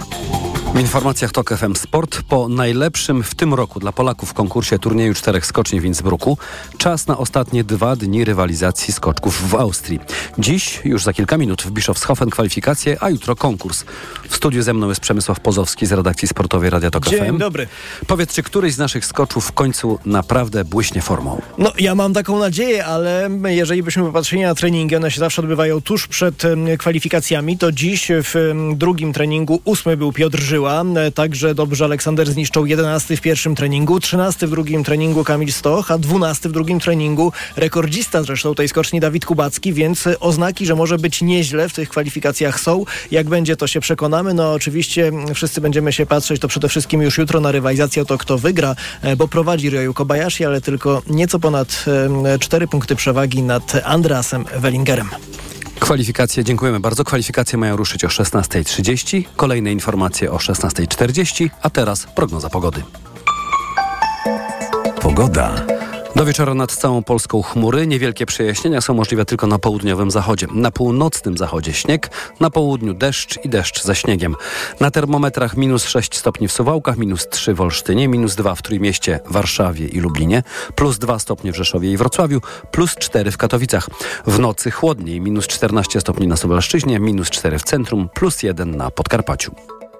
W 0.76 0.80
informacjach 0.80 1.32
TOK 1.32 1.50
FM 1.56 1.74
Sport 1.74 2.22
po 2.22 2.48
najlepszym 2.48 3.22
w 3.22 3.34
tym 3.34 3.54
roku 3.54 3.80
dla 3.80 3.92
Polaków 3.92 4.34
konkursie 4.34 4.78
turnieju 4.78 5.14
czterech 5.14 5.46
skoczni 5.46 5.80
w 5.80 5.84
Innsbrucku 5.84 6.38
czas 6.78 7.06
na 7.06 7.18
ostatnie 7.18 7.64
dwa 7.64 7.96
dni 7.96 8.24
rywalizacji 8.24 8.94
skoczków 8.94 9.48
w 9.48 9.54
Austrii. 9.54 10.00
Dziś, 10.38 10.80
już 10.84 11.04
za 11.04 11.12
kilka 11.12 11.38
minut 11.38 11.62
w 11.62 11.70
Bischofshofen 11.70 12.30
kwalifikacje, 12.30 12.96
a 13.00 13.10
jutro 13.10 13.36
konkurs. 13.36 13.84
W 14.28 14.36
studiu 14.36 14.62
ze 14.62 14.74
mną 14.74 14.88
jest 14.88 15.00
Przemysław 15.00 15.40
Pozowski 15.40 15.86
z 15.86 15.92
redakcji 15.92 16.28
sportowej 16.28 16.70
Radia 16.70 16.90
TOK 16.90 17.08
Dzień 17.08 17.26
FM. 17.26 17.38
Dobry. 17.38 17.66
Powiedz, 18.06 18.34
czy 18.34 18.42
któryś 18.42 18.74
z 18.74 18.78
naszych 18.78 19.06
skoczów 19.06 19.46
w 19.46 19.52
końcu 19.52 19.98
naprawdę 20.06 20.64
błyśnie 20.64 21.02
formą? 21.02 21.42
No, 21.58 21.72
ja 21.78 21.94
mam 21.94 22.14
taką 22.14 22.38
nadzieję, 22.38 22.86
ale 22.86 23.30
jeżeli 23.44 23.82
byśmy 23.82 24.02
popatrzyli 24.02 24.42
na 24.42 24.54
treningi, 24.54 24.96
one 24.96 25.10
się 25.10 25.20
zawsze 25.20 25.42
odbywają 25.42 25.80
tuż 25.80 26.06
przed 26.06 26.42
kwalifikacjami, 26.78 27.58
to 27.58 27.72
dziś 27.72 28.08
w 28.10 28.52
drugim 28.74 29.12
treningu 29.12 29.60
ósmy 29.64 29.96
był 29.96 30.12
Piotr 30.12 30.40
Żyła, 30.40 30.65
także 31.14 31.54
dobrze 31.54 31.84
Aleksander 31.84 32.30
zniszczył 32.30 32.66
11 32.66 33.16
w 33.16 33.20
pierwszym 33.20 33.54
treningu, 33.54 34.00
13 34.00 34.46
w 34.46 34.50
drugim 34.50 34.84
treningu 34.84 35.24
Kamil 35.24 35.52
Stoch, 35.52 35.90
a 35.90 35.98
12 35.98 36.48
w 36.48 36.52
drugim 36.52 36.80
treningu 36.80 37.32
rekordzista 37.56 38.22
zresztą 38.22 38.54
tej 38.54 38.68
skoczni 38.68 39.00
Dawid 39.00 39.26
Kubacki, 39.26 39.72
więc 39.72 40.08
oznaki, 40.20 40.66
że 40.66 40.74
może 40.74 40.98
być 40.98 41.22
nieźle 41.22 41.68
w 41.68 41.72
tych 41.72 41.88
kwalifikacjach 41.88 42.60
są. 42.60 42.84
Jak 43.10 43.28
będzie, 43.28 43.56
to 43.56 43.66
się 43.66 43.80
przekonamy. 43.80 44.34
No 44.34 44.52
oczywiście 44.52 45.12
wszyscy 45.34 45.60
będziemy 45.60 45.92
się 45.92 46.06
patrzeć, 46.06 46.40
to 46.40 46.48
przede 46.48 46.68
wszystkim 46.68 47.02
już 47.02 47.18
jutro 47.18 47.40
na 47.40 47.52
rywalizację 47.52 48.02
o 48.02 48.04
to, 48.04 48.18
kto 48.18 48.38
wygra, 48.38 48.76
bo 49.16 49.28
prowadzi 49.28 49.70
Ryoyu 49.70 49.94
Kobayashi, 49.94 50.44
ale 50.44 50.60
tylko 50.60 51.02
nieco 51.10 51.38
ponad 51.38 51.84
4 52.40 52.68
punkty 52.68 52.96
przewagi 52.96 53.42
nad 53.42 53.72
Andreasem 53.84 54.44
Wellingerem. 54.56 55.08
Kwalifikacje, 55.80 56.44
dziękujemy 56.44 56.80
bardzo. 56.80 57.04
Kwalifikacje 57.04 57.58
mają 57.58 57.76
ruszyć 57.76 58.04
o 58.04 58.08
16.30, 58.08 59.22
kolejne 59.36 59.72
informacje 59.72 60.32
o 60.32 60.36
16.40, 60.36 61.50
a 61.62 61.70
teraz 61.70 62.06
prognoza 62.06 62.50
pogody. 62.50 62.82
Pogoda. 65.00 65.75
Do 66.16 66.24
wieczora 66.24 66.54
nad 66.54 66.72
całą 66.72 67.02
Polską 67.02 67.42
chmury. 67.42 67.86
Niewielkie 67.86 68.26
przejaśnienia 68.26 68.80
są 68.80 68.94
możliwe 68.94 69.24
tylko 69.24 69.46
na 69.46 69.58
południowym 69.58 70.10
zachodzie. 70.10 70.46
Na 70.52 70.70
północnym 70.70 71.36
zachodzie 71.36 71.72
śnieg, 71.72 72.10
na 72.40 72.50
południu 72.50 72.94
deszcz 72.94 73.44
i 73.44 73.48
deszcz 73.48 73.82
ze 73.82 73.94
śniegiem. 73.94 74.36
Na 74.80 74.90
termometrach 74.90 75.56
minus 75.56 75.84
6 75.84 76.16
stopni 76.16 76.48
w 76.48 76.52
Suwałkach, 76.52 76.96
minus 76.96 77.28
3 77.28 77.54
w 77.54 77.60
Olsztynie, 77.60 78.08
minus 78.08 78.34
2 78.34 78.54
w 78.54 78.62
Trójmieście, 78.62 79.20
Warszawie 79.30 79.86
i 79.86 80.00
Lublinie, 80.00 80.42
plus 80.74 80.98
2 80.98 81.18
stopnie 81.18 81.52
w 81.52 81.56
Rzeszowie 81.56 81.92
i 81.92 81.96
Wrocławiu, 81.96 82.40
plus 82.70 82.94
4 82.94 83.30
w 83.30 83.36
Katowicach. 83.36 83.88
W 84.26 84.38
nocy 84.38 84.70
chłodniej, 84.70 85.20
minus 85.20 85.46
14 85.46 86.00
stopni 86.00 86.26
na 86.26 86.36
Suwalszczyźnie, 86.36 87.00
minus 87.00 87.30
4 87.30 87.58
w 87.58 87.62
centrum, 87.62 88.08
plus 88.14 88.42
1 88.42 88.76
na 88.76 88.90
Podkarpaciu. 88.90 89.54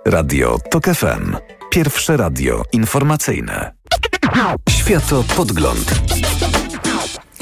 Radio 0.05 0.59
TOK 0.71 0.85
FM. 0.85 1.37
Pierwsze 1.71 2.17
radio 2.17 2.63
informacyjne. 2.73 3.76
Światopodgląd. 4.71 6.01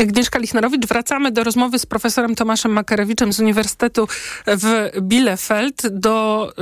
Agnieszka 0.00 0.38
Lichnerowicz. 0.38 0.86
Wracamy 0.86 1.30
do 1.30 1.44
rozmowy 1.44 1.78
z 1.78 1.86
profesorem 1.86 2.34
Tomaszem 2.34 2.72
Makarewiczem 2.72 3.32
z 3.32 3.40
Uniwersytetu 3.40 4.08
w 4.46 4.90
Bielefeld 5.00 5.82
do 5.88 6.52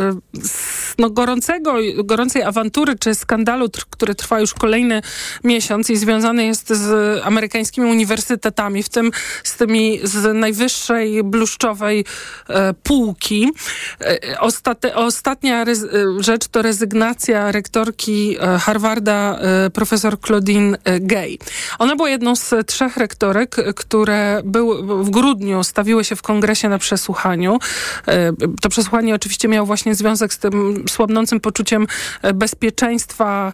no, 0.98 1.10
gorącego, 1.10 1.74
gorącej 2.04 2.42
awantury 2.42 2.98
czy 2.98 3.14
skandalu, 3.14 3.68
który 3.90 4.14
trwa 4.14 4.40
już 4.40 4.54
kolejny 4.54 5.02
miesiąc 5.44 5.90
i 5.90 5.96
związany 5.96 6.44
jest 6.44 6.68
z 6.68 7.20
amerykańskimi 7.24 7.90
uniwersytetami, 7.90 8.82
w 8.82 8.88
tym 8.88 9.10
z 9.44 9.56
tymi 9.56 10.00
z 10.02 10.34
najwyższej 10.34 11.24
bluszczowej 11.24 12.04
e, 12.48 12.74
półki. 12.74 13.52
E, 14.00 14.40
ostatnia 14.94 15.64
rez, 15.64 15.86
rzecz 16.18 16.48
to 16.48 16.62
rezygnacja 16.62 17.52
rektorki 17.52 18.36
Harvarda 18.60 19.38
profesor 19.72 20.20
Claudine 20.20 20.78
Gay. 21.00 21.38
Ona 21.78 21.96
była 21.96 22.10
jedną 22.10 22.36
z 22.36 22.54
trzech 22.66 22.96
rektorów 22.96 23.21
które 23.76 24.42
był, 24.44 24.86
w 25.04 25.10
grudniu 25.10 25.64
stawiły 25.64 26.04
się 26.04 26.16
w 26.16 26.22
kongresie 26.22 26.68
na 26.68 26.78
przesłuchaniu. 26.78 27.58
To 28.60 28.68
przesłuchanie 28.68 29.14
oczywiście 29.14 29.48
miało 29.48 29.66
właśnie 29.66 29.94
związek 29.94 30.34
z 30.34 30.38
tym 30.38 30.84
słabnącym 30.88 31.40
poczuciem 31.40 31.86
bezpieczeństwa 32.34 33.52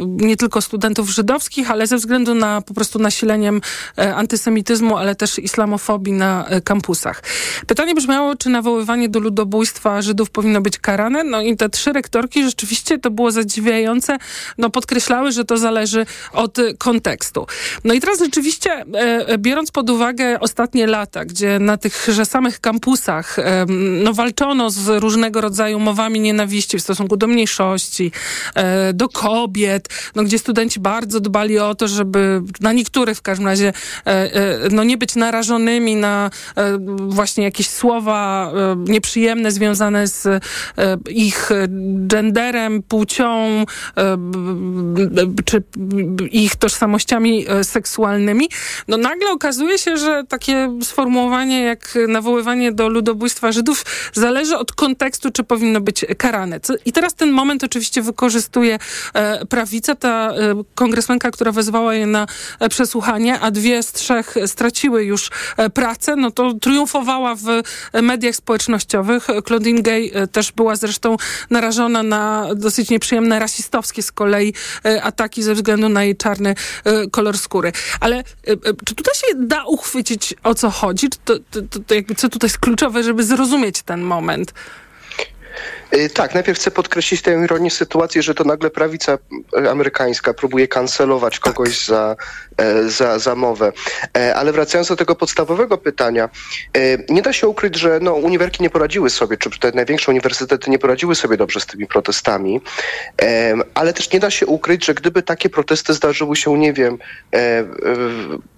nie 0.00 0.36
tylko 0.36 0.62
studentów 0.62 1.08
żydowskich, 1.08 1.70
ale 1.70 1.86
ze 1.86 1.96
względu 1.96 2.34
na 2.34 2.60
po 2.60 2.74
prostu 2.74 2.98
nasileniem 2.98 3.60
antysemityzmu, 3.96 4.96
ale 4.96 5.14
też 5.14 5.38
islamofobii 5.38 6.12
na 6.12 6.48
kampusach. 6.64 7.22
Pytanie 7.66 7.94
brzmiało, 7.94 8.36
czy 8.36 8.50
nawoływanie 8.50 9.08
do 9.08 9.18
ludobójstwa 9.20 10.02
Żydów 10.02 10.30
powinno 10.30 10.60
być 10.60 10.78
karane? 10.78 11.24
No 11.24 11.42
i 11.42 11.56
te 11.56 11.68
trzy 11.68 11.92
rektorki 11.92 12.44
rzeczywiście 12.44 12.98
to 12.98 13.10
było 13.10 13.30
zadziwiające, 13.30 14.16
no 14.58 14.70
podkreślały, 14.70 15.32
że 15.32 15.44
to 15.44 15.56
zależy 15.56 16.06
od 16.32 16.58
kontekstu. 16.78 17.46
No 17.84 17.94
i 17.94 18.00
teraz 18.00 18.18
rzeczywiście 18.18 18.70
e, 18.72 18.84
biorąc 19.38 19.70
pod 19.70 19.90
uwagę 19.90 20.40
ostatnie 20.40 20.86
lata, 20.86 21.24
gdzie 21.24 21.58
na 21.58 21.76
tychże 21.76 22.24
samych 22.24 22.60
kampusach 22.60 23.38
e, 23.38 23.66
no, 24.04 24.12
walczono 24.12 24.70
z 24.70 24.88
różnego 25.02 25.40
rodzaju 25.40 25.80
mowami 25.80 26.20
nienawiści 26.20 26.78
w 26.78 26.82
stosunku 26.82 27.16
do 27.16 27.26
mniejszości, 27.26 28.12
e, 28.54 28.92
do 28.92 29.08
kobiet, 29.08 29.88
no, 30.14 30.22
gdzie 30.22 30.38
studenci 30.38 30.80
bardzo 30.80 31.20
dbali 31.20 31.58
o 31.58 31.74
to, 31.74 31.88
żeby 31.88 32.42
na 32.60 32.72
niektórych 32.72 33.18
w 33.18 33.22
każdym 33.22 33.46
razie 33.46 33.72
e, 34.06 34.10
e, 34.10 34.58
no, 34.70 34.84
nie 34.84 34.98
być 34.98 35.16
narażonymi 35.16 35.96
na 35.96 36.30
e, 36.56 36.78
właśnie 36.96 37.44
jakieś 37.44 37.68
słowa 37.68 38.52
nieprzyjemne 38.76 39.50
związane 39.50 40.06
z 40.06 40.44
ich 41.10 41.50
genderem, 41.96 42.82
płcią 42.82 43.64
czy 45.44 45.62
ich 46.30 46.56
tożsamościami 46.56 47.46
seksualnymi, 47.62 48.48
no 48.88 48.96
nagle 48.96 49.30
okazuje 49.30 49.78
się, 49.78 49.96
że 49.96 50.24
takie 50.28 50.78
sformułowanie 50.82 51.62
jak 51.62 51.98
nawoływanie 52.08 52.72
do 52.72 52.88
ludobójstwa 52.88 53.52
Żydów 53.52 53.84
zależy 54.12 54.56
od 54.56 54.72
kontekstu, 54.72 55.30
czy 55.30 55.44
powinno 55.44 55.80
być 55.80 56.04
karane. 56.18 56.60
I 56.84 56.92
teraz 56.92 57.14
ten 57.14 57.30
moment 57.30 57.64
oczywiście 57.64 58.02
wykorzystuje 58.02 58.78
e, 59.14 59.46
prawica, 59.46 59.94
ta 59.94 60.30
e, 60.30 60.34
kongresmenka, 60.74 61.30
która 61.30 61.52
wezwała 61.52 61.94
je 61.94 62.06
na 62.06 62.26
e, 62.60 62.68
przesłuchanie, 62.68 63.40
a 63.40 63.50
dwie 63.50 63.82
z 63.82 63.92
trzech 63.92 64.34
straciły 64.46 65.04
już 65.04 65.30
pracę, 65.74 66.16
no 66.16 66.30
to 66.30 66.54
triumfowała 66.54 67.34
w 67.34 67.44
mediach 68.02 68.36
społecznościowych. 68.36 69.26
Claudine 69.46 69.82
Gay 69.82 70.10
też 70.32 70.52
była 70.52 70.76
zresztą 70.76 71.16
narażona 71.50 72.02
na 72.02 72.48
dosyć 72.54 72.90
nieprzyjemne 72.90 73.38
rasistowskie 73.38 74.02
z 74.02 74.12
kolei 74.12 74.54
ataki 75.02 75.42
ze 75.42 75.54
względu 75.54 75.88
na 75.88 76.04
jej 76.04 76.16
czarny 76.16 76.54
kolor 77.10 77.38
skóry. 77.38 77.72
Ale 78.00 78.24
czy 78.84 78.94
tutaj 78.94 79.14
się 79.14 79.26
da 79.36 79.64
uchwycić 79.64 80.34
o 80.44 80.54
co 80.54 80.70
chodzi? 80.70 81.10
Czy 81.10 81.18
to, 81.24 81.34
to, 81.50 81.62
to, 81.62 81.78
to 81.86 81.94
jakby 81.94 82.14
co 82.14 82.28
tutaj 82.28 82.48
jest 82.48 82.58
kluczowe, 82.58 83.02
żeby 83.02 83.24
zrozumieć 83.24 83.82
ten 83.82 84.02
moment? 84.02 84.54
Y, 85.96 86.10
tak, 86.10 86.34
najpierw 86.34 86.58
chcę 86.58 86.70
podkreślić 86.70 87.22
tę 87.22 87.40
ironię 87.44 87.70
sytuacji, 87.70 88.22
że 88.22 88.34
to 88.34 88.44
nagle 88.44 88.70
prawica 88.70 89.18
amerykańska 89.70 90.34
próbuje 90.34 90.68
kancelować 90.68 91.38
kogoś 91.38 91.78
tak. 91.78 91.86
za, 91.86 92.16
e, 92.56 92.88
za, 92.88 93.18
za 93.18 93.34
mowę. 93.34 93.72
E, 94.16 94.34
ale 94.34 94.52
wracając 94.52 94.88
do 94.88 94.96
tego 94.96 95.14
podstawowego 95.14 95.78
pytania, 95.78 96.28
e, 96.76 96.98
nie 97.08 97.22
da 97.22 97.32
się 97.32 97.48
ukryć, 97.48 97.76
że 97.76 97.98
no, 98.02 98.14
uniwerki 98.14 98.62
nie 98.62 98.70
poradziły 98.70 99.10
sobie, 99.10 99.36
czy 99.36 99.50
te 99.50 99.72
największe 99.72 100.10
uniwersytety 100.10 100.70
nie 100.70 100.78
poradziły 100.78 101.14
sobie 101.14 101.36
dobrze 101.36 101.60
z 101.60 101.66
tymi 101.66 101.86
protestami, 101.86 102.60
ale 103.74 103.92
też 103.92 104.12
nie 104.12 104.20
da 104.20 104.30
się 104.30 104.46
ukryć, 104.46 104.84
że 104.84 104.94
gdyby 104.94 105.22
takie 105.22 105.50
protesty 105.50 105.94
zdarzyły 105.94 106.36
się, 106.36 106.58
nie 106.58 106.72
wiem, 106.72 106.98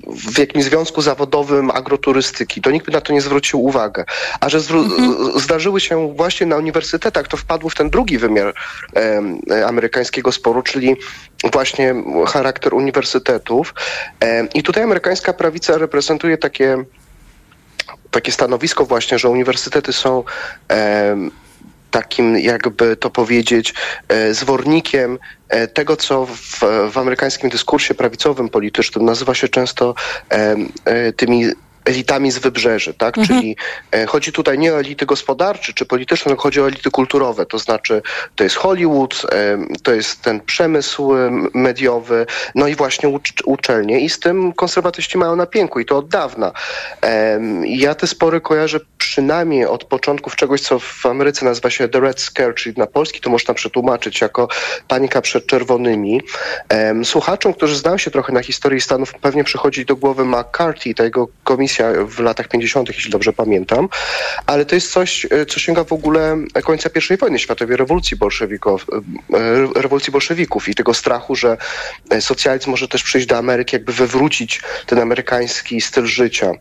w 0.06 0.39
jakimś 0.39 0.65
związku 0.65 1.02
zawodowym 1.02 1.70
agroturystyki, 1.70 2.61
to 2.61 2.70
nikt 2.70 2.86
by 2.86 2.93
na 2.93 3.01
to 3.01 3.12
nie 3.12 3.20
zwrócił 3.20 3.65
uwagi. 3.65 4.01
A 4.40 4.48
że 4.48 4.59
mhm. 4.59 5.40
zdarzyły 5.40 5.81
się 5.81 6.15
właśnie 6.15 6.47
na 6.47 6.56
uniwersytetach, 6.56 7.24
to 7.29 7.37
wpadło 7.37 7.71
w 7.71 7.75
ten 7.75 7.91
drugi 7.91 8.19
wymiar 8.19 8.55
e, 8.97 9.67
amerykańskiego 9.67 10.33
sporu, 10.33 10.63
czyli 10.63 10.97
właśnie 11.53 11.95
charakter 12.27 12.75
uniwersytetów. 12.75 13.75
E, 14.21 14.47
I 14.55 14.63
tutaj 14.63 14.83
amerykańska 14.83 15.33
prawica 15.33 15.79
reprezentuje 15.79 16.39
takie, 16.39 16.85
takie 18.11 18.33
stanowisko 18.33 18.85
właśnie, 18.85 19.19
że 19.19 19.29
uniwersytety 19.29 19.93
są 19.93 20.25
e, 20.73 21.17
takim, 21.95 22.39
jakby 22.39 22.97
to 22.97 23.11
powiedzieć, 23.11 23.75
e, 24.09 24.35
zwornikiem 24.35 25.19
e, 25.49 25.69
tego, 25.69 25.97
co 25.97 26.27
w, 26.27 26.61
w 26.93 26.99
amerykańskim 26.99 27.51
dyskursie 27.51 27.95
prawicowym, 27.95 28.49
politycznym 28.49 29.05
nazywa 29.05 29.35
się 29.35 29.49
często 29.49 29.95
e, 30.31 31.13
tymi 31.13 31.45
elitami 31.85 32.31
z 32.31 32.39
wybrzeży, 32.39 32.94
tak? 32.94 33.19
Mhm. 33.19 33.40
Czyli 33.40 33.56
e, 33.93 34.06
chodzi 34.06 34.32
tutaj 34.32 34.59
nie 34.59 34.74
o 34.74 34.78
elity 34.78 35.06
gospodarcze 35.06 35.73
czy 35.73 35.86
polityczne, 35.86 36.31
tylko 36.31 36.43
chodzi 36.43 36.61
o 36.61 36.69
elity 36.69 36.90
kulturowe, 36.90 37.47
to 37.47 37.59
znaczy 37.59 38.02
to 38.35 38.44
jest 38.44 38.56
Hollywood, 38.56 39.27
e, 39.32 39.59
to 39.82 39.94
jest 39.94 40.23
ten 40.23 40.40
przemysł 40.40 41.15
e, 41.15 41.31
mediowy, 41.55 42.27
no 42.55 42.69
i 42.69 42.74
właśnie 42.74 43.09
ucz 43.09 43.32
uczelnie 43.44 44.01
i 44.01 44.11
z 44.11 44.20
tym 44.20 44.52
konserwatyści 44.52 45.19
mają 45.19 45.36
na 45.36 45.47
pięku 45.47 45.81
i 45.81 45.85
to 45.85 45.98
od 45.98 46.09
dawna. 46.09 46.52
Ja 47.65 47.94
te 47.94 48.06
spory 48.06 48.40
kojarzę 48.40 48.81
przynajmniej 48.98 49.66
od 49.66 49.85
początków 49.85 50.36
czegoś, 50.36 50.61
co 50.61 50.78
w 50.78 51.06
Ameryce 51.06 51.44
nazywa 51.44 51.70
się 51.70 51.89
The 51.89 52.01
Red 52.01 52.20
Scare, 52.20 52.55
czyli 52.55 52.78
na 52.78 52.86
polski 52.86 53.20
to 53.20 53.31
można 53.31 53.55
przetłumaczyć 53.55 54.20
jako 54.20 54.48
panika 54.89 55.20
przed 55.20 55.47
czerwonymi. 55.47 56.20
Słuchaczom, 57.05 57.55
którzy 57.55 57.77
znają 57.77 57.98
się 57.98 58.11
trochę 58.11 58.32
na 58.32 58.43
historii 58.43 58.81
Stanów, 58.81 59.15
pewnie 59.15 59.44
przychodzi 59.44 59.85
do 59.85 59.97
głowy 59.97 60.24
McCarthy, 60.24 60.94
ta 60.94 61.05
jego 61.05 61.28
komisja 61.44 61.74
w 62.07 62.21
latach 62.21 62.49
50., 62.49 62.89
jeśli 62.89 63.11
dobrze 63.11 63.33
pamiętam, 63.33 63.89
ale 64.47 64.65
to 64.65 64.75
jest 64.75 64.93
coś, 64.93 65.27
e, 65.31 65.47
co 65.47 65.61
sięga 65.61 65.85
w 65.85 65.93
ogóle 65.93 66.37
końca 66.65 66.91
I 67.11 67.17
wojny 67.17 67.39
światowej, 67.39 67.77
rewolucji, 67.77 68.17
bolszewików, 68.17 68.87
e, 69.35 69.83
rewolucji 69.83 70.13
bolszewików 70.13 70.69
i 70.69 70.75
tego 70.75 70.95
strachu, 70.95 71.35
że 71.35 71.57
e, 72.11 72.21
socjalizm 72.21 72.71
może 72.71 72.89
też 72.89 73.03
przyjść 73.03 73.27
do 73.27 73.37
Ameryki, 73.37 73.77
jakby 73.77 73.93
wywrócić 73.93 74.63
ten 74.87 74.99
amerykański 74.99 75.81
styl 75.81 76.07
życia. 76.07 76.53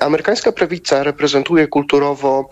Amerykańska 0.00 0.52
prawica 0.52 1.02
reprezentuje 1.02 1.66
kulturowo 1.66 2.50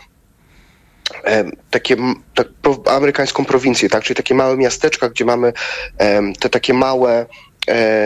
takie 1.71 1.97
tak, 2.35 2.47
amerykańską 2.91 3.45
prowincję, 3.45 3.89
tak? 3.89 4.03
czyli 4.03 4.17
takie 4.17 4.35
małe 4.35 4.57
miasteczka, 4.57 5.09
gdzie 5.09 5.25
mamy 5.25 5.53
te 6.41 6.49
takie 6.49 6.75
małe 6.75 7.27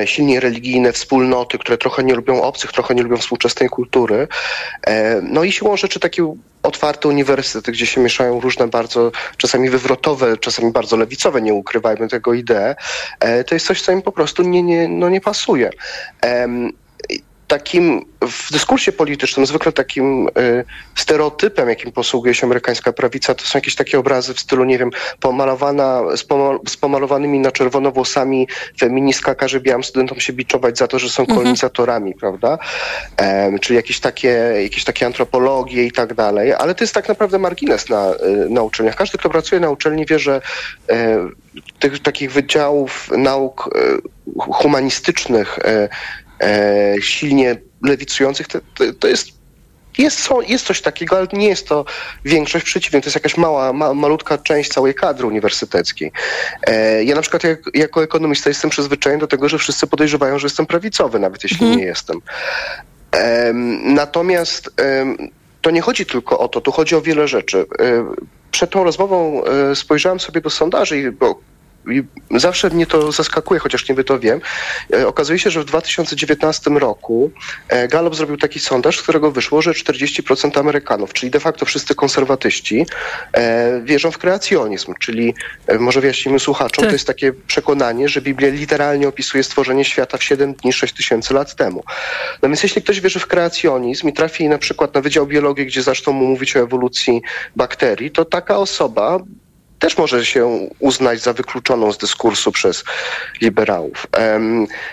silnie 0.05 0.41
religijne 0.41 0.93
wspólnoty, 0.93 1.59
które 1.59 1.79
trochę 1.79 2.05
nie 2.05 2.15
lubią 2.15 2.43
obcych, 2.43 2.73
trochę 2.73 2.95
nie 2.95 3.03
lubią 3.03 3.17
współczesnej 3.17 3.69
kultury. 3.69 4.29
E, 4.87 5.21
no 5.23 5.45
i 5.45 5.53
siłą 5.53 5.77
rzeczy 5.77 6.01
taki 6.01 6.23
otwarty 6.63 7.09
uniwersytet, 7.09 7.75
gdzie 7.75 7.87
się 7.87 8.01
mieszają 8.01 8.41
różne 8.41 8.69
bardzo 8.69 9.13
czasami 9.37 9.71
wywrotowe, 9.71 10.37
czasami 10.37 10.73
bardzo 10.73 10.97
lewicowe, 10.97 11.43
nie 11.43 11.55
ukrywajmy 11.55 12.09
tego 12.09 12.35
idee, 12.35 12.75
e, 13.21 13.45
to 13.45 13.55
jest 13.55 13.67
coś, 13.67 13.83
co 13.83 13.93
im 13.93 14.03
po 14.03 14.13
prostu 14.13 14.43
nie, 14.43 14.63
nie, 14.63 14.89
no 14.89 15.09
nie 15.09 15.21
pasuje 15.21 15.71
takim 17.49 18.05
w 18.21 18.53
dyskursie 18.53 18.93
politycznym 18.93 19.47
zwykle 19.47 19.73
takim 19.73 20.29
y, 20.29 20.65
stereotypem, 20.95 21.69
jakim 21.69 21.93
posługuje 21.93 22.35
się 22.35 22.47
amerykańska 22.47 22.93
prawica, 22.93 23.35
to 23.35 23.45
są 23.45 23.59
jakieś 23.59 23.75
takie 23.75 23.99
obrazy 23.99 24.35
w 24.35 24.41
stylu, 24.41 24.65
nie 24.65 24.79
wiem, 24.79 24.91
pomalowana, 25.21 26.03
z, 26.17 26.25
pomal, 26.25 26.59
z 26.69 26.77
pomalowanymi 26.77 27.41
na 27.41 27.53
czerwono 27.53 27.93
włosami 27.93 28.49
feministka 28.81 29.35
każe 29.35 29.61
białym 29.61 29.85
studentom 29.85 30.21
się 30.21 30.33
biczować 30.33 30.79
za 30.79 30.89
to, 30.89 30.99
że 30.99 31.11
są 31.11 31.23
mhm. 31.23 31.39
kolonizatorami, 31.39 32.15
prawda? 32.15 32.59
Czyli 33.61 33.77
jakieś 33.77 34.01
takie, 34.01 34.53
jakieś 34.63 34.85
takie 34.85 35.07
antropologie 35.07 35.85
i 35.85 35.93
tak 35.93 36.15
dalej, 36.15 36.53
ale 36.53 36.75
to 36.75 36.85
jest 36.85 36.95
tak 36.95 37.09
naprawdę 37.09 37.39
margines 37.39 37.89
na, 37.89 38.13
y, 38.13 38.51
na 38.51 38.63
uczelniach. 38.63 38.97
Każdy, 38.97 39.19
kto 39.19 39.31
pracuje 39.31 39.61
na 39.61 39.71
uczelni 39.71 40.07
wie, 40.07 40.19
że 40.19 40.41
y, 40.91 40.95
tych 41.79 42.03
takich 42.03 42.33
wydziałów 42.33 43.11
nauk 43.17 43.71
y, 43.77 44.19
humanistycznych 44.37 45.59
e, 45.59 45.89
silnie 47.01 47.57
lewicujących, 47.83 48.49
to, 48.49 48.59
to, 48.75 48.93
to 48.93 49.09
jest 49.09 49.39
jest, 49.99 50.29
jest 50.49 50.67
coś 50.67 50.81
takiego, 50.81 51.17
ale 51.17 51.27
nie 51.33 51.49
jest 51.49 51.69
to 51.69 51.85
większość, 52.25 52.65
przeciwnie, 52.65 53.01
to 53.01 53.07
jest 53.07 53.17
jakaś 53.17 53.37
mała, 53.37 53.73
ma, 53.73 53.95
malutka 53.95 54.39
część 54.39 54.71
całej 54.71 54.95
kadry 54.95 55.27
uniwersyteckiej. 55.27 56.13
E, 56.67 57.05
ja 57.05 57.15
na 57.15 57.21
przykład 57.21 57.45
jak, 57.45 57.61
jako 57.75 58.03
ekonomista 58.03 58.51
jestem 58.51 58.71
przyzwyczajony 58.71 59.21
do 59.21 59.27
tego, 59.27 59.49
że 59.49 59.59
wszyscy 59.59 59.87
podejrzewają, 59.87 60.39
że 60.39 60.47
jestem 60.47 60.67
prawicowy, 60.67 61.19
nawet 61.19 61.43
jeśli 61.43 61.67
mhm. 61.67 61.79
nie 61.79 61.85
jestem. 61.85 62.21
E, 63.13 63.53
natomiast 63.85 64.71
e, 64.81 65.15
to 65.63 65.71
nie 65.71 65.81
chodzi 65.81 66.07
tylko 66.07 66.39
o 66.39 66.49
to, 66.49 66.61
tu 66.61 66.73
chodzi 66.73 66.95
o 66.95 67.03
wiele 67.03 67.29
rzeczy. 67.29 67.67
E, 67.79 68.05
przed 68.51 68.71
tą 68.71 68.85
rozmową 68.85 69.45
e, 69.45 69.77
spojrzałem 69.77 70.21
sobie 70.21 70.41
do 70.41 70.51
sondaży, 70.51 71.13
bo 71.13 71.41
i 71.87 72.03
zawsze 72.39 72.71
mnie 72.71 72.87
to 72.87 73.13
zaskakuje, 73.13 73.61
chociaż 73.61 73.89
niby 73.89 74.05
to 74.05 74.19
wiem. 74.19 74.41
E, 74.93 75.09
okazuje 75.09 75.39
się, 75.39 75.51
że 75.51 75.61
w 75.61 75.65
2019 75.65 76.71
roku 76.71 77.31
e, 77.69 77.89
Gallup 77.89 78.17
zrobił 78.17 78.37
taki 78.37 78.61
sondaż, 78.61 78.99
z 78.99 79.03
którego 79.03 79.31
wyszło, 79.31 79.63
że 79.63 79.71
40% 79.71 80.61
Amerykanów, 80.61 81.13
czyli 81.13 81.31
de 81.31 81.41
facto 81.41 81.67
wszyscy 81.67 81.95
konserwatyści, 81.95 82.87
e, 83.33 83.81
wierzą 83.85 84.11
w 84.11 84.19
kreacjonizm, 84.19 84.95
czyli 85.01 85.35
może 85.79 86.01
wyjaśnimy 86.01 86.39
słuchaczom, 86.39 86.83
tak. 86.83 86.91
to 86.91 86.95
jest 86.95 87.07
takie 87.07 87.33
przekonanie, 87.33 88.09
że 88.09 88.21
Biblia 88.21 88.49
literalnie 88.49 89.09
opisuje 89.09 89.45
stworzenie 89.45 89.85
świata 89.85 90.19
w 90.19 90.25
7 90.25 90.55
dni 90.55 90.73
6 90.73 90.95
tysięcy 90.95 91.35
lat 91.35 91.55
temu. 91.55 91.85
No 92.43 92.49
więc 92.49 92.63
jeśli 92.63 92.83
ktoś 92.83 93.01
wierzy 93.01 93.19
w 93.19 93.27
kreacjonizm 93.27 94.09
i 94.09 94.13
trafi 94.13 94.49
na 94.49 94.59
przykład 94.59 94.95
na 94.95 95.01
Wydział 95.01 95.27
Biologii, 95.27 95.67
gdzie 95.67 95.83
zaczną 95.83 96.13
mu 96.13 96.27
mówić 96.27 96.57
o 96.57 96.61
ewolucji 96.61 97.23
bakterii, 97.57 98.11
to 98.11 98.25
taka 98.25 98.57
osoba 98.57 99.19
też 99.79 99.99
może 99.99 100.27
się 100.27 100.69
uznać 100.79 101.21
za 101.21 101.33
wykluczoną 101.33 101.93
z 101.93 101.99
dyskursu 101.99 102.53
przez 102.53 102.85
liberałów. 103.41 104.07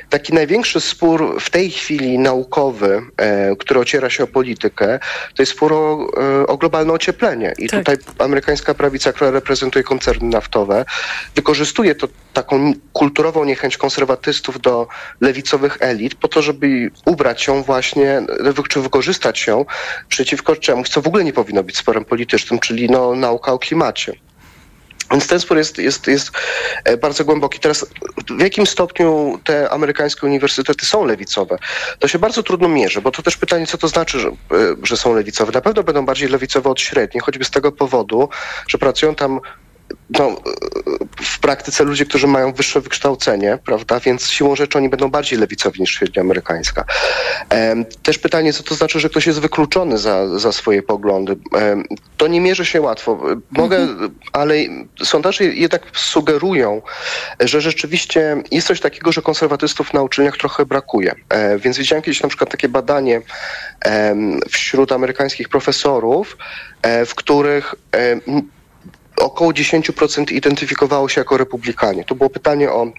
Taki 0.09 0.33
największy 0.33 0.81
spór 0.81 1.41
w 1.41 1.49
tej 1.49 1.71
chwili 1.71 2.19
naukowy, 2.19 3.01
e, 3.17 3.55
który 3.55 3.79
ociera 3.79 4.09
się 4.09 4.23
o 4.23 4.27
politykę, 4.27 4.99
to 5.35 5.41
jest 5.41 5.51
spór 5.51 5.73
o, 5.73 6.07
e, 6.41 6.47
o 6.47 6.57
globalne 6.57 6.93
ocieplenie. 6.93 7.53
I 7.57 7.69
tak. 7.69 7.79
tutaj 7.79 7.97
amerykańska 8.19 8.73
prawica, 8.73 9.13
która 9.13 9.31
reprezentuje 9.31 9.83
koncerny 9.83 10.29
naftowe, 10.29 10.85
wykorzystuje 11.35 11.95
to 11.95 12.07
taką 12.33 12.73
kulturową 12.93 13.45
niechęć 13.45 13.77
konserwatystów 13.77 14.61
do 14.61 14.87
lewicowych 15.21 15.77
elit 15.79 16.15
po 16.15 16.27
to, 16.27 16.41
żeby 16.41 16.91
ubrać 17.05 17.41
się 17.41 17.63
właśnie, 17.63 18.21
czy 18.69 18.81
wykorzystać 18.81 19.39
się 19.39 19.65
przeciwko 20.09 20.55
czemuś, 20.55 20.89
co 20.89 21.01
w 21.01 21.07
ogóle 21.07 21.23
nie 21.23 21.33
powinno 21.33 21.63
być 21.63 21.77
sporem 21.77 22.05
politycznym, 22.05 22.59
czyli 22.59 22.89
no, 22.89 23.15
nauka 23.15 23.53
o 23.53 23.59
klimacie. 23.59 24.13
Więc 25.15 25.27
ten 25.27 25.39
spór 25.39 25.57
jest, 25.57 25.77
jest, 25.77 26.07
jest 26.07 26.31
e, 26.83 26.97
bardzo 26.97 27.25
głęboki. 27.25 27.59
Teraz 27.59 27.85
w 28.29 28.41
jakim 28.41 28.67
stopniu 28.67 29.39
te 29.43 29.69
amerykańskie 29.69 30.27
uniwersytety 30.27 30.85
są 30.85 31.05
lewicowe? 31.05 31.57
To 31.99 32.07
się 32.07 32.19
bardzo 32.19 32.43
trudno 32.43 32.67
mierzy, 32.67 33.01
bo 33.01 33.11
to 33.11 33.21
też 33.21 33.37
pytanie, 33.37 33.67
co 33.67 33.77
to 33.77 33.87
znaczy, 33.87 34.19
że, 34.19 34.27
e, 34.29 34.33
że 34.83 34.97
są 34.97 35.13
lewicowe. 35.13 35.51
Na 35.51 35.61
pewno 35.61 35.83
będą 35.83 36.05
bardziej 36.05 36.29
lewicowe 36.29 36.69
od 36.69 36.81
średnich, 36.81 37.23
choćby 37.23 37.45
z 37.45 37.51
tego 37.51 37.71
powodu, 37.71 38.29
że 38.67 38.77
pracują 38.77 39.15
tam 39.15 39.39
no, 40.09 40.35
w 41.21 41.39
praktyce 41.39 41.83
ludzie, 41.83 42.05
którzy 42.05 42.27
mają 42.27 42.53
wyższe 42.53 42.81
wykształcenie, 42.81 43.57
prawda, 43.65 43.99
więc 43.99 44.29
siłą 44.29 44.55
rzeczy 44.55 44.77
oni 44.77 44.89
będą 44.89 45.09
bardziej 45.09 45.39
lewicowi 45.39 45.81
niż 45.81 45.91
średnia 45.91 46.21
amerykańska. 46.21 46.85
Też 48.03 48.17
pytanie, 48.17 48.53
co 48.53 48.63
to 48.63 48.75
znaczy, 48.75 48.99
że 48.99 49.09
ktoś 49.09 49.27
jest 49.27 49.39
wykluczony 49.39 49.97
za, 49.97 50.39
za 50.39 50.51
swoje 50.51 50.83
poglądy. 50.83 51.37
To 52.17 52.27
nie 52.27 52.41
mierzy 52.41 52.65
się 52.65 52.81
łatwo. 52.81 53.19
Mogę, 53.51 53.77
mhm. 53.77 54.15
ale 54.33 54.55
sondaże 55.03 55.43
jednak 55.43 55.81
sugerują, 55.93 56.81
że 57.39 57.61
rzeczywiście 57.61 58.43
jest 58.51 58.67
coś 58.67 58.79
takiego, 58.79 59.11
że 59.11 59.21
konserwatystów 59.21 59.93
na 59.93 60.01
uczelniach 60.01 60.37
trochę 60.37 60.65
brakuje. 60.65 61.15
E, 61.29 61.59
więc 61.59 61.77
widziałem 61.77 62.03
kiedyś 62.03 62.21
na 62.21 62.29
przykład 62.29 62.49
takie 62.49 62.69
badanie 62.69 63.21
wśród 64.49 64.91
amerykańskich 64.91 65.49
profesorów, 65.49 66.37
e, 66.81 67.05
w 67.05 67.15
których 67.15 67.75
około 69.19 69.51
10% 69.51 70.33
identyfikowało 70.33 71.09
się 71.09 71.21
jako 71.21 71.37
republikanie. 71.37 72.03
To 72.03 72.15
było 72.15 72.29
pytanie 72.29 72.71
o 72.71 72.91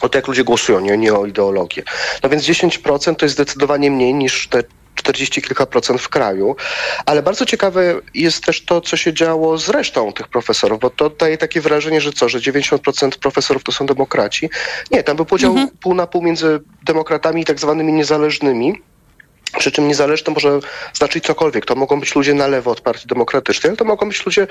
o 0.00 0.08
to, 0.08 0.18
jak 0.18 0.28
ludzie 0.28 0.44
głosują, 0.44 0.80
nie, 0.80 0.96
nie 0.96 1.14
o 1.14 1.26
ideologię. 1.26 1.82
No 2.22 2.28
więc 2.28 2.42
10% 2.42 3.16
to 3.16 3.24
jest 3.24 3.34
zdecydowanie 3.34 3.90
mniej 3.90 4.14
niż 4.14 4.48
te 4.48 4.62
40 4.94 5.42
kilka 5.42 5.66
procent 5.66 6.00
w 6.00 6.08
kraju. 6.08 6.56
Ale 7.06 7.22
bardzo 7.22 7.46
ciekawe 7.46 7.94
jest 8.14 8.44
też 8.44 8.64
to, 8.64 8.80
co 8.80 8.96
się 8.96 9.14
działo 9.14 9.58
z 9.58 9.68
resztą 9.68 10.12
tych 10.12 10.28
profesorów, 10.28 10.80
bo 10.80 10.90
to 10.90 11.10
daje 11.10 11.38
takie 11.38 11.60
wrażenie, 11.60 12.00
że 12.00 12.12
co, 12.12 12.28
że 12.28 12.38
90% 12.38 13.18
profesorów 13.18 13.64
to 13.64 13.72
są 13.72 13.86
demokraci. 13.86 14.50
Nie, 14.90 15.02
tam 15.02 15.16
był 15.16 15.24
podział 15.24 15.50
mhm. 15.50 15.70
pół 15.80 15.94
na 15.94 16.06
pół 16.06 16.22
między 16.22 16.60
demokratami 16.86 17.42
i 17.42 17.44
tak 17.44 17.60
zwanymi 17.60 17.92
niezależnymi. 17.92 18.82
Przy 19.58 19.72
czym 19.72 19.88
niezależne 19.88 20.32
może 20.32 20.60
znaczyć 20.94 21.24
cokolwiek. 21.24 21.66
To 21.66 21.74
mogą 21.74 22.00
być 22.00 22.14
ludzie 22.14 22.34
na 22.34 22.46
lewo 22.46 22.70
od 22.70 22.80
Partii 22.80 23.06
Demokratycznej, 23.06 23.70
ale 23.70 23.76
to 23.76 23.84
mogą 23.84 24.08
być 24.08 24.26
ludzie 24.26 24.46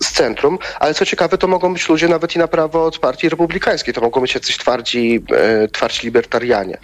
z 0.00 0.12
centrum, 0.12 0.58
ale 0.80 0.94
co 0.94 1.06
ciekawe, 1.06 1.38
to 1.38 1.48
mogą 1.48 1.72
być 1.72 1.88
ludzie 1.88 2.08
nawet 2.08 2.36
i 2.36 2.38
na 2.38 2.48
prawo 2.48 2.84
od 2.84 2.98
Partii 2.98 3.28
Republikańskiej. 3.28 3.94
To 3.94 4.00
mogą 4.00 4.20
być 4.20 4.34
jacyś 4.34 4.58
twardzi, 4.58 5.24
e, 5.30 5.68
twardzi 5.68 6.00
libertarianie. 6.02 6.78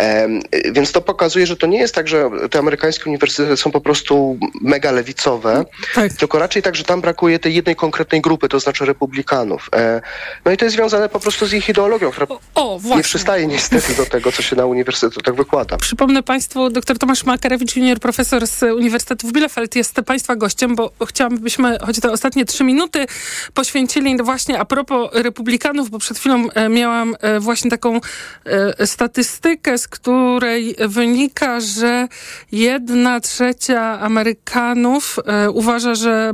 E, 0.00 0.28
więc 0.72 0.92
to 0.92 1.00
pokazuje, 1.00 1.46
że 1.46 1.56
to 1.56 1.66
nie 1.66 1.78
jest 1.78 1.94
tak, 1.94 2.08
że 2.08 2.30
te 2.50 2.58
amerykańskie 2.58 3.10
uniwersytety 3.10 3.56
są 3.56 3.70
po 3.70 3.80
prostu 3.80 4.38
mega 4.62 4.90
lewicowe, 4.90 5.64
tak. 5.94 6.12
tylko 6.12 6.38
raczej 6.38 6.62
tak, 6.62 6.76
że 6.76 6.84
tam 6.84 7.00
brakuje 7.00 7.38
tej 7.38 7.54
jednej 7.54 7.76
konkretnej 7.76 8.20
grupy, 8.20 8.48
to 8.48 8.60
znaczy 8.60 8.84
republikanów. 8.84 9.68
E, 9.76 10.00
no 10.44 10.52
i 10.52 10.56
to 10.56 10.64
jest 10.64 10.76
związane 10.76 11.08
po 11.08 11.20
prostu 11.20 11.46
z 11.46 11.52
ich 11.52 11.68
ideologią, 11.68 12.10
która 12.10 12.26
o, 12.54 12.80
nie 12.96 13.02
przystaje 13.02 13.46
niestety 13.46 13.94
do 13.94 14.06
tego, 14.06 14.32
co 14.32 14.42
się 14.42 14.56
na 14.56 14.66
uniwersytetach 14.66 15.34
wykłada. 15.34 15.76
Przypomnę 15.76 16.22
Państwu, 16.22 16.70
Dr 16.86 16.98
Tomasz 16.98 17.24
Makarewicz, 17.24 17.76
junior 17.76 17.98
profesor 17.98 18.46
z 18.46 18.62
Uniwersytetu 18.62 19.28
w 19.28 19.32
Bielefeld 19.32 19.76
jest 19.76 19.94
Państwa 19.94 20.36
gościem, 20.36 20.74
bo 20.74 20.90
chciałam, 21.06 21.38
byśmy 21.38 21.78
choć 21.78 22.00
te 22.00 22.10
ostatnie 22.10 22.44
trzy 22.44 22.64
minuty 22.64 23.06
poświęcili 23.54 24.16
właśnie 24.22 24.58
a 24.58 24.64
propos 24.64 25.10
republikanów, 25.12 25.90
bo 25.90 25.98
przed 25.98 26.18
chwilą 26.18 26.50
e, 26.50 26.68
miałam 26.68 27.16
e, 27.20 27.40
właśnie 27.40 27.70
taką 27.70 28.00
e, 28.44 28.86
statystykę, 28.86 29.78
z 29.78 29.88
której 29.88 30.76
wynika, 30.88 31.60
że 31.60 32.08
jedna 32.52 33.20
trzecia 33.20 34.00
Amerykanów 34.00 35.18
uważa, 35.52 35.94
że 35.94 36.32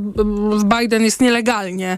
Biden 0.79 1.03
jest 1.03 1.21
nielegalnie 1.21 1.97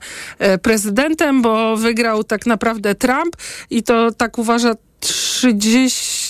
prezydentem, 0.61 1.41
bo 1.41 1.77
wygrał 1.77 2.23
tak 2.23 2.45
naprawdę 2.45 2.95
Trump 2.95 3.35
i 3.69 3.83
to 3.83 4.11
tak 4.11 4.37
uważa 4.37 4.75
30, 4.99 6.24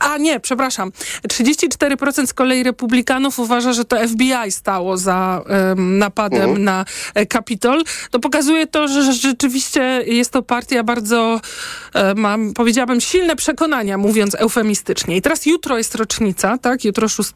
a 0.00 0.18
nie, 0.18 0.40
przepraszam, 0.40 0.92
34% 1.28 2.26
z 2.26 2.34
kolei 2.34 2.62
republikanów 2.62 3.38
uważa, 3.38 3.72
że 3.72 3.84
to 3.84 3.96
FBI 4.08 4.52
stało 4.52 4.96
za 4.96 5.42
um, 5.48 5.98
napadem 5.98 6.38
uh 6.38 6.44
mhm. 6.44 6.58
-huh. 6.58 6.64
na 6.64 6.84
e, 7.14 7.26
Kapitol. 7.26 7.82
To 8.10 8.20
pokazuje 8.20 8.66
to, 8.66 8.88
że 8.88 9.12
rzeczywiście 9.12 10.02
jest 10.06 10.30
to 10.30 10.42
partia 10.42 10.82
bardzo, 10.82 11.40
e, 11.94 12.14
mam, 12.14 12.52
powiedziałabym, 12.52 13.00
silne 13.00 13.36
przekonania, 13.36 13.98
mówiąc 13.98 14.34
eufemistycznie. 14.34 15.16
I 15.16 15.22
teraz 15.22 15.46
jutro 15.46 15.78
jest 15.78 15.94
rocznica, 15.94 16.58
tak? 16.58 16.84
Jutro 16.84 17.08
6, 17.08 17.30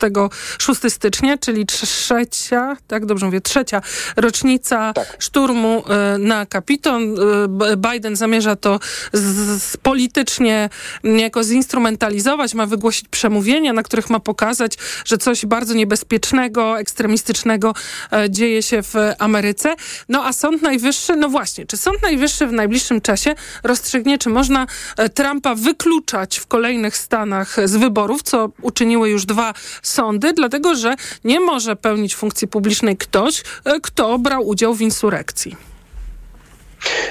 6 0.59 0.81
stycznia, 0.89 1.39
czyli 1.39 1.67
trzecia, 1.67 2.77
tak 2.87 3.07
dobrze 3.07 3.27
mówię, 3.27 3.41
trzecia 3.41 3.83
rocznica 4.17 4.93
tak. 4.93 5.17
szturmu 5.19 5.85
e, 5.89 6.19
na 6.19 6.47
Kapitol. 6.47 7.03
E, 7.03 7.77
Biden 7.77 8.17
zamierza 8.17 8.57
to 8.57 8.81
z, 9.13 9.63
z 9.63 9.77
politycznie 9.77 10.71
niejako 11.05 11.45
zinstrumentalizować, 11.89 12.55
ma 12.55 12.67
wygłosić 12.67 13.09
przemówienia, 13.09 13.73
na 13.73 13.83
których 13.83 14.11
ma 14.11 14.21
pokazać, 14.21 14.79
że 15.05 15.19
coś 15.19 15.47
bardzo 15.47 15.75
niebezpiecznego, 15.75 16.79
ekstremistycznego 16.79 17.75
e, 18.13 18.31
dzieje 18.31 18.63
się 18.63 18.83
w 18.83 18.95
Ameryce. 19.19 19.75
No 20.09 20.25
a 20.25 20.33
Sąd 20.33 20.63
Najwyższy, 20.63 21.17
no 21.17 21.29
właśnie, 21.29 21.67
czy 21.67 21.77
Sąd 21.77 22.03
Najwyższy 22.03 22.47
w 22.47 22.53
najbliższym 22.53 23.01
czasie 23.01 23.35
rozstrzygnie, 23.63 24.19
czy 24.19 24.29
można 24.29 24.67
e, 24.97 25.09
Trumpa 25.09 25.55
wykluczać 25.55 26.39
w 26.39 26.47
kolejnych 26.47 26.97
stanach 26.97 27.57
z 27.65 27.77
wyborów, 27.77 28.23
co 28.23 28.51
uczyniły 28.63 29.11
już 29.11 29.27
dwa 29.27 29.55
sądy, 29.83 30.33
dlatego 30.33 30.75
że 30.75 30.95
nie 31.25 31.41
może 31.41 31.77
pełnić 31.77 32.15
funkcji 32.15 32.49
publicznej 32.49 32.97
ktoś, 32.97 33.43
e, 33.65 33.81
kto 33.81 34.19
brał 34.19 34.49
udział 34.49 34.75
w 34.75 34.81
insurekcji. 34.81 35.78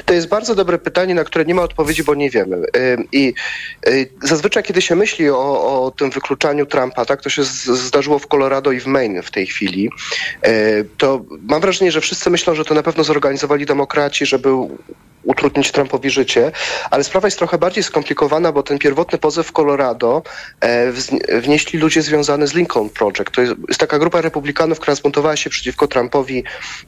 To 0.06 0.14
jest 0.14 0.28
bardzo 0.28 0.56
dobre 0.56 0.78
pytanie, 0.78 1.16
na 1.16 1.24
które 1.24 1.46
nie 1.46 1.56
ma 1.56 1.62
odpowiedzi, 1.62 2.04
bo 2.04 2.16
nie 2.16 2.30
wiemy. 2.30 2.58
I 3.12 3.34
y, 3.88 4.10
zazwyczaj, 4.24 4.64
kiedy 4.64 4.82
się 4.82 4.96
myśli 4.96 5.30
o, 5.30 5.84
o 5.84 5.92
tym 5.92 6.10
wykluczaniu 6.10 6.66
Trumpa, 6.66 7.06
tak, 7.06 7.22
to 7.22 7.30
się 7.30 7.44
zdarzyło 7.44 8.20
w 8.20 8.28
Colorado 8.28 8.72
i 8.72 8.80
w 8.80 8.86
Maine 8.86 9.22
w 9.24 9.32
tej 9.32 9.48
chwili, 9.48 9.90
y, 10.48 10.86
to 10.98 11.26
mam 11.42 11.62
wrażenie, 11.62 11.92
że 11.92 12.02
wszyscy 12.02 12.30
myślą, 12.30 12.56
że 12.56 12.66
to 12.66 12.74
na 12.74 12.84
pewno 12.84 13.04
zorganizowali 13.04 13.66
demokraci, 13.66 14.26
żeby 14.26 14.50
utrudnić 15.28 15.72
Trumpowi 15.72 16.10
życie, 16.10 16.52
ale 16.92 17.04
sprawa 17.04 17.28
jest 17.28 17.38
trochę 17.38 17.58
bardziej 17.58 17.84
skomplikowana, 17.84 18.52
bo 18.52 18.64
ten 18.64 18.80
pierwotny 18.80 19.18
pozew 19.18 19.48
w 19.48 19.52
Colorado 19.52 20.24
e, 20.62 20.92
wnieśli 21.42 21.80
ludzie 21.80 22.02
związani 22.02 22.48
z 22.48 22.54
Lincoln 22.54 22.90
Project. 22.90 23.32
To 23.32 23.42
jest, 23.42 23.54
jest, 23.68 23.80
taka 23.80 24.00
grupa 24.00 24.22
republikanów, 24.22 24.80
która 24.80 24.96
zbuntowała 24.96 25.36
się 25.36 25.50
przeciwko 25.50 25.88
Trumpowi 25.88 26.44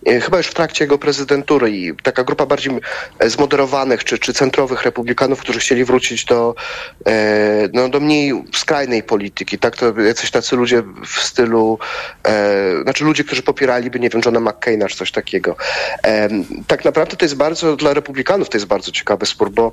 e, 0.06 0.20
chyba 0.20 0.38
już 0.38 0.48
w 0.48 0.54
trakcie 0.54 0.84
jego 0.84 0.98
prezydentury 0.98 1.72
i 1.72 1.94
taka 2.04 2.24
grupa 2.24 2.46
bardziej 2.46 2.74
e, 3.20 3.30
zmoderowanych 3.30 4.04
czy, 4.04 4.20
czy 4.20 4.34
centrowych 4.34 4.84
republikanów, 4.84 5.40
którzy 5.40 5.60
chcieli 5.60 5.86
wrócić 5.86 6.26
do, 6.26 6.56
no, 7.74 7.90
do 7.90 8.00
mniej 8.00 8.44
skrajnej 8.56 9.04
polityki. 9.04 9.60
Tak, 9.60 9.78
to 9.78 10.02
jacyś 10.02 10.32
tacy 10.32 10.56
ludzie 10.56 10.84
w 11.06 11.24
stylu, 11.24 11.80
znaczy 12.84 13.04
ludzie, 13.04 13.24
którzy 13.24 13.44
popieraliby, 13.44 14.00
nie 14.00 14.10
wiem, 14.10 14.22
Johna 14.26 14.40
McCaina 14.40 14.88
czy 14.88 14.98
coś 14.98 15.12
takiego. 15.12 15.56
Tak 16.68 16.86
naprawdę 16.86 17.16
to 17.16 17.26
jest 17.26 17.36
bardzo 17.36 17.76
dla 17.76 17.94
republikanów 17.94 18.29
republikanów. 18.30 18.50
To 18.50 18.58
jest 18.58 18.68
bardzo 18.68 18.92
ciekawy 18.92 19.26
spór, 19.26 19.52
bo 19.52 19.72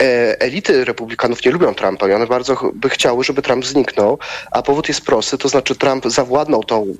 e, 0.00 0.40
elity 0.40 0.84
republikanów 0.84 1.44
nie 1.44 1.50
lubią 1.50 1.74
Trumpa 1.74 2.08
i 2.08 2.12
one 2.12 2.26
bardzo 2.26 2.56
by 2.74 2.88
chciały, 2.88 3.24
żeby 3.24 3.42
Trump 3.42 3.66
zniknął, 3.66 4.18
a 4.50 4.62
powód 4.62 4.88
jest 4.88 5.04
prosty, 5.04 5.38
to 5.38 5.48
znaczy 5.48 5.76
Trump 5.76 6.06
zawładnął 6.06 6.64
tą 6.64 6.94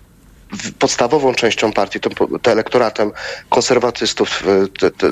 podstawową 0.78 1.34
częścią 1.34 1.72
partii, 1.72 2.00
tym, 2.00 2.12
elektoratem 2.46 3.12
konserwatystów, 3.48 4.42
te, 4.80 4.90
te, 4.90 5.10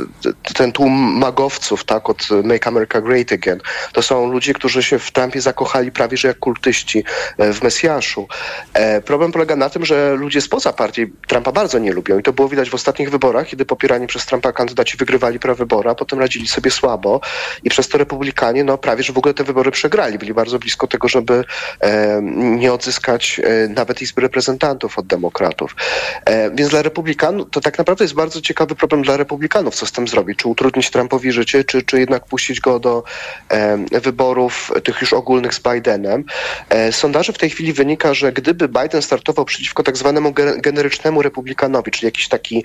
ten 0.54 0.72
tłum 0.72 0.92
magowców, 1.18 1.84
tak, 1.84 2.10
od 2.10 2.28
Make 2.44 2.66
America 2.66 3.00
Great 3.00 3.32
Again, 3.32 3.60
to 3.92 4.02
są 4.02 4.30
ludzie, 4.30 4.54
którzy 4.54 4.82
się 4.82 4.98
w 4.98 5.10
Trumpie 5.10 5.40
zakochali 5.40 5.92
prawie 5.92 6.16
że 6.16 6.28
jak 6.28 6.38
kultyści 6.38 7.04
e, 7.38 7.52
w 7.52 7.62
Mesjaszu. 7.62 8.28
E, 8.74 9.00
problem 9.00 9.32
polega 9.32 9.56
na 9.56 9.70
tym, 9.70 9.84
że 9.84 10.14
ludzie 10.14 10.40
spoza 10.40 10.72
partii 10.72 11.06
Trumpa 11.26 11.52
bardzo 11.52 11.78
nie 11.78 11.92
lubią 11.92 12.18
i 12.18 12.22
to 12.22 12.32
było 12.32 12.48
widać 12.48 12.70
w 12.70 12.74
ostatnich 12.74 13.10
wyborach, 13.10 13.46
kiedy 13.46 13.64
popierani 13.64 14.06
przez 14.06 14.26
Trumpa 14.26 14.52
kandydaci 14.52 14.96
wygrywali 14.96 15.38
prawybory, 15.38 15.90
a 15.90 15.94
potem 15.94 16.18
radzili 16.18 16.48
sobie 16.48 16.70
słabo 16.70 17.20
i 17.64 17.70
przez 17.70 17.88
to 17.88 17.98
republikanie, 17.98 18.64
no 18.64 18.78
prawie, 18.78 19.02
że 19.02 19.12
w 19.12 19.18
ogóle 19.18 19.34
te 19.34 19.44
wybory 19.44 19.70
przegrali. 19.70 20.18
Byli 20.18 20.34
bardzo 20.34 20.58
blisko 20.58 20.86
tego, 20.86 21.08
żeby 21.08 21.44
e, 21.80 22.20
nie 22.32 22.72
odzyskać 22.72 23.40
nawet 23.68 24.02
Izby 24.02 24.20
Reprezentantów 24.20 24.98
od 24.98 25.06
demokratów 25.06 25.26
demokratów. 25.27 25.77
E, 26.24 26.51
więc 26.51 26.70
dla 26.70 26.82
republikanów, 26.82 27.47
to 27.51 27.61
tak 27.61 27.78
naprawdę 27.78 28.05
jest 28.05 28.15
bardzo 28.15 28.40
ciekawy 28.40 28.74
problem 28.74 29.03
dla 29.03 29.16
republikanów, 29.16 29.74
co 29.74 29.86
z 29.86 29.93
tym 29.93 30.09
zrobić. 30.09 30.39
Czy 30.39 30.48
utrudnić 30.48 30.90
Trumpowi 30.90 31.32
życie, 31.32 31.65
czy, 31.65 31.82
czy 31.82 31.98
jednak 32.01 32.27
puścić 32.27 32.61
go 32.61 32.78
do 32.81 33.03
e, 33.51 34.01
wyborów 34.01 34.73
tych 34.85 35.01
już 35.01 35.12
ogólnych 35.12 35.55
z 35.55 35.61
Bidenem. 35.61 36.24
E, 36.70 36.93
z 36.93 36.97
sondaży 36.97 37.32
w 37.32 37.39
tej 37.39 37.51
chwili 37.51 37.73
wynika, 37.73 38.15
że 38.15 38.32
gdyby 38.32 38.69
Biden 38.69 39.03
startował 39.03 39.44
przeciwko 39.44 39.82
tak 39.82 39.97
zwanemu 39.97 40.31
ge- 40.31 40.61
generycznemu 40.61 41.23
republikanowi, 41.23 41.90
czyli 41.90 42.05
jakiś 42.07 42.28
taki 42.28 42.65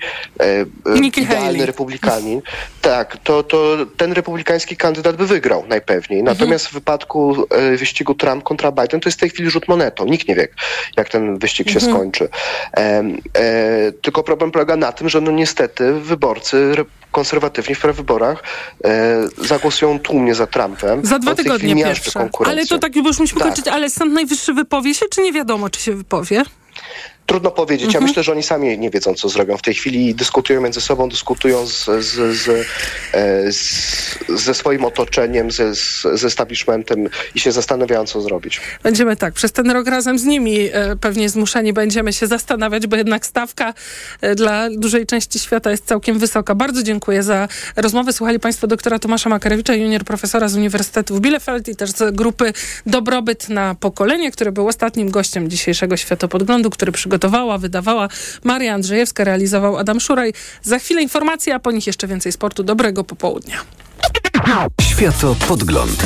idealny 1.16 1.66
republikanin, 1.66 2.42
tak, 2.82 3.16
to, 3.24 3.42
to 3.42 3.76
ten 3.96 4.12
republikański 4.12 4.76
kandydat 4.76 5.16
by 5.16 5.26
wygrał 5.26 5.64
najpewniej. 5.68 6.22
Natomiast 6.22 6.66
w 6.66 6.72
wypadku 6.72 7.46
wyścigu 7.76 8.14
Trump 8.14 8.44
kontra 8.44 8.72
Biden 8.72 9.00
to 9.00 9.08
jest 9.08 9.18
w 9.18 9.20
tej 9.20 9.30
chwili 9.30 9.50
rzut 9.50 9.68
monetą. 9.68 10.04
Nikt 10.04 10.28
nie 10.28 10.34
wie, 10.34 10.48
jak 10.96 11.08
ten 11.08 11.38
wyścig 11.38 11.70
się 11.70 11.78
Mhm. 11.78 11.92
skończy. 11.92 12.28
E, 12.76 13.02
tylko 14.02 14.22
problem 14.22 14.50
polega 14.50 14.76
na 14.76 14.92
tym, 14.92 15.08
że 15.08 15.20
no 15.20 15.30
niestety 15.30 15.92
wyborcy 15.92 16.74
konserwatywni 17.12 17.74
w 17.74 17.80
prawyborach 17.80 18.42
e, 18.84 19.24
zagłosują 19.38 19.98
tłumnie 19.98 20.34
za 20.34 20.46
Trumpem. 20.46 21.04
Za 21.04 21.18
dwa 21.18 21.34
tygodnie 21.34 21.76
pierwsze. 21.76 22.28
Ale 22.44 22.66
to 22.66 22.78
tak 22.78 22.96
już 22.96 23.18
musimy 23.18 23.40
Tak. 23.40 23.48
kończyć. 23.48 23.68
Ale 23.68 23.90
Sąd 23.90 24.12
Najwyższy 24.12 24.54
wypowie 24.54 24.94
się, 24.94 25.06
czy 25.10 25.22
nie 25.22 25.32
wiadomo, 25.32 25.70
czy 25.70 25.80
się 25.80 25.92
wypowie? 25.92 26.42
Trudno 27.26 27.50
powiedzieć. 27.50 27.86
Mhm. 27.86 28.04
Ja 28.04 28.08
myślę, 28.08 28.22
że 28.22 28.32
oni 28.32 28.42
sami 28.42 28.78
nie 28.78 28.90
wiedzą, 28.90 29.14
co 29.14 29.28
zrobią. 29.28 29.56
W 29.56 29.62
tej 29.62 29.74
chwili 29.74 30.14
dyskutują 30.14 30.60
między 30.60 30.80
sobą, 30.80 31.08
dyskutują 31.08 31.66
z, 31.66 31.84
z, 31.84 32.36
z, 32.36 32.48
e, 33.14 34.36
ze 34.38 34.54
swoim 34.54 34.84
otoczeniem, 34.84 35.50
ze, 35.50 35.74
z, 35.74 36.24
establishmentem 36.24 37.08
i 37.34 37.40
się 37.40 37.52
zastanawiają, 37.52 38.06
co 38.06 38.20
zrobić. 38.20 38.60
Będziemy 38.82 39.16
tak, 39.16 39.34
przez 39.34 39.52
ten 39.52 39.70
rok 39.70 39.86
razem 39.86 40.18
z 40.18 40.24
nimi 40.24 40.58
e, 40.72 40.96
pewnie 41.00 41.28
zmuszeni 41.28 41.72
będziemy 41.72 42.12
się 42.12 42.26
zastanawiać, 42.26 42.86
bo 42.86 42.96
jednak 42.96 43.26
stawka 43.26 43.74
e, 44.20 44.34
dla 44.34 44.68
dużej 44.70 45.06
części 45.06 45.38
świata 45.38 45.70
jest 45.70 45.86
całkiem 45.86 46.18
wysoka. 46.18 46.54
Bardzo 46.54 46.82
dziękuję 46.82 47.22
za 47.22 47.48
rozmowę. 47.76 48.12
Słuchali 48.12 48.40
Państwo 48.40 48.66
doktora 48.66 48.98
Tomasza 48.98 49.30
Makarewicza, 49.30 49.74
junior 49.74 50.04
profesora 50.04 50.48
z 50.48 50.56
Uniwersytetu 50.56 51.14
w 51.14 51.20
Bielefeld 51.20 51.68
i 51.68 51.76
też 51.76 51.90
z 51.90 52.14
grupy 52.14 52.52
Dobrobyt 52.86 53.48
na 53.48 53.74
pokolenie, 53.74 54.30
który 54.30 54.52
był 54.52 54.68
ostatnim 54.68 55.10
gościem 55.10 55.50
dzisiejszego 55.50 55.96
Światopodglądu, 55.96 56.70
który 56.70 56.92
przygotowała, 57.12 57.58
wydawała 57.58 58.08
Maria 58.44 58.74
Andrzejewska, 58.74 59.24
realizował 59.24 59.78
Adam 59.78 60.00
Szuraj. 60.00 60.32
Za 60.62 60.78
chwilę 60.78 61.02
informacje, 61.02 61.54
a 61.54 61.58
po 61.58 61.70
nich 61.70 61.86
jeszcze 61.86 62.06
więcej 62.06 62.32
sportu. 62.32 62.62
Dobrego 62.62 63.04
popołudnia. 63.04 63.56
Światopodgląd. 64.80 66.02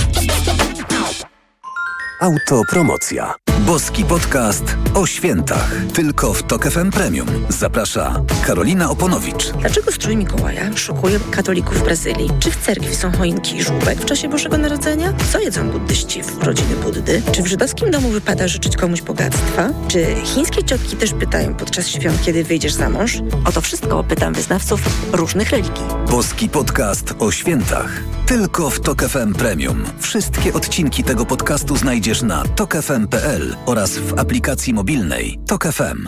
Autopromocja. 2.20 3.34
Boski 3.60 4.04
podcast 4.04 4.64
o 4.94 5.06
świętach. 5.06 5.74
Tylko 5.94 6.32
w 6.32 6.42
Tok 6.42 6.70
FM 6.70 6.90
Premium. 6.90 7.28
Zaprasza 7.48 8.22
Karolina 8.46 8.90
Oponowicz. 8.90 9.52
Dlaczego 9.52 9.92
strój 9.92 10.16
Mikołaja 10.16 10.76
szokuje 10.76 11.20
katolików 11.30 11.78
w 11.78 11.84
Brazylii? 11.84 12.30
Czy 12.40 12.50
w 12.50 12.56
cerkwi 12.56 12.94
są 12.94 13.12
choinki 13.12 13.56
i 13.56 13.62
żółbek 13.62 13.98
w 14.00 14.04
czasie 14.04 14.28
Bożego 14.28 14.58
Narodzenia? 14.58 15.12
Co 15.32 15.40
jedzą 15.40 15.70
buddyści 15.70 16.22
w 16.22 16.42
rodziny 16.42 16.76
Buddy? 16.82 17.22
Czy 17.32 17.42
w 17.42 17.46
żydowskim 17.46 17.90
domu 17.90 18.08
wypada 18.08 18.48
życzyć 18.48 18.76
komuś 18.76 19.02
bogactwa? 19.02 19.68
Czy 19.88 20.06
chińskie 20.24 20.64
ciotki 20.64 20.96
też 20.96 21.12
pytają 21.12 21.54
podczas 21.54 21.88
świąt, 21.88 22.22
kiedy 22.22 22.44
wyjdziesz 22.44 22.72
za 22.72 22.90
mąż? 22.90 23.18
O 23.44 23.52
to 23.52 23.60
wszystko 23.60 24.04
pytam 24.04 24.34
wyznawców 24.34 24.80
różnych 25.12 25.50
religii. 25.50 25.84
Boski 26.10 26.48
podcast 26.48 27.14
o 27.18 27.32
świętach. 27.32 28.02
Tylko 28.26 28.70
w 28.70 28.80
Tok 28.80 29.02
FM 29.02 29.32
Premium. 29.34 29.84
Wszystkie 30.00 30.52
odcinki 30.52 31.04
tego 31.04 31.26
podcastu 31.26 31.76
znajdziesz 31.76 32.05
na 32.22 32.44
tokefm.pl 32.44 33.56
oraz 33.66 33.98
w 33.98 34.18
aplikacji 34.18 34.74
mobilnej 34.74 35.38
Tok 35.46 35.66
FM. 35.66 36.06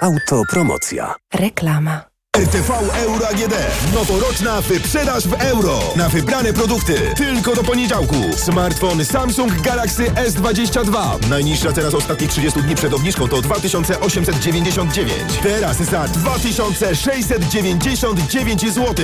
Autopromocja. 0.00 1.14
Reklama. 1.34 2.15
RTV 2.36 2.72
Euro 2.94 3.28
AGD. 3.28 3.54
Noworoczna 3.94 4.60
wyprzedaż 4.60 5.28
w 5.28 5.32
euro. 5.32 5.80
Na 5.96 6.08
wybrane 6.08 6.52
produkty. 6.52 6.94
Tylko 7.16 7.54
do 7.54 7.62
poniedziałku. 7.62 8.14
Smartfon 8.36 9.04
Samsung 9.04 9.62
Galaxy 9.62 10.04
S22. 10.04 11.28
Najniższa 11.28 11.72
teraz 11.72 11.94
ostatnich 11.94 12.30
30 12.30 12.62
dni 12.62 12.74
przed 12.74 12.94
obniżką 12.94 13.28
to 13.28 13.42
2899. 13.42 15.12
Teraz 15.42 15.76
za 15.76 16.08
2699 16.08 18.74
zł. 18.74 18.94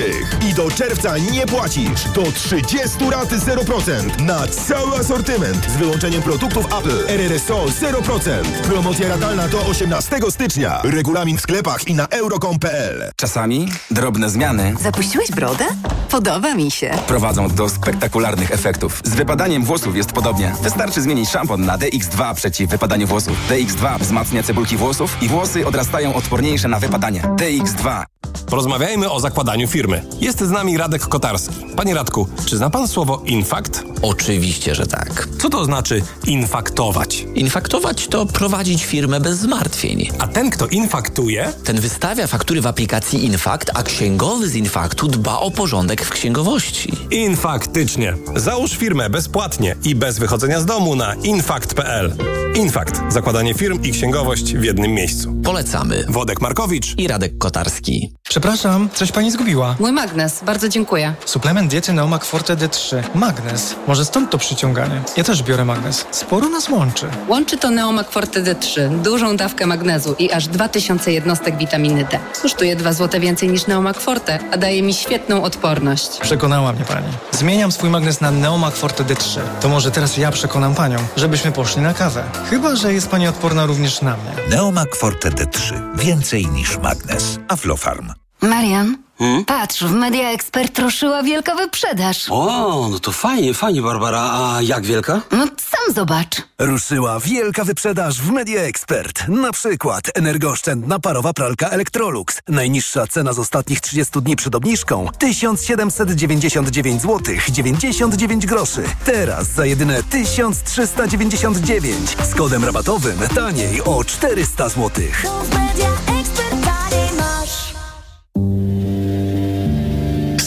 I 0.50 0.54
do 0.54 0.70
czerwca 0.70 1.18
nie 1.18 1.46
płacisz. 1.46 2.04
Do 2.14 2.32
30 2.32 3.10
rat 3.10 3.28
0%. 3.28 4.20
Na 4.20 4.46
cały 4.46 4.98
asortyment. 4.98 5.66
Z 5.70 5.76
wyłączeniem 5.76 6.22
produktów 6.22 6.64
Apple. 6.66 7.06
RRSO 7.08 7.64
0%. 7.64 8.42
Promocja 8.42 9.08
ratalna 9.08 9.48
do 9.48 9.66
18 9.66 10.16
stycznia. 10.30 10.80
Regulamin 10.84 11.38
w 11.38 11.40
sklepach 11.40 11.88
i 11.88 11.94
na 11.94 12.06
euro.com.pl. 12.06 13.12
Czasami 13.22 13.68
drobne 13.90 14.30
zmiany 14.30 14.74
Zapuściłeś 14.80 15.30
brodę? 15.30 15.64
Podoba 16.10 16.54
mi 16.54 16.70
się. 16.70 16.90
prowadzą 17.06 17.48
do 17.48 17.68
spektakularnych 17.68 18.50
efektów. 18.50 19.00
Z 19.04 19.14
wypadaniem 19.14 19.64
włosów 19.64 19.96
jest 19.96 20.12
podobnie. 20.12 20.54
Wystarczy 20.62 21.02
zmienić 21.02 21.28
szampon 21.28 21.64
na 21.64 21.78
DX2 21.78 22.34
przeciw 22.34 22.70
wypadaniu 22.70 23.06
włosów. 23.06 23.36
DX2 23.50 23.98
wzmacnia 24.00 24.42
cebulki 24.42 24.76
włosów 24.76 25.16
i 25.22 25.28
włosy 25.28 25.66
odrastają 25.66 26.14
odporniejsze 26.14 26.68
na 26.68 26.78
wypadanie. 26.80 27.20
DX2. 27.22 28.04
Porozmawiajmy 28.46 29.10
o 29.10 29.20
zakładaniu 29.20 29.68
firmy. 29.68 30.04
Jest 30.20 30.40
z 30.40 30.50
nami 30.50 30.76
Radek 30.78 31.02
Kotarski. 31.02 31.54
Panie 31.76 31.94
Radku, 31.94 32.28
czy 32.46 32.56
zna 32.56 32.70
pan 32.70 32.88
słowo 32.88 33.22
infakt? 33.26 33.84
Oczywiście, 34.02 34.74
że 34.74 34.86
tak. 34.86 35.28
Co 35.40 35.50
to 35.50 35.64
znaczy 35.64 36.02
infaktować? 36.26 37.26
Infaktować 37.34 38.08
to 38.08 38.26
prowadzić 38.26 38.84
firmę 38.84 39.20
bez 39.20 39.38
zmartwień. 39.38 40.08
A 40.18 40.26
ten, 40.26 40.50
kto 40.50 40.66
infaktuje? 40.66 41.52
Ten 41.64 41.80
wystawia 41.80 42.26
faktury 42.26 42.60
w 42.60 42.66
aplikacji 42.66 43.11
Infakt, 43.18 43.70
a 43.74 43.82
księgowy 43.82 44.48
z 44.48 44.54
Infaktu 44.54 45.08
dba 45.08 45.38
o 45.38 45.50
porządek 45.50 46.04
w 46.04 46.10
księgowości. 46.10 46.92
Infaktycznie. 47.10 48.14
Załóż 48.36 48.70
firmę 48.76 49.10
bezpłatnie 49.10 49.76
i 49.84 49.94
bez 49.94 50.18
wychodzenia 50.18 50.60
z 50.60 50.66
domu 50.66 50.96
na 50.96 51.14
infakt.pl. 51.14 52.16
Infakt. 52.54 53.00
Zakładanie 53.08 53.54
firm 53.54 53.82
i 53.82 53.92
księgowość 53.92 54.54
w 54.54 54.64
jednym 54.64 54.90
miejscu. 54.90 55.34
Polecamy. 55.44 56.04
Wodek 56.08 56.40
Markowicz 56.40 56.98
i 56.98 57.08
Radek 57.08 57.38
Kotarski. 57.38 58.12
Przepraszam, 58.28 58.88
coś 58.94 59.12
pani 59.12 59.30
zgubiła. 59.30 59.76
Mój 59.80 59.92
magnes, 59.92 60.40
bardzo 60.46 60.68
dziękuję. 60.68 61.14
Suplement 61.24 61.70
diety 61.70 61.92
Neomak 61.92 62.24
Forte 62.24 62.56
D3. 62.56 63.02
Magnes. 63.14 63.74
Może 63.88 64.04
stąd 64.04 64.30
to 64.30 64.38
przyciąganie. 64.38 65.02
Ja 65.16 65.24
też 65.24 65.42
biorę 65.42 65.64
magnes. 65.64 66.06
Sporo 66.10 66.48
nas 66.48 66.68
łączy. 66.68 67.06
Łączy 67.28 67.58
to 67.58 67.70
Neomak 67.70 68.10
Forte 68.10 68.42
D3, 68.42 69.00
dużą 69.02 69.36
dawkę 69.36 69.66
magnezu 69.66 70.14
i 70.18 70.32
aż 70.32 70.48
2000 70.48 71.12
jednostek 71.12 71.58
witaminy 71.58 72.04
D. 72.10 72.18
Kosztuje 72.42 72.76
2 72.76 72.92
zł 72.92 73.01
więcej 73.20 73.48
niż 73.48 73.66
Neomak 73.66 74.00
Forte, 74.00 74.38
a 74.52 74.56
daje 74.56 74.82
mi 74.82 74.94
świetną 74.94 75.42
odporność. 75.42 76.18
Przekonała 76.20 76.72
mnie 76.72 76.84
pani. 76.84 77.06
Zmieniam 77.32 77.72
swój 77.72 77.90
magnes 77.90 78.20
na 78.20 78.30
Neomak 78.30 78.74
Forte 78.74 79.04
D3. 79.04 79.40
To 79.60 79.68
może 79.68 79.90
teraz 79.90 80.16
ja 80.16 80.30
przekonam 80.30 80.74
panią, 80.74 80.98
żebyśmy 81.16 81.52
poszli 81.52 81.82
na 81.82 81.94
kawę. 81.94 82.24
Chyba, 82.50 82.76
że 82.76 82.92
jest 82.92 83.08
pani 83.08 83.28
odporna 83.28 83.66
również 83.66 84.02
na 84.02 84.16
mnie. 84.16 84.56
Neomak 84.56 84.96
Forte 84.96 85.30
D3. 85.30 85.74
Więcej 85.96 86.46
niż 86.46 86.78
magnes. 86.78 87.38
Aflofarm. 87.48 88.21
Marian, 88.42 88.96
patrz, 89.46 89.82
w 89.84 89.92
Media 89.92 90.30
Expert 90.30 90.78
ruszyła 90.78 91.22
wielka 91.22 91.54
wyprzedaż. 91.54 92.26
O, 92.30 92.88
no 92.90 92.98
to 92.98 93.12
fajnie, 93.12 93.54
fajnie, 93.54 93.82
Barbara. 93.82 94.30
A 94.32 94.62
jak 94.62 94.84
wielka? 94.84 95.20
No 95.30 95.46
sam 95.46 95.94
zobacz. 95.94 96.36
Ruszyła 96.58 97.20
wielka 97.20 97.64
wyprzedaż 97.64 98.20
w 98.20 98.30
Media 98.30 98.62
Expert. 98.62 99.28
Na 99.28 99.52
przykład 99.52 100.04
energooszczędna 100.14 100.98
parowa 100.98 101.32
pralka 101.32 101.68
Electrolux. 101.68 102.40
Najniższa 102.48 103.06
cena 103.06 103.32
z 103.32 103.38
ostatnich 103.38 103.80
30 103.80 104.20
dni 104.22 104.36
przed 104.36 104.54
obniżką 104.54 105.08
1799 105.18 107.02
zł 107.02 107.34
99 107.48 108.46
groszy. 108.46 108.82
Teraz 109.04 109.48
za 109.48 109.66
jedyne 109.66 110.02
1399 110.02 112.16
z 112.30 112.34
kodem 112.34 112.64
rabatowym 112.64 113.18
taniej 113.34 113.82
o 113.84 114.04
400 114.04 114.68
zł. 114.68 114.90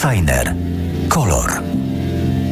Signer. 0.06 0.56
Kolor. 1.10 1.61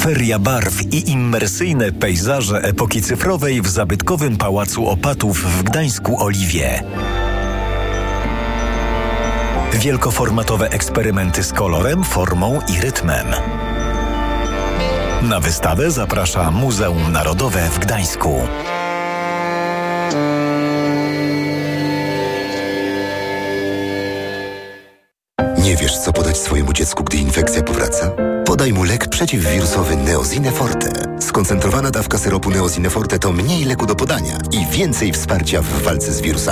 Feria 0.02 0.40
barw 0.40 0.82
i 0.92 1.12
immersyjne 1.12 1.92
pejzaże 1.92 2.62
epoki 2.62 3.02
cyfrowej 3.02 3.62
w 3.62 3.68
zabytkowym 3.68 4.38
Pałacu 4.38 4.88
Opatów 4.88 5.44
w 5.44 5.64
Gdańsku 5.64 6.24
Oliwie. 6.24 6.84
Wielkoformatowe 9.74 10.70
eksperymenty 10.70 11.44
z 11.44 11.54
kolorem, 11.54 12.04
formą 12.04 12.60
i 12.68 12.82
rytmem. 12.82 13.28
Na 15.22 15.40
wystawę 15.40 15.92
zaprasza 15.92 16.52
Muzeum 16.52 17.12
Narodowe 17.12 17.70
w 17.70 17.80
Gdańsku. 17.80 18.42
Nie 25.64 25.76
wiesz, 25.76 25.98
co 25.98 26.14
podać 26.14 26.38
swojemu 26.38 26.74
dziecku, 26.74 27.04
gdy 27.04 27.18
infekcja 27.18 27.64
powraca? 27.64 28.12
Podaj 28.46 28.74
mu 28.74 28.84
lek 28.84 29.08
przeciwwirusowy 29.08 29.96
Neozine 29.96 30.52
Forte. 30.52 31.22
Skoncentrowana 31.22 31.92
dawka 31.92 32.18
syropu 32.18 32.50
Neozine 32.50 32.90
Forte 32.90 33.20
to 33.20 33.32
mniej 33.32 33.66
leku 33.66 33.86
do 33.86 33.96
podania 33.96 34.38
i 34.52 34.78
więcej 34.78 35.12
wsparcia 35.12 35.62
w 35.62 35.82
walce 35.84 36.14
z 36.14 36.22
wirusami. 36.22 36.34